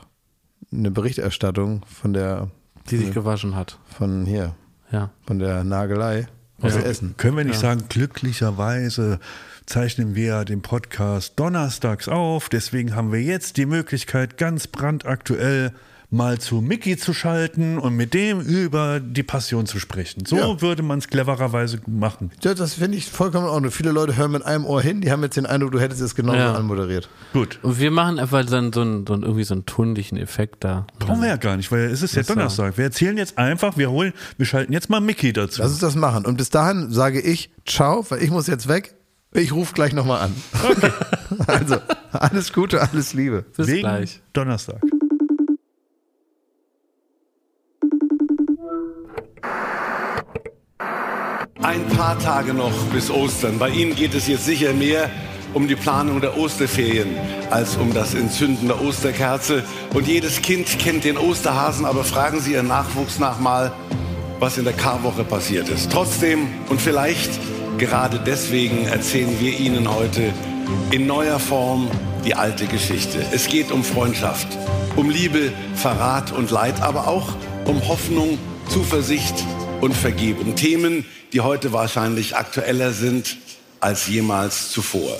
eine 0.72 0.90
Berichterstattung 0.90 1.84
von 1.86 2.12
der, 2.14 2.48
die 2.90 2.96
sich 2.96 3.12
gewaschen 3.12 3.54
hat. 3.56 3.78
von 3.86 4.24
hier, 4.24 4.54
Ja. 4.90 5.10
von 5.26 5.38
der 5.38 5.64
Nagelei 5.64 6.28
aus 6.62 6.76
Essen. 6.76 7.14
Können 7.18 7.36
wir 7.36 7.44
nicht 7.44 7.58
sagen, 7.60 7.84
glücklicherweise 7.88 9.18
zeichnen 9.66 10.14
wir 10.14 10.44
den 10.44 10.62
Podcast 10.62 11.38
donnerstags 11.38 12.08
auf. 12.08 12.48
Deswegen 12.48 12.94
haben 12.96 13.12
wir 13.12 13.20
jetzt 13.20 13.56
die 13.58 13.66
Möglichkeit, 13.66 14.38
ganz 14.38 14.66
brandaktuell 14.66 15.72
mal 16.12 16.38
zu 16.38 16.60
Mickey 16.60 16.96
zu 16.98 17.14
schalten 17.14 17.78
und 17.78 17.94
mit 17.96 18.12
dem 18.12 18.40
über 18.40 19.00
die 19.00 19.22
Passion 19.22 19.64
zu 19.66 19.78
sprechen. 19.80 20.26
So 20.26 20.36
Ja. 20.36 20.60
würde 20.60 20.82
man 20.82 20.98
es 20.98 21.08
clevererweise 21.08 21.80
machen. 21.86 22.30
Ja, 22.42 22.52
das 22.52 22.74
finde 22.74 22.98
ich 22.98 23.06
vollkommen 23.10 23.46
in 23.46 23.50
Ordnung. 23.50 23.72
Viele 23.72 23.92
Leute 23.92 24.14
hören 24.16 24.30
mit 24.32 24.44
einem 24.44 24.66
Ohr 24.66 24.82
hin, 24.82 25.00
die 25.00 25.10
haben 25.10 25.22
jetzt 25.22 25.36
den 25.38 25.46
Eindruck, 25.46 25.72
du 25.72 25.80
hättest 25.80 26.02
es 26.02 26.14
genauso 26.14 26.38
Ja. 26.38 26.54
anmoderiert. 26.54 27.08
Gut. 27.32 27.58
Und 27.62 27.78
wir 27.80 27.90
machen 27.90 28.18
einfach 28.18 28.44
dann 28.44 28.72
so 28.74 28.82
einen, 28.82 29.06
so 29.06 29.14
einen 29.14 29.22
irgendwie 29.22 29.44
so 29.44 29.54
einen 29.54 29.64
tundigen 29.64 30.18
Effekt 30.18 30.64
da. 30.64 30.86
Brauchen 30.98 31.22
wir 31.22 31.28
ja 31.28 31.36
gar 31.36 31.56
nicht, 31.56 31.72
weil 31.72 31.84
es 31.86 32.02
ist 32.02 32.14
ja 32.14 32.22
Donnerstag. 32.22 32.76
Wir 32.76 32.84
erzählen 32.84 33.16
jetzt 33.16 33.38
einfach, 33.38 33.78
wir 33.78 33.90
holen, 33.90 34.12
wir 34.36 34.44
schalten 34.46 34.72
jetzt 34.74 34.90
mal 34.90 35.00
Mickey 35.00 35.32
dazu. 35.32 35.62
Lass 35.62 35.70
uns 35.72 35.80
das 35.80 35.94
machen. 35.96 36.26
Und 36.26 36.36
bis 36.36 36.50
dahin 36.50 36.90
sage 36.90 37.20
ich 37.20 37.50
ciao, 37.66 38.04
weil 38.10 38.22
ich 38.22 38.30
muss 38.30 38.46
jetzt 38.48 38.68
weg. 38.68 38.94
Ich 39.34 39.52
rufe 39.52 39.72
gleich 39.72 39.94
nochmal 39.94 40.20
an. 40.20 40.34
Okay. 40.70 40.90
also, 41.46 41.76
alles 42.12 42.52
Gute, 42.52 42.82
alles 42.82 43.14
Liebe. 43.14 43.46
Bis 43.56 43.66
Wegen 43.66 43.80
gleich. 43.80 44.20
Donnerstag. 44.34 44.82
Ein 51.62 51.86
paar 51.86 52.18
Tage 52.18 52.54
noch 52.54 52.72
bis 52.92 53.08
Ostern. 53.08 53.60
Bei 53.60 53.68
Ihnen 53.68 53.94
geht 53.94 54.14
es 54.14 54.26
jetzt 54.26 54.46
sicher 54.46 54.72
mehr 54.72 55.08
um 55.54 55.68
die 55.68 55.76
Planung 55.76 56.20
der 56.20 56.36
Osterferien 56.36 57.16
als 57.50 57.76
um 57.76 57.94
das 57.94 58.14
Entzünden 58.14 58.66
der 58.66 58.82
Osterkerze. 58.82 59.62
Und 59.94 60.08
jedes 60.08 60.42
Kind 60.42 60.78
kennt 60.80 61.04
den 61.04 61.16
Osterhasen, 61.16 61.86
aber 61.86 62.02
fragen 62.02 62.40
Sie 62.40 62.54
Ihren 62.54 62.66
Nachwuchs 62.66 63.20
nach 63.20 63.38
mal, 63.38 63.70
was 64.40 64.58
in 64.58 64.64
der 64.64 64.72
Karwoche 64.72 65.22
passiert 65.22 65.68
ist. 65.68 65.92
Trotzdem 65.92 66.48
und 66.68 66.80
vielleicht 66.80 67.30
gerade 67.78 68.18
deswegen 68.18 68.86
erzählen 68.86 69.36
wir 69.38 69.56
Ihnen 69.56 69.88
heute 69.88 70.32
in 70.90 71.06
neuer 71.06 71.38
Form 71.38 71.88
die 72.24 72.34
alte 72.34 72.66
Geschichte. 72.66 73.24
Es 73.32 73.46
geht 73.46 73.70
um 73.70 73.84
Freundschaft, 73.84 74.48
um 74.96 75.10
Liebe, 75.10 75.52
Verrat 75.76 76.32
und 76.32 76.50
Leid, 76.50 76.82
aber 76.82 77.06
auch 77.06 77.28
um 77.66 77.86
Hoffnung, 77.86 78.36
Zuversicht 78.68 79.44
und 79.80 79.94
Vergebung. 79.94 80.56
Themen, 80.56 81.04
die 81.32 81.40
heute 81.40 81.72
wahrscheinlich 81.72 82.36
aktueller 82.36 82.92
sind 82.92 83.36
als 83.80 84.06
jemals 84.06 84.70
zuvor. 84.70 85.18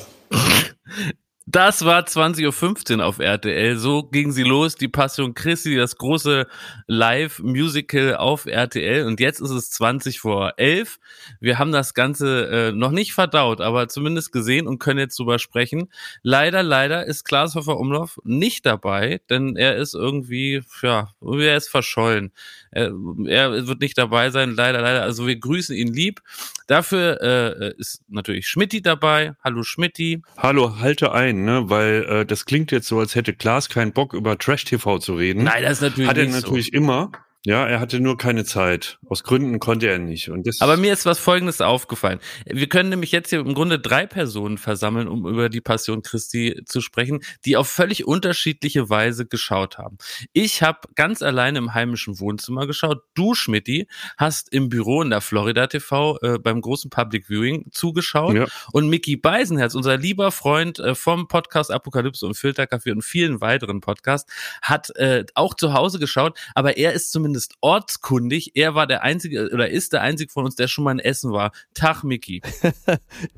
Das 1.47 1.85
war 1.85 2.05
20.15 2.05 2.99
Uhr 2.99 3.05
auf 3.05 3.19
RTL. 3.19 3.77
So 3.77 4.05
ging 4.05 4.31
sie 4.31 4.45
los, 4.45 4.77
die 4.77 4.89
Passion 4.89 5.35
Christi, 5.35 5.77
das 5.77 5.97
große 5.97 6.47
Live-Musical 6.87 8.15
auf 8.17 8.47
RTL. 8.47 9.07
Und 9.07 9.19
jetzt 9.19 9.41
ist 9.41 9.51
es 9.51 9.69
20 9.71 10.21
vor 10.21 10.55
11. 10.57 10.99
Wir 11.41 11.59
haben 11.59 11.73
das 11.73 11.95
Ganze 11.95 12.49
äh, 12.49 12.73
noch 12.73 12.93
nicht 12.93 13.13
verdaut, 13.13 13.61
aber 13.61 13.89
zumindest 13.89 14.33
gesehen 14.33 14.69
und 14.69 14.79
können 14.79 15.01
jetzt 15.01 15.19
drüber 15.19 15.41
sprechen. 15.41 15.91
Leider, 16.23 16.63
leider 16.63 17.07
ist 17.07 17.25
Klaas 17.25 17.57
Umlauf 17.57 18.19
nicht 18.23 18.65
dabei, 18.65 19.21
denn 19.29 19.57
er 19.57 19.77
ist 19.77 19.95
irgendwie, 19.95 20.63
ja, 20.81 21.11
er 21.21 21.57
ist 21.57 21.69
verschollen. 21.69 22.33
Er, 22.73 22.91
er 23.27 23.67
wird 23.67 23.81
nicht 23.81 23.99
dabei 23.99 24.31
sein, 24.31 24.55
leider, 24.57 24.81
leider. 24.81 25.03
Also 25.03 25.27
wir 25.27 25.37
grüßen 25.37 25.77
ihn 25.77 25.93
lieb. 25.93 26.23
Dafür 26.67 27.21
äh, 27.21 27.75
ist 27.79 28.03
natürlich 28.09 28.49
Schmidti 28.49 28.81
dabei. 28.81 29.35
Hallo 29.45 29.63
Schmidti. 29.63 30.23
Hallo, 30.39 30.79
halte 30.81 31.13
ein, 31.13 31.45
ne? 31.45 31.69
weil 31.69 32.05
äh, 32.09 32.27
das 32.27 32.47
klingt 32.47 32.73
jetzt 32.73 32.89
so, 32.89 32.99
als 32.99 33.15
hätte 33.15 33.35
Klaas 33.35 33.69
keinen 33.69 33.93
Bock 33.93 34.15
über 34.15 34.39
Trash-TV 34.39 34.99
zu 34.99 35.15
reden. 35.15 35.45
Nein, 35.45 35.63
das 35.63 35.73
ist 35.73 35.83
natürlich 35.83 36.09
Hat 36.09 36.17
er 36.17 36.29
natürlich 36.29 36.67
so. 36.67 36.73
immer. 36.73 37.13
Ja, 37.45 37.67
er 37.67 37.81
hatte 37.81 37.99
nur 37.99 38.17
keine 38.17 38.45
Zeit. 38.45 39.01
Aus 39.09 39.25
Gründen 39.25 39.59
konnte 39.59 39.89
er 39.89 39.99
nicht. 39.99 40.29
Und 40.29 40.47
das 40.47 40.61
Aber 40.61 40.77
mir 40.77 40.93
ist 40.93 41.07
was 41.07 41.19
Folgendes 41.19 41.61
aufgefallen. 41.61 42.21
Wir 42.47 42.69
können 42.69 42.91
nämlich 42.91 43.11
jetzt 43.11 43.31
hier 43.31 43.41
im 43.41 43.55
Grunde 43.55 43.81
drei 43.81 44.07
Personen 44.07 44.59
versammeln, 44.59 45.09
um 45.09 45.27
über 45.27 45.49
die 45.49 45.61
Passion 45.61 46.03
Christi 46.03 46.63
zu 46.67 46.81
sprechen, 46.81 47.21
die 47.45 47.57
auf 47.57 47.69
völlig 47.69 48.07
unterschiedliche 48.07 48.89
Weise 48.91 49.27
geschaut 49.27 49.77
haben. 49.77 49.99
Ich 50.33 50.63
habe 50.63 50.89
ganz 50.95 51.21
alleine 51.21 51.59
im 51.59 51.75
heimischen 51.75 52.21
Wohnzimmer 52.21 52.69
geschaut. 52.69 53.03
Du, 53.15 53.35
Schmidti, 53.35 53.89
hast 54.17 54.53
im 54.53 54.69
Büro 54.69 55.03
in 55.03 55.11
der 55.11 55.21
Florida 55.21 55.67
TV 55.67 56.19
äh, 56.23 56.39
beim 56.39 56.61
großen 56.61 56.91
Public 56.91 57.27
Viewing 57.27 57.67
zugeschaut. 57.73 58.37
Ja. 58.37 58.47
Und 58.71 58.89
Mickey 58.89 59.17
Beisenherz, 59.17 59.75
unser 59.75 59.97
lieber 59.97 60.31
Freund 60.31 60.79
äh, 60.79 60.95
vom 60.95 61.27
Podcast 61.27 61.73
Apokalypse 61.73 62.25
und 62.25 62.37
Filterkaffee 62.37 62.93
und 62.93 63.03
vielen 63.03 63.41
weiteren 63.41 63.81
Podcasts, 63.81 64.33
hat 64.63 64.95
äh, 64.95 65.25
auch 65.35 65.55
zu 65.55 65.73
Hause 65.73 65.99
geschaut, 65.99 66.39
aber 66.55 66.77
er 66.77 66.93
ist 66.93 67.11
zumindest 67.11 67.32
ortskundig. 67.61 68.53
Er 68.55 68.75
war 68.75 68.87
der 68.87 69.03
einzige 69.03 69.51
oder 69.53 69.69
ist 69.71 69.93
der 69.93 70.03
einzige 70.03 70.33
von 70.33 70.45
uns, 70.45 70.57
der 70.57 70.69
schon 70.69 70.85
mal 70.85 70.93
in 70.93 70.99
Essen 70.99 71.33
war. 71.33 71.53
Tag, 71.75 72.05
Mickey. 72.05 72.43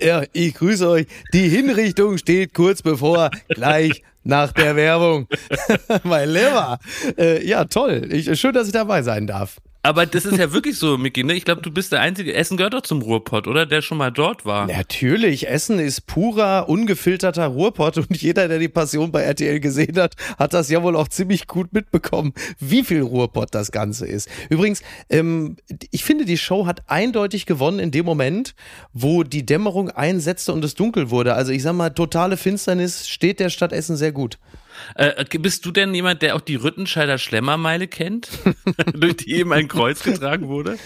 Ja, 0.00 0.24
ich 0.32 0.54
grüße 0.54 0.88
euch. 0.88 1.06
Die 1.32 1.48
Hinrichtung 1.48 2.18
steht 2.18 2.54
kurz 2.54 2.82
bevor, 2.82 3.30
gleich 3.48 4.02
nach 4.22 4.52
der 4.52 4.76
Werbung. 4.76 5.28
mein 6.02 6.28
Lieber. 6.28 6.78
Äh, 7.18 7.46
ja, 7.46 7.64
toll. 7.64 8.08
Ich, 8.10 8.38
schön, 8.38 8.52
dass 8.52 8.66
ich 8.66 8.72
dabei 8.72 9.02
sein 9.02 9.26
darf. 9.26 9.58
Aber 9.84 10.06
das 10.06 10.24
ist 10.24 10.38
ja 10.38 10.50
wirklich 10.50 10.78
so, 10.78 10.96
Mickey, 10.96 11.24
ne? 11.24 11.34
Ich 11.34 11.44
glaube, 11.44 11.60
du 11.60 11.70
bist 11.70 11.92
der 11.92 12.00
einzige, 12.00 12.32
Essen 12.32 12.56
gehört 12.56 12.72
doch 12.72 12.80
zum 12.80 13.02
Ruhrpott, 13.02 13.46
oder? 13.46 13.66
Der 13.66 13.82
schon 13.82 13.98
mal 13.98 14.10
dort 14.10 14.46
war. 14.46 14.66
Natürlich, 14.66 15.46
Essen 15.46 15.78
ist 15.78 16.06
purer, 16.06 16.70
ungefilterter 16.70 17.48
Ruhrpott 17.48 17.98
und 17.98 18.16
jeder, 18.16 18.48
der 18.48 18.58
die 18.58 18.70
Passion 18.70 19.12
bei 19.12 19.20
RTL 19.20 19.60
gesehen 19.60 19.98
hat, 19.98 20.14
hat 20.38 20.54
das 20.54 20.70
ja 20.70 20.82
wohl 20.82 20.96
auch 20.96 21.08
ziemlich 21.08 21.46
gut 21.46 21.74
mitbekommen, 21.74 22.32
wie 22.58 22.82
viel 22.82 23.02
Ruhrpott 23.02 23.54
das 23.54 23.72
Ganze 23.72 24.06
ist. 24.06 24.30
Übrigens, 24.48 24.80
ähm, 25.10 25.56
ich 25.90 26.02
finde, 26.02 26.24
die 26.24 26.38
Show 26.38 26.64
hat 26.64 26.84
eindeutig 26.86 27.44
gewonnen 27.44 27.78
in 27.78 27.90
dem 27.90 28.06
Moment, 28.06 28.54
wo 28.94 29.22
die 29.22 29.44
Dämmerung 29.44 29.90
einsetzte 29.90 30.54
und 30.54 30.64
es 30.64 30.74
dunkel 30.74 31.10
wurde. 31.10 31.34
Also 31.34 31.52
ich 31.52 31.62
sag 31.62 31.74
mal, 31.74 31.90
totale 31.90 32.38
Finsternis 32.38 33.06
steht 33.06 33.38
der 33.38 33.50
Stadt 33.50 33.74
Essen 33.74 33.98
sehr 33.98 34.12
gut. 34.12 34.38
Äh, 34.94 35.24
bist 35.38 35.64
du 35.66 35.70
denn 35.70 35.94
jemand, 35.94 36.22
der 36.22 36.36
auch 36.36 36.40
die 36.40 36.56
Rüttenscheider 36.56 37.18
Schlemmermeile 37.18 37.88
kennt? 37.88 38.28
Durch 38.94 39.16
die 39.16 39.32
eben 39.34 39.52
ein 39.52 39.68
Kreuz 39.68 40.02
getragen 40.02 40.48
wurde? 40.48 40.78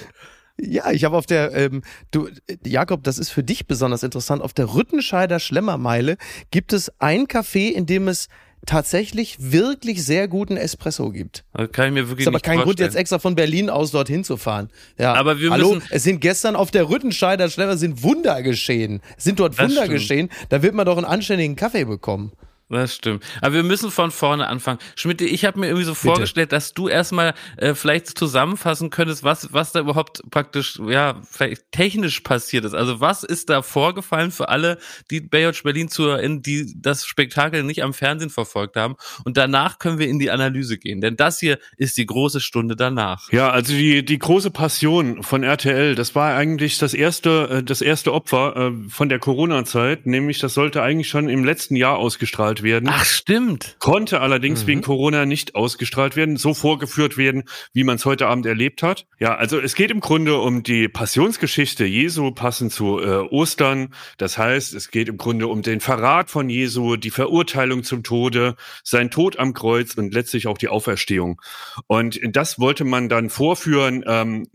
Ja, 0.61 0.90
ich 0.90 1.05
habe 1.05 1.16
auf 1.16 1.26
der, 1.26 1.55
ähm, 1.55 1.82
du, 2.11 2.28
Jakob, 2.66 3.05
das 3.05 3.18
ist 3.18 3.30
für 3.30 3.44
dich 3.44 3.66
besonders 3.68 4.03
interessant. 4.03 4.42
Auf 4.42 4.53
der 4.53 4.74
Rüttenscheider 4.74 5.38
Schlemmermeile 5.38 6.16
gibt 6.51 6.72
es 6.72 6.90
ein 6.99 7.26
Café, 7.26 7.70
in 7.70 7.86
dem 7.86 8.09
es 8.09 8.28
tatsächlich 8.66 9.36
wirklich 9.38 10.05
sehr 10.05 10.26
guten 10.26 10.57
Espresso 10.57 11.11
gibt. 11.11 11.44
Das 11.55 11.70
kann 11.70 11.86
ich 11.86 11.92
mir 11.94 12.09
wirklich 12.09 12.22
Ist 12.24 12.26
aber 12.28 12.36
nicht 12.38 12.44
kein 12.44 12.57
Grund, 12.57 12.66
vorstellen. 12.70 12.88
jetzt 12.90 12.96
extra 12.99 13.20
von 13.20 13.36
Berlin 13.36 13.70
aus 13.70 13.92
dorthin 13.92 14.24
zu 14.24 14.36
fahren. 14.36 14.68
Ja. 14.99 15.14
Aber 15.14 15.38
wir 15.38 15.51
Hallo, 15.53 15.74
müssen- 15.74 15.86
es 15.90 16.03
sind 16.03 16.20
gestern 16.20 16.57
auf 16.57 16.72
der 16.72 16.88
Rüttenscheider 16.90 17.49
Schlemmer 17.51 17.76
sind 17.76 18.03
Wunder 18.03 18.42
geschehen. 18.42 19.01
Es 19.16 19.24
sind 19.24 19.38
dort 19.38 19.53
Das 19.57 19.61
Wunder 19.68 19.82
stimmt. 19.84 19.92
geschehen. 19.94 20.28
Da 20.49 20.61
wird 20.62 20.74
man 20.74 20.86
doch 20.86 20.96
einen 20.96 21.07
anständigen 21.07 21.55
Kaffee 21.55 21.84
bekommen. 21.84 22.32
Das 22.70 22.94
stimmt. 22.94 23.24
Aber 23.40 23.54
wir 23.54 23.62
müssen 23.62 23.90
von 23.90 24.10
vorne 24.10 24.46
anfangen. 24.46 24.78
Schmidt, 24.94 25.22
ich 25.22 25.46
habe 25.46 25.58
mir 25.58 25.68
irgendwie 25.68 25.86
so 25.86 25.94
vorgestellt, 25.94 26.52
dass 26.52 26.74
du 26.74 26.88
erstmal 26.88 27.32
äh, 27.56 27.74
vielleicht 27.74 28.18
zusammenfassen 28.18 28.90
könntest, 28.90 29.24
was, 29.24 29.52
was 29.54 29.72
da 29.72 29.80
überhaupt 29.80 30.22
praktisch, 30.30 30.78
ja, 30.86 31.20
vielleicht 31.30 31.72
technisch 31.72 32.20
passiert 32.20 32.66
ist. 32.66 32.74
Also 32.74 33.00
was 33.00 33.24
ist 33.24 33.48
da 33.48 33.62
vorgefallen 33.62 34.30
für 34.30 34.50
alle, 34.50 34.78
die 35.10 35.20
Baywatch 35.20 35.62
Berlin 35.62 35.88
zuhören, 35.88 36.42
die 36.42 36.74
das 36.76 37.06
Spektakel 37.06 37.62
nicht 37.62 37.82
am 37.82 37.94
Fernsehen 37.94 38.28
verfolgt 38.28 38.76
haben. 38.76 38.96
Und 39.24 39.38
danach 39.38 39.78
können 39.78 39.98
wir 39.98 40.08
in 40.08 40.18
die 40.18 40.30
Analyse 40.30 40.76
gehen. 40.76 41.00
Denn 41.00 41.16
das 41.16 41.40
hier 41.40 41.58
ist 41.78 41.96
die 41.96 42.06
große 42.06 42.40
Stunde 42.40 42.76
danach. 42.76 43.32
Ja, 43.32 43.48
also 43.50 43.72
die, 43.72 44.04
die 44.04 44.18
große 44.18 44.50
Passion 44.50 45.22
von 45.22 45.42
RTL, 45.42 45.94
das 45.94 46.14
war 46.14 46.34
eigentlich 46.34 46.76
das 46.76 46.92
erste, 46.92 47.48
äh, 47.50 47.62
das 47.62 47.80
erste 47.80 48.12
Opfer 48.12 48.56
äh, 48.56 48.90
von 48.90 49.08
der 49.08 49.20
Corona-Zeit, 49.20 50.04
nämlich 50.04 50.38
das 50.38 50.52
sollte 50.52 50.82
eigentlich 50.82 51.08
schon 51.08 51.30
im 51.30 51.44
letzten 51.44 51.74
Jahr 51.74 51.96
ausgestrahlt 51.96 52.57
werden. 52.62 52.88
Ach, 52.92 53.04
stimmt. 53.04 53.76
Konnte 53.78 54.20
allerdings 54.20 54.66
wegen 54.66 54.82
Corona 54.82 55.26
nicht 55.26 55.54
ausgestrahlt 55.54 56.16
werden, 56.16 56.36
so 56.36 56.54
vorgeführt 56.54 57.16
werden, 57.16 57.44
wie 57.72 57.84
man 57.84 57.96
es 57.96 58.04
heute 58.04 58.26
Abend 58.26 58.46
erlebt 58.46 58.82
hat. 58.82 59.06
Ja, 59.18 59.36
also 59.36 59.59
es 59.61 59.74
geht 59.74 59.90
im 59.90 60.00
Grunde 60.00 60.38
um 60.38 60.62
die 60.62 60.88
Passionsgeschichte 60.88 61.84
Jesu 61.84 62.30
passend 62.32 62.72
zu 62.72 63.00
äh, 63.00 63.18
Ostern. 63.30 63.94
Das 64.16 64.38
heißt, 64.38 64.74
es 64.74 64.90
geht 64.90 65.09
im 65.09 65.16
Grunde 65.16 65.48
um 65.48 65.62
den 65.62 65.80
Verrat 65.80 66.30
von 66.30 66.48
Jesu, 66.48 66.96
die 66.96 67.11
Verurteilung 67.11 67.82
zum 67.82 68.02
Tode, 68.02 68.56
sein 68.84 69.11
Tod 69.11 69.38
am 69.38 69.54
Kreuz 69.54 69.94
und 69.94 70.14
letztlich 70.14 70.46
auch 70.46 70.59
die 70.59 70.68
Auferstehung. 70.68 71.40
Und 71.86 72.20
das 72.22 72.59
wollte 72.59 72.84
man 72.84 73.09
dann 73.09 73.30
vorführen 73.30 74.04
ähm, 74.06 74.46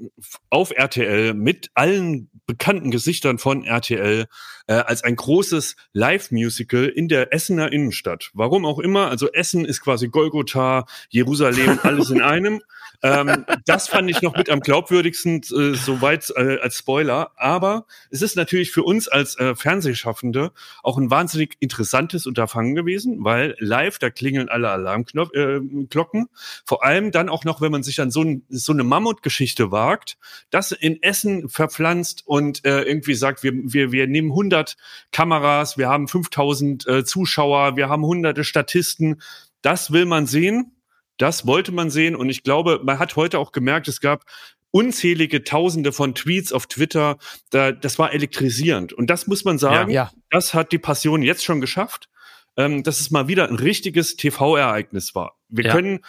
auf 0.50 0.72
RTL 0.72 1.34
mit 1.34 1.70
allen 1.74 2.30
bekannten 2.46 2.92
Gesichtern 2.92 3.38
von 3.38 3.64
RTL 3.64 4.28
äh, 4.68 4.74
als 4.74 5.04
ein 5.04 5.16
großes 5.16 5.76
Live-Musical 5.94 6.86
in 6.86 7.08
der 7.08 7.34
Essener 7.34 7.72
Innenstadt. 7.72 8.32
Warum 8.34 8.66
auch 8.66 8.80
immer, 8.80 9.10
also 9.10 9.32
Essen 9.32 9.66
ist 9.66 9.82
quasi 9.82 10.08
Golgotha, 10.08 10.86
Jerusalem, 11.10 11.80
alles 11.84 12.10
in 12.10 12.22
einem. 12.22 12.62
Ähm, 13.04 13.46
das 13.66 13.90
fand 13.90 14.10
ich 14.10 14.22
noch 14.22 14.36
mit 14.36 14.50
am 14.50 14.62
glaubwürdigsten, 14.62 15.42
äh, 15.42 15.76
soweit 15.76 16.32
äh, 16.38 16.60
als 16.60 16.78
Spoiler. 16.78 17.32
Aber 17.36 17.86
es 18.10 18.22
ist 18.22 18.38
natürlich 18.38 18.72
für 18.72 18.84
uns 18.84 19.10
als 19.10 19.38
äh, 19.38 19.56
Fernsehschaffende 19.56 20.52
auch 20.84 20.98
ein 20.98 21.12
wahnsinnig 21.12 21.58
interessantes 21.60 22.26
Unterfangen 22.26 22.76
gewesen, 22.76 23.24
weil 23.26 23.56
live, 23.60 24.00
da 24.00 24.10
klingeln 24.10 24.48
alle 24.48 24.70
Alarmglocken. 24.70 26.22
Äh. 26.22 26.28
Vor 26.66 26.84
allem 26.84 27.12
dann 27.12 27.28
auch 27.28 27.44
noch, 27.44 27.60
wenn 27.60 27.74
man 27.74 27.84
sich 27.84 28.00
an 28.00 28.10
so, 28.10 28.24
ein, 28.24 28.44
so 28.48 28.72
eine 28.72 28.84
Mammutgeschichte 28.84 29.72
wagt, 29.72 30.18
das 30.50 30.72
in 30.72 31.04
Essen 31.04 31.50
verpflanzt 31.50 32.24
und 32.26 32.64
äh, 32.66 32.84
irgendwie 32.84 33.16
sagt, 33.16 33.44
wir, 33.44 33.52
wir, 33.54 33.92
wir 33.92 34.08
nehmen 34.08 34.32
100 34.32 34.78
Kameras, 35.12 35.78
wir 35.78 35.90
haben 35.90 36.08
5000 36.08 36.88
äh, 36.88 37.04
Zuschauer, 37.04 37.76
wir 37.76 37.90
haben 37.90 38.06
hunderte 38.06 38.46
Statisten. 38.46 39.22
Das 39.62 39.92
will 39.92 40.06
man 40.06 40.26
sehen. 40.26 40.72
Das 41.18 41.46
wollte 41.46 41.72
man 41.72 41.90
sehen 41.90 42.16
und 42.16 42.30
ich 42.30 42.44
glaube, 42.44 42.82
man 42.84 43.00
hat 43.00 43.16
heute 43.16 43.40
auch 43.40 43.52
gemerkt, 43.52 43.88
es 43.88 44.02
gab 44.02 44.24
unzählige 44.72 45.44
Tausende 45.44 45.92
von 45.92 46.16
Tweets 46.16 46.52
auf 46.52 46.66
Twitter. 46.68 47.18
Da, 47.52 47.72
das 47.72 48.00
war 48.00 48.12
elektrisierend. 48.14 48.92
Und 48.94 49.10
das 49.12 49.28
muss 49.28 49.46
man 49.46 49.60
sagen, 49.60 49.92
Ja. 49.92 50.12
das 50.32 50.54
hat 50.56 50.72
die 50.72 50.80
Passion 50.80 51.22
jetzt 51.22 51.44
schon 51.46 51.62
geschafft, 51.62 52.10
ähm, 52.58 52.82
dass 52.82 53.00
es 53.00 53.12
mal 53.12 53.28
wieder 53.28 53.48
ein 53.48 53.56
richtiges 53.56 54.16
TV-Ereignis 54.16 55.14
war. 55.14 55.38
Wir 55.50 55.66
Ja. 55.66 55.72
können 55.74 56.00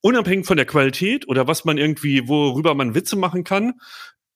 unabhängig 0.00 0.46
von 0.46 0.56
der 0.56 0.66
Qualität 0.66 1.28
oder 1.28 1.46
was 1.46 1.64
man 1.66 1.76
irgendwie, 1.76 2.26
worüber 2.28 2.74
man 2.74 2.94
Witze 2.94 3.16
machen 3.16 3.44
kann, 3.44 3.74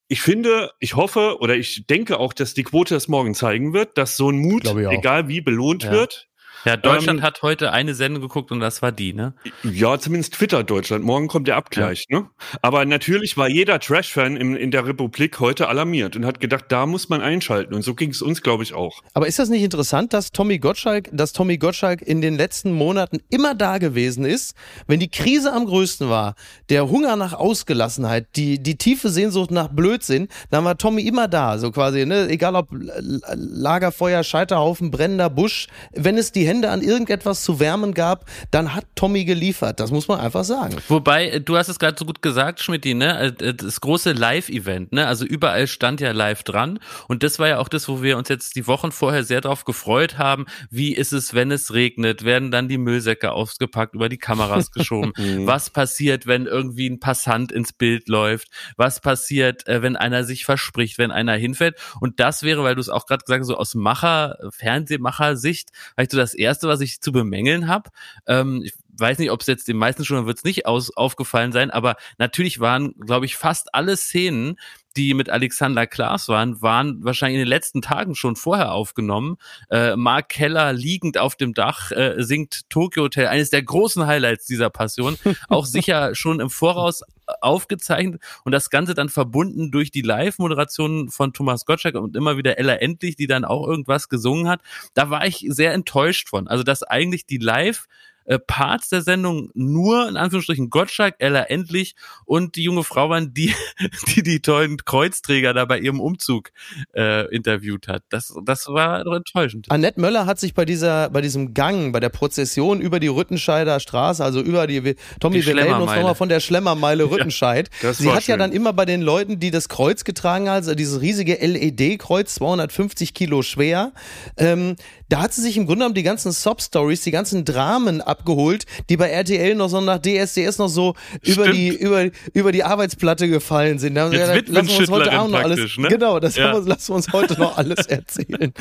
ich 0.08 0.20
finde, 0.22 0.72
ich 0.80 0.96
hoffe 0.96 1.38
oder 1.40 1.54
ich 1.56 1.86
denke 1.86 2.18
auch, 2.18 2.32
dass 2.32 2.52
die 2.52 2.64
Quote 2.64 2.94
das 2.94 3.06
morgen 3.06 3.32
zeigen 3.34 3.72
wird, 3.72 3.96
dass 3.96 4.16
so 4.16 4.28
ein 4.28 4.38
Mut, 4.40 4.66
egal 4.66 5.28
wie, 5.28 5.40
belohnt 5.40 5.84
Ja. 5.84 5.92
wird. 5.92 6.26
Ja, 6.64 6.76
Deutschland 6.76 7.20
Ähm, 7.20 7.24
hat 7.24 7.42
heute 7.42 7.72
eine 7.72 7.94
Sendung 7.94 8.22
geguckt 8.22 8.52
und 8.52 8.60
das 8.60 8.82
war 8.82 8.92
die, 8.92 9.12
ne? 9.12 9.34
Ja, 9.62 9.98
zumindest 9.98 10.34
Twitter 10.34 10.62
Deutschland. 10.62 11.04
Morgen 11.04 11.28
kommt 11.28 11.48
der 11.48 11.56
Abgleich, 11.56 12.06
ne? 12.10 12.28
Aber 12.60 12.84
natürlich 12.84 13.36
war 13.36 13.48
jeder 13.48 13.80
Trash-Fan 13.80 14.36
in, 14.36 14.56
in 14.56 14.70
der 14.70 14.86
Republik 14.86 15.40
heute 15.40 15.68
alarmiert 15.68 16.16
und 16.16 16.26
hat 16.26 16.40
gedacht, 16.40 16.66
da 16.68 16.86
muss 16.86 17.08
man 17.08 17.22
einschalten. 17.22 17.74
Und 17.74 17.82
so 17.82 17.94
ging 17.94 18.10
es 18.10 18.20
uns, 18.20 18.42
glaube 18.42 18.62
ich, 18.62 18.74
auch. 18.74 19.00
Aber 19.14 19.26
ist 19.26 19.38
das 19.38 19.48
nicht 19.48 19.62
interessant, 19.62 20.12
dass 20.12 20.32
Tommy 20.32 20.58
Gottschalk, 20.58 21.08
dass 21.12 21.32
Tommy 21.32 21.56
Gottschalk 21.56 22.02
in 22.02 22.20
den 22.20 22.36
letzten 22.36 22.72
Monaten 22.72 23.20
immer 23.30 23.54
da 23.54 23.78
gewesen 23.78 24.24
ist, 24.24 24.54
wenn 24.86 25.00
die 25.00 25.10
Krise 25.10 25.52
am 25.52 25.64
größten 25.66 26.08
war, 26.10 26.34
der 26.68 26.90
Hunger 26.90 27.16
nach 27.16 27.32
Ausgelassenheit, 27.32 28.28
die, 28.36 28.62
die 28.62 28.76
tiefe 28.76 29.08
Sehnsucht 29.08 29.50
nach 29.50 29.68
Blödsinn, 29.68 30.28
dann 30.50 30.64
war 30.64 30.76
Tommy 30.76 31.02
immer 31.02 31.28
da, 31.28 31.58
so 31.58 31.70
quasi, 31.70 32.04
ne, 32.04 32.28
egal 32.28 32.54
ob 32.54 32.68
Lagerfeuer, 32.70 34.22
Scheiterhaufen, 34.22 34.90
brennender 34.90 35.30
Busch, 35.30 35.68
wenn 35.92 36.18
es 36.18 36.32
die 36.32 36.49
Hände 36.50 36.70
an 36.70 36.82
irgendetwas 36.82 37.44
zu 37.44 37.60
wärmen 37.60 37.94
gab, 37.94 38.26
dann 38.50 38.74
hat 38.74 38.84
Tommy 38.96 39.24
geliefert, 39.24 39.78
das 39.78 39.92
muss 39.92 40.08
man 40.08 40.18
einfach 40.18 40.42
sagen. 40.42 40.76
Wobei, 40.88 41.28
äh, 41.28 41.40
du 41.40 41.56
hast 41.56 41.68
es 41.68 41.78
gerade 41.78 41.96
so 41.96 42.04
gut 42.04 42.22
gesagt, 42.22 42.58
Schmidti, 42.58 42.94
ne? 42.94 43.34
Äh, 43.40 43.54
Das 43.54 43.80
große 43.80 44.10
Live-Event, 44.12 44.92
ne? 44.92 45.06
Also 45.06 45.24
überall 45.24 45.68
stand 45.68 46.00
ja 46.00 46.10
live 46.10 46.42
dran. 46.42 46.80
Und 47.06 47.22
das 47.22 47.38
war 47.38 47.46
ja 47.46 47.58
auch 47.58 47.68
das, 47.68 47.88
wo 47.88 48.02
wir 48.02 48.18
uns 48.18 48.28
jetzt 48.28 48.56
die 48.56 48.66
Wochen 48.66 48.90
vorher 48.90 49.22
sehr 49.22 49.40
drauf 49.40 49.64
gefreut 49.64 50.18
haben. 50.18 50.46
Wie 50.70 50.92
ist 50.92 51.12
es, 51.12 51.34
wenn 51.34 51.52
es 51.52 51.72
regnet? 51.72 52.24
Werden 52.24 52.50
dann 52.50 52.68
die 52.68 52.78
Müllsäcke 52.78 53.30
ausgepackt, 53.30 53.94
über 53.94 54.08
die 54.08 54.18
Kameras 54.18 54.70
geschoben? 54.72 55.12
Was 55.46 55.70
passiert, 55.70 56.26
wenn 56.26 56.46
irgendwie 56.46 56.90
ein 56.90 56.98
Passant 56.98 57.52
ins 57.52 57.72
Bild 57.72 58.08
läuft? 58.08 58.48
Was 58.76 59.00
passiert, 59.00 59.68
äh, 59.68 59.82
wenn 59.82 59.94
einer 59.94 60.24
sich 60.24 60.44
verspricht, 60.44 60.98
wenn 60.98 61.12
einer 61.12 61.34
hinfällt? 61.34 61.76
Und 62.00 62.18
das 62.18 62.42
wäre, 62.42 62.64
weil 62.64 62.74
du 62.74 62.80
es 62.80 62.88
auch 62.88 63.06
gerade 63.06 63.22
gesagt 63.24 63.40
hast, 63.42 63.46
so 63.46 63.56
aus 63.56 63.76
Macher, 63.76 64.36
Fernsehmacher-Sicht, 64.50 65.68
vielleicht 65.94 66.10
so 66.10 66.16
das 66.16 66.34
Erste, 66.40 66.68
was 66.68 66.80
ich 66.80 67.00
zu 67.00 67.12
bemängeln 67.12 67.68
habe. 67.68 67.90
Ähm, 68.26 68.62
ich 68.64 68.72
weiß 69.00 69.18
nicht, 69.18 69.30
ob 69.30 69.40
es 69.40 69.46
jetzt 69.46 69.68
den 69.68 69.76
meisten 69.76 70.04
schon 70.04 70.26
wird 70.26 70.38
es 70.38 70.44
nicht 70.44 70.66
aus, 70.66 70.94
aufgefallen 70.96 71.52
sein, 71.52 71.70
aber 71.70 71.96
natürlich 72.18 72.60
waren, 72.60 72.94
glaube 72.98 73.26
ich, 73.26 73.36
fast 73.36 73.74
alle 73.74 73.96
Szenen, 73.96 74.56
die 74.96 75.14
mit 75.14 75.30
Alexander 75.30 75.86
Klaas 75.86 76.28
waren, 76.28 76.60
waren 76.62 77.02
wahrscheinlich 77.04 77.36
in 77.36 77.44
den 77.44 77.48
letzten 77.48 77.80
Tagen 77.80 78.14
schon 78.14 78.36
vorher 78.36 78.72
aufgenommen. 78.72 79.36
Äh, 79.70 79.96
Mark 79.96 80.28
Keller 80.28 80.72
liegend 80.72 81.16
auf 81.16 81.36
dem 81.36 81.54
Dach 81.54 81.92
äh, 81.92 82.16
singt 82.18 82.68
Tokyo 82.70 83.04
Hotel, 83.04 83.28
eines 83.28 83.50
der 83.50 83.62
großen 83.62 84.06
Highlights 84.06 84.46
dieser 84.46 84.70
Passion, 84.70 85.16
auch 85.48 85.64
sicher 85.64 86.14
schon 86.14 86.40
im 86.40 86.50
Voraus 86.50 87.02
aufgezeichnet 87.40 88.22
und 88.44 88.52
das 88.52 88.70
Ganze 88.70 88.94
dann 88.94 89.08
verbunden 89.08 89.70
durch 89.70 89.90
die 89.90 90.02
Live-Moderation 90.02 91.08
von 91.08 91.32
Thomas 91.32 91.64
Gottschalk 91.64 91.94
und 91.94 92.16
immer 92.16 92.36
wieder 92.36 92.58
Ella 92.58 92.74
Endlich, 92.74 93.16
die 93.16 93.26
dann 93.26 93.44
auch 93.44 93.66
irgendwas 93.66 94.08
gesungen 94.08 94.48
hat. 94.48 94.60
Da 94.94 95.10
war 95.10 95.26
ich 95.26 95.44
sehr 95.48 95.72
enttäuscht 95.72 96.28
von. 96.28 96.48
Also, 96.48 96.62
dass 96.62 96.82
eigentlich 96.82 97.26
die 97.26 97.38
Live- 97.38 97.86
äh, 98.30 98.38
Parts 98.38 98.88
der 98.88 99.02
Sendung 99.02 99.50
nur 99.54 100.08
in 100.08 100.16
Anführungsstrichen 100.16 100.70
Gottschalk, 100.70 101.16
Ella 101.18 101.42
Endlich 101.42 101.96
und 102.24 102.54
die 102.54 102.62
junge 102.62 102.84
Frau 102.84 103.10
waren, 103.10 103.34
die 103.34 103.52
die, 104.14 104.22
die 104.22 104.40
tollen 104.40 104.76
Kreuzträger 104.84 105.52
da 105.52 105.64
bei 105.64 105.80
ihrem 105.80 105.98
Umzug 105.98 106.50
äh, 106.94 107.26
interviewt 107.34 107.88
hat. 107.88 108.04
Das, 108.08 108.32
das 108.44 108.68
war 108.68 109.02
doch 109.02 109.14
enttäuschend. 109.14 109.66
Annette 109.70 110.00
Möller 110.00 110.26
hat 110.26 110.38
sich 110.38 110.54
bei 110.54 110.64
dieser, 110.64 111.10
bei 111.10 111.22
diesem 111.22 111.54
Gang, 111.54 111.92
bei 111.92 111.98
der 111.98 112.08
Prozession 112.08 112.80
über 112.80 113.00
die 113.00 113.08
Rüttenscheider 113.08 113.80
Straße, 113.80 114.24
also 114.24 114.40
über 114.40 114.68
die, 114.68 114.94
Tommy, 115.18 115.44
wir 115.44 115.54
melden 115.56 115.80
uns 115.80 115.92
nochmal 115.92 116.14
von 116.14 116.28
der 116.28 116.38
Schlemmermeile 116.38 117.04
Rüttenscheid. 117.10 117.68
das 117.82 117.98
Sie 117.98 118.10
hat 118.10 118.26
ja 118.28 118.34
schön. 118.34 118.38
dann 118.38 118.52
immer 118.52 118.72
bei 118.72 118.84
den 118.84 119.02
Leuten, 119.02 119.40
die 119.40 119.50
das 119.50 119.68
Kreuz 119.68 120.04
getragen 120.04 120.48
haben, 120.48 120.54
also 120.54 120.76
dieses 120.76 121.00
riesige 121.00 121.34
LED-Kreuz, 121.34 122.36
250 122.36 123.12
Kilo 123.12 123.42
schwer, 123.42 123.92
ähm, 124.36 124.76
da 125.08 125.22
hat 125.22 125.32
sie 125.32 125.42
sich 125.42 125.56
im 125.56 125.66
Grunde 125.66 125.80
genommen 125.80 125.96
die 125.96 126.04
ganzen 126.04 126.30
Sob-Stories, 126.30 127.02
die 127.02 127.10
ganzen 127.10 127.44
Dramen 127.44 128.00
abgeholt, 128.20 128.64
die 128.88 128.96
bei 128.96 129.08
RTL 129.08 129.54
noch 129.54 129.68
so 129.68 129.80
nach 129.80 129.98
DSDS 129.98 130.58
noch 130.58 130.68
so 130.68 130.94
über 131.24 131.50
die, 131.50 131.68
über, 131.68 132.10
über 132.34 132.52
die 132.52 132.62
Arbeitsplatte 132.64 133.28
gefallen 133.28 133.78
sind. 133.78 133.94
Da 133.94 134.02
haben 134.04 134.12
Jetzt 134.12 134.20
gesagt, 134.28 134.48
lassen 134.48 134.68
wir 134.68 134.78
uns 134.80 134.90
heute 134.90 135.20
auch 135.20 135.28
noch 135.28 135.40
alles, 135.40 135.76
ne? 135.78 135.88
genau, 135.88 136.20
das 136.20 136.36
Ja. 136.36 136.52
wir, 136.52 136.60
lassen 136.68 136.88
wir 136.88 136.96
uns 136.96 137.12
heute 137.12 137.38
noch 137.38 137.56
alles 137.56 137.86
erzählen. 137.86 138.52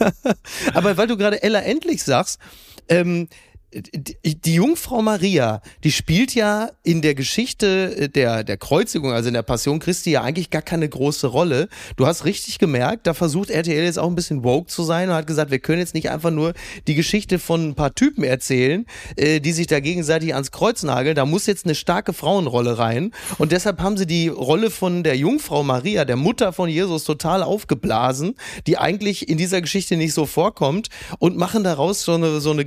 Aber 0.74 0.96
weil 0.96 1.06
du 1.06 1.16
gerade 1.16 1.42
Ella 1.42 1.60
endlich 1.60 2.02
sagst, 2.02 2.40
ähm, 2.88 3.28
die, 3.74 4.54
Jungfrau 4.54 5.02
Maria, 5.02 5.60
die 5.82 5.92
spielt 5.92 6.34
ja 6.34 6.70
in 6.82 7.02
der 7.02 7.14
Geschichte 7.14 8.08
der, 8.08 8.44
der 8.44 8.56
Kreuzigung, 8.56 9.12
also 9.12 9.28
in 9.28 9.34
der 9.34 9.42
Passion 9.42 9.80
Christi, 9.80 10.12
ja 10.12 10.22
eigentlich 10.22 10.50
gar 10.50 10.62
keine 10.62 10.88
große 10.88 11.26
Rolle. 11.26 11.68
Du 11.96 12.06
hast 12.06 12.24
richtig 12.24 12.58
gemerkt, 12.58 13.06
da 13.06 13.14
versucht 13.14 13.50
RTL 13.50 13.84
jetzt 13.84 13.98
auch 13.98 14.08
ein 14.08 14.14
bisschen 14.14 14.44
woke 14.44 14.68
zu 14.68 14.84
sein 14.84 15.08
und 15.08 15.14
hat 15.14 15.26
gesagt, 15.26 15.50
wir 15.50 15.58
können 15.58 15.80
jetzt 15.80 15.94
nicht 15.94 16.10
einfach 16.10 16.30
nur 16.30 16.54
die 16.86 16.94
Geschichte 16.94 17.38
von 17.38 17.68
ein 17.68 17.74
paar 17.74 17.94
Typen 17.94 18.22
erzählen, 18.22 18.86
äh, 19.16 19.40
die 19.40 19.52
sich 19.52 19.66
da 19.66 19.80
gegenseitig 19.80 20.34
ans 20.34 20.52
Kreuz 20.52 20.82
nageln. 20.82 21.16
Da 21.16 21.26
muss 21.26 21.46
jetzt 21.46 21.64
eine 21.64 21.74
starke 21.74 22.12
Frauenrolle 22.12 22.78
rein. 22.78 23.10
Und 23.38 23.52
deshalb 23.52 23.80
haben 23.80 23.96
sie 23.96 24.06
die 24.06 24.28
Rolle 24.28 24.70
von 24.70 25.02
der 25.02 25.16
Jungfrau 25.16 25.62
Maria, 25.62 26.04
der 26.04 26.16
Mutter 26.16 26.52
von 26.52 26.68
Jesus, 26.68 27.04
total 27.04 27.42
aufgeblasen, 27.42 28.34
die 28.66 28.78
eigentlich 28.78 29.28
in 29.28 29.38
dieser 29.38 29.60
Geschichte 29.60 29.96
nicht 29.96 30.14
so 30.14 30.26
vorkommt 30.26 30.88
und 31.18 31.36
machen 31.36 31.64
daraus 31.64 32.04
so 32.04 32.14
eine, 32.14 32.40
so 32.40 32.50
eine 32.50 32.64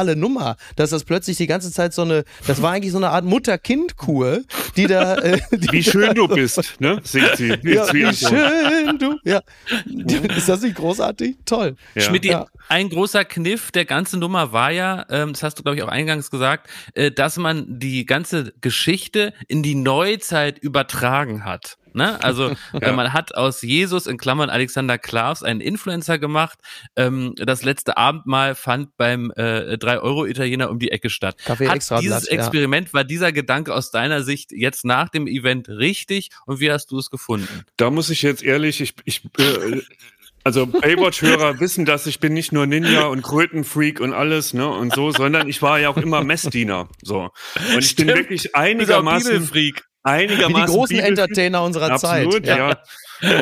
grenzödipale 0.00 0.16
Nummer, 0.16 0.56
dass 0.76 0.90
das 0.90 1.04
plötzlich 1.04 1.36
die 1.36 1.46
ganze 1.46 1.72
Zeit 1.72 1.92
so 1.92 2.02
eine, 2.02 2.24
das 2.46 2.62
war 2.62 2.72
eigentlich 2.72 2.92
so 2.92 2.98
eine 2.98 3.10
Art 3.10 3.24
Mutter-Kind-Kur, 3.24 4.42
die 4.76 4.86
da, 4.86 5.16
äh, 5.16 5.40
die 5.52 5.68
Wie 5.72 5.82
schön 5.82 6.14
du 6.14 6.28
bist, 6.28 6.80
ne? 6.80 7.00
Singt 7.04 7.36
sie. 7.36 7.48
ja, 7.62 7.92
wie 7.92 8.12
schön 8.14 8.98
du. 8.98 9.16
Ja. 9.24 9.42
Ist 10.36 10.48
das 10.48 10.62
nicht 10.62 10.76
großartig? 10.76 11.36
Toll. 11.44 11.76
Ja. 11.94 12.02
Schmidt, 12.02 12.24
Ja. 12.24 12.46
Ein 12.70 12.88
großer 12.88 13.24
Kniff 13.24 13.72
der 13.72 13.84
ganzen 13.84 14.20
Nummer 14.20 14.52
war 14.52 14.70
ja, 14.70 15.04
ähm, 15.10 15.32
das 15.32 15.42
hast 15.42 15.58
du 15.58 15.62
glaube 15.62 15.76
ich 15.76 15.82
auch 15.82 15.88
eingangs 15.88 16.30
gesagt, 16.30 16.70
äh, 16.94 17.10
dass 17.10 17.36
man 17.36 17.66
die 17.80 18.06
ganze 18.06 18.52
Geschichte 18.60 19.34
in 19.48 19.62
die 19.62 19.74
Neuzeit 19.74 20.58
übertragen 20.58 21.44
hat. 21.44 21.78
Ne? 21.92 22.22
Also 22.22 22.52
äh, 22.80 22.92
man 22.92 23.12
hat 23.12 23.34
aus 23.34 23.62
Jesus 23.62 24.06
in 24.06 24.18
Klammern 24.18 24.50
Alexander 24.50 24.98
Klaas 24.98 25.42
einen 25.42 25.60
Influencer 25.60 26.20
gemacht. 26.20 26.60
Ähm, 26.94 27.34
das 27.36 27.64
letzte 27.64 27.96
Abendmahl 27.96 28.54
fand 28.54 28.96
beim 28.96 29.32
äh, 29.32 29.74
3-Euro-Italiener 29.74 30.70
um 30.70 30.78
die 30.78 30.92
Ecke 30.92 31.10
statt. 31.10 31.38
Kaffee 31.44 31.68
hat 31.68 31.76
dieses 31.76 31.88
Blatt, 31.88 32.24
ja. 32.30 32.38
Experiment, 32.38 32.94
war 32.94 33.02
dieser 33.02 33.32
Gedanke 33.32 33.74
aus 33.74 33.90
deiner 33.90 34.22
Sicht 34.22 34.52
jetzt 34.52 34.84
nach 34.84 35.08
dem 35.08 35.26
Event 35.26 35.68
richtig 35.68 36.30
und 36.46 36.60
wie 36.60 36.70
hast 36.70 36.92
du 36.92 36.98
es 36.98 37.10
gefunden? 37.10 37.64
Da 37.76 37.90
muss 37.90 38.10
ich 38.10 38.22
jetzt 38.22 38.44
ehrlich, 38.44 38.80
ich, 38.80 38.94
ich 39.04 39.24
äh, 39.38 39.80
also 40.44 40.66
Baywatch-Hörer 40.66 41.60
wissen, 41.60 41.84
dass 41.84 42.06
ich 42.06 42.20
bin 42.20 42.32
nicht 42.32 42.52
nur 42.52 42.66
Ninja 42.66 43.06
und 43.06 43.22
Krötenfreak 43.22 44.00
und 44.00 44.12
alles, 44.12 44.54
ne, 44.54 44.68
und 44.68 44.94
so, 44.94 45.10
sondern 45.10 45.48
ich 45.48 45.62
war 45.62 45.78
ja 45.80 45.88
auch 45.90 45.96
immer 45.96 46.22
Messdiener, 46.24 46.88
so. 47.02 47.24
Und 47.24 47.30
ich 47.64 47.72
bin 47.96 48.06
Stimmt. 48.08 48.14
wirklich 48.14 48.56
einigermaßen, 48.56 49.32
Bibelfreak. 49.32 49.84
einigermaßen 50.02 50.56
Wie 50.56 50.60
die 50.60 50.66
großen 50.66 50.96
Bibelfreak. 50.96 51.18
Entertainer 51.18 51.62
unserer 51.62 51.90
Absolut, 51.92 52.46
Zeit. 52.46 52.46
ja. 52.46 52.82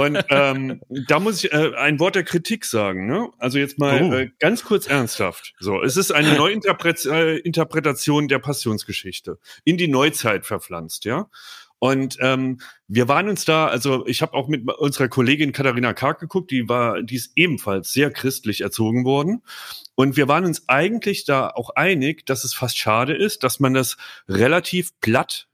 Und 0.01 0.19
ähm, 0.31 0.81
da 1.07 1.21
muss 1.21 1.45
ich 1.45 1.53
äh, 1.53 1.73
ein 1.77 2.01
Wort 2.01 2.17
der 2.17 2.25
Kritik 2.25 2.65
sagen. 2.65 3.07
Ne? 3.07 3.29
Also 3.39 3.59
jetzt 3.59 3.79
mal 3.79 4.03
Oh. 4.03 4.13
äh, 4.13 4.29
ganz 4.41 4.65
kurz 4.65 4.89
ernsthaft. 4.89 5.55
So, 5.61 5.81
es 5.83 5.97
ist 5.97 6.11
eine 6.11 6.35
Neuinterpret 6.35 7.07
äh, 7.07 7.41
der 7.43 8.39
Passionsgeschichte 8.41 9.39
in 9.63 9.77
die 9.77 9.87
Neuzeit 9.87 10.47
verpflanzt, 10.47 11.05
ja. 11.05 11.29
Und 11.79 12.17
ähm, 12.21 12.61
wir 12.89 13.07
waren 13.09 13.29
uns 13.29 13.45
da, 13.45 13.69
also 13.69 14.07
ich 14.07 14.23
habe 14.23 14.35
auch 14.35 14.49
mit 14.49 14.69
unserer 14.79 15.09
Kollegin 15.09 15.53
Katharina 15.53 15.93
Karg 15.93 16.19
geguckt, 16.19 16.51
die 16.51 16.69
war, 16.69 17.03
die 17.03 17.17
ist 17.17 17.33
ebenfalls 17.37 17.93
sehr 17.93 18.11
christlich 18.11 18.63
erzogen 18.63 19.05
worden. 19.05 19.43
Und 19.95 20.17
wir 20.17 20.29
waren 20.29 20.45
uns 20.45 20.69
eigentlich 20.69 21.25
da 21.25 21.49
auch 21.49 21.71
einig, 21.71 22.27
dass 22.27 22.45
es 22.45 22.55
fast 22.55 22.79
schade 22.79 23.15
ist, 23.15 23.45
dass 23.45 23.61
man 23.61 23.75
das 23.75 23.97
relativ 24.29 24.99
platt 25.01 25.49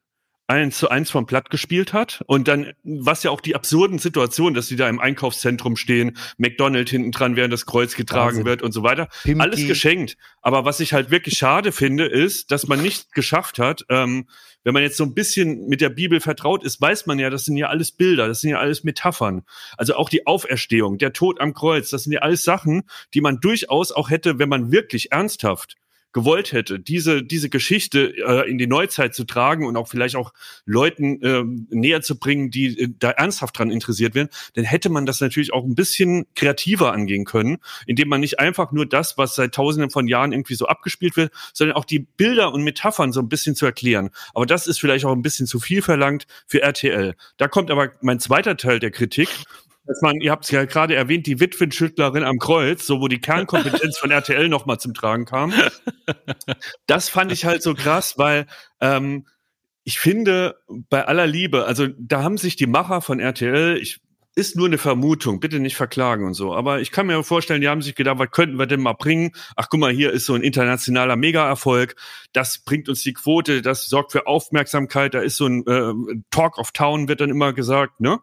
eins 0.46 0.78
zu 0.78 0.90
eins 0.90 1.10
vom 1.10 1.26
Platt 1.26 1.48
gespielt 1.50 1.92
hat 1.92 2.22
und 2.26 2.48
dann, 2.48 2.72
was 2.82 3.22
ja 3.22 3.30
auch 3.30 3.40
die 3.40 3.54
absurden 3.54 3.98
Situationen, 3.98 4.54
dass 4.54 4.68
die 4.68 4.76
da 4.76 4.88
im 4.88 5.00
Einkaufszentrum 5.00 5.76
stehen, 5.76 6.18
McDonald 6.36 6.90
hinten 6.90 7.12
dran, 7.12 7.36
während 7.36 7.52
das 7.52 7.64
Kreuz 7.64 7.94
getragen 7.94 8.28
Wahnsinn. 8.28 8.44
wird 8.44 8.62
und 8.62 8.72
so 8.72 8.82
weiter. 8.82 9.08
Pimki. 9.22 9.40
Alles 9.40 9.66
geschenkt. 9.66 10.16
Aber 10.42 10.64
was 10.64 10.80
ich 10.80 10.92
halt 10.92 11.10
wirklich 11.10 11.38
schade 11.38 11.72
finde, 11.72 12.04
ist, 12.04 12.50
dass 12.50 12.66
man 12.66 12.82
nicht 12.82 13.12
geschafft 13.12 13.58
hat, 13.58 13.86
ähm, 13.88 14.28
wenn 14.64 14.74
man 14.74 14.82
jetzt 14.82 14.96
so 14.96 15.04
ein 15.04 15.14
bisschen 15.14 15.66
mit 15.68 15.80
der 15.80 15.90
Bibel 15.90 16.20
vertraut 16.20 16.64
ist, 16.64 16.80
weiß 16.80 17.06
man 17.06 17.18
ja, 17.18 17.30
das 17.30 17.44
sind 17.44 17.56
ja 17.56 17.68
alles 17.68 17.92
Bilder, 17.92 18.26
das 18.26 18.40
sind 18.40 18.50
ja 18.50 18.58
alles 18.58 18.82
Metaphern. 18.82 19.44
Also 19.76 19.94
auch 19.94 20.08
die 20.08 20.26
Auferstehung, 20.26 20.98
der 20.98 21.12
Tod 21.12 21.40
am 21.40 21.54
Kreuz, 21.54 21.90
das 21.90 22.04
sind 22.04 22.12
ja 22.12 22.20
alles 22.20 22.42
Sachen, 22.42 22.84
die 23.12 23.20
man 23.20 23.40
durchaus 23.40 23.92
auch 23.92 24.10
hätte, 24.10 24.38
wenn 24.38 24.48
man 24.48 24.72
wirklich 24.72 25.12
ernsthaft 25.12 25.76
gewollt 26.14 26.52
hätte, 26.52 26.78
diese, 26.78 27.22
diese 27.22 27.50
Geschichte 27.50 28.14
äh, 28.16 28.48
in 28.48 28.56
die 28.56 28.68
Neuzeit 28.68 29.14
zu 29.14 29.24
tragen 29.24 29.66
und 29.66 29.76
auch 29.76 29.88
vielleicht 29.88 30.14
auch 30.14 30.32
Leuten 30.64 31.18
ähm, 31.22 31.66
näher 31.70 32.00
zu 32.02 32.18
bringen, 32.18 32.50
die 32.50 32.78
äh, 32.78 32.88
da 32.98 33.10
ernsthaft 33.10 33.58
dran 33.58 33.70
interessiert 33.70 34.14
werden, 34.14 34.28
dann 34.54 34.64
hätte 34.64 34.88
man 34.90 35.06
das 35.06 35.20
natürlich 35.20 35.52
auch 35.52 35.64
ein 35.64 35.74
bisschen 35.74 36.24
kreativer 36.36 36.92
angehen 36.92 37.24
können, 37.24 37.58
indem 37.86 38.08
man 38.08 38.20
nicht 38.20 38.38
einfach 38.38 38.70
nur 38.70 38.86
das, 38.86 39.18
was 39.18 39.34
seit 39.34 39.54
tausenden 39.54 39.90
von 39.90 40.06
Jahren 40.06 40.32
irgendwie 40.32 40.54
so 40.54 40.66
abgespielt 40.66 41.16
wird, 41.16 41.32
sondern 41.52 41.76
auch 41.76 41.84
die 41.84 41.98
Bilder 41.98 42.54
und 42.54 42.62
Metaphern 42.62 43.12
so 43.12 43.20
ein 43.20 43.28
bisschen 43.28 43.56
zu 43.56 43.66
erklären. 43.66 44.10
Aber 44.34 44.46
das 44.46 44.68
ist 44.68 44.78
vielleicht 44.78 45.04
auch 45.04 45.12
ein 45.12 45.22
bisschen 45.22 45.48
zu 45.48 45.58
viel 45.58 45.82
verlangt 45.82 46.26
für 46.46 46.62
RTL. 46.62 47.16
Da 47.38 47.48
kommt 47.48 47.72
aber 47.72 47.90
mein 48.00 48.20
zweiter 48.20 48.56
Teil 48.56 48.78
der 48.78 48.92
Kritik. 48.92 49.28
Dass 49.86 50.00
man, 50.02 50.20
ihr 50.20 50.30
habt 50.30 50.44
es 50.44 50.50
ja 50.50 50.64
gerade 50.64 50.94
erwähnt, 50.94 51.26
die 51.26 51.40
Witwenschüttlerin 51.40 52.24
am 52.24 52.38
Kreuz, 52.38 52.86
so 52.86 53.00
wo 53.00 53.08
die 53.08 53.20
Kernkompetenz 53.20 53.98
von 53.98 54.10
RTL 54.10 54.48
nochmal 54.48 54.78
zum 54.78 54.94
Tragen 54.94 55.24
kam. 55.24 55.52
Das 56.86 57.08
fand 57.08 57.32
ich 57.32 57.44
halt 57.44 57.62
so 57.62 57.74
krass, 57.74 58.14
weil 58.18 58.46
ähm, 58.80 59.26
ich 59.84 59.98
finde, 59.98 60.56
bei 60.88 61.06
aller 61.06 61.26
Liebe, 61.26 61.66
also 61.66 61.86
da 61.98 62.22
haben 62.22 62.38
sich 62.38 62.56
die 62.56 62.66
Macher 62.66 63.00
von 63.00 63.20
RTL, 63.20 63.78
ich 63.78 64.00
ist 64.36 64.56
nur 64.56 64.66
eine 64.66 64.78
Vermutung, 64.78 65.38
bitte 65.38 65.60
nicht 65.60 65.76
verklagen 65.76 66.26
und 66.26 66.34
so. 66.34 66.54
Aber 66.54 66.80
ich 66.80 66.90
kann 66.90 67.06
mir 67.06 67.22
vorstellen, 67.22 67.60
die 67.60 67.68
haben 67.68 67.82
sich 67.82 67.94
gedacht, 67.94 68.18
was 68.18 68.30
könnten 68.30 68.58
wir 68.58 68.66
denn 68.66 68.80
mal 68.80 68.94
bringen? 68.94 69.30
Ach, 69.54 69.68
guck 69.70 69.78
mal, 69.78 69.92
hier 69.92 70.10
ist 70.10 70.26
so 70.26 70.34
ein 70.34 70.42
internationaler 70.42 71.14
Mega-Erfolg. 71.14 71.94
Das 72.32 72.58
bringt 72.58 72.88
uns 72.88 73.02
die 73.02 73.12
Quote, 73.12 73.62
das 73.62 73.86
sorgt 73.86 74.10
für 74.10 74.26
Aufmerksamkeit. 74.26 75.14
Da 75.14 75.20
ist 75.20 75.36
so 75.36 75.46
ein 75.46 75.64
äh, 75.66 75.92
Talk 76.30 76.58
of 76.58 76.72
Town, 76.72 77.06
wird 77.06 77.20
dann 77.20 77.30
immer 77.30 77.52
gesagt, 77.52 78.00
ne? 78.00 78.18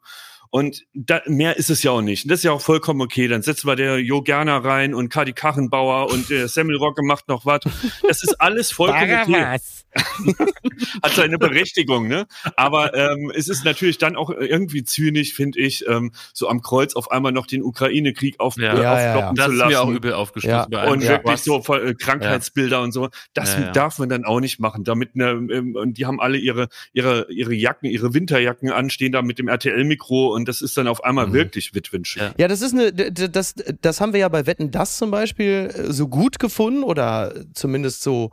Und 0.53 0.83
da, 0.93 1.21
mehr 1.27 1.55
ist 1.57 1.69
es 1.69 1.81
ja 1.81 1.91
auch 1.91 2.01
nicht. 2.01 2.25
Und 2.25 2.29
das 2.31 2.39
ist 2.39 2.43
ja 2.43 2.51
auch 2.51 2.61
vollkommen 2.61 2.99
okay. 3.01 3.27
Dann 3.29 3.41
setzen 3.41 3.67
wir 3.67 3.75
der 3.77 3.99
Jo 3.99 4.21
Gerner 4.21 4.63
rein 4.63 4.93
und 4.93 5.07
Kadi 5.09 5.31
Kachenbauer 5.31 6.11
und 6.11 6.29
der 6.29 6.47
Semmelrocke 6.49 7.03
macht 7.03 7.29
noch 7.29 7.45
was. 7.45 7.61
Das 8.07 8.21
ist 8.21 8.39
alles 8.41 8.69
vollkommen 8.71 9.03
okay. 9.23 9.57
Hat 11.03 11.11
seine 11.13 11.37
Berechtigung, 11.37 12.07
ne? 12.07 12.25
Aber 12.55 12.93
ähm, 12.93 13.31
es 13.35 13.47
ist 13.49 13.65
natürlich 13.65 13.97
dann 13.97 14.15
auch 14.15 14.29
irgendwie 14.29 14.83
zynisch, 14.83 15.33
finde 15.33 15.59
ich, 15.59 15.85
ähm, 15.87 16.11
so 16.33 16.47
am 16.47 16.61
Kreuz 16.61 16.95
auf 16.95 17.11
einmal 17.11 17.31
noch 17.31 17.45
den 17.47 17.61
Ukraine-Krieg 17.63 18.39
auf, 18.39 18.57
Ja. 18.57 18.73
äh, 18.73 18.81
Ja, 18.81 18.99
ja, 19.01 19.33
zu 19.35 19.51
ist 19.51 19.57
lassen. 19.57 19.67
mir 19.69 19.81
auch 19.81 19.89
übel 19.89 20.13
aufgestoßen. 20.13 20.71
Ja. 20.71 20.87
Und 20.89 21.03
ja, 21.03 21.09
wirklich 21.11 21.33
was- 21.33 21.43
so 21.43 21.61
voll, 21.61 21.87
äh, 21.89 21.93
Krankheitsbilder 21.93 22.81
und 22.81 22.91
so. 22.91 23.09
Das 23.33 23.53
Ja, 23.55 23.61
ja. 23.61 23.71
darf 23.71 23.99
man 23.99 24.09
dann 24.09 24.25
auch 24.25 24.39
nicht 24.39 24.59
machen. 24.59 24.83
Damit 24.83 25.15
ne, 25.15 25.29
ähm, 25.31 25.75
und 25.75 25.97
die 25.97 26.05
haben 26.05 26.19
alle 26.21 26.37
ihre 26.37 26.67
ihre 26.93 27.27
ihre 27.31 27.53
Jacken, 27.53 27.89
ihre 27.89 28.13
Winterjacken 28.13 28.69
an, 28.71 28.89
stehen 28.89 29.11
da 29.11 29.21
mit 29.21 29.39
dem 29.39 29.47
RTL-Mikro 29.49 30.33
und 30.33 30.40
das 30.45 30.61
ist 30.61 30.77
dann 30.77 30.88
auf 30.88 31.03
einmal 31.03 31.34
wirklich 31.34 31.73
Witwenschön. 31.73 32.23
Ja. 32.23 32.34
Ja, 32.38 32.47
das 32.47 32.61
ist 32.61 32.73
eine, 32.73 32.91
das, 32.91 33.55
das 33.81 34.01
haben 34.01 34.13
wir 34.13 34.19
ja 34.19 34.30
bei 34.30 34.45
Wetten 34.45 34.72
das 34.72 34.97
zum 34.97 35.11
Beispiel 35.11 35.72
äh, 35.73 35.91
so 35.91 36.07
gut 36.07 36.39
gefunden 36.39 36.84
oder 36.84 37.34
zumindest 37.53 38.01
so 38.03 38.31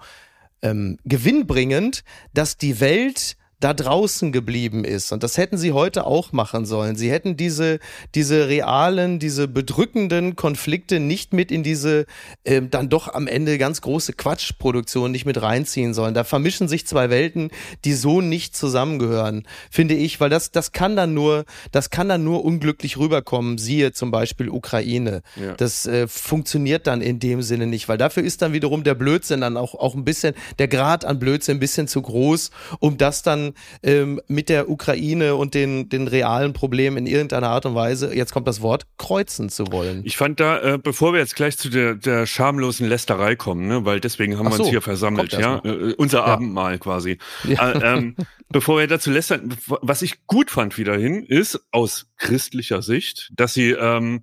ähm, 0.62 0.98
gewinnbringend, 1.04 2.02
dass 2.34 2.56
die 2.56 2.80
Welt 2.80 3.36
da 3.60 3.74
draußen 3.74 4.30
geblieben 4.30 4.84
ist. 4.84 5.10
Und 5.10 5.24
das 5.24 5.36
hätten 5.36 5.58
sie 5.58 5.72
heute 5.72 6.06
auch 6.06 6.32
machen 6.32 6.64
sollen. 6.64 6.94
Sie 6.94 7.10
hätten 7.10 7.36
diese, 7.36 7.80
diese 8.14 8.48
realen, 8.48 9.18
diese 9.18 9.48
bedrückenden 9.48 10.36
Konflikte 10.36 11.00
nicht 11.00 11.32
mit 11.32 11.50
in 11.50 11.64
diese 11.64 12.06
ähm, 12.44 12.70
dann 12.70 12.88
doch 12.88 13.12
am 13.12 13.26
Ende 13.26 13.58
ganz 13.58 13.80
große 13.80 14.12
Quatschproduktion 14.12 15.10
nicht 15.10 15.26
mit 15.26 15.42
reinziehen 15.42 15.92
sollen. 15.92 16.14
Da 16.14 16.22
vermischen 16.22 16.68
sich 16.68 16.86
zwei 16.86 17.10
Welten, 17.10 17.50
die 17.84 17.94
so 17.94 18.20
nicht 18.20 18.56
zusammengehören, 18.56 19.46
finde 19.70 19.94
ich, 19.94 20.20
weil 20.20 20.30
das, 20.30 20.52
das 20.52 20.70
kann 20.70 20.94
dann 20.94 21.12
nur, 21.14 21.44
das 21.72 21.90
kann 21.90 22.08
dann 22.08 22.22
nur 22.22 22.44
unglücklich 22.44 22.96
rüberkommen. 22.96 23.58
Siehe 23.58 23.92
zum 23.92 24.12
Beispiel 24.12 24.50
Ukraine. 24.50 25.22
Ja. 25.34 25.54
Das 25.54 25.84
äh, 25.86 26.06
funktioniert 26.06 26.86
dann 26.86 27.00
in 27.00 27.18
dem 27.18 27.42
Sinne 27.42 27.66
nicht, 27.66 27.88
weil 27.88 27.98
dafür 27.98 28.22
ist 28.22 28.40
dann 28.40 28.52
wiederum 28.52 28.84
der 28.84 28.94
Blödsinn 28.94 29.40
dann 29.40 29.56
auch, 29.56 29.74
auch 29.74 29.96
ein 29.96 30.04
bisschen, 30.04 30.34
der 30.60 30.68
Grad 30.68 31.04
an 31.04 31.18
Blödsinn 31.18 31.56
ein 31.56 31.60
bisschen 31.60 31.88
zu 31.88 32.02
groß, 32.02 32.52
um 32.78 32.98
das 32.98 33.22
dann 33.22 33.47
ähm, 33.82 34.20
mit 34.28 34.48
der 34.48 34.70
Ukraine 34.70 35.36
und 35.36 35.54
den, 35.54 35.88
den 35.88 36.08
realen 36.08 36.52
Problemen 36.52 36.96
in 36.96 37.06
irgendeiner 37.06 37.48
Art 37.48 37.66
und 37.66 37.74
Weise, 37.74 38.14
jetzt 38.14 38.32
kommt 38.32 38.48
das 38.48 38.62
Wort, 38.62 38.86
kreuzen 38.98 39.48
zu 39.48 39.70
wollen. 39.72 40.02
Ich 40.04 40.16
fand 40.16 40.40
da, 40.40 40.60
äh, 40.60 40.78
bevor 40.78 41.12
wir 41.12 41.20
jetzt 41.20 41.36
gleich 41.36 41.58
zu 41.58 41.68
der, 41.68 41.94
der 41.94 42.26
schamlosen 42.26 42.88
Lästerei 42.88 43.36
kommen, 43.36 43.68
ne, 43.68 43.84
weil 43.84 44.00
deswegen 44.00 44.38
haben 44.38 44.46
Ach 44.46 44.52
wir 44.52 44.56
so, 44.56 44.62
uns 44.64 44.70
hier 44.70 44.82
versammelt, 44.82 45.32
ja, 45.32 45.60
erst 45.62 45.64
äh, 45.64 45.94
unser 45.96 46.24
Abendmahl 46.24 46.78
quasi. 46.78 47.18
Ja. 47.44 47.72
Äh, 47.72 47.98
ähm, 47.98 48.16
bevor 48.48 48.78
wir 48.78 48.86
dazu 48.86 49.10
lästern, 49.10 49.54
was 49.66 50.02
ich 50.02 50.26
gut 50.26 50.50
fand 50.50 50.78
wiederhin, 50.78 51.22
ist 51.22 51.60
aus 51.70 52.06
christlicher 52.16 52.82
Sicht, 52.82 53.30
dass 53.34 53.54
sie, 53.54 53.70
ähm, 53.70 54.22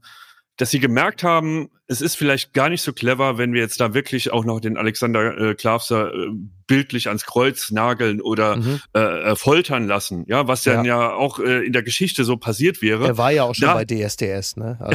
dass 0.58 0.72
sie 0.72 0.80
gemerkt 0.80 1.24
haben, 1.24 1.70
es 1.88 2.02
ist 2.02 2.16
vielleicht 2.18 2.54
gar 2.54 2.70
nicht 2.70 2.82
so 2.82 2.94
clever, 2.94 3.38
wenn 3.38 3.54
wir 3.54 3.62
jetzt 3.62 3.80
da 3.80 3.94
wirklich 3.94 4.32
auch 4.32 4.44
noch 4.44 4.60
den 4.60 4.76
Alexander 4.78 5.38
äh, 5.38 5.54
Klavser 5.56 6.12
äh, 6.14 6.30
bildlich 6.66 7.10
ans 7.10 7.26
Kreuz 7.26 7.70
nageln 7.70 8.22
oder 8.22 8.56
Mhm. 8.56 8.80
äh, 8.96 9.00
äh, 9.00 9.36
foltern 9.36 9.86
lassen, 9.88 10.26
ja, 10.28 10.48
was 10.48 10.64
dann 10.64 10.84
Ja. 10.84 11.10
ja 11.10 11.14
auch 11.14 11.38
äh, 11.40 11.64
in 11.64 11.74
der 11.74 11.84
Geschichte 11.84 12.24
so 12.24 12.38
passiert 12.38 12.82
wäre. 12.82 13.06
Er 13.06 13.18
war 13.20 13.32
ja 13.32 13.44
auch 13.44 13.54
schon 13.54 13.68
Da- 13.68 13.76
bei 13.76 13.86
DSDS, 13.86 14.56
ne? 14.58 14.80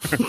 Also, 0.00 0.24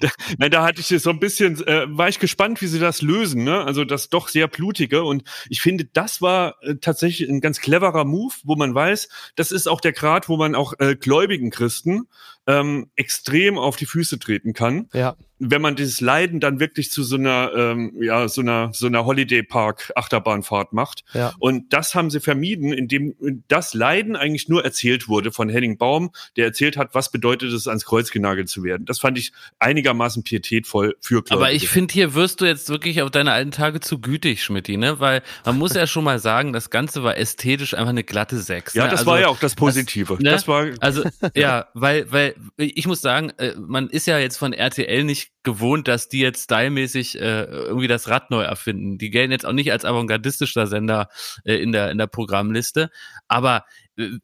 da, 0.00 0.08
nein, 0.38 0.50
da 0.50 0.64
hatte 0.64 0.80
ich 0.80 0.86
so 1.02 1.10
ein 1.10 1.20
bisschen, 1.20 1.64
äh, 1.66 1.84
war 1.88 2.08
ich 2.08 2.18
gespannt, 2.18 2.60
wie 2.62 2.66
sie 2.66 2.78
das 2.78 3.00
lösen, 3.02 3.44
ne? 3.44 3.62
Also 3.64 3.84
das 3.84 4.08
doch 4.08 4.28
sehr 4.28 4.48
blutige 4.48 5.02
und 5.04 5.22
ich 5.48 5.60
finde, 5.60 5.84
das 5.84 6.20
war 6.22 6.56
äh, 6.62 6.76
tatsächlich 6.76 7.28
ein 7.28 7.40
ganz 7.40 7.60
cleverer 7.60 8.04
Move, 8.04 8.34
wo 8.44 8.56
man 8.56 8.74
weiß, 8.74 9.08
das 9.36 9.52
ist 9.52 9.68
auch 9.68 9.80
der 9.80 9.92
Grad, 9.92 10.28
wo 10.28 10.36
man 10.36 10.54
auch 10.54 10.74
äh, 10.78 10.96
gläubigen 10.96 11.50
Christen 11.50 12.08
ähm, 12.46 12.90
extrem 12.96 13.58
auf 13.58 13.76
die 13.76 13.86
Füße 13.86 14.18
treten 14.18 14.52
kann, 14.52 14.88
ja. 14.92 15.16
Wenn 15.38 15.60
man 15.60 15.74
dieses 15.74 16.00
Leiden 16.00 16.38
dann 16.40 16.60
wirklich 16.60 16.90
zu 16.90 17.02
so 17.02 17.16
einer, 17.16 17.50
ähm, 17.56 17.92
ja, 18.00 18.28
so 18.28 18.40
einer, 18.40 18.70
so 18.72 18.86
einer 18.86 19.04
Holiday 19.04 19.42
Park 19.42 19.92
Achterbahnfahrt 19.96 20.72
macht. 20.72 21.04
Ja. 21.12 21.32
Und 21.38 21.72
das 21.72 21.94
haben 21.94 22.08
sie 22.10 22.20
vermieden, 22.20 22.72
indem 22.72 23.14
das 23.48 23.74
Leiden 23.74 24.14
eigentlich 24.14 24.48
nur 24.48 24.64
erzählt 24.64 25.08
wurde 25.08 25.32
von 25.32 25.48
Henning 25.48 25.76
Baum, 25.76 26.12
der 26.36 26.46
erzählt 26.46 26.76
hat, 26.76 26.94
was 26.94 27.10
bedeutet 27.10 27.52
es, 27.52 27.66
ans 27.66 27.84
Kreuz 27.84 28.10
genagelt 28.10 28.48
zu 28.48 28.62
werden. 28.62 28.84
Das 28.86 29.00
fand 29.00 29.18
ich 29.18 29.32
einigermaßen 29.58 30.22
pietätvoll 30.22 30.94
für 31.00 31.22
Gläubige. 31.22 31.34
Aber 31.34 31.52
ich 31.52 31.68
finde, 31.68 31.92
hier 31.92 32.14
wirst 32.14 32.40
du 32.40 32.44
jetzt 32.44 32.68
wirklich 32.68 33.02
auf 33.02 33.10
deine 33.10 33.32
alten 33.32 33.50
Tage 33.50 33.80
zu 33.80 34.00
gütig, 34.00 34.42
Schmidti, 34.42 34.76
ne? 34.76 35.00
Weil 35.00 35.22
man 35.44 35.58
muss 35.58 35.74
ja 35.74 35.86
schon 35.86 36.04
mal 36.04 36.18
sagen, 36.20 36.52
das 36.52 36.70
Ganze 36.70 37.02
war 37.02 37.16
ästhetisch 37.18 37.74
einfach 37.74 37.90
eine 37.90 38.04
glatte 38.04 38.38
Sechs. 38.38 38.74
ja, 38.74 38.84
ne? 38.84 38.90
das 38.90 39.00
Also, 39.00 39.10
war 39.10 39.20
ja 39.20 39.28
auch 39.28 39.40
das 39.40 39.54
Positive. 39.56 40.14
ne? 40.14 40.30
Das 40.30 40.46
war 40.46 40.68
Also 40.80 41.02
ja, 41.34 41.66
weil, 41.74 42.10
weil 42.12 42.34
ich 42.56 42.86
muss 42.86 43.00
sagen, 43.00 43.30
äh, 43.38 43.52
man 43.58 43.88
ist 43.88 44.06
ja 44.06 44.18
jetzt 44.18 44.36
von 44.36 44.52
RTL 44.52 45.02
nicht 45.04 45.23
gewohnt, 45.42 45.88
dass 45.88 46.08
die 46.08 46.20
jetzt 46.20 46.44
stylmäßig 46.44 47.20
äh, 47.20 47.44
irgendwie 47.44 47.88
das 47.88 48.08
Rad 48.08 48.30
neu 48.30 48.42
erfinden. 48.42 48.98
Die 48.98 49.10
gelten 49.10 49.32
jetzt 49.32 49.46
auch 49.46 49.52
nicht 49.52 49.72
als 49.72 49.84
avantgardistischer 49.84 50.66
Sender 50.66 51.08
äh, 51.44 51.56
in 51.56 51.72
der 51.72 51.90
in 51.90 51.98
der 51.98 52.06
Programmliste, 52.06 52.90
aber 53.28 53.64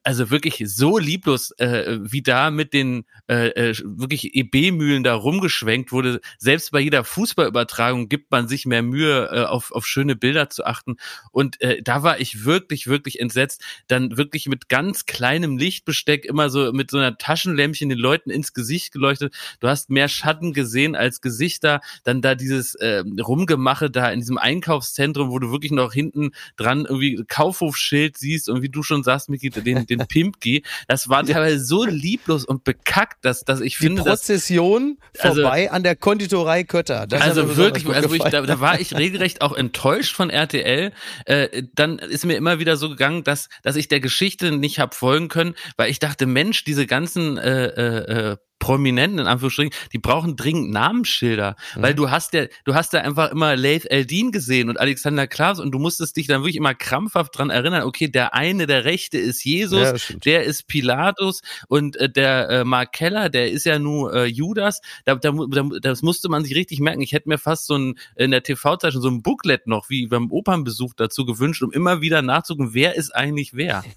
also 0.02 0.30
wirklich 0.30 0.62
so 0.66 0.98
lieblos, 0.98 1.52
äh, 1.58 1.98
wie 2.02 2.22
da 2.22 2.50
mit 2.50 2.72
den 2.72 3.04
äh, 3.28 3.48
äh, 3.48 3.74
wirklich 3.84 4.34
EB-Mühlen 4.34 5.04
da 5.04 5.14
rumgeschwenkt 5.14 5.92
wurde. 5.92 6.20
Selbst 6.38 6.72
bei 6.72 6.80
jeder 6.80 7.04
Fußballübertragung 7.04 8.08
gibt 8.08 8.30
man 8.30 8.48
sich 8.48 8.66
mehr 8.66 8.82
Mühe, 8.82 9.28
äh, 9.30 9.44
auf, 9.44 9.70
auf 9.70 9.86
schöne 9.86 10.16
Bilder 10.16 10.50
zu 10.50 10.64
achten. 10.64 10.96
Und 11.30 11.60
äh, 11.60 11.82
da 11.82 12.02
war 12.02 12.18
ich 12.18 12.44
wirklich, 12.44 12.88
wirklich 12.88 13.20
entsetzt. 13.20 13.62
Dann 13.86 14.16
wirklich 14.16 14.46
mit 14.46 14.68
ganz 14.68 15.06
kleinem 15.06 15.56
Lichtbesteck 15.56 16.24
immer 16.24 16.50
so 16.50 16.72
mit 16.72 16.90
so 16.90 16.98
einer 16.98 17.16
Taschenlämpchen 17.16 17.88
den 17.88 17.98
Leuten 17.98 18.30
ins 18.30 18.52
Gesicht 18.52 18.92
geleuchtet. 18.92 19.34
Du 19.60 19.68
hast 19.68 19.90
mehr 19.90 20.08
Schatten 20.08 20.52
gesehen 20.52 20.96
als 20.96 21.20
Gesichter. 21.20 21.80
Dann 22.02 22.22
da 22.22 22.34
dieses 22.34 22.74
äh, 22.74 23.04
Rumgemache 23.20 23.90
da 23.90 24.10
in 24.10 24.18
diesem 24.18 24.38
Einkaufszentrum, 24.38 25.30
wo 25.30 25.38
du 25.38 25.52
wirklich 25.52 25.72
noch 25.72 25.92
hinten 25.92 26.32
dran 26.56 26.86
irgendwie 26.86 27.22
Kaufhofschild 27.28 28.18
siehst 28.18 28.48
und 28.48 28.62
wie 28.62 28.68
du 28.68 28.82
schon 28.82 29.04
sagst, 29.04 29.28
Miki, 29.28 29.50
den, 29.60 29.86
den 29.86 30.06
Pimpki. 30.06 30.64
Das 30.88 31.08
war 31.08 31.24
teilweise 31.26 31.64
so 31.64 31.84
lieblos 31.84 32.44
und 32.44 32.64
bekackt, 32.64 33.24
dass, 33.24 33.44
dass 33.44 33.60
ich 33.60 33.76
Die 33.76 33.84
finde, 33.86 34.02
dass 34.02 34.20
Prozession 34.20 34.98
also- 35.18 35.42
vorbei 35.42 35.70
an 35.70 35.82
der 35.82 35.96
Konditorei 35.96 36.64
Kötter. 36.64 37.06
Das 37.06 37.22
also 37.22 37.46
besonders 37.46 37.84
wirklich, 37.84 37.96
also 37.96 38.14
ich, 38.14 38.22
da, 38.22 38.42
da 38.42 38.60
war 38.60 38.80
ich 38.80 38.96
regelrecht 38.96 39.42
auch 39.42 39.56
enttäuscht 39.56 40.14
von 40.14 40.30
RTL. 40.30 40.92
Äh, 41.26 41.62
dann 41.74 41.98
ist 41.98 42.24
mir 42.24 42.36
immer 42.36 42.58
wieder 42.58 42.76
so 42.76 42.88
gegangen, 42.88 43.24
dass 43.24 43.48
dass 43.62 43.76
ich 43.76 43.88
der 43.88 44.00
Geschichte 44.00 44.52
nicht 44.52 44.78
hab 44.78 44.94
folgen 44.94 45.28
können, 45.28 45.54
weil 45.76 45.90
ich 45.90 45.98
dachte, 45.98 46.26
Mensch, 46.26 46.64
diese 46.64 46.86
ganzen 46.86 47.38
äh, 47.38 47.66
äh, 47.66 48.32
äh, 48.32 48.36
Prominenten 48.60 49.18
in 49.18 49.26
Anführungsstrichen, 49.26 49.72
die 49.92 49.98
brauchen 49.98 50.36
dringend 50.36 50.70
Namensschilder, 50.70 51.56
Mhm. 51.74 51.82
weil 51.82 51.94
du 51.94 52.10
hast 52.10 52.32
ja, 52.34 52.46
du 52.64 52.74
hast 52.74 52.94
da 52.94 52.98
einfach 53.00 53.32
immer 53.32 53.56
Leif 53.56 53.84
Eldin 53.90 54.30
gesehen 54.30 54.68
und 54.68 54.78
Alexander 54.78 55.26
Klaas 55.26 55.58
und 55.58 55.72
du 55.72 55.80
musstest 55.80 56.16
dich 56.16 56.28
dann 56.28 56.42
wirklich 56.42 56.56
immer 56.56 56.74
krampfhaft 56.74 57.36
dran 57.36 57.50
erinnern, 57.50 57.82
okay, 57.82 58.06
der 58.06 58.34
eine, 58.34 58.68
der 58.68 58.84
Rechte 58.84 59.18
ist 59.18 59.42
Jesus, 59.44 60.08
Ja, 60.08 60.16
der 60.24 60.44
ist 60.44 60.68
Pilatus 60.68 61.42
und 61.66 61.96
äh, 61.96 62.08
der 62.08 62.48
äh, 62.50 62.64
Mark 62.64 62.92
Keller, 62.92 63.28
der 63.30 63.50
ist 63.50 63.64
ja 63.64 63.78
nur 63.80 64.14
äh, 64.14 64.26
Judas. 64.26 64.80
Da, 65.06 65.14
da, 65.16 65.32
da, 65.32 65.62
das 65.80 66.02
musste 66.02 66.28
man 66.28 66.44
sich 66.44 66.54
richtig 66.54 66.78
merken. 66.80 67.00
Ich 67.00 67.12
hätte 67.12 67.28
mir 67.28 67.38
fast 67.38 67.66
so 67.66 67.76
ein 67.76 67.98
in 68.16 68.30
der 68.30 68.42
TV-Zeitung 68.42 69.00
so 69.00 69.08
ein 69.08 69.22
Booklet 69.22 69.66
noch 69.66 69.88
wie 69.90 70.06
beim 70.06 70.30
Opernbesuch 70.30 70.92
dazu 70.94 71.24
gewünscht, 71.24 71.62
um 71.62 71.72
immer 71.72 72.00
wieder 72.02 72.20
nachzugucken, 72.22 72.74
wer 72.74 72.94
ist 72.96 73.14
eigentlich 73.14 73.54
wer. 73.54 73.82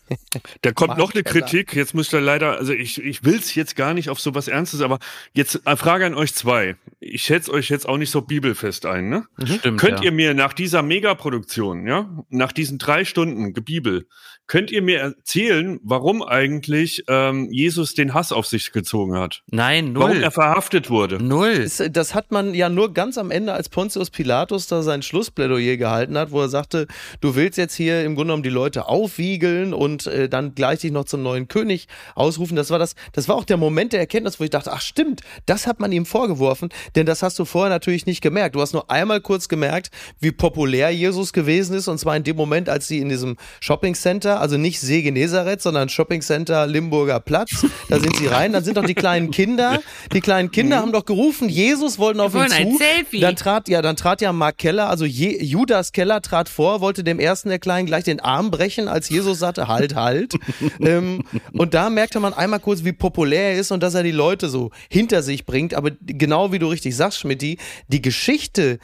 Da 0.62 0.72
kommt 0.72 0.90
Mark 0.90 1.00
noch 1.00 1.14
eine 1.14 1.24
Keller. 1.24 1.46
Kritik. 1.46 1.76
Jetzt 1.76 1.94
muss 1.94 2.06
ich 2.06 2.12
da 2.12 2.20
leider, 2.20 2.58
also 2.58 2.72
ich, 2.74 3.02
ich 3.04 3.24
will 3.24 3.36
es 3.36 3.54
jetzt 3.56 3.76
gar 3.76 3.94
nicht 3.94 4.10
auf 4.10 4.20
sowas 4.20 4.48
Ernstes, 4.54 4.82
aber 4.82 5.00
jetzt 5.34 5.62
äh, 5.66 5.76
Frage 5.76 6.06
an 6.06 6.16
euch 6.16 6.34
zwei. 6.34 6.76
Ich 7.00 7.24
schätze 7.24 7.52
euch 7.52 7.70
jetzt 7.70 7.88
auch 7.88 7.98
nicht 7.98 8.12
so 8.12 8.22
bibelfest 8.22 8.86
ein, 8.86 9.10
ne? 9.10 9.26
Stimmt, 9.44 9.80
Könnt 9.80 10.00
ja. 10.00 10.04
ihr 10.04 10.12
mir 10.12 10.34
nach 10.34 10.54
dieser 10.54 10.82
Megaproduktion, 10.82 11.88
ja, 11.88 12.10
nach 12.30 12.52
diesen 12.52 12.78
drei 12.78 13.04
Stunden 13.04 13.54
Gebibel, 13.54 14.08
könnt 14.48 14.72
ihr 14.72 14.82
mir 14.82 15.00
erzählen, 15.00 15.80
warum 15.84 16.22
eigentlich 16.22 17.04
ähm, 17.08 17.50
Jesus 17.52 17.94
den 17.94 18.14
Hass 18.14 18.32
auf 18.32 18.46
sich 18.46 18.72
gezogen 18.72 19.18
hat? 19.18 19.42
Nein, 19.52 19.96
Warum 19.96 20.12
null. 20.12 20.24
er 20.24 20.32
verhaftet 20.32 20.90
wurde? 20.90 21.24
Null. 21.24 21.64
Das, 21.64 21.82
das 21.92 22.14
hat 22.14 22.32
man 22.32 22.54
ja 22.54 22.70
nur 22.70 22.94
ganz 22.94 23.18
am 23.18 23.32
Ende, 23.32 23.54
als 23.54 23.70
Pontius 23.70 24.10
Pilatus 24.10 24.68
da 24.68 24.84
sein 24.84 25.02
Schlussplädoyer 25.02 25.78
gehalten 25.78 26.18
hat, 26.18 26.32
wo 26.32 26.42
er 26.42 26.50
sagte, 26.50 26.88
du 27.22 27.36
willst 27.36 27.58
jetzt 27.58 27.76
hier 27.76 28.04
im 28.04 28.16
Grunde 28.16 28.24
genommen 28.32 28.44
die 28.44 28.50
Leute 28.50 28.88
aufwiegeln 28.88 29.74
und 29.74 30.08
äh, 30.08 30.28
dann 30.28 30.56
gleich 30.56 30.80
dich 30.80 30.92
noch 30.92 31.06
zum 31.06 31.24
neuen 31.24 31.48
König 31.48 31.88
ausrufen. 32.16 32.56
Das 32.56 32.70
war 32.70 32.80
das, 32.80 32.96
das 33.14 33.28
war 33.28 33.36
auch 33.36 33.46
der 33.46 33.58
Moment 33.58 33.94
der 33.94 34.00
Erkenntnis, 34.00 34.40
wo 34.40 34.44
ich 34.44 34.50
dachte, 34.50 34.72
ach 34.74 34.82
stimmt, 34.82 35.22
das 35.46 35.68
hat 35.68 35.80
man 35.80 35.92
ihm 35.92 36.06
vorgeworfen, 36.06 36.70
denn 36.96 37.06
das 37.06 37.24
hast 37.24 37.40
du 37.40 37.46
vorher 37.46 37.70
natürlich 37.70 38.06
nicht 38.06 38.22
gemerkt. 38.22 38.56
Du 38.56 38.62
hast 38.62 38.74
nur 38.74 38.90
einmal 38.92 39.22
kurz 39.22 39.48
gemerkt, 39.48 39.90
wie 40.20 40.32
populär 40.32 40.90
Jesus 40.92 41.34
gewesen 41.34 41.76
ist 41.76 41.88
und 41.88 41.98
zwar 41.98 42.16
in 42.18 42.24
dem 42.24 42.36
Moment, 42.36 42.70
als 42.70 42.88
sie 42.88 43.00
in 43.00 43.10
diesem 43.10 43.38
Shopping 43.62 43.96
Center, 43.96 44.33
also 44.40 44.58
nicht 44.58 44.80
See 44.80 45.02
Genezareth, 45.02 45.62
sondern 45.62 45.90
Shopping 45.90 46.22
Center 46.22 46.68
Limburger 46.68 47.20
Platz, 47.20 47.66
da 47.90 48.00
sind 48.00 48.16
sie 48.18 48.28
rein, 48.28 48.54
dann 48.54 48.64
sind 48.64 48.78
doch 48.78 48.86
die 48.86 48.94
kleinen 48.94 49.32
Kinder, 49.32 49.82
die 50.14 50.22
kleinen 50.22 50.52
Kinder 50.52 50.78
haben 50.78 50.92
doch 50.92 51.06
gerufen, 51.06 51.50
Jesus 51.50 52.00
wollten 52.00 52.20
auf 52.20 52.34
ihn 52.34 52.40
wollen 52.40 52.50
zu. 52.50 52.58
ein 52.58 52.78
Selfie. 52.78 53.20
Dann 53.20 53.36
trat, 53.36 53.70
ja, 53.70 53.82
dann 53.82 53.96
trat 53.96 54.22
ja 54.22 54.34
Mark 54.34 54.58
Keller, 54.58 54.90
also 54.90 55.06
Je, 55.06 55.44
Judas 55.44 55.92
Keller 55.92 56.22
trat 56.22 56.50
vor, 56.50 56.82
wollte 56.82 57.04
dem 57.04 57.20
ersten 57.20 57.50
der 57.50 57.60
Kleinen 57.60 57.86
gleich 57.86 58.04
den 58.04 58.20
Arm 58.20 58.52
brechen, 58.52 58.88
als 58.88 59.10
Jesus 59.10 59.40
sagte, 59.40 59.68
halt, 59.68 59.96
halt. 59.96 60.34
ähm, 60.80 61.24
und 61.54 61.74
da 61.74 61.90
merkte 61.90 62.20
man 62.20 62.34
einmal 62.34 62.60
kurz, 62.60 62.84
wie 62.84 62.94
populär 62.94 63.54
er 63.54 63.60
ist 63.60 63.72
und 63.72 63.84
dass 63.84 63.94
er 63.94 64.04
die 64.04 64.12
Leute 64.12 64.50
so 64.50 64.72
hinter 64.90 65.24
sich 65.24 65.46
bringt. 65.46 65.74
Aber 65.74 65.92
genau 66.02 66.52
wie 66.52 66.60
du 66.60 66.68
richtig 66.68 66.96
sagst, 66.96 67.20
Schmidti, 67.20 67.58
die 67.88 68.02
Geschichte, 68.02 68.80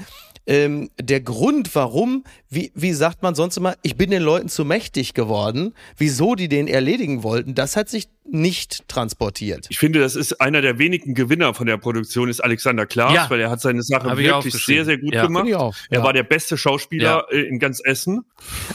ähm, 0.49 0.89
der 0.99 1.21
Grund, 1.21 1.75
warum, 1.75 2.23
wie, 2.49 2.71
wie 2.73 2.93
sagt 2.93 3.21
man 3.21 3.35
sonst 3.35 3.57
immer, 3.57 3.75
ich 3.83 3.95
bin 3.95 4.09
den 4.09 4.23
Leuten 4.23 4.49
zu 4.49 4.65
mächtig 4.65 5.13
geworden, 5.13 5.75
wieso 5.95 6.33
die 6.33 6.49
den 6.49 6.67
erledigen 6.67 7.21
wollten, 7.21 7.53
das 7.53 7.75
hat 7.75 7.87
sich 7.87 8.09
nicht 8.31 8.87
transportiert. 8.87 9.67
Ich 9.69 9.79
finde, 9.79 9.99
das 9.99 10.15
ist 10.15 10.39
einer 10.41 10.61
der 10.61 10.77
wenigen 10.79 11.13
Gewinner 11.13 11.53
von 11.53 11.67
der 11.67 11.77
Produktion, 11.77 12.29
ist 12.29 12.41
Alexander 12.41 12.85
Klaas, 12.85 13.13
Ja. 13.13 13.29
weil 13.29 13.39
er 13.39 13.49
hat 13.49 13.61
seine 13.61 13.81
Sache 13.83 14.15
wirklich 14.17 14.53
sehr, 14.63 14.85
sehr 14.85 14.97
gut 14.97 15.13
Ja. 15.13 15.23
gemacht. 15.25 15.53
Auch, 15.53 15.75
Er 15.89 15.99
ja. 15.99 16.03
war 16.03 16.13
der 16.13 16.23
beste 16.23 16.57
Schauspieler 16.57 17.25
äh, 17.31 17.41
in 17.41 17.59
ganz 17.59 17.79
Essen. 17.83 18.25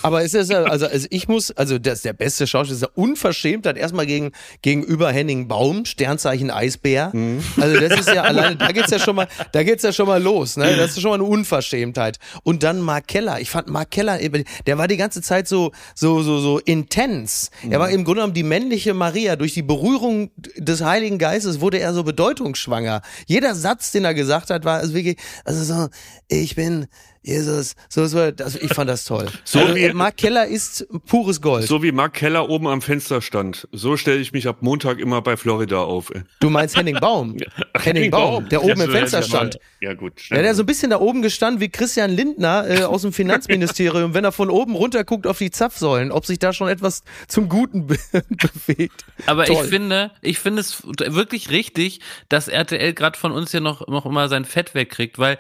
Aber 0.02 0.22
es 0.22 0.34
ist 0.34 0.50
ja, 0.50 0.64
also, 0.64 0.86
also 0.86 1.06
ich 1.10 1.28
muss, 1.28 1.50
also 1.52 1.78
das 1.78 1.94
ist 1.94 2.04
der 2.04 2.12
beste 2.12 2.46
Schauspieler, 2.46 2.74
ist 2.76 2.82
ja 2.82 2.88
unverschämt, 2.94 3.66
hat 3.66 3.76
erstmal 3.76 4.06
gegen, 4.06 4.32
gegenüber 4.62 5.10
Henning 5.12 5.48
Baum, 5.48 5.84
Sternzeichen 5.84 6.50
Eisbär. 6.50 7.12
Also 7.60 7.80
das 7.80 8.00
ist 8.00 8.08
ja 8.08 8.22
alleine, 8.24 8.56
da 8.56 8.68
geht's 8.72 8.90
ja 8.90 8.98
schon 8.98 9.16
mal, 9.16 9.28
da 9.52 9.62
geht's 9.62 9.82
ja 9.82 9.92
schon 9.92 10.06
mal 10.06 10.22
los, 10.22 10.56
ne? 10.56 10.76
Das 10.76 10.90
ist 10.92 11.00
schon 11.00 11.10
mal 11.10 11.14
eine 11.14 11.24
Unverschämtheit. 11.24 12.18
Und 12.42 12.62
dann 12.62 12.80
Mark 12.80 13.08
Keller. 13.08 13.40
Ich 13.40 13.50
fand 13.50 13.68
Mark 13.68 13.90
Keller, 13.90 14.18
der 14.66 14.78
war 14.78 14.88
die 14.88 14.96
ganze 14.96 15.22
Zeit 15.22 15.48
so, 15.48 15.72
so, 15.94 16.22
so, 16.22 16.40
so 16.40 16.58
intens. 16.58 17.50
Er 17.68 17.78
war 17.80 17.90
im 17.90 18.04
Grunde 18.04 18.20
genommen 18.20 18.34
die 18.34 18.42
männliche 18.42 18.94
Maria. 18.94 19.36
Durch 19.44 19.52
die 19.52 19.62
Berührung 19.62 20.30
des 20.56 20.80
Heiligen 20.80 21.18
Geistes 21.18 21.60
wurde 21.60 21.78
er 21.78 21.92
so 21.92 22.02
bedeutungsschwanger. 22.02 23.02
Jeder 23.26 23.54
Satz, 23.54 23.92
den 23.92 24.06
er 24.06 24.14
gesagt 24.14 24.48
hat, 24.48 24.64
war 24.64 24.78
also 24.78 24.94
wirklich, 24.94 25.18
also 25.44 25.62
so, 25.62 25.88
ich 26.28 26.54
bin 26.54 26.86
Jesus, 27.26 27.74
so, 27.88 28.06
so, 28.06 28.30
das, 28.30 28.54
ich 28.54 28.74
fand 28.74 28.90
das 28.90 29.04
toll. 29.04 29.26
So 29.44 29.58
also, 29.60 29.74
wie- 29.74 29.84
äh, 29.84 29.94
Mark 29.94 30.18
Keller 30.18 30.46
ist 30.46 30.86
pures 31.06 31.40
Gold. 31.40 31.66
So 31.66 31.82
wie 31.82 31.90
Mark 31.90 32.12
Keller 32.14 32.50
oben 32.50 32.66
am 32.66 32.82
Fenster 32.82 33.22
stand. 33.22 33.66
So 33.72 33.96
stelle 33.96 34.18
ich 34.20 34.32
mich 34.32 34.46
ab 34.46 34.58
Montag 34.60 34.98
immer 34.98 35.22
bei 35.22 35.36
Florida 35.38 35.78
auf. 35.78 36.12
Du 36.40 36.50
meinst 36.50 36.76
Henning 36.76 36.98
Baum. 37.00 37.36
Henning 37.80 38.10
Baum, 38.10 38.48
der 38.50 38.62
oben 38.62 38.78
Ja, 38.78 38.84
im 38.84 38.90
Fenster 38.90 39.20
ja, 39.20 39.26
stand. 39.26 39.58
Ja, 39.80 39.94
gut. 39.94 40.28
Ja, 40.28 40.42
der 40.42 40.54
so 40.54 40.62
ein 40.62 40.66
bisschen 40.66 40.90
da 40.90 41.00
oben 41.00 41.22
gestanden 41.22 41.60
wie 41.60 41.68
Christian 41.70 42.10
Lindner 42.10 42.68
äh, 42.68 42.82
aus 42.84 43.02
dem 43.02 43.12
Finanzministerium, 43.12 44.12
wenn 44.12 44.24
er 44.24 44.32
von 44.32 44.50
oben 44.50 44.74
runter 44.74 45.04
guckt 45.04 45.26
auf 45.26 45.38
die 45.38 45.50
Zapfsäulen, 45.50 46.12
ob 46.12 46.26
sich 46.26 46.38
da 46.38 46.52
schon 46.52 46.68
etwas 46.68 47.04
zum 47.28 47.48
Guten 47.48 47.86
be 47.86 47.96
bewegt. 48.66 49.04
Aber 49.26 49.44
Toll. 49.46 49.56
ich 49.64 49.70
finde, 49.70 50.10
ich 50.20 50.38
finde 50.38 50.60
es 50.60 50.82
wirklich 50.84 51.50
richtig, 51.50 52.00
dass 52.28 52.48
RTL 52.48 52.92
gerade 52.92 53.18
von 53.18 53.32
uns 53.32 53.52
ja 53.52 53.60
noch, 53.60 53.86
noch 53.88 54.04
mal 54.04 54.28
sein 54.28 54.44
Fett 54.44 54.74
wegkriegt, 54.74 55.18
weil 55.18 55.38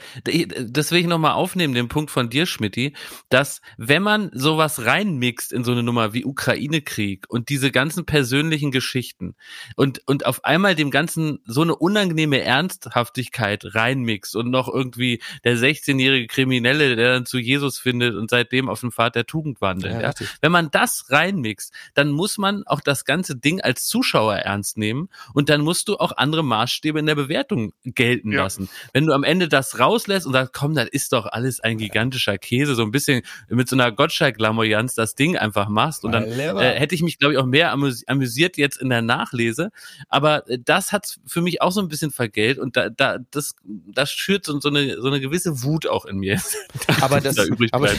das 0.66 0.90
will 0.92 1.00
ich 1.00 1.06
noch 1.06 1.18
mal 1.18 1.32
aufnehmen, 1.34 1.73
den 1.74 1.88
Punkt 1.88 2.10
von 2.10 2.30
dir, 2.30 2.46
Schmidti, 2.46 2.94
dass 3.28 3.60
wenn 3.76 4.02
man 4.02 4.30
sowas 4.32 4.84
reinmixt 4.86 5.52
in 5.52 5.64
so 5.64 5.72
eine 5.72 5.82
Nummer 5.82 6.12
wie 6.12 6.24
Ukraine-Krieg 6.24 7.26
und 7.28 7.48
diese 7.48 7.70
ganzen 7.70 8.04
persönlichen 8.06 8.70
Geschichten 8.70 9.34
und, 9.76 10.00
und 10.06 10.26
auf 10.26 10.44
einmal 10.44 10.74
dem 10.74 10.90
Ganzen 10.90 11.40
so 11.46 11.62
eine 11.62 11.74
unangenehme 11.76 12.40
Ernsthaftigkeit 12.40 13.74
reinmixt 13.74 14.36
und 14.36 14.50
noch 14.50 14.68
irgendwie 14.72 15.20
der 15.44 15.56
16-jährige 15.56 16.26
Kriminelle, 16.26 16.96
der 16.96 17.14
dann 17.14 17.26
zu 17.26 17.38
Jesus 17.38 17.78
findet 17.78 18.14
und 18.14 18.30
seitdem 18.30 18.68
auf 18.68 18.80
dem 18.80 18.92
Pfad 18.92 19.14
der 19.14 19.26
Tugend 19.26 19.60
wandelt. 19.60 19.92
Ja, 19.94 20.00
Ja. 20.00 20.14
Wenn 20.40 20.52
man 20.52 20.70
das 20.70 21.06
reinmixt, 21.10 21.72
dann 21.94 22.10
muss 22.10 22.38
man 22.38 22.64
auch 22.66 22.80
das 22.80 23.04
ganze 23.04 23.36
Ding 23.36 23.60
als 23.60 23.86
Zuschauer 23.86 24.36
ernst 24.36 24.76
nehmen 24.78 25.08
und 25.32 25.48
dann 25.48 25.60
musst 25.62 25.88
du 25.88 25.96
auch 25.96 26.12
andere 26.16 26.44
Maßstäbe 26.44 26.98
in 26.98 27.06
der 27.06 27.14
Bewertung 27.14 27.72
gelten 27.84 28.32
Ja. 28.32 28.42
lassen. 28.44 28.68
Wenn 28.92 29.06
du 29.06 29.12
am 29.12 29.24
Ende 29.24 29.48
das 29.48 29.78
rauslässt 29.78 30.26
und 30.26 30.32
sagst, 30.32 30.52
komm, 30.52 30.74
das 30.74 30.88
ist 30.88 31.12
doch 31.12 31.26
alles 31.26 31.60
ein 31.64 31.78
gigantischer 31.78 32.36
Käse, 32.38 32.74
so 32.74 32.82
ein 32.82 32.90
bisschen 32.90 33.22
mit 33.48 33.68
so 33.68 33.76
einer 33.76 33.90
Gottschalk-Lamoyanz 33.90 34.94
das 34.94 35.14
Ding 35.14 35.36
einfach 35.36 35.68
machst 35.68 36.04
und 36.04 36.12
dann 36.12 36.24
äh, 36.24 36.78
hätte 36.78 36.94
ich 36.94 37.02
mich, 37.02 37.18
glaube 37.18 37.34
ich, 37.34 37.40
auch 37.40 37.46
mehr 37.46 37.72
amüs 37.72 38.06
amüsiert 38.06 38.56
jetzt 38.58 38.76
in 38.76 38.90
der 38.90 39.02
Nachlese. 39.02 39.70
Aber 40.08 40.48
äh, 40.48 40.58
das 40.62 40.92
hat 40.92 41.18
für 41.26 41.40
mich 41.40 41.62
auch 41.62 41.72
so 41.72 41.80
ein 41.80 41.88
bisschen 41.88 42.10
vergelt 42.10 42.58
und 42.58 42.76
da, 42.76 42.90
da 42.90 43.18
das, 43.30 43.54
das 43.64 44.12
schürt 44.12 44.44
so, 44.44 44.60
so, 44.60 44.68
eine, 44.68 45.00
so 45.00 45.08
eine 45.08 45.20
gewisse 45.20 45.62
Wut 45.62 45.86
auch 45.86 46.04
in 46.04 46.18
mir. 46.18 46.40
Aber 47.00 47.20
das, 47.20 47.36
da 47.36 47.44
übrig 47.44 47.72
aber, 47.72 47.90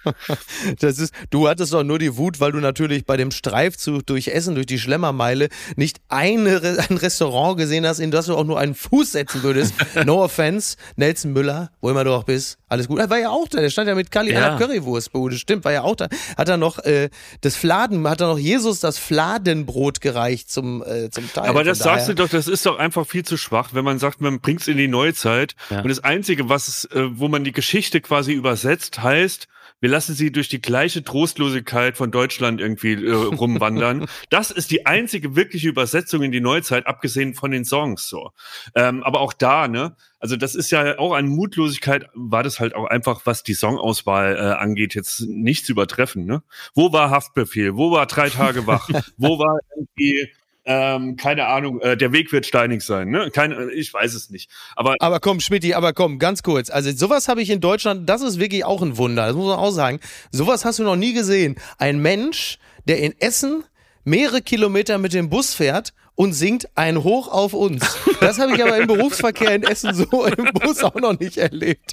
das 0.80 0.98
ist, 0.98 1.14
du 1.30 1.48
hattest 1.48 1.72
doch 1.72 1.84
nur 1.84 1.98
die 1.98 2.16
Wut, 2.16 2.40
weil 2.40 2.52
du 2.52 2.58
natürlich 2.58 3.04
bei 3.04 3.16
dem 3.16 3.30
Streifzug 3.30 4.06
durch 4.06 4.28
Essen, 4.28 4.54
durch 4.54 4.66
die 4.66 4.78
Schlemmermeile, 4.78 5.48
nicht 5.76 6.00
eine, 6.08 6.78
ein 6.88 6.96
Restaurant 6.96 7.58
gesehen 7.58 7.86
hast, 7.86 7.98
in 7.98 8.10
das 8.10 8.26
du 8.26 8.36
auch 8.36 8.44
nur 8.44 8.58
einen 8.58 8.74
Fuß 8.74 9.12
setzen 9.12 9.42
würdest. 9.42 9.74
No 10.04 10.24
offense, 10.24 10.76
Nelson 10.96 11.32
Müller, 11.32 11.70
wo 11.80 11.90
immer 11.90 12.04
du 12.04 12.12
auch 12.12 12.24
bist, 12.24 12.58
alles 12.68 12.85
gut. 12.88 12.98
Er 12.98 13.10
war 13.10 13.18
ja 13.18 13.30
auch 13.30 13.48
da, 13.48 13.60
der 13.60 13.70
stand 13.70 13.88
ja 13.88 13.94
mit 13.94 14.10
Kali 14.10 14.32
Ja. 14.32 14.56
der 14.56 14.66
Currywurstbude, 14.66 15.36
stimmt, 15.36 15.64
war 15.64 15.72
ja 15.72 15.82
auch 15.82 15.96
da. 15.96 16.08
Hat 16.36 16.48
er 16.48 16.56
noch 16.56 16.78
äh, 16.80 17.10
das 17.40 17.56
Fladen, 17.56 18.08
hat 18.08 18.20
er 18.20 18.28
noch 18.28 18.38
Jesus 18.38 18.80
das 18.80 18.98
Fladenbrot 18.98 20.00
gereicht 20.00 20.50
zum, 20.50 20.82
äh, 20.82 21.10
zum 21.10 21.32
Teil. 21.32 21.48
Aber 21.48 21.64
das 21.64 21.78
sagst 21.78 22.08
du 22.08 22.14
doch, 22.14 22.28
das 22.28 22.48
ist 22.48 22.66
doch 22.66 22.78
einfach 22.78 23.06
viel 23.06 23.24
zu 23.24 23.36
schwach, 23.36 23.70
wenn 23.72 23.84
man 23.84 23.98
sagt, 23.98 24.20
man 24.20 24.40
bringt's 24.40 24.68
in 24.68 24.76
die 24.76 24.88
Neuzeit. 24.88 25.54
Ja. 25.70 25.80
Und 25.80 25.88
das 25.88 26.00
Einzige, 26.02 26.48
was, 26.48 26.68
es, 26.68 26.84
äh, 26.86 27.08
wo 27.18 27.28
man 27.28 27.44
die 27.44 27.52
Geschichte 27.52 28.00
quasi 28.00 28.32
übersetzt, 28.32 29.02
heißt, 29.02 29.48
wir 29.80 29.90
lassen 29.90 30.14
sie 30.14 30.32
durch 30.32 30.48
die 30.48 30.60
gleiche 30.60 31.04
Trostlosigkeit 31.04 31.96
von 31.96 32.10
Deutschland 32.10 32.60
irgendwie 32.60 32.94
äh, 32.94 33.12
rumwandern. 33.12 34.06
das 34.30 34.50
ist 34.50 34.70
die 34.70 34.86
einzige 34.86 35.36
wirkliche 35.36 35.68
Übersetzung 35.68 36.22
in 36.22 36.32
die 36.32 36.40
Neuzeit, 36.40 36.86
abgesehen 36.86 37.34
von 37.34 37.50
den 37.50 37.64
Songs 37.64 38.08
so. 38.08 38.30
Ähm, 38.74 39.02
aber 39.02 39.20
auch 39.20 39.32
da, 39.32 39.68
ne? 39.68 39.96
Also 40.18 40.36
das 40.36 40.54
ist 40.54 40.70
ja 40.70 40.98
auch 40.98 41.14
an 41.14 41.28
Mutlosigkeit, 41.28 42.08
war 42.14 42.42
das 42.42 42.58
halt 42.58 42.74
auch 42.74 42.86
einfach, 42.86 43.26
was 43.26 43.42
die 43.42 43.54
Songauswahl 43.54 44.36
äh, 44.36 44.40
angeht, 44.40 44.94
jetzt 44.94 45.20
nicht 45.20 45.66
zu 45.66 45.72
übertreffen. 45.72 46.24
Ne? 46.24 46.42
Wo 46.74 46.92
war 46.92 47.10
Haftbefehl? 47.10 47.76
Wo 47.76 47.90
war 47.90 48.06
drei 48.06 48.30
Tage 48.30 48.66
wach? 48.66 48.88
Wo 49.18 49.38
war 49.38 49.58
irgendwie 49.76 50.32
ähm, 50.66 51.16
keine 51.16 51.46
Ahnung, 51.46 51.80
äh, 51.80 51.96
der 51.96 52.12
Weg 52.12 52.32
wird 52.32 52.44
steinig 52.44 52.82
sein, 52.82 53.08
ne? 53.08 53.30
Keine, 53.32 53.70
ich 53.72 53.94
weiß 53.94 54.14
es 54.14 54.30
nicht. 54.30 54.50
Aber 54.74 54.96
Aber 54.98 55.20
komm, 55.20 55.40
Schmidti, 55.40 55.74
aber 55.74 55.92
komm, 55.92 56.18
ganz 56.18 56.42
kurz. 56.42 56.70
Also 56.70 56.90
sowas 56.90 57.28
habe 57.28 57.40
ich 57.40 57.50
in 57.50 57.60
Deutschland, 57.60 58.08
das 58.08 58.20
ist 58.20 58.40
wirklich 58.40 58.64
auch 58.64 58.82
ein 58.82 58.98
Wunder, 58.98 59.26
das 59.26 59.36
muss 59.36 59.46
man 59.46 59.58
auch 59.58 59.70
sagen. 59.70 60.00
Sowas 60.32 60.64
hast 60.64 60.80
du 60.80 60.82
noch 60.82 60.96
nie 60.96 61.12
gesehen. 61.12 61.56
Ein 61.78 62.00
Mensch, 62.00 62.58
der 62.86 62.98
in 62.98 63.14
Essen 63.20 63.62
mehrere 64.04 64.42
Kilometer 64.42 64.98
mit 64.98 65.12
dem 65.12 65.30
Bus 65.30 65.54
fährt 65.54 65.92
und 66.16 66.32
singt 66.32 66.66
ein 66.74 67.04
Hoch 67.04 67.28
auf 67.28 67.52
uns. 67.52 67.96
Das 68.20 68.38
habe 68.38 68.56
ich 68.56 68.62
aber 68.64 68.78
im 68.78 68.86
Berufsverkehr 68.88 69.54
in 69.54 69.62
Essen 69.62 69.94
so 69.94 70.24
im 70.36 70.46
Bus 70.54 70.82
auch 70.82 70.94
noch 70.96 71.18
nicht 71.18 71.36
erlebt. 71.36 71.92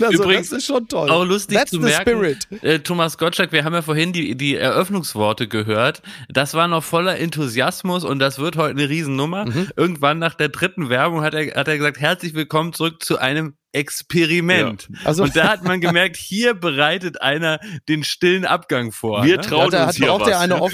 Also, 0.00 0.22
Übrigens 0.22 0.50
das 0.50 0.58
ist 0.58 0.66
schon 0.66 0.88
toll. 0.88 1.10
Auch 1.10 1.24
lustig 1.24 1.58
That's 1.58 1.70
zu 1.70 1.78
the 1.78 1.82
merken, 1.82 2.10
spirit. 2.10 2.46
äh, 2.62 2.78
Thomas 2.78 3.18
Gottschalk, 3.18 3.50
wir 3.52 3.64
haben 3.64 3.74
ja 3.74 3.82
vorhin 3.82 4.12
die, 4.12 4.36
die 4.36 4.54
Eröffnungsworte 4.54 5.48
gehört. 5.48 6.02
Das 6.28 6.54
war 6.54 6.68
noch 6.68 6.84
voller 6.84 7.18
Enthusiasmus 7.18 8.04
und 8.04 8.20
das 8.20 8.38
wird 8.38 8.56
heute 8.56 8.70
eine 8.70 8.88
Riesennummer. 8.88 9.46
Mhm. 9.46 9.68
Irgendwann 9.76 10.18
nach 10.18 10.34
der 10.34 10.48
dritten 10.48 10.88
Werbung 10.88 11.22
hat 11.22 11.34
er, 11.34 11.54
hat 11.54 11.66
er 11.66 11.76
gesagt, 11.76 11.98
herzlich 11.98 12.34
willkommen 12.34 12.72
zurück 12.72 13.02
zu 13.02 13.18
einem 13.18 13.54
Experiment. 13.72 14.88
Also- 15.04 15.22
und 15.24 15.36
da 15.36 15.48
hat 15.48 15.64
man 15.64 15.80
gemerkt, 15.80 16.16
hier 16.16 16.54
bereitet 16.54 17.20
einer 17.22 17.60
den 17.88 18.04
stillen 18.04 18.44
Abgang 18.44 18.92
vor. 18.92 19.24
Wir 19.24 19.36
ne? 19.36 19.42
trauen 19.42 19.72
er- 19.72 19.80
uns 19.80 19.88
hat- 19.88 19.94
hier 19.96 20.06
braucht 20.06 20.20
was. 20.22 20.28
er 20.30 20.40
eine 20.40 20.54
ne? 20.54 20.62
Off- 20.62 20.72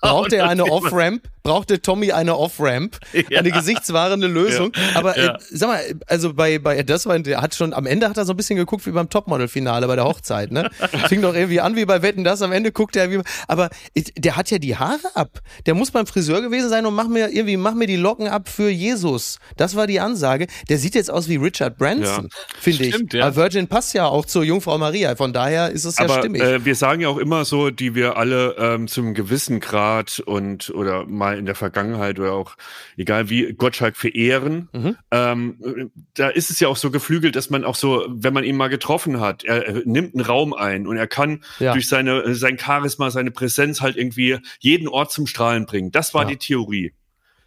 Braucht 0.00 0.32
er 0.32 0.48
eine 0.48 0.64
hier 0.64 0.72
Off-Ramp? 0.72 1.22
Brauchte 1.42 1.80
Tommy 1.80 2.12
eine 2.12 2.36
Off-Ramp? 2.36 2.98
Eine 3.34 3.50
gesichtswahrende 3.50 4.26
Lösung. 4.26 4.70
Aber 4.94 5.16
Ja. 5.18 5.34
äh, 5.36 5.38
sag 5.50 5.68
mal, 5.68 5.80
also 6.06 6.34
bei, 6.34 6.58
bei 6.58 6.82
das 6.82 7.06
war, 7.06 7.18
der 7.20 7.40
hat 7.40 7.54
schon, 7.54 7.72
am 7.72 7.86
Ende 7.86 8.06
hat 8.10 8.18
er 8.18 8.26
so 8.26 8.34
ein 8.34 8.36
bisschen 8.36 8.56
geguckt 8.56 8.84
wie 8.86 8.90
beim 8.90 9.08
Topmodel-Finale 9.08 9.86
bei 9.86 9.96
der 9.96 10.04
Hochzeit, 10.04 10.52
ne? 10.52 10.68
Fing 11.08 11.22
doch 11.22 11.34
irgendwie 11.34 11.60
an 11.60 11.74
wie 11.74 11.86
bei 11.86 12.02
Wetten 12.02 12.22
das, 12.22 12.42
am 12.42 12.52
Ende 12.52 12.70
guckt 12.70 12.96
er 12.96 13.10
wie, 13.10 13.20
aber 13.46 13.70
der 14.16 14.36
hat 14.36 14.50
ja 14.50 14.58
die 14.58 14.76
Haare 14.76 14.98
ab. 15.14 15.40
Der 15.64 15.74
muss 15.74 15.90
beim 15.90 16.06
Friseur 16.06 16.42
gewesen 16.42 16.68
sein 16.68 16.84
und 16.84 16.94
mach 16.94 17.08
mir 17.08 17.30
irgendwie, 17.30 17.56
mach 17.56 17.72
mir 17.74 17.86
die 17.86 17.96
Locken 17.96 18.28
ab 18.28 18.48
für 18.50 18.68
Jesus. 18.68 19.38
Das 19.56 19.74
war 19.74 19.86
die 19.86 20.00
Ansage. 20.00 20.48
Der 20.68 20.76
sieht 20.78 20.94
jetzt 20.94 21.10
aus 21.10 21.28
wie 21.30 21.36
Richard 21.36 21.78
Branson, 21.78 22.28
finde 22.58 22.84
ich. 22.84 22.94
Stimmt, 22.94 23.14
ja. 23.14 23.34
Virgin 23.36 23.68
passt 23.68 23.94
ja 23.94 24.06
auch 24.06 24.26
zur 24.26 24.44
Jungfrau 24.44 24.78
Maria. 24.78 25.14
Von 25.16 25.32
daher 25.32 25.70
ist 25.70 25.84
es 25.84 25.98
ja 25.98 26.04
Aber 26.04 26.18
stimmig. 26.18 26.42
äh, 26.42 26.64
wir 26.64 26.74
sagen 26.74 27.00
ja 27.00 27.08
auch 27.08 27.18
immer 27.18 27.44
so, 27.44 27.70
die 27.70 27.94
wir 27.94 28.16
alle 28.16 28.56
ähm, 28.58 28.88
zum 28.88 29.14
gewissen 29.14 29.60
Grad 29.60 30.20
und 30.20 30.70
oder 30.70 31.04
mal 31.06 31.38
in 31.38 31.46
der 31.46 31.54
Vergangenheit 31.54 32.18
oder 32.18 32.32
auch 32.32 32.56
egal 32.96 33.30
wie 33.30 33.52
Gottschalk 33.52 33.96
verehren. 33.96 34.68
Mhm. 34.72 34.96
Ähm, 35.10 35.56
äh, 35.64 35.84
da 36.14 36.28
ist 36.28 36.50
es 36.50 36.60
ja 36.60 36.68
auch 36.68 36.76
so 36.76 36.90
geflügelt, 36.90 37.36
dass 37.36 37.50
man 37.50 37.64
auch 37.64 37.74
so, 37.76 38.04
wenn 38.08 38.34
man 38.34 38.44
ihn 38.44 38.56
mal 38.56 38.68
getroffen 38.68 39.20
hat, 39.20 39.44
er, 39.44 39.66
er 39.66 39.82
nimmt 39.84 40.14
einen 40.14 40.24
Raum 40.24 40.52
ein 40.54 40.86
und 40.86 40.96
er 40.96 41.06
kann 41.06 41.44
Ja. 41.58 41.72
durch 41.72 41.88
seine 41.88 42.22
äh, 42.22 42.34
sein 42.34 42.58
Charisma, 42.58 43.10
seine 43.10 43.30
Präsenz 43.30 43.80
halt 43.80 43.96
irgendwie 43.96 44.38
jeden 44.60 44.88
Ort 44.88 45.12
zum 45.12 45.26
Strahlen 45.26 45.66
bringen. 45.66 45.90
Das 45.92 46.14
war 46.14 46.22
Ja. 46.22 46.28
die 46.30 46.36
Theorie. 46.36 46.92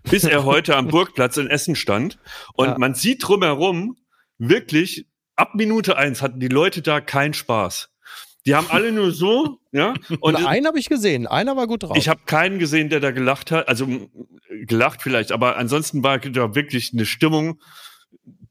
Bis 0.10 0.24
er 0.24 0.46
heute 0.46 0.76
am 0.78 0.88
Burgplatz 0.90 1.38
in 1.38 1.46
Essen 1.48 1.76
stand 1.76 2.18
und 2.56 2.70
Ja. 2.70 2.78
man 2.80 2.96
sieht 2.96 3.28
drumherum 3.28 3.98
wirklich 4.42 5.06
ab 5.36 5.56
Minute 5.56 5.98
eins 5.98 6.22
hatten 6.22 6.40
die 6.40 6.48
Leute 6.48 6.82
da 6.82 7.00
keinen 7.00 7.34
Spaß. 7.34 7.90
Die 8.46 8.56
haben 8.56 8.68
alle 8.70 8.92
nur 8.92 9.12
so, 9.12 9.60
ja. 9.72 9.94
Und 10.20 10.36
Und 10.36 10.48
einen 10.48 10.66
habe 10.66 10.80
ich 10.80 10.90
gesehen. 10.90 11.28
Einer 11.28 11.56
war 11.56 11.68
gut 11.68 11.84
drauf. 11.84 11.96
ich 11.96 12.10
habe 12.10 12.22
keinen 12.26 12.58
gesehen, 12.58 12.90
der 12.90 13.00
da 13.00 13.12
gelacht 13.12 13.52
hat. 13.52 13.68
Also 13.68 14.10
gelacht 14.50 15.02
vielleicht, 15.02 15.32
aber 15.32 15.58
ansonsten 15.58 16.04
war 16.04 16.18
da 16.20 16.56
wirklich 16.56 16.92
eine 16.94 17.06
Stimmung 17.06 17.62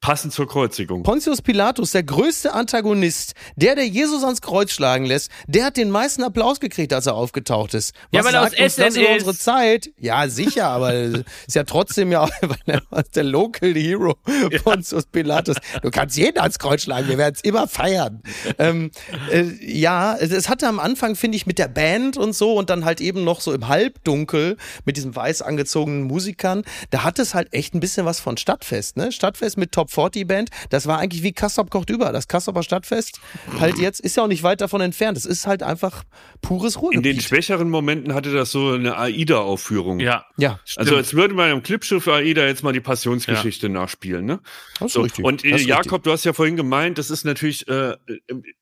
passend 0.01 0.32
zur 0.32 0.48
Kreuzigung. 0.48 1.02
Pontius 1.02 1.43
Pilatus, 1.43 1.93
der 1.93 2.02
größte 2.02 2.55
Antagonist, 2.55 3.35
der, 3.56 3.74
der 3.74 3.86
Jesus 3.86 4.24
ans 4.24 4.40
Kreuz 4.40 4.70
schlagen 4.72 5.05
lässt, 5.05 5.31
der 5.47 5.64
hat 5.66 5.77
den 5.77 5.90
meisten 5.90 6.22
Applaus 6.22 6.59
gekriegt, 6.59 6.93
als 6.94 7.06
er 7.06 7.14
aufgetaucht 7.14 7.74
ist. 7.74 7.94
Ja, 8.10 8.24
weil 8.24 8.35
er 8.35 8.43
aus 8.43 8.48
uns 8.51 8.56
das 8.77 8.78
Essen 8.78 9.02
über 9.02 9.10
ist. 9.10 9.27
unsere 9.27 9.36
Zeit? 9.36 9.90
Ja, 9.98 10.27
sicher, 10.28 10.68
aber 10.68 10.94
ist 10.94 11.24
ja 11.55 11.64
trotzdem 11.64 12.10
ja 12.12 12.28
der 13.14 13.24
Local 13.24 13.74
Hero, 13.74 14.16
Pontius 14.64 15.05
Pilatus. 15.06 15.56
Du 15.82 15.90
kannst 15.90 16.16
jeden 16.16 16.39
ans 16.39 16.59
Kreuz 16.59 16.82
schlagen, 16.82 17.09
wir 17.09 17.18
werden 17.18 17.35
es 17.36 17.43
immer 17.43 17.68
feiern. 17.68 18.22
ähm, 18.59 18.90
äh, 19.31 19.44
ja, 19.60 20.16
es- 20.16 20.31
es 20.32 20.48
hatte 20.48 20.66
am 20.66 20.81
Anfang, 20.81 21.14
finde 21.14 21.36
ich, 21.36 21.44
mit 21.47 21.59
der 21.59 21.68
Band 21.68 22.16
und 22.16 22.35
so 22.35 22.55
und 22.55 22.70
dann 22.70 22.85
halt 22.86 23.02
eben 23.02 23.22
noch 23.24 23.40
so 23.43 23.52
im 23.52 23.68
Halbdunkel 23.68 24.56
mit 24.86 24.97
diesen 24.97 25.14
weiß 25.14 25.43
angezogenen 25.43 26.05
Musikern, 26.05 26.62
da 26.89 27.05
hat 27.05 27.18
es 27.18 27.35
halt 27.35 27.52
echt 27.52 27.74
ein 27.74 27.81
bisschen 27.81 28.06
was 28.06 28.18
von 28.18 28.39
Stadtfest, 28.39 28.97
ne? 28.97 29.12
Stadtfest 29.12 29.59
mit 29.59 29.72
Top 29.72 29.90
40 29.91 30.27
Band, 30.27 30.51
das 30.71 30.87
war 30.87 30.99
eigentlich 30.99 31.23
wie 31.23 31.33
Kassop 31.33 31.71
kocht 31.71 31.91
über. 31.91 32.12
Das 32.12 32.29
Kassoper 32.29 32.62
Stadtfest 32.62 33.21
halt 33.59 33.79
jetzt 33.79 34.01
ist 34.01 34.17
ja 34.17 34.23
auch 34.25 34.29
nicht 34.29 34.43
weit 34.43 34.61
davon 34.61 34.81
entfernt. 34.81 35.17
Es 35.19 35.25
ist 35.27 35.47
halt 35.47 35.62
einfach 35.62 36.05
pures 36.43 36.75
In 36.77 36.81
Ruhrgebiet. 36.81 37.05
den 37.17 37.21
schwächeren 37.21 37.69
Momenten 37.71 38.15
hatte 38.15 38.33
das 38.33 38.51
so 38.53 38.71
eine 38.73 38.97
AIDA-Aufführung. 38.97 40.01
Ja. 40.01 40.25
ja, 40.37 40.61
Also 40.77 40.97
als 40.97 41.15
würde 41.15 41.35
man 41.35 41.51
im 41.51 41.62
Clipschiff 41.62 42.07
AIDA 42.09 42.47
jetzt 42.47 42.62
mal 42.62 42.73
die 42.73 42.81
Passionsgeschichte 42.81 43.69
nachspielen, 43.69 44.25
ne? 44.25 44.41
das 44.79 44.87
ist 44.89 44.93
So, 44.95 45.03
richtig. 45.03 45.25
und 45.25 45.45
äh, 45.45 45.51
Das 45.51 45.61
ist 45.62 45.67
Jakob, 45.67 46.03
du 46.03 46.12
hast 46.12 46.25
ja 46.25 46.33
vorhin 46.33 46.57
gemeint, 46.57 46.99
das 46.99 47.11
ist 47.11 47.25
natürlich, 47.25 47.67
äh, 47.69 47.97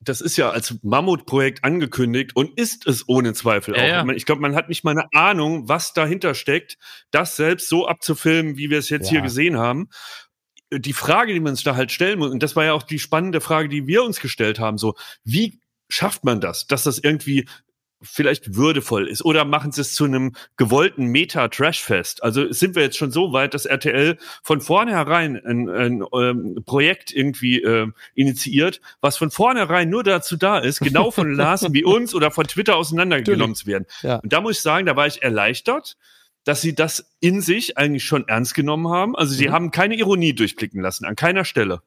das 0.00 0.20
ist 0.20 0.36
ja 0.36 0.50
als 0.50 0.76
Mammutprojekt 0.82 1.64
angekündigt 1.64 2.32
und 2.34 2.58
ist 2.58 2.86
es 2.86 3.08
ohne 3.08 3.32
Zweifel 3.34 3.74
Ja, 3.76 3.82
auch. 4.02 4.06
ja. 4.06 4.12
Ich 4.14 4.26
glaube, 4.26 4.40
man 4.40 4.54
hat 4.54 4.68
nicht 4.68 4.84
mal 4.84 4.92
eine 4.92 5.06
Ahnung, 5.12 5.68
was 5.68 5.92
dahinter 5.92 6.34
steckt, 6.34 6.76
das 7.10 7.36
selbst 7.36 7.68
so 7.68 7.86
abzufilmen, 7.86 8.56
wie 8.56 8.70
wir 8.70 8.78
es 8.78 8.88
jetzt 8.88 9.06
Ja. 9.06 9.12
hier 9.12 9.20
gesehen 9.22 9.58
haben. 9.58 9.88
Die 10.70 10.92
Frage, 10.92 11.32
die 11.32 11.40
man 11.40 11.54
sich 11.54 11.64
da 11.64 11.76
halt 11.76 11.92
stellen 11.92 12.18
muss, 12.18 12.30
und 12.30 12.42
das 12.42 12.56
war 12.56 12.64
ja 12.64 12.72
auch 12.72 12.82
die 12.82 12.98
spannende 12.98 13.40
Frage, 13.40 13.68
die 13.68 13.86
wir 13.86 14.04
uns 14.04 14.20
gestellt 14.20 14.58
haben, 14.58 14.78
so, 14.78 14.94
wie 15.24 15.60
schafft 15.88 16.24
man 16.24 16.40
das, 16.40 16.66
dass 16.66 16.82
das 16.82 16.98
irgendwie 16.98 17.46
vielleicht 18.00 18.54
würdevoll 18.54 19.08
ist 19.08 19.24
oder 19.24 19.44
machen 19.44 19.72
sie 19.72 19.80
es 19.80 19.94
zu 19.94 20.04
einem 20.04 20.34
gewollten 20.56 21.06
Meta-Trash-Fest. 21.06 22.22
Also 22.22 22.52
sind 22.52 22.76
wir 22.76 22.82
jetzt 22.82 22.96
schon 22.96 23.10
so 23.10 23.32
weit, 23.32 23.54
dass 23.54 23.66
RTL 23.66 24.18
von 24.42 24.60
vornherein 24.60 25.36
ein, 25.44 25.68
ein 25.68 26.04
ähm, 26.14 26.62
Projekt 26.64 27.12
irgendwie 27.12 27.60
ähm, 27.60 27.94
initiiert, 28.14 28.80
was 29.00 29.16
von 29.16 29.30
vornherein 29.30 29.90
nur 29.90 30.04
dazu 30.04 30.36
da 30.36 30.58
ist, 30.58 30.80
genau 30.80 31.10
von 31.10 31.32
Larsen 31.32 31.72
wie 31.74 31.84
uns 31.84 32.14
oder 32.14 32.30
von 32.30 32.46
Twitter 32.46 32.76
auseinandergenommen 32.76 33.56
zu 33.56 33.66
werden. 33.66 33.86
Ja. 34.02 34.16
Und 34.16 34.32
da 34.32 34.40
muss 34.40 34.58
ich 34.58 34.62
sagen, 34.62 34.86
da 34.86 34.94
war 34.94 35.06
ich 35.06 35.22
erleichtert, 35.22 35.96
dass 36.48 36.62
sie 36.62 36.74
das 36.74 37.04
in 37.20 37.42
sich 37.42 37.76
eigentlich 37.76 38.04
schon 38.04 38.26
ernst 38.26 38.54
genommen 38.54 38.88
haben. 38.88 39.14
Also 39.14 39.34
sie 39.34 39.50
haben 39.50 39.70
keine 39.70 39.96
Ironie 39.96 40.32
durchblicken 40.32 40.80
lassen, 40.80 41.04
an 41.04 41.14
keiner 41.14 41.44
Stelle. 41.44 41.82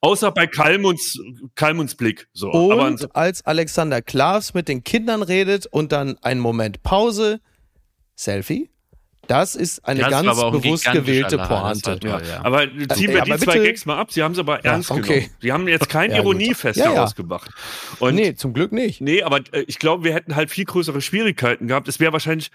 Außer 0.00 0.32
bei 0.32 0.48
Kalmunds, 0.48 1.16
Kalmunds 1.54 1.94
Blick. 1.94 2.26
So. 2.32 2.50
Aber 2.72 2.86
Und 2.88 3.14
als 3.14 3.46
Alexander 3.46 4.02
Klavs 4.02 4.52
mit 4.52 4.66
den 4.66 4.82
Kindern 4.82 5.22
redet 5.22 5.66
und 5.66 5.92
dann 5.92 6.18
einen 6.22 6.40
Moment 6.40 6.82
Pause, 6.82 7.40
Selfie, 8.16 8.70
das 9.28 9.54
ist 9.54 9.84
eine 9.86 10.00
Ja, 10.00 10.10
das 10.10 10.22
ganz 10.24 10.38
aber 10.38 10.50
bewusst 10.50 10.90
gewählte 10.90 11.38
Pointe. 11.38 12.00
toll, 12.00 12.22
ja. 12.28 12.42
Aber 12.42 12.62
ziehen 12.62 13.10
Äh, 13.10 13.14
wir 13.14 13.22
aber 13.22 13.36
die 13.36 13.44
zwei 13.44 13.52
bitte- 13.52 13.64
Gags 13.66 13.86
mal 13.86 13.96
ab. 13.98 14.10
Sie 14.10 14.24
haben 14.24 14.32
es 14.32 14.38
aber 14.40 14.64
ernst 14.64 14.90
okay. 14.90 15.02
genommen. 15.02 15.30
Sie 15.40 15.52
haben 15.52 15.68
jetzt 15.68 15.88
kein 15.88 16.10
Ja. 16.10 16.16
Ironiefest 16.16 16.80
Ja, 16.80 16.86
ja. 16.86 16.94
daraus 16.94 17.14
gemacht. 17.14 17.48
Und 18.00 18.16
nee, 18.16 18.34
zum 18.34 18.54
Glück 18.54 18.72
nicht. 18.72 19.00
nee, 19.00 19.22
aber 19.22 19.38
äh, 19.52 19.60
ich 19.68 19.78
glaube, 19.78 20.02
wir 20.02 20.14
hätten 20.14 20.34
halt 20.34 20.50
viel 20.50 20.64
größere 20.64 21.00
Schwierigkeiten 21.00 21.68
gehabt. 21.68 21.86
Es 21.86 22.00
wäre 22.00 22.12
wahrscheinlich 22.12 22.50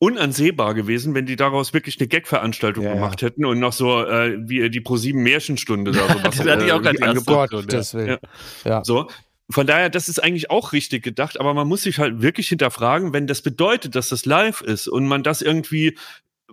unansehbar 0.00 0.74
gewesen, 0.74 1.14
wenn 1.14 1.26
die 1.26 1.36
daraus 1.36 1.74
wirklich 1.74 2.00
eine 2.00 2.08
Gag-Veranstaltung 2.08 2.84
Ja, 2.84 2.90
ja. 2.90 2.94
gemacht 2.96 3.22
hätten 3.22 3.44
und 3.44 3.60
noch 3.60 3.74
so 3.74 4.02
äh, 4.02 4.36
wie 4.48 4.68
die 4.70 4.80
ProSieben 4.80 5.22
Märchenstunde 5.22 5.92
da 5.92 6.08
sowas 6.08 6.36
Das 6.36 6.48
hatte 6.48 6.64
ich 6.64 6.72
auch 6.72 6.82
äh, 6.82 7.66
das 7.66 7.94
will. 7.94 8.08
Ja. 8.08 8.18
Ja. 8.64 8.84
So. 8.84 9.08
Von 9.50 9.66
daher, 9.66 9.90
das 9.90 10.08
ist 10.08 10.22
eigentlich 10.22 10.50
auch 10.50 10.72
richtig 10.72 11.02
gedacht, 11.02 11.38
aber 11.38 11.54
man 11.54 11.68
muss 11.68 11.82
sich 11.82 11.98
halt 11.98 12.22
wirklich 12.22 12.48
hinterfragen, 12.48 13.12
wenn 13.12 13.26
das 13.26 13.42
bedeutet, 13.42 13.94
dass 13.94 14.08
das 14.08 14.24
live 14.24 14.62
ist 14.62 14.88
und 14.88 15.06
man 15.06 15.22
das 15.22 15.42
irgendwie 15.42 15.98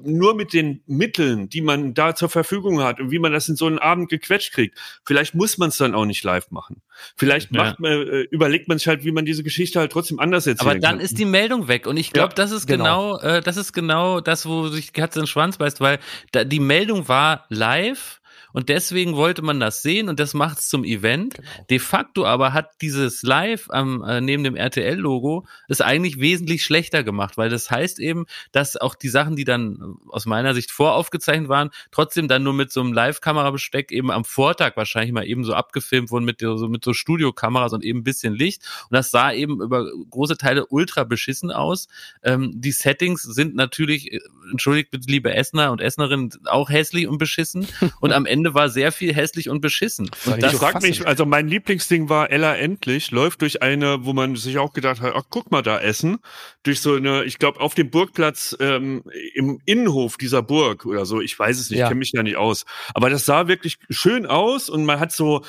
nur 0.03 0.35
mit 0.35 0.53
den 0.53 0.81
Mitteln, 0.85 1.49
die 1.49 1.61
man 1.61 1.93
da 1.93 2.15
zur 2.15 2.29
Verfügung 2.29 2.81
hat 2.81 2.99
und 2.99 3.11
wie 3.11 3.19
man 3.19 3.31
das 3.31 3.49
in 3.49 3.55
so 3.55 3.65
einen 3.67 3.79
Abend 3.79 4.09
gequetscht 4.09 4.53
kriegt, 4.53 4.77
vielleicht 5.05 5.35
muss 5.35 5.57
man 5.57 5.69
es 5.69 5.77
dann 5.77 5.95
auch 5.95 6.05
nicht 6.05 6.23
live 6.23 6.51
machen. 6.51 6.81
Vielleicht 7.15 7.53
Ja. 7.53 7.63
macht 7.63 7.79
man, 7.79 7.91
äh, 7.91 8.21
überlegt 8.31 8.67
man 8.67 8.77
sich 8.77 8.87
halt, 8.87 9.03
wie 9.03 9.11
man 9.11 9.25
diese 9.25 9.43
Geschichte 9.43 9.79
halt 9.79 9.91
trotzdem 9.91 10.19
anders 10.19 10.47
erzählen 10.47 10.69
Aber 10.71 10.79
dann 10.79 10.95
kann. 10.97 10.99
ist 10.99 11.17
die 11.17 11.25
Meldung 11.25 11.67
weg 11.67 11.87
und 11.87 11.97
ich 11.97 12.11
glaube, 12.11 12.29
Ja, 12.29 12.35
das 12.35 12.51
ist 12.51 12.67
genau. 12.67 13.17
genau, 13.17 13.37
äh, 13.37 13.41
das 13.41 13.57
ist 13.57 13.73
genau 13.73 14.21
das, 14.21 14.45
wo 14.45 14.67
sich 14.67 14.93
Katze 14.93 15.19
in 15.19 15.23
den 15.23 15.27
Schwanz 15.27 15.57
beißt, 15.57 15.81
weil 15.81 15.99
da, 16.31 16.43
die 16.43 16.59
Meldung 16.59 17.07
war 17.07 17.45
live 17.49 18.21
und 18.57 18.69
deswegen 18.69 19.15
wollte 19.15 19.43
man 19.43 19.59
das 19.59 19.83
sehen 19.83 20.09
und 20.09 20.19
das 20.19 20.33
macht 20.33 20.57
es 20.57 20.67
zum 20.67 20.83
Event. 20.83 21.35
De 21.69 21.77
facto 21.77 22.25
aber 22.25 22.53
hat 22.53 22.81
dieses 22.81 23.21
Live 23.21 23.69
am 23.69 24.03
äh, 24.03 24.19
neben 24.19 24.43
dem 24.43 24.55
RTL-Logo 24.55 25.45
es 25.67 25.79
eigentlich 25.79 26.19
wesentlich 26.19 26.63
schlechter 26.63 27.03
gemacht, 27.03 27.37
weil 27.37 27.49
das 27.51 27.69
heißt 27.69 27.99
eben, 27.99 28.25
dass 28.51 28.75
auch 28.75 28.95
die 28.95 29.09
Sachen, 29.09 29.35
die 29.35 29.43
dann 29.43 29.75
äh, 29.75 30.09
aus 30.09 30.25
meiner 30.25 30.55
Sicht 30.55 30.71
voraufgezeichnet 30.71 31.49
waren, 31.49 31.69
trotzdem 31.91 32.27
dann 32.27 32.41
nur 32.41 32.53
mit 32.53 32.71
so 32.71 32.81
einem 32.81 32.93
Live-Kamerabesteck 32.93 33.91
eben 33.91 34.09
am 34.09 34.25
Vortag 34.25 34.75
wahrscheinlich 34.75 35.13
mal 35.13 35.27
eben 35.27 35.43
so 35.43 35.53
abgefilmt 35.53 36.09
wurden 36.09 36.25
mit 36.25 36.39
so, 36.39 36.67
mit 36.67 36.83
so 36.83 36.93
Studiokameras 36.93 37.73
und 37.73 37.83
eben 37.83 37.99
ein 37.99 38.03
bisschen 38.03 38.33
Licht. 38.33 38.63
Und 38.89 38.95
das 38.95 39.11
sah 39.11 39.31
eben 39.31 39.61
über 39.61 39.85
große 40.09 40.35
Teile 40.35 40.65
ultra 40.65 41.03
beschissen 41.03 41.51
aus. 41.51 41.89
Ähm, 42.23 42.53
die 42.55 42.71
Settings 42.71 43.21
sind 43.21 43.53
natürlich, 43.53 44.11
äh, 44.13 44.19
entschuldigt 44.49 44.89
bitte, 44.89 45.11
liebe 45.11 45.31
Essner 45.31 45.71
und 45.71 45.79
Essnerinnen, 45.79 46.31
auch 46.45 46.71
hässlich 46.71 47.07
und 47.07 47.19
beschissen. 47.19 47.67
Und 47.99 48.13
am 48.13 48.25
Ende 48.25 48.46
war 48.53 48.69
sehr 48.69 48.91
viel 48.91 49.13
hässlich 49.13 49.49
und 49.49 49.61
beschissen. 49.61 50.09
Und 50.25 50.43
ich 50.43 50.51
so 50.51 50.57
frag 50.57 50.73
fassen. 50.73 50.87
mich, 50.87 51.07
also 51.07 51.25
mein 51.25 51.47
Lieblingsding 51.47 52.09
war 52.09 52.31
Ella 52.31 52.55
endlich, 52.55 53.11
läuft 53.11 53.41
durch 53.41 53.61
eine, 53.61 54.05
wo 54.05 54.13
man 54.13 54.35
sich 54.35 54.57
auch 54.57 54.73
gedacht 54.73 55.01
hat, 55.01 55.13
ach 55.15 55.23
guck 55.29 55.51
mal 55.51 55.61
da 55.61 55.79
Essen, 55.79 56.19
durch 56.63 56.81
so 56.81 56.95
eine, 56.95 57.23
ich 57.23 57.39
glaube 57.39 57.59
auf 57.59 57.75
dem 57.75 57.89
Burgplatz 57.89 58.55
ähm, 58.59 59.03
im 59.33 59.59
Innenhof 59.65 60.17
dieser 60.17 60.41
Burg 60.41 60.85
oder 60.85 61.05
so, 61.05 61.21
ich 61.21 61.37
weiß 61.37 61.59
es 61.59 61.69
nicht, 61.69 61.79
Ja. 61.79 61.87
kenne 61.87 61.99
mich 61.99 62.11
da 62.11 62.23
nicht 62.23 62.37
aus, 62.37 62.65
aber 62.93 63.09
das 63.09 63.25
sah 63.25 63.47
wirklich 63.47 63.77
schön 63.89 64.25
aus 64.25 64.69
und 64.69 64.85
man 64.85 64.99
hat 64.99 65.11
so 65.11 65.43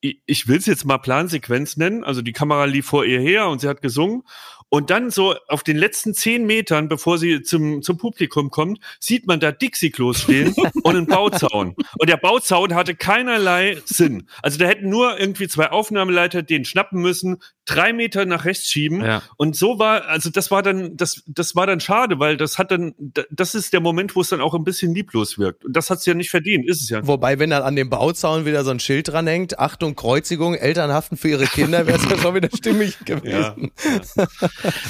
ich, 0.00 0.20
ich 0.26 0.48
will 0.48 0.58
es 0.58 0.66
jetzt 0.66 0.84
mal 0.84 0.98
Plansequenz 0.98 1.76
nennen, 1.76 2.04
also 2.04 2.22
die 2.22 2.32
Kamera 2.32 2.64
lief 2.66 2.86
vor 2.86 3.04
ihr 3.04 3.20
her 3.20 3.48
und 3.48 3.60
sie 3.60 3.68
hat 3.68 3.82
gesungen 3.82 4.22
und 4.68 4.90
dann 4.90 5.10
so 5.10 5.34
auf 5.48 5.62
den 5.62 5.76
letzten 5.76 6.12
zehn 6.14 6.44
Metern, 6.44 6.88
bevor 6.88 7.18
sie 7.18 7.42
zum, 7.42 7.82
zum 7.82 7.98
Publikum 7.98 8.50
kommt, 8.50 8.80
sieht 8.98 9.26
man 9.26 9.40
da 9.40 9.52
Dixie-Klos 9.52 10.22
stehen 10.22 10.54
und 10.82 10.96
einen 10.96 11.06
Bauzaun. 11.06 11.76
Und 11.98 12.08
der 12.08 12.16
Bauzaun 12.16 12.74
hatte 12.74 12.94
keinerlei 12.94 13.78
Sinn. 13.84 14.28
Also 14.42 14.58
da 14.58 14.66
hätten 14.66 14.88
nur 14.88 15.18
irgendwie 15.18 15.48
zwei 15.48 15.70
Aufnahmeleiter 15.70 16.42
den 16.42 16.64
schnappen 16.64 17.00
müssen, 17.00 17.38
drei 17.66 17.92
Meter 17.92 18.24
nach 18.24 18.44
rechts 18.44 18.68
schieben. 18.70 19.04
Ja. 19.04 19.22
Und 19.36 19.56
so 19.56 19.78
war, 19.78 20.06
also 20.06 20.30
das 20.30 20.50
war 20.50 20.62
dann, 20.62 20.96
das, 20.96 21.22
das 21.26 21.54
war 21.54 21.66
dann 21.66 21.80
schade, 21.80 22.18
weil 22.18 22.36
das 22.36 22.58
hat 22.58 22.70
dann, 22.70 22.94
das 23.30 23.54
ist 23.54 23.72
der 23.72 23.80
Moment, 23.80 24.16
wo 24.16 24.20
es 24.22 24.28
dann 24.30 24.40
auch 24.40 24.54
ein 24.54 24.64
bisschen 24.64 24.94
lieblos 24.94 25.38
wirkt. 25.38 25.64
Und 25.64 25.76
das 25.76 25.90
hat's 25.90 26.06
ja 26.06 26.14
nicht 26.14 26.30
verdient, 26.30 26.66
ist 26.68 26.80
es 26.82 26.88
ja. 26.88 27.06
Wobei, 27.06 27.38
wenn 27.38 27.50
dann 27.50 27.62
an 27.62 27.76
dem 27.76 27.90
Bauzaun 27.90 28.46
wieder 28.46 28.64
so 28.64 28.70
ein 28.70 28.80
Schild 28.80 29.08
dranhängt, 29.08 29.58
Achtung, 29.58 29.96
Kreuzigung, 29.96 30.54
Eltern 30.54 30.92
haften 30.92 31.16
für 31.16 31.28
ihre 31.28 31.46
Kinder, 31.46 31.86
wäre 31.86 31.98
es 31.98 32.08
ja 32.08 32.16
schon 32.18 32.34
wieder 32.34 32.48
stimmig 32.56 32.98
gewesen. 33.04 33.72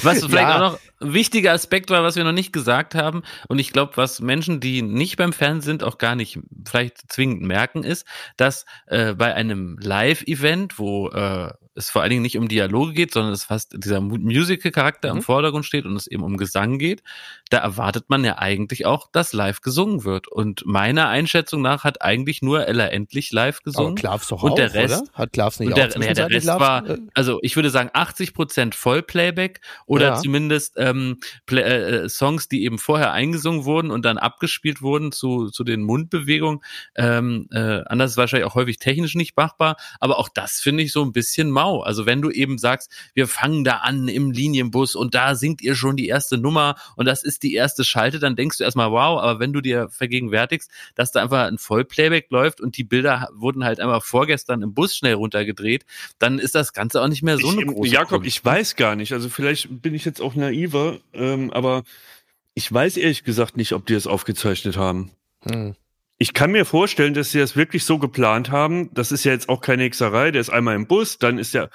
Was 0.03 0.19
vielleicht 0.23 0.33
Ja. 0.33 0.55
auch 0.55 0.71
noch 0.73 0.79
ein 1.01 1.13
wichtiger 1.13 1.53
Aspekt 1.53 1.89
war, 1.89 2.03
was 2.03 2.15
wir 2.15 2.23
noch 2.23 2.31
nicht 2.31 2.53
gesagt 2.53 2.95
haben, 2.95 3.23
und 3.47 3.59
ich 3.59 3.73
glaube, 3.73 3.93
was 3.95 4.19
Menschen, 4.21 4.59
die 4.59 4.81
nicht 4.81 5.17
beim 5.17 5.33
Fernsehen 5.33 5.61
sind, 5.63 5.83
auch 5.83 5.97
gar 5.97 6.15
nicht 6.15 6.39
vielleicht 6.67 7.11
zwingend 7.11 7.41
merken, 7.41 7.83
ist, 7.83 8.05
dass 8.37 8.65
äh, 8.87 9.13
bei 9.13 9.33
einem 9.33 9.77
Live-Event, 9.79 10.77
wo 10.79 11.09
äh, 11.09 11.49
es 11.77 11.89
vor 11.89 12.01
allen 12.01 12.09
Dingen 12.09 12.23
nicht 12.23 12.37
um 12.37 12.47
Dialoge 12.47 12.93
geht, 12.93 13.13
sondern 13.13 13.31
es 13.33 13.43
fast 13.45 13.73
dieser 13.77 14.01
Mu- 14.01 14.17
Musical-Charakter 14.17 15.09
im 15.09 15.21
Vordergrund 15.21 15.65
steht 15.65 15.85
und 15.85 15.95
es 15.95 16.07
eben 16.07 16.23
um 16.23 16.37
Gesang 16.37 16.79
geht, 16.79 17.03
da 17.49 17.59
erwartet 17.59 18.05
man 18.09 18.25
ja 18.25 18.37
eigentlich 18.39 18.85
auch, 18.85 19.09
dass 19.11 19.31
live 19.31 19.61
gesungen 19.61 20.03
wird. 20.03 20.27
Und 20.27 20.65
meiner 20.65 21.07
Einschätzung 21.07 21.61
nach 21.61 21.83
hat 21.83 22.01
eigentlich 22.01 22.41
nur 22.41 22.67
Ella 22.67 22.87
Endlich 22.87 23.31
live 23.31 23.57
Aber 23.57 23.63
gesungen. 23.65 23.95
Klavs 23.95 24.27
doch 24.27 24.41
und 24.43 24.51
auch, 24.53 24.55
der 24.55 24.73
Rest, 24.73 25.03
oder? 25.03 25.11
Hat 25.13 25.33
Klavs 25.33 25.59
nicht 25.59 25.67
und 25.67 25.73
auch 25.73 25.77
der, 25.77 25.85
nee, 25.87 25.91
der 25.91 26.27
zwischenzeitlich 26.29 26.47
Rest 26.47 26.59
war, 26.59 26.89
äh, 26.89 26.97
also 27.13 27.39
ich 27.43 27.55
würde 27.55 27.69
sagen 27.69 27.89
80 27.93 28.33
Prozent 28.33 28.75
Vollplayback 28.75 29.61
oder 29.85 30.07
Ja. 30.07 30.15
zumindest 30.15 30.73
ähm, 30.77 31.19
Play, 31.45 31.61
äh, 31.61 32.09
Songs, 32.09 32.47
die 32.49 32.63
eben 32.63 32.79
vorher 32.79 33.11
eingesungen 33.13 33.65
wurden 33.65 33.91
und 33.91 34.03
dann 34.03 34.17
abgespielt 34.17 34.81
wurden 34.81 35.11
zu, 35.11 35.49
zu 35.49 35.63
den 35.63 35.83
Mundbewegungen. 35.83 36.61
Ähm, 36.95 37.47
äh, 37.51 37.83
anders 37.85 38.11
ist 38.11 38.17
wahrscheinlich 38.17 38.47
auch 38.49 38.55
häufig 38.55 38.79
technisch 38.79 39.15
nicht 39.15 39.37
machbar, 39.37 39.77
aber 39.99 40.17
auch 40.17 40.29
das 40.29 40.59
finde 40.59 40.83
ich 40.83 40.91
so 40.91 41.03
ein 41.03 41.11
bisschen 41.11 41.51
mau. 41.51 41.66
Also 41.75 42.05
wenn 42.05 42.21
du 42.21 42.29
eben 42.29 42.57
sagst, 42.57 42.91
wir 43.13 43.27
fangen 43.27 43.63
da 43.63 43.77
an 43.77 44.07
im 44.07 44.31
Linienbus 44.31 44.95
und 44.95 45.15
da 45.15 45.35
singt 45.35 45.61
ihr 45.61 45.75
schon 45.75 45.95
die 45.95 46.07
erste 46.07 46.37
Nummer 46.37 46.75
und 46.95 47.05
das 47.05 47.23
ist 47.23 47.43
die 47.43 47.53
erste 47.53 47.83
Schalte, 47.83 48.19
dann 48.19 48.35
denkst 48.35 48.57
du 48.57 48.63
erstmal, 48.63 48.91
wow, 48.91 49.19
aber 49.21 49.39
wenn 49.39 49.53
du 49.53 49.61
dir 49.61 49.89
vergegenwärtigst, 49.89 50.69
dass 50.95 51.11
da 51.11 51.21
einfach 51.21 51.47
ein 51.47 51.57
Vollplayback 51.57 52.27
läuft 52.29 52.61
und 52.61 52.77
die 52.77 52.83
Bilder 52.83 53.29
wurden 53.33 53.63
halt 53.63 53.79
einmal 53.79 54.01
vorgestern 54.01 54.61
im 54.61 54.73
Bus 54.73 54.95
schnell 54.95 55.13
runtergedreht, 55.13 55.85
dann 56.19 56.39
ist 56.39 56.55
das 56.55 56.73
Ganze 56.73 57.01
auch 57.01 57.07
nicht 57.07 57.23
mehr 57.23 57.37
so 57.37 57.49
eine 57.49 57.61
ich, 57.61 57.67
große 57.67 57.91
Jakob, 57.91 58.21
Kunst. 58.21 58.27
ich 58.27 58.43
weiß 58.43 58.75
gar 58.75 58.95
nicht. 58.95 59.13
Also 59.13 59.29
vielleicht 59.29 59.81
bin 59.81 59.93
ich 59.93 60.05
jetzt 60.05 60.21
auch 60.21 60.35
naiver, 60.35 60.97
ähm, 61.13 61.51
aber 61.51 61.83
ich 62.53 62.71
weiß 62.71 62.97
ehrlich 62.97 63.23
gesagt 63.23 63.57
nicht, 63.57 63.73
ob 63.73 63.85
die 63.85 63.93
es 63.93 64.07
aufgezeichnet 64.07 64.77
haben. 64.77 65.11
hm. 65.43 65.75
Ich 66.19 66.33
kann 66.33 66.51
mir 66.51 66.65
vorstellen, 66.65 67.13
dass 67.13 67.31
sie 67.31 67.39
das 67.39 67.55
wirklich 67.55 67.83
so 67.85 67.99
geplant 67.99 68.49
haben. 68.49 68.91
Das 68.93 69.11
ist 69.11 69.23
ja 69.23 69.33
jetzt 69.33 69.49
auch 69.49 69.61
keine 69.61 69.83
Hexerei. 69.83 70.31
Der 70.31 70.41
ist 70.41 70.49
einmal 70.49 70.75
im 70.75 70.87
Bus, 70.87 71.19
dann 71.19 71.37
ist 71.37 71.53
er. 71.53 71.69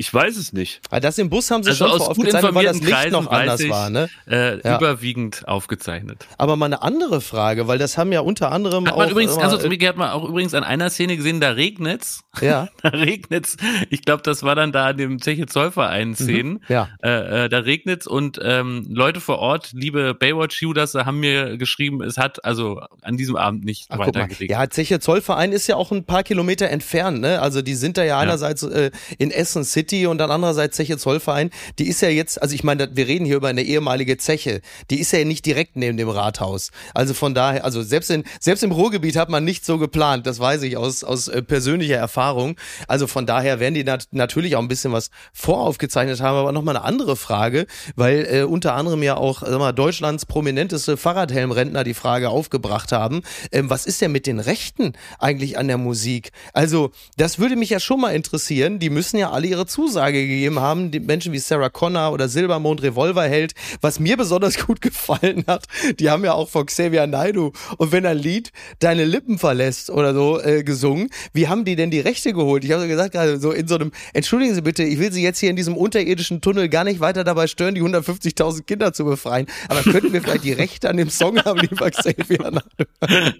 Ich 0.00 0.14
weiß 0.14 0.38
es 0.38 0.54
nicht. 0.54 0.80
Ah, 0.90 0.98
Das 0.98 1.18
im 1.18 1.28
Bus 1.28 1.50
haben 1.50 1.62
sie 1.62 1.68
Also 1.68 1.84
schon 1.84 1.92
aus 1.92 1.98
vor 1.98 2.08
aufgezeichnet, 2.12 2.54
weil 2.54 2.64
das 2.64 2.78
Licht 2.80 2.90
Kreisen 2.90 3.12
noch 3.12 3.30
anders 3.30 3.60
ich, 3.60 3.68
war, 3.68 3.90
ne? 3.90 4.08
äh, 4.26 4.58
Ja. 4.66 4.78
überwiegend 4.78 5.46
aufgezeichnet. 5.46 6.26
Aber 6.38 6.56
mal 6.56 6.64
eine 6.64 6.80
andere 6.80 7.20
Frage, 7.20 7.68
weil 7.68 7.76
das 7.76 7.98
haben 7.98 8.10
ja 8.10 8.20
unter 8.20 8.50
anderem 8.50 8.86
Hat 8.86 8.94
auch 8.94 8.96
man 8.96 9.10
übrigens, 9.10 9.34
immer, 9.34 9.42
also 9.42 9.58
äh, 9.58 9.86
hat 9.86 9.98
man 9.98 10.08
auch 10.08 10.26
übrigens 10.26 10.54
an 10.54 10.64
einer 10.64 10.88
Szene 10.88 11.18
gesehen, 11.18 11.42
da 11.42 11.50
regnet's. 11.50 12.22
ja, 12.40 12.68
Da 12.82 12.88
regnet's. 12.88 13.58
Ich 13.90 14.00
glaube, 14.00 14.22
das 14.22 14.42
war 14.42 14.54
dann 14.54 14.72
da 14.72 14.86
an 14.86 14.96
dem 14.96 15.20
Zeche 15.20 15.44
Zollverein 15.44 16.14
Szenen. 16.14 16.64
ja. 16.68 16.88
Äh, 17.02 17.44
äh, 17.44 17.48
da 17.50 17.58
regnet's 17.58 18.06
und 18.06 18.40
ähm, 18.42 18.86
Leute 18.88 19.20
vor 19.20 19.38
Ort, 19.38 19.72
liebe 19.74 20.14
Baywatch 20.14 20.62
Judas, 20.62 20.94
haben 20.94 21.20
mir 21.20 21.58
geschrieben, 21.58 22.02
es 22.02 22.16
hat 22.16 22.42
also 22.42 22.80
an 23.02 23.18
diesem 23.18 23.36
Abend 23.36 23.66
nicht 23.66 23.88
Ach, 23.90 23.98
guck 23.98 24.06
weiter 24.06 24.20
mal. 24.20 24.28
geregnet. 24.28 24.50
Ja, 24.58 24.70
Zeche 24.70 24.98
Zollverein 24.98 25.52
ist 25.52 25.66
ja 25.66 25.76
auch 25.76 25.92
ein 25.92 26.04
paar 26.04 26.22
Kilometer 26.22 26.70
entfernt, 26.70 27.20
ne? 27.20 27.42
Also 27.42 27.60
die 27.60 27.74
sind 27.74 27.98
da 27.98 28.02
ja, 28.02 28.18
einerseits 28.18 28.62
äh, 28.62 28.90
in 29.18 29.30
Essen 29.30 29.62
City 29.64 29.89
und 29.92 30.18
dann 30.18 30.30
andererseits 30.30 30.76
Zeche 30.76 30.98
Zollverein. 30.98 31.50
Die 31.78 31.88
ist 31.88 32.00
ja 32.02 32.08
jetzt, 32.08 32.40
also 32.40 32.54
ich 32.54 32.64
meine, 32.64 32.88
wir 32.94 33.06
reden 33.06 33.24
hier 33.24 33.36
über 33.36 33.48
eine 33.48 33.62
ehemalige 33.62 34.16
Zeche. 34.16 34.60
Die 34.90 35.00
ist 35.00 35.12
ja 35.12 35.24
nicht 35.24 35.44
direkt 35.46 35.76
neben 35.76 35.96
dem 35.96 36.08
Rathaus. 36.08 36.70
Also 36.94 37.14
von 37.14 37.34
daher, 37.34 37.64
also 37.64 37.82
selbst 37.82 38.10
in 38.10 38.24
selbst 38.38 38.62
im 38.62 38.72
Ruhrgebiet 38.72 39.16
hat 39.16 39.28
man 39.28 39.44
nicht 39.44 39.64
so 39.64 39.78
geplant. 39.78 40.26
Das 40.26 40.38
weiß 40.38 40.62
ich 40.62 40.76
aus 40.76 41.04
aus 41.04 41.28
äh, 41.28 41.42
persönlicher 41.42 41.96
Erfahrung. 41.96 42.56
Also 42.88 43.06
von 43.06 43.26
daher 43.26 43.60
werden 43.60 43.74
die 43.74 43.84
nat 43.84 44.08
natürlich 44.10 44.56
auch 44.56 44.60
ein 44.60 44.68
bisschen 44.68 44.92
was 44.92 45.10
voraufgezeichnet 45.32 46.20
haben. 46.20 46.36
Aber 46.36 46.52
noch 46.52 46.62
mal 46.62 46.76
eine 46.76 46.84
andere 46.84 47.16
Frage, 47.16 47.66
weil 47.96 48.26
äh, 48.30 48.42
unter 48.42 48.74
anderem 48.74 49.02
ja 49.02 49.16
auch 49.16 49.42
sag 49.42 49.58
mal, 49.58 49.72
Deutschlands 49.72 50.26
prominenteste 50.26 50.96
Fahrradhelmrentner 50.96 51.84
die 51.84 51.94
Frage 51.94 52.30
aufgebracht 52.30 52.92
haben. 52.92 53.22
Ähm, 53.52 53.70
was 53.70 53.86
ist 53.86 54.00
denn 54.00 54.12
mit 54.12 54.26
den 54.26 54.40
Rechten 54.40 54.92
eigentlich 55.18 55.58
an 55.58 55.68
der 55.68 55.78
Musik? 55.78 56.30
Also 56.52 56.90
das 57.16 57.38
würde 57.38 57.56
mich 57.56 57.70
ja 57.70 57.80
schon 57.80 58.00
mal 58.00 58.10
interessieren. 58.10 58.78
Die 58.78 58.90
müssen 58.90 59.16
ja 59.18 59.30
alle 59.30 59.46
ihre 59.46 59.66
Zusage 59.80 60.26
gegeben 60.26 60.60
haben. 60.60 60.90
Die 60.90 61.00
Menschen 61.00 61.32
wie 61.32 61.38
Sarah 61.38 61.70
Connor 61.70 62.12
oder 62.12 62.28
Silbermond 62.28 62.82
Revolverheld. 62.82 63.52
Was 63.80 63.98
mir 63.98 64.18
besonders 64.18 64.58
gut 64.58 64.80
gefallen 64.82 65.44
hat, 65.46 65.64
die 65.98 66.10
haben 66.10 66.22
ja 66.22 66.34
auch 66.34 66.50
von 66.50 66.66
Xavier 66.66 67.06
Naidoo 67.06 67.52
und 67.78 67.92
wenn 67.92 68.04
ein 68.04 68.18
Lied 68.18 68.52
deine 68.80 69.06
Lippen 69.06 69.38
verlässt 69.38 69.88
oder 69.88 70.12
so 70.12 70.38
äh, 70.38 70.64
gesungen, 70.64 71.08
wie 71.32 71.48
haben 71.48 71.64
die 71.64 71.76
denn 71.76 71.90
die 71.90 72.00
Rechte 72.00 72.34
geholt? 72.34 72.62
Ich 72.62 72.72
habe 72.72 72.82
so 72.82 72.88
gesagt, 72.88 73.12
gerade 73.12 73.40
so 73.40 73.52
in 73.52 73.68
so 73.68 73.76
einem, 73.76 73.90
entschuldigen 74.12 74.54
Sie 74.54 74.60
bitte, 74.60 74.82
ich 74.82 74.98
will 74.98 75.12
Sie 75.12 75.22
jetzt 75.22 75.38
hier 75.38 75.48
in 75.48 75.56
diesem 75.56 75.78
unterirdischen 75.78 76.42
Tunnel 76.42 76.68
gar 76.68 76.84
nicht 76.84 77.00
weiter 77.00 77.24
dabei 77.24 77.46
stören, 77.46 77.74
die 77.74 77.82
150.000 77.82 78.64
Kinder 78.64 78.92
zu 78.92 79.06
befreien. 79.06 79.46
Aber 79.68 79.80
könnten 79.82 80.12
wir 80.12 80.20
vielleicht 80.20 80.44
die 80.44 80.52
Rechte 80.52 80.90
an 80.90 80.98
dem 80.98 81.08
Song 81.08 81.42
haben, 81.42 81.60
lieber 81.60 81.90
Xavier 81.90 82.50
Naidoo? 82.50 83.32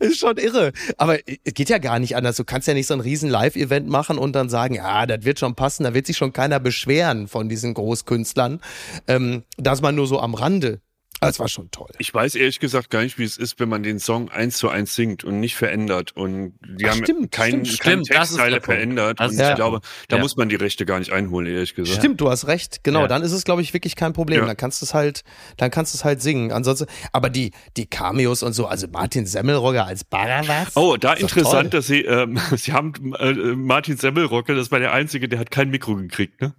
ist 0.00 0.18
schon 0.18 0.36
irre. 0.36 0.72
Aber 0.96 1.18
es 1.44 1.54
geht 1.54 1.68
ja 1.68 1.78
gar 1.78 2.00
nicht 2.00 2.16
anders. 2.16 2.34
Du 2.36 2.44
kannst 2.44 2.66
ja 2.66 2.74
nicht 2.74 2.88
so 2.88 2.94
ein 2.94 3.00
riesen 3.00 3.30
Live-Event 3.30 3.88
machen 3.88 4.18
und 4.18 4.32
dann 4.32 4.48
sagen, 4.48 4.74
ja, 4.74 5.06
das 5.18 5.24
wird 5.24 5.38
schon 5.38 5.54
passen, 5.54 5.84
da 5.84 5.94
wird 5.94 6.06
sich 6.06 6.16
schon 6.16 6.32
keiner 6.32 6.60
beschweren 6.60 7.28
von 7.28 7.48
diesen 7.48 7.74
Großkünstlern. 7.74 8.60
Ähm, 9.06 9.42
das 9.56 9.82
mal 9.82 9.92
nur 9.92 10.06
so 10.06 10.20
am 10.20 10.34
Rande. 10.34 10.80
Das 11.20 11.38
war 11.40 11.48
schon 11.48 11.70
toll. 11.70 11.90
Ich 11.98 12.12
weiß 12.14 12.34
ehrlich 12.34 12.60
gesagt 12.60 12.90
gar 12.90 13.02
nicht, 13.02 13.18
wie 13.18 13.24
es 13.24 13.36
ist, 13.36 13.58
wenn 13.60 13.68
man 13.68 13.82
den 13.82 13.98
Song 13.98 14.30
eins 14.30 14.58
zu 14.58 14.68
eins 14.68 14.94
singt 14.94 15.24
und 15.24 15.40
nicht 15.40 15.56
verändert. 15.56 16.12
Und 16.16 16.54
die 16.62 16.86
Ach, 16.86 16.90
haben 16.90 17.02
stimmt, 17.04 17.32
keinen 17.32 17.64
stimmt, 17.66 17.80
kein 17.80 17.98
das 18.04 18.28
Textteile 18.28 18.60
verändert. 18.60 19.18
Das 19.20 19.32
Und 19.32 19.40
ist 19.40 19.48
ich 19.48 19.54
glaube, 19.56 19.80
da 20.08 20.16
Ja. 20.16 20.22
muss 20.22 20.36
man 20.36 20.48
die 20.48 20.56
Rechte 20.56 20.86
gar 20.86 20.98
nicht 20.98 21.12
einholen, 21.12 21.46
ehrlich 21.52 21.74
gesagt. 21.74 21.98
Stimmt, 21.98 22.20
du 22.20 22.30
hast 22.30 22.46
recht. 22.46 22.84
Genau, 22.84 23.00
Ja. 23.02 23.08
dann 23.08 23.22
ist 23.22 23.32
es, 23.32 23.44
glaube 23.44 23.62
ich, 23.62 23.74
wirklich 23.74 23.96
kein 23.96 24.12
Problem. 24.12 24.40
Ja. 24.40 24.46
Dann 24.46 24.56
kannst 24.56 24.80
du 24.80 24.86
es 24.86 24.94
halt, 24.94 25.22
dann 25.56 25.70
kannst 25.70 25.94
du 25.94 25.98
es 25.98 26.04
halt 26.04 26.22
singen. 26.22 26.52
Ansonsten, 26.52 26.86
aber 27.12 27.30
die, 27.30 27.52
die 27.76 27.86
Cameos 27.86 28.42
und 28.42 28.52
so, 28.52 28.66
also 28.66 28.86
Martin 28.88 29.26
Semmelrogger 29.26 29.86
als 29.86 30.04
Barabbas. 30.04 30.76
Oh, 30.76 30.96
da 30.96 31.14
Ist 31.14 31.22
doch 31.22 31.28
interessant, 31.36 31.74
dass 31.74 31.86
sie, 31.86 32.02
ähm, 32.02 32.38
sie 32.56 32.72
haben 32.72 32.92
äh, 33.18 33.32
Martin 33.56 33.96
Semmelrocke, 33.96 34.54
das 34.54 34.70
war 34.70 34.78
der 34.78 34.92
Einzige, 34.92 35.28
der 35.28 35.38
hat 35.40 35.50
kein 35.50 35.70
Mikro 35.70 35.96
gekriegt, 35.96 36.40
ne? 36.40 36.54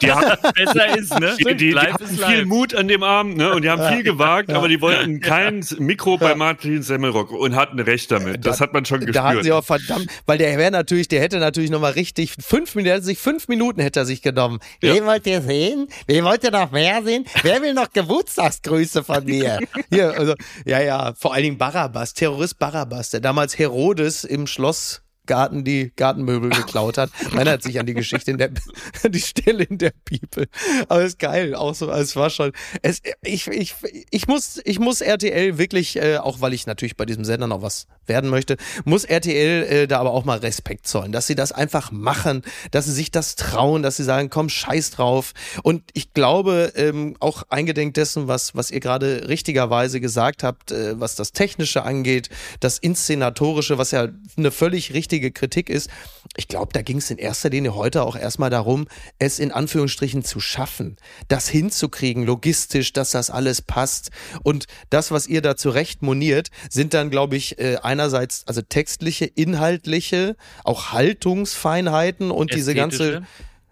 Die 0.00 0.10
haben, 0.10 0.38
Besser 0.54 0.98
ist, 0.98 1.18
ne? 1.18 1.36
die, 1.38 1.44
die, 1.44 1.70
die 1.70 1.76
hatten 1.76 2.04
ist 2.04 2.24
viel 2.24 2.38
live. 2.38 2.46
Mut 2.46 2.74
an 2.74 2.88
dem 2.88 3.02
Abend, 3.02 3.36
ne? 3.36 3.52
Und 3.54 3.62
die 3.62 3.70
haben 3.70 3.82
viel 3.94 4.02
gewagt, 4.02 4.50
aber 4.50 4.68
die 4.68 4.80
wollten 4.80 5.20
kein 5.20 5.64
Mikro 5.78 6.16
bei 6.16 6.34
Martin 6.34 6.82
Semmelrocke 6.82 7.34
und 7.34 7.54
hatten 7.56 7.78
recht 7.80 8.10
damit. 8.10 8.44
Das 8.46 8.60
hat 8.60 8.72
man 8.72 8.84
schon 8.84 9.00
Da 9.00 9.24
hatten 9.24 9.36
gespürt. 9.38 9.44
sie 9.44 9.52
auch 9.52 9.64
verdammt, 9.64 10.06
weil 10.26 10.38
der 10.38 10.56
wäre 10.58 10.70
natürlich, 10.70 11.08
der 11.08 11.20
hätte 11.20 11.38
natürlich 11.38 11.70
nochmal 11.70 11.92
richtig, 11.92 12.34
fünf 12.40 12.74
Minuten, 12.74 13.02
sich 13.02 13.18
fünf 13.18 13.48
Minuten 13.48 13.80
hätte 13.80 14.00
er 14.00 14.06
sich 14.06 14.22
genommen. 14.22 14.58
Ja. 14.82 14.94
Wen 14.94 15.04
wollt 15.06 15.26
ihr 15.26 15.42
sehen? 15.42 15.88
Wen 16.06 16.24
wollt 16.24 16.44
ihr 16.44 16.50
noch 16.50 16.70
mehr 16.70 17.02
sehen? 17.02 17.24
Wer 17.42 17.62
will 17.62 17.74
noch 17.74 17.90
Geburtstagsgrüße 17.92 19.04
von 19.04 19.24
mir? 19.24 19.58
Hier, 19.90 20.16
also, 20.18 20.34
ja, 20.64 20.80
ja, 20.80 21.12
vor 21.18 21.34
allen 21.34 21.44
Dingen 21.44 21.58
Barabbas, 21.58 22.14
Terrorist 22.14 22.58
Barabbas, 22.58 23.10
der 23.10 23.20
damals 23.20 23.58
Herodes 23.58 24.24
im 24.24 24.46
Schloss 24.46 25.02
Garten 25.26 25.64
die 25.64 25.92
Gartenmöbel 25.96 26.50
geklaut 26.50 26.98
hat. 26.98 27.10
Man 27.30 27.38
erinnert 27.38 27.62
sich 27.62 27.78
an 27.78 27.86
die 27.86 27.94
Geschichte 27.94 28.30
in 28.30 28.38
der 28.38 28.50
die 29.04 29.20
Stelle 29.20 29.64
in 29.64 29.78
der 29.78 29.92
Bibel. 30.04 30.48
Aber 30.88 31.02
ist 31.02 31.18
geil, 31.18 31.54
auch 31.54 31.74
so, 31.74 31.90
es 31.90 32.16
war 32.16 32.30
schon 32.30 32.52
es 32.82 33.00
ich 33.22 33.46
ich 33.48 33.74
ich 34.10 34.26
muss 34.26 34.60
ich 34.64 34.78
muss 34.78 35.00
RTL 35.00 35.58
wirklich 35.58 35.96
äh, 35.96 36.18
auch 36.18 36.40
weil 36.40 36.52
ich 36.52 36.66
natürlich 36.66 36.96
bei 36.96 37.04
diesem 37.04 37.24
Sender 37.24 37.46
noch 37.46 37.62
was 37.62 37.86
werden 38.06 38.30
möchte, 38.30 38.56
muss 38.84 39.04
RTL 39.04 39.62
äh, 39.62 39.86
da 39.86 40.00
aber 40.00 40.12
auch 40.12 40.24
mal 40.24 40.38
Respekt 40.38 40.86
zollen, 40.86 41.12
dass 41.12 41.26
sie 41.26 41.34
das 41.34 41.52
einfach 41.52 41.92
machen, 41.92 42.42
dass 42.70 42.86
sie 42.86 42.92
sich 42.92 43.10
das 43.10 43.36
trauen, 43.36 43.82
dass 43.82 43.96
sie 43.96 44.04
sagen, 44.04 44.28
komm, 44.28 44.48
scheiß 44.48 44.90
drauf. 44.90 45.32
Und 45.62 45.82
ich 45.92 46.12
glaube, 46.12 46.72
ähm, 46.74 47.16
auch 47.20 47.44
eingedenk 47.48 47.94
dessen, 47.94 48.28
was, 48.28 48.54
was 48.56 48.70
ihr 48.70 48.80
gerade 48.80 49.28
richtigerweise 49.28 50.00
gesagt 50.00 50.42
habt, 50.42 50.72
äh, 50.72 50.98
was 50.98 51.14
das 51.14 51.32
Technische 51.32 51.84
angeht, 51.84 52.28
das 52.60 52.78
Inszenatorische, 52.78 53.78
was 53.78 53.92
ja 53.92 54.08
eine 54.36 54.50
völlig 54.50 54.92
richtige 54.92 55.11
Kritik 55.20 55.68
ist, 55.68 55.90
ich 56.36 56.48
glaube, 56.48 56.72
da 56.72 56.82
ging 56.82 56.98
es 56.98 57.10
in 57.10 57.18
erster 57.18 57.50
Linie 57.50 57.74
heute 57.74 58.02
auch 58.02 58.16
erstmal 58.16 58.50
darum, 58.50 58.88
es 59.18 59.38
in 59.38 59.52
Anführungsstrichen 59.52 60.24
zu 60.24 60.40
schaffen, 60.40 60.96
das 61.28 61.48
hinzukriegen, 61.48 62.24
logistisch, 62.24 62.92
dass 62.92 63.10
das 63.10 63.30
alles 63.30 63.62
passt. 63.62 64.10
Und 64.42 64.66
das, 64.90 65.10
was 65.10 65.26
ihr 65.26 65.42
da 65.42 65.56
zurecht 65.56 66.02
moniert, 66.02 66.48
sind 66.70 66.94
dann, 66.94 67.10
glaube 67.10 67.36
ich, 67.36 67.58
äh, 67.58 67.76
einerseits 67.82 68.46
also 68.46 68.62
textliche, 68.62 69.26
inhaltliche, 69.26 70.36
auch 70.64 70.92
Haltungsfeinheiten 70.92 72.30
und 72.30 72.54
diese 72.54 72.74
ganze 72.74 73.22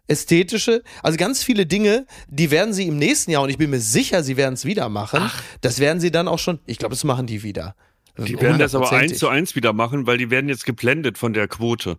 Ästhetische. 0.07 0.81
ästhetische, 0.81 0.83
also 1.03 1.17
ganz 1.17 1.43
viele 1.43 1.67
Dinge, 1.67 2.07
die 2.29 2.51
werden 2.51 2.75
sie 2.75 2.87
im 2.87 2.99
nächsten 2.99 3.31
Jahr 3.31 3.43
und 3.43 3.51
ich 3.51 3.59
bin 3.59 3.71
mir 3.71 3.81
sicher, 3.81 4.23
sie 4.23 4.37
werden 4.37 4.55
es 4.55 4.65
wieder 4.65 4.89
machen. 4.89 5.31
Das 5.61 5.79
werden 5.79 6.01
sie 6.01 6.11
dann 6.11 6.29
auch 6.29 6.39
schon, 6.39 6.59
ich 6.67 6.79
glaube, 6.79 6.95
das 6.95 7.05
machen 7.05 7.27
die 7.27 7.43
wieder. 7.43 7.75
Die 8.19 8.41
werden 8.41 8.59
das 8.59 8.75
aber 8.75 8.93
eins 8.93 9.19
zu 9.19 9.29
eins 9.29 9.55
wieder 9.57 9.73
machen, 9.73 10.07
weil 10.07 10.19
die 10.19 10.31
werden 10.31 10.49
jetzt 10.49 10.67
geblendet 10.67 11.17
von 11.19 11.33
der 11.33 11.49
Quote. 11.49 11.99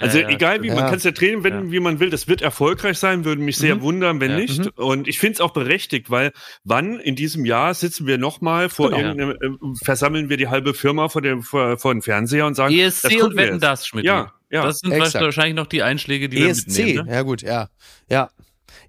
Also 0.00 0.18
Ja, 0.18 0.24
ja. 0.28 0.34
egal 0.34 0.62
wie, 0.62 0.68
man 0.68 0.78
Ja. 0.78 0.84
kann 0.86 0.96
es 0.96 1.04
ja 1.04 1.10
drehen, 1.12 1.44
wenn, 1.44 1.70
wie 1.72 1.80
man 1.80 1.98
will, 2.00 2.10
das 2.10 2.28
wird 2.28 2.42
erfolgreich 2.42 2.98
sein, 2.98 3.24
würde 3.24 3.40
mich 3.42 3.56
sehr 3.56 3.80
wundern, 3.80 4.20
wenn 4.20 4.32
Ja. 4.32 4.36
nicht. 4.38 4.78
Und 4.78 5.08
ich 5.08 5.18
finde 5.18 5.34
es 5.34 5.40
auch 5.40 5.52
berechtigt, 5.52 6.10
weil 6.10 6.32
wann 6.64 6.98
in 7.00 7.16
diesem 7.16 7.44
Jahr 7.44 7.72
sitzen 7.74 8.06
wir 8.06 8.18
nochmal 8.18 8.68
vor 8.68 8.90
Genau. 8.90 9.00
irgendeinem, 9.14 9.30
äh, 9.72 9.84
versammeln 9.84 10.28
wir 10.28 10.36
die 10.36 10.48
halbe 10.48 10.74
Firma 10.74 11.08
vor 11.08 11.22
dem, 11.22 11.42
vor, 11.42 11.78
vor 11.78 11.92
dem 11.94 12.02
Fernseher 12.02 12.46
und 12.46 12.54
sagen, 12.54 12.76
das 12.76 13.04
ESC 13.04 13.08
gucken 13.14 13.26
und 13.32 13.36
wir 13.36 13.46
Wetten 13.46 13.60
das, 13.60 13.86
Schmidt. 13.86 14.04
Ja, 14.04 14.32
ja. 14.50 14.64
Das 14.64 14.78
sind 14.80 14.92
Exakt. 14.92 15.24
wahrscheinlich 15.24 15.54
noch 15.54 15.66
die 15.66 15.82
Einschläge, 15.82 16.28
die 16.28 16.38
wir 16.38 16.48
ESC, 16.48 16.66
mitnehmen. 16.66 17.06
Ne? 17.06 17.12
ja 17.14 17.22
gut, 17.22 17.42
ja. 17.42 17.68
Ja. 18.10 18.30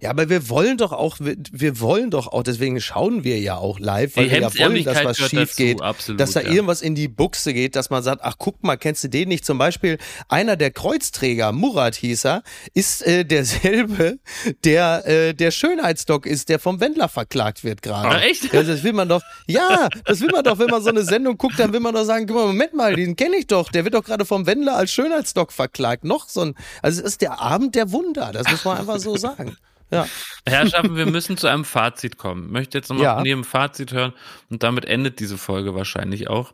Ja, 0.03 0.09
aber 0.09 0.27
wir 0.27 0.49
wollen 0.49 0.77
doch 0.77 0.91
auch, 0.91 1.15
wir, 1.21 1.37
wir 1.53 1.79
wollen 1.79 2.11
doch 2.11 2.27
auch, 2.27 2.43
deswegen 2.43 2.81
schauen 2.81 3.23
wir 3.23 3.39
ja 3.39 3.55
auch 3.55 3.79
live, 3.79 4.17
weil 4.17 4.25
Die 4.25 4.31
wir 4.31 4.41
ja 4.41 4.59
wollen, 4.59 4.83
dass 4.83 5.05
was 5.05 5.17
schief 5.17 5.31
dazu, 5.31 5.55
geht, 5.55 5.81
absolut, 5.81 6.19
dass 6.19 6.31
da 6.31 6.41
ja. 6.41 6.49
irgendwas 6.49 6.81
in 6.81 6.93
die 6.93 7.07
Buchse 7.07 7.53
geht, 7.53 7.77
dass 7.77 7.89
man 7.89 8.03
sagt, 8.03 8.19
ach 8.21 8.35
guck 8.37 8.65
mal, 8.65 8.75
kennst 8.75 9.05
du 9.05 9.07
den 9.07 9.29
nicht? 9.29 9.45
Zum 9.45 9.57
Beispiel 9.57 9.97
einer 10.27 10.57
der 10.57 10.71
Kreuzträger, 10.71 11.53
Murat 11.53 11.95
hieß 11.95 12.25
er, 12.25 12.43
ist 12.73 13.01
äh, 13.07 13.23
derselbe, 13.23 14.19
der 14.65 15.07
äh, 15.07 15.33
der 15.33 15.51
Schönheitsdoc 15.51 16.25
ist, 16.25 16.49
der 16.49 16.59
vom 16.59 16.81
Wendler 16.81 17.07
verklagt 17.07 17.63
wird 17.63 17.81
gerade. 17.81 18.09
Ach, 18.09 18.21
echt? 18.23 18.51
Ja, 18.51 18.61
das 18.61 18.83
will 18.83 18.91
man 18.91 19.07
doch, 19.07 19.21
ja, 19.47 19.87
das 20.03 20.19
will 20.19 20.31
man 20.33 20.43
doch, 20.43 20.59
wenn 20.59 20.69
man 20.69 20.83
so 20.83 20.89
eine 20.89 21.03
Sendung 21.03 21.37
guckt, 21.37 21.57
dann 21.57 21.71
will 21.71 21.79
man 21.79 21.93
doch 21.93 22.03
sagen, 22.03 22.27
guck 22.27 22.35
mal, 22.35 22.47
Moment 22.47 22.73
mal, 22.73 22.93
den 22.93 23.15
kenne 23.15 23.37
ich 23.37 23.47
doch, 23.47 23.71
der 23.71 23.85
wird 23.85 23.93
doch 23.93 24.03
gerade 24.03 24.25
vom 24.25 24.47
Wendler 24.47 24.75
als 24.75 24.91
Schönheitsdoc 24.91 25.53
verklagt. 25.53 26.03
Noch 26.03 26.27
so 26.27 26.41
ein, 26.41 26.55
also 26.81 26.99
es 26.99 27.07
ist 27.07 27.21
der 27.21 27.39
Abend 27.39 27.75
der 27.75 27.93
Wunder, 27.93 28.33
das 28.33 28.51
muss 28.51 28.65
man 28.65 28.79
einfach 28.79 28.99
so 28.99 29.15
sagen. 29.15 29.55
Ja. 29.93 30.07
Herrschaften, 30.45 30.95
wir 30.95 31.05
müssen 31.05 31.37
zu 31.37 31.47
einem 31.47 31.65
Fazit 31.65 32.17
kommen. 32.17 32.45
Ich 32.47 32.51
möchte 32.51 32.77
jetzt 32.77 32.89
nochmal 32.89 33.03
Ja. 33.05 33.15
von 33.17 33.25
jedem 33.25 33.43
Fazit 33.43 33.93
hören 33.93 34.13
und 34.49 34.63
damit 34.63 34.85
endet 34.85 35.19
diese 35.19 35.37
Folge 35.37 35.75
wahrscheinlich 35.75 36.27
auch. 36.29 36.53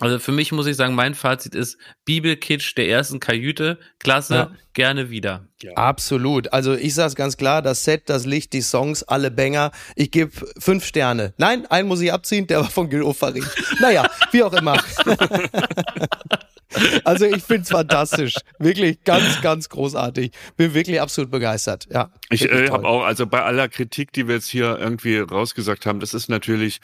Also 0.00 0.18
für 0.18 0.32
mich 0.32 0.50
muss 0.52 0.66
ich 0.66 0.74
sagen, 0.74 0.94
mein 0.94 1.14
Fazit 1.14 1.54
ist 1.54 1.76
Bibelkitsch 2.06 2.74
der 2.76 2.88
ersten 2.88 3.20
Kajüte, 3.20 3.78
klasse, 4.00 4.34
Ja. 4.34 4.50
gerne 4.72 5.10
wieder. 5.10 5.46
Absolut. 5.76 6.52
Also 6.52 6.74
ich 6.74 6.94
sag's 6.94 7.14
ganz 7.14 7.36
klar, 7.36 7.62
das 7.62 7.84
Set, 7.84 8.08
das 8.08 8.24
Licht, 8.26 8.52
die 8.52 8.62
Songs, 8.62 9.02
alle 9.04 9.30
Banger. 9.30 9.70
Ich 9.94 10.10
gebe 10.10 10.32
fünf 10.58 10.84
Sterne. 10.86 11.34
Nein, 11.36 11.66
einen 11.66 11.86
muss 11.88 12.00
ich 12.00 12.12
abziehen, 12.12 12.46
der 12.48 12.60
war 12.62 12.70
von 12.70 12.88
Gil 12.88 13.02
Ofarim. 13.02 13.46
Naja, 13.80 14.08
wie 14.32 14.42
auch 14.42 14.54
immer. 14.54 14.82
also 17.04 17.26
ich 17.26 17.42
find's 17.42 17.70
fantastisch. 17.70 18.34
Wirklich 18.58 19.02
ganz, 19.04 19.40
ganz 19.42 19.68
großartig. 19.68 20.32
Bin 20.56 20.74
wirklich 20.74 21.00
absolut 21.00 21.30
begeistert. 21.30 21.86
Ja. 21.90 22.10
Ich 22.30 22.50
äh, 22.50 22.70
habe 22.70 22.86
auch, 22.86 23.04
also 23.04 23.26
bei 23.26 23.42
aller 23.42 23.68
Kritik, 23.68 24.12
die 24.12 24.28
wir 24.28 24.36
jetzt 24.36 24.48
hier 24.48 24.78
irgendwie 24.78 25.18
rausgesagt 25.18 25.86
haben, 25.86 26.00
das 26.00 26.14
ist 26.14 26.28
natürlich 26.28 26.80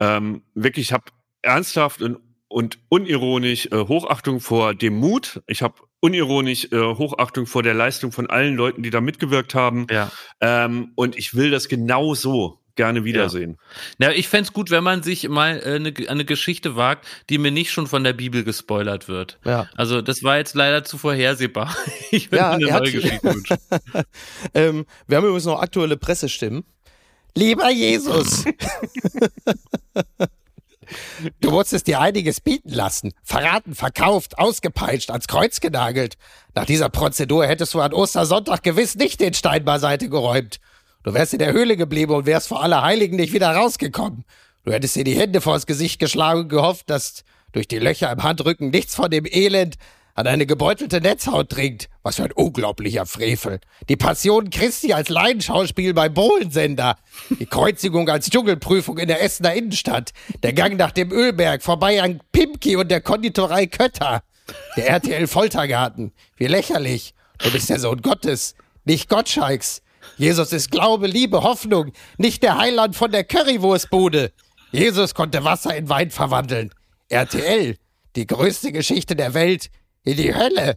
ähm, 0.00 0.42
wirklich, 0.54 0.86
ich 0.86 0.92
habe 0.92 1.04
ernsthaft 1.42 2.02
und, 2.02 2.18
und 2.48 2.78
unironisch 2.88 3.66
äh, 3.66 3.76
Hochachtung 3.76 4.40
vor 4.40 4.74
dem 4.74 4.96
Mut. 4.96 5.42
Ich 5.46 5.62
habe 5.62 5.74
unironisch 6.00 6.68
äh, 6.72 6.78
Hochachtung 6.78 7.46
vor 7.46 7.62
der 7.62 7.74
Leistung 7.74 8.12
von 8.12 8.28
allen 8.28 8.56
Leuten, 8.56 8.82
die 8.82 8.90
da 8.90 9.00
mitgewirkt 9.00 9.54
haben. 9.54 9.86
Ja. 9.90 10.10
Ähm, 10.40 10.92
und 10.94 11.16
ich 11.16 11.34
will 11.34 11.50
das 11.50 11.68
genau 11.68 12.14
so 12.14 12.60
gerne 12.78 13.04
wiedersehen. 13.04 13.58
Na, 13.98 14.14
ich 14.14 14.28
fänd's 14.28 14.54
gut, 14.54 14.70
wenn 14.70 14.82
man 14.82 15.02
sich 15.02 15.28
mal 15.28 15.60
äh, 15.62 15.74
eine, 15.74 15.92
eine 16.08 16.24
Geschichte 16.24 16.76
wagt, 16.76 17.06
die 17.28 17.36
mir 17.36 17.50
nicht 17.50 17.70
schon 17.72 17.86
von 17.86 18.02
der 18.04 18.14
Bibel 18.14 18.44
gespoilert 18.44 19.08
wird. 19.08 19.38
Ja. 19.44 19.68
Also 19.76 20.00
das 20.00 20.22
war 20.22 20.38
jetzt 20.38 20.54
leider 20.54 20.84
zu 20.84 20.96
vorhersehbar. 20.96 21.76
Ich 22.10 22.32
will 22.32 22.38
Ja, 22.38 22.56
mir 22.56 22.68
eine 22.68 22.72
hat- 22.72 22.82
neue 22.84 22.92
Geschichte 22.92 23.22
wünschen. 23.22 23.58
Ähm, 24.54 24.86
wir 25.06 25.18
haben 25.18 25.24
übrigens 25.24 25.44
noch 25.44 25.60
aktuelle 25.60 25.98
Pressestimmen. 25.98 26.64
Lieber 27.36 27.68
Jesus, 27.70 28.44
du 31.40 31.50
musstest 31.50 31.86
dir 31.86 32.00
einiges 32.00 32.40
bieten 32.40 32.70
lassen. 32.70 33.12
Verraten, 33.22 33.74
verkauft, 33.74 34.38
ausgepeitscht, 34.38 35.10
ans 35.10 35.28
Kreuz 35.28 35.60
genagelt. 35.60 36.16
Nach 36.54 36.64
dieser 36.64 36.88
Prozedur 36.88 37.46
hättest 37.46 37.74
du 37.74 37.80
an 37.80 37.92
Ostersonntag 37.92 38.62
gewiss 38.62 38.94
nicht 38.94 39.20
den 39.20 39.34
Stein 39.34 39.64
beiseite 39.64 40.08
geräumt. 40.08 40.58
Du 41.04 41.14
wärst 41.14 41.32
in 41.32 41.38
der 41.38 41.52
Höhle 41.52 41.76
geblieben 41.76 42.12
und 42.12 42.26
wärst 42.26 42.48
vor 42.48 42.62
aller 42.62 42.82
Heiligen 42.82 43.16
nicht 43.16 43.32
wieder 43.32 43.50
rausgekommen. 43.50 44.24
Du 44.64 44.72
hättest 44.72 44.96
dir 44.96 45.04
die 45.04 45.16
Hände 45.16 45.40
vors 45.40 45.66
Gesicht 45.66 46.00
geschlagen 46.00 46.40
und 46.40 46.48
gehofft, 46.48 46.90
dass 46.90 47.24
durch 47.52 47.68
die 47.68 47.78
Löcher 47.78 48.10
im 48.10 48.22
Handrücken 48.22 48.70
nichts 48.70 48.94
von 48.94 49.10
dem 49.10 49.24
Elend 49.24 49.76
an 50.14 50.26
eine 50.26 50.46
gebeutelte 50.46 51.00
Netzhaut 51.00 51.54
dringt. 51.54 51.88
Was 52.02 52.16
für 52.16 52.24
ein 52.24 52.32
unglaublicher 52.32 53.06
Frevel. 53.06 53.60
Die 53.88 53.96
Passion 53.96 54.50
Christi 54.50 54.92
als 54.92 55.08
Laienschauspiel 55.08 55.94
beim 55.94 56.12
Bohlensender. 56.12 56.96
Die 57.30 57.46
Kreuzigung 57.46 58.08
als 58.08 58.28
Dschungelprüfung 58.28 58.98
in 58.98 59.06
der 59.06 59.22
Essener 59.22 59.54
Innenstadt. 59.54 60.12
Der 60.42 60.52
Gang 60.52 60.76
nach 60.76 60.90
dem 60.90 61.12
Ölberg 61.12 61.62
vorbei 61.62 62.02
an 62.02 62.20
Pimki 62.32 62.74
und 62.74 62.90
der 62.90 63.00
Konditorei 63.00 63.66
Kötter. 63.66 64.24
Der 64.76 64.88
RTL 64.88 65.28
Foltergarten. 65.28 66.12
Wie 66.36 66.48
lächerlich. 66.48 67.14
Du 67.38 67.52
bist 67.52 67.70
der 67.70 67.78
Sohn 67.78 68.02
Gottes, 68.02 68.56
nicht 68.84 69.08
Gottschalks. 69.08 69.82
Jesus 70.16 70.52
ist 70.52 70.70
Glaube, 70.70 71.06
Liebe, 71.06 71.42
Hoffnung, 71.42 71.92
nicht 72.16 72.42
der 72.42 72.58
Heiland 72.58 72.96
von 72.96 73.10
der 73.12 73.24
Currywurstbude. 73.24 74.32
Jesus 74.72 75.14
konnte 75.14 75.44
Wasser 75.44 75.76
in 75.76 75.88
Wein 75.88 76.10
verwandeln. 76.10 76.70
RTL, 77.08 77.76
die 78.16 78.26
größte 78.26 78.72
Geschichte 78.72 79.16
der 79.16 79.34
Welt, 79.34 79.70
in 80.04 80.16
die 80.16 80.34
Hölle. 80.34 80.76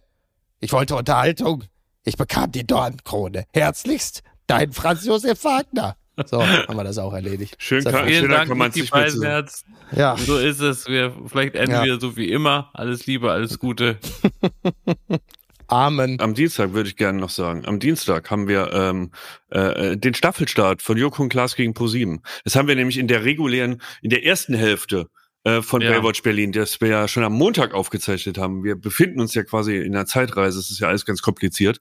Ich 0.60 0.72
wollte 0.74 0.96
Unterhaltung. 0.96 1.64
Ich 2.04 2.18
bekam 2.18 2.52
die 2.52 2.66
Dornkrone. 2.66 3.46
Herzlichst, 3.54 4.22
dein 4.48 4.72
Franz 4.74 5.06
Josef 5.06 5.44
Wagner. 5.44 5.96
So, 6.26 6.42
haben 6.46 6.76
wir 6.76 6.84
das 6.84 6.98
auch 6.98 7.14
erledigt. 7.14 7.56
Schön 7.58 7.84
kann-. 7.84 8.06
Vielen 8.06 8.24
schöner 8.26 8.46
Dank, 8.46 8.50
kann 8.58 8.72
zu- 8.74 8.86
Beisenherz. 8.90 9.64
Ja. 9.92 10.16
So 10.18 10.38
ist 10.38 10.60
es. 10.60 10.86
Wir, 10.88 11.14
vielleicht 11.28 11.56
enden 11.56 11.72
Ja. 11.72 11.84
wir 11.84 12.00
so 12.00 12.16
wie 12.16 12.30
immer. 12.32 12.70
Alles 12.74 13.06
Liebe, 13.08 13.32
alles 13.32 13.58
Gute. 13.60 13.98
Amen. 15.72 16.20
Am 16.20 16.34
Dienstag 16.34 16.74
würde 16.74 16.90
ich 16.90 16.98
gerne 16.98 17.18
noch 17.18 17.30
sagen. 17.30 17.66
Am 17.66 17.80
Dienstag 17.80 18.30
haben 18.30 18.50
wir 18.50 18.74
ähm, 18.74 19.12
äh, 19.52 19.96
den 19.96 20.14
Staffelstart 20.14 20.82
von 20.82 20.98
Joko 20.98 21.24
und 21.24 21.30
Klaas 21.30 21.56
gegen 21.56 21.74
ProSieben. 21.74 22.24
Das 22.44 22.58
haben 22.58 22.68
wir 22.68 22.76
nämlich 22.76 22.98
in 22.98 23.08
der 23.08 23.24
regulären, 23.24 23.82
in 24.02 24.10
der 24.10 24.26
ersten 24.26 24.54
Hälfte 24.54 25.08
äh, 25.46 25.62
von 25.62 25.82
Ja. 25.82 25.92
Baywatch 25.92 26.24
Berlin, 26.24 26.52
das 26.52 26.82
wir 26.82 26.90
ja 26.90 27.08
schon 27.08 27.24
am 27.24 27.32
Montag 27.32 27.74
aufgezeichnet 27.74 28.38
haben. 28.38 28.66
Wir 28.66 28.76
befinden 28.76 29.22
uns 29.22 29.34
ja 29.34 29.44
quasi 29.44 29.78
in 29.78 29.96
einer 29.96 30.06
Zeitreise. 30.06 30.60
Es 30.60 30.72
ist 30.72 30.82
ja 30.82 30.90
alles 30.90 31.06
ganz 31.06 31.22
kompliziert. 31.22 31.80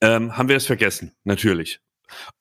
Ähm, 0.00 0.36
haben 0.36 0.48
wir 0.48 0.54
das 0.54 0.66
vergessen, 0.66 1.10
natürlich. 1.24 1.80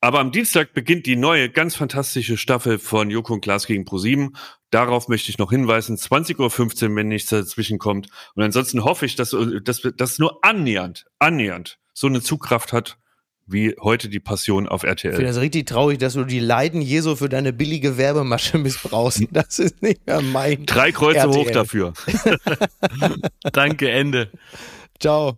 Aber 0.01 0.19
am 0.19 0.31
Dienstag 0.31 0.73
beginnt 0.73 1.05
die 1.05 1.15
neue, 1.15 1.49
ganz 1.49 1.75
fantastische 1.75 2.37
Staffel 2.37 2.79
von 2.79 3.09
Joko 3.09 3.33
und 3.33 3.41
Klaas 3.41 3.65
gegen 3.67 3.85
ProSieben. 3.85 4.35
Darauf 4.69 5.07
möchte 5.07 5.29
ich 5.29 5.37
noch 5.37 5.51
hinweisen, 5.51 5.97
20.15 5.97 6.89
Uhr, 6.89 6.95
wenn 6.95 7.07
nichts 7.07 7.29
dazwischen 7.29 7.79
kommt. 7.79 8.07
Und 8.35 8.43
ansonsten 8.43 8.83
hoffe 8.83 9.05
ich, 9.05 9.15
dass, 9.15 9.35
dass 9.63 9.81
das 9.95 10.19
nur 10.19 10.43
annähernd, 10.43 11.05
annähernd 11.19 11.79
so 11.93 12.07
eine 12.07 12.21
Zugkraft 12.21 12.73
hat, 12.73 12.97
wie 13.47 13.75
heute 13.79 14.09
die 14.09 14.19
Passion 14.19 14.67
auf 14.67 14.83
Ich 14.83 14.89
finde 15.01 15.11
RTL. 15.13 15.23
das 15.25 15.39
richtig 15.39 15.67
traurig, 15.67 15.99
dass 15.99 16.13
du 16.13 16.23
die 16.23 16.39
Leiden 16.39 16.81
Jesu 16.81 17.15
für 17.15 17.29
deine 17.29 17.53
billige 17.53 17.97
Werbemasche 17.97 18.57
missbrauchst. 18.57 19.23
Das 19.31 19.59
ist 19.59 19.81
nicht 19.81 20.05
mehr 20.07 20.21
mein. 20.21 20.65
Drei 20.65 20.91
Kreuze 20.91 21.19
RTL. 21.19 21.35
hoch 21.35 21.51
dafür. 21.51 21.93
Danke, 23.53 23.89
Ende. 23.89 24.31
Ciao. 24.99 25.37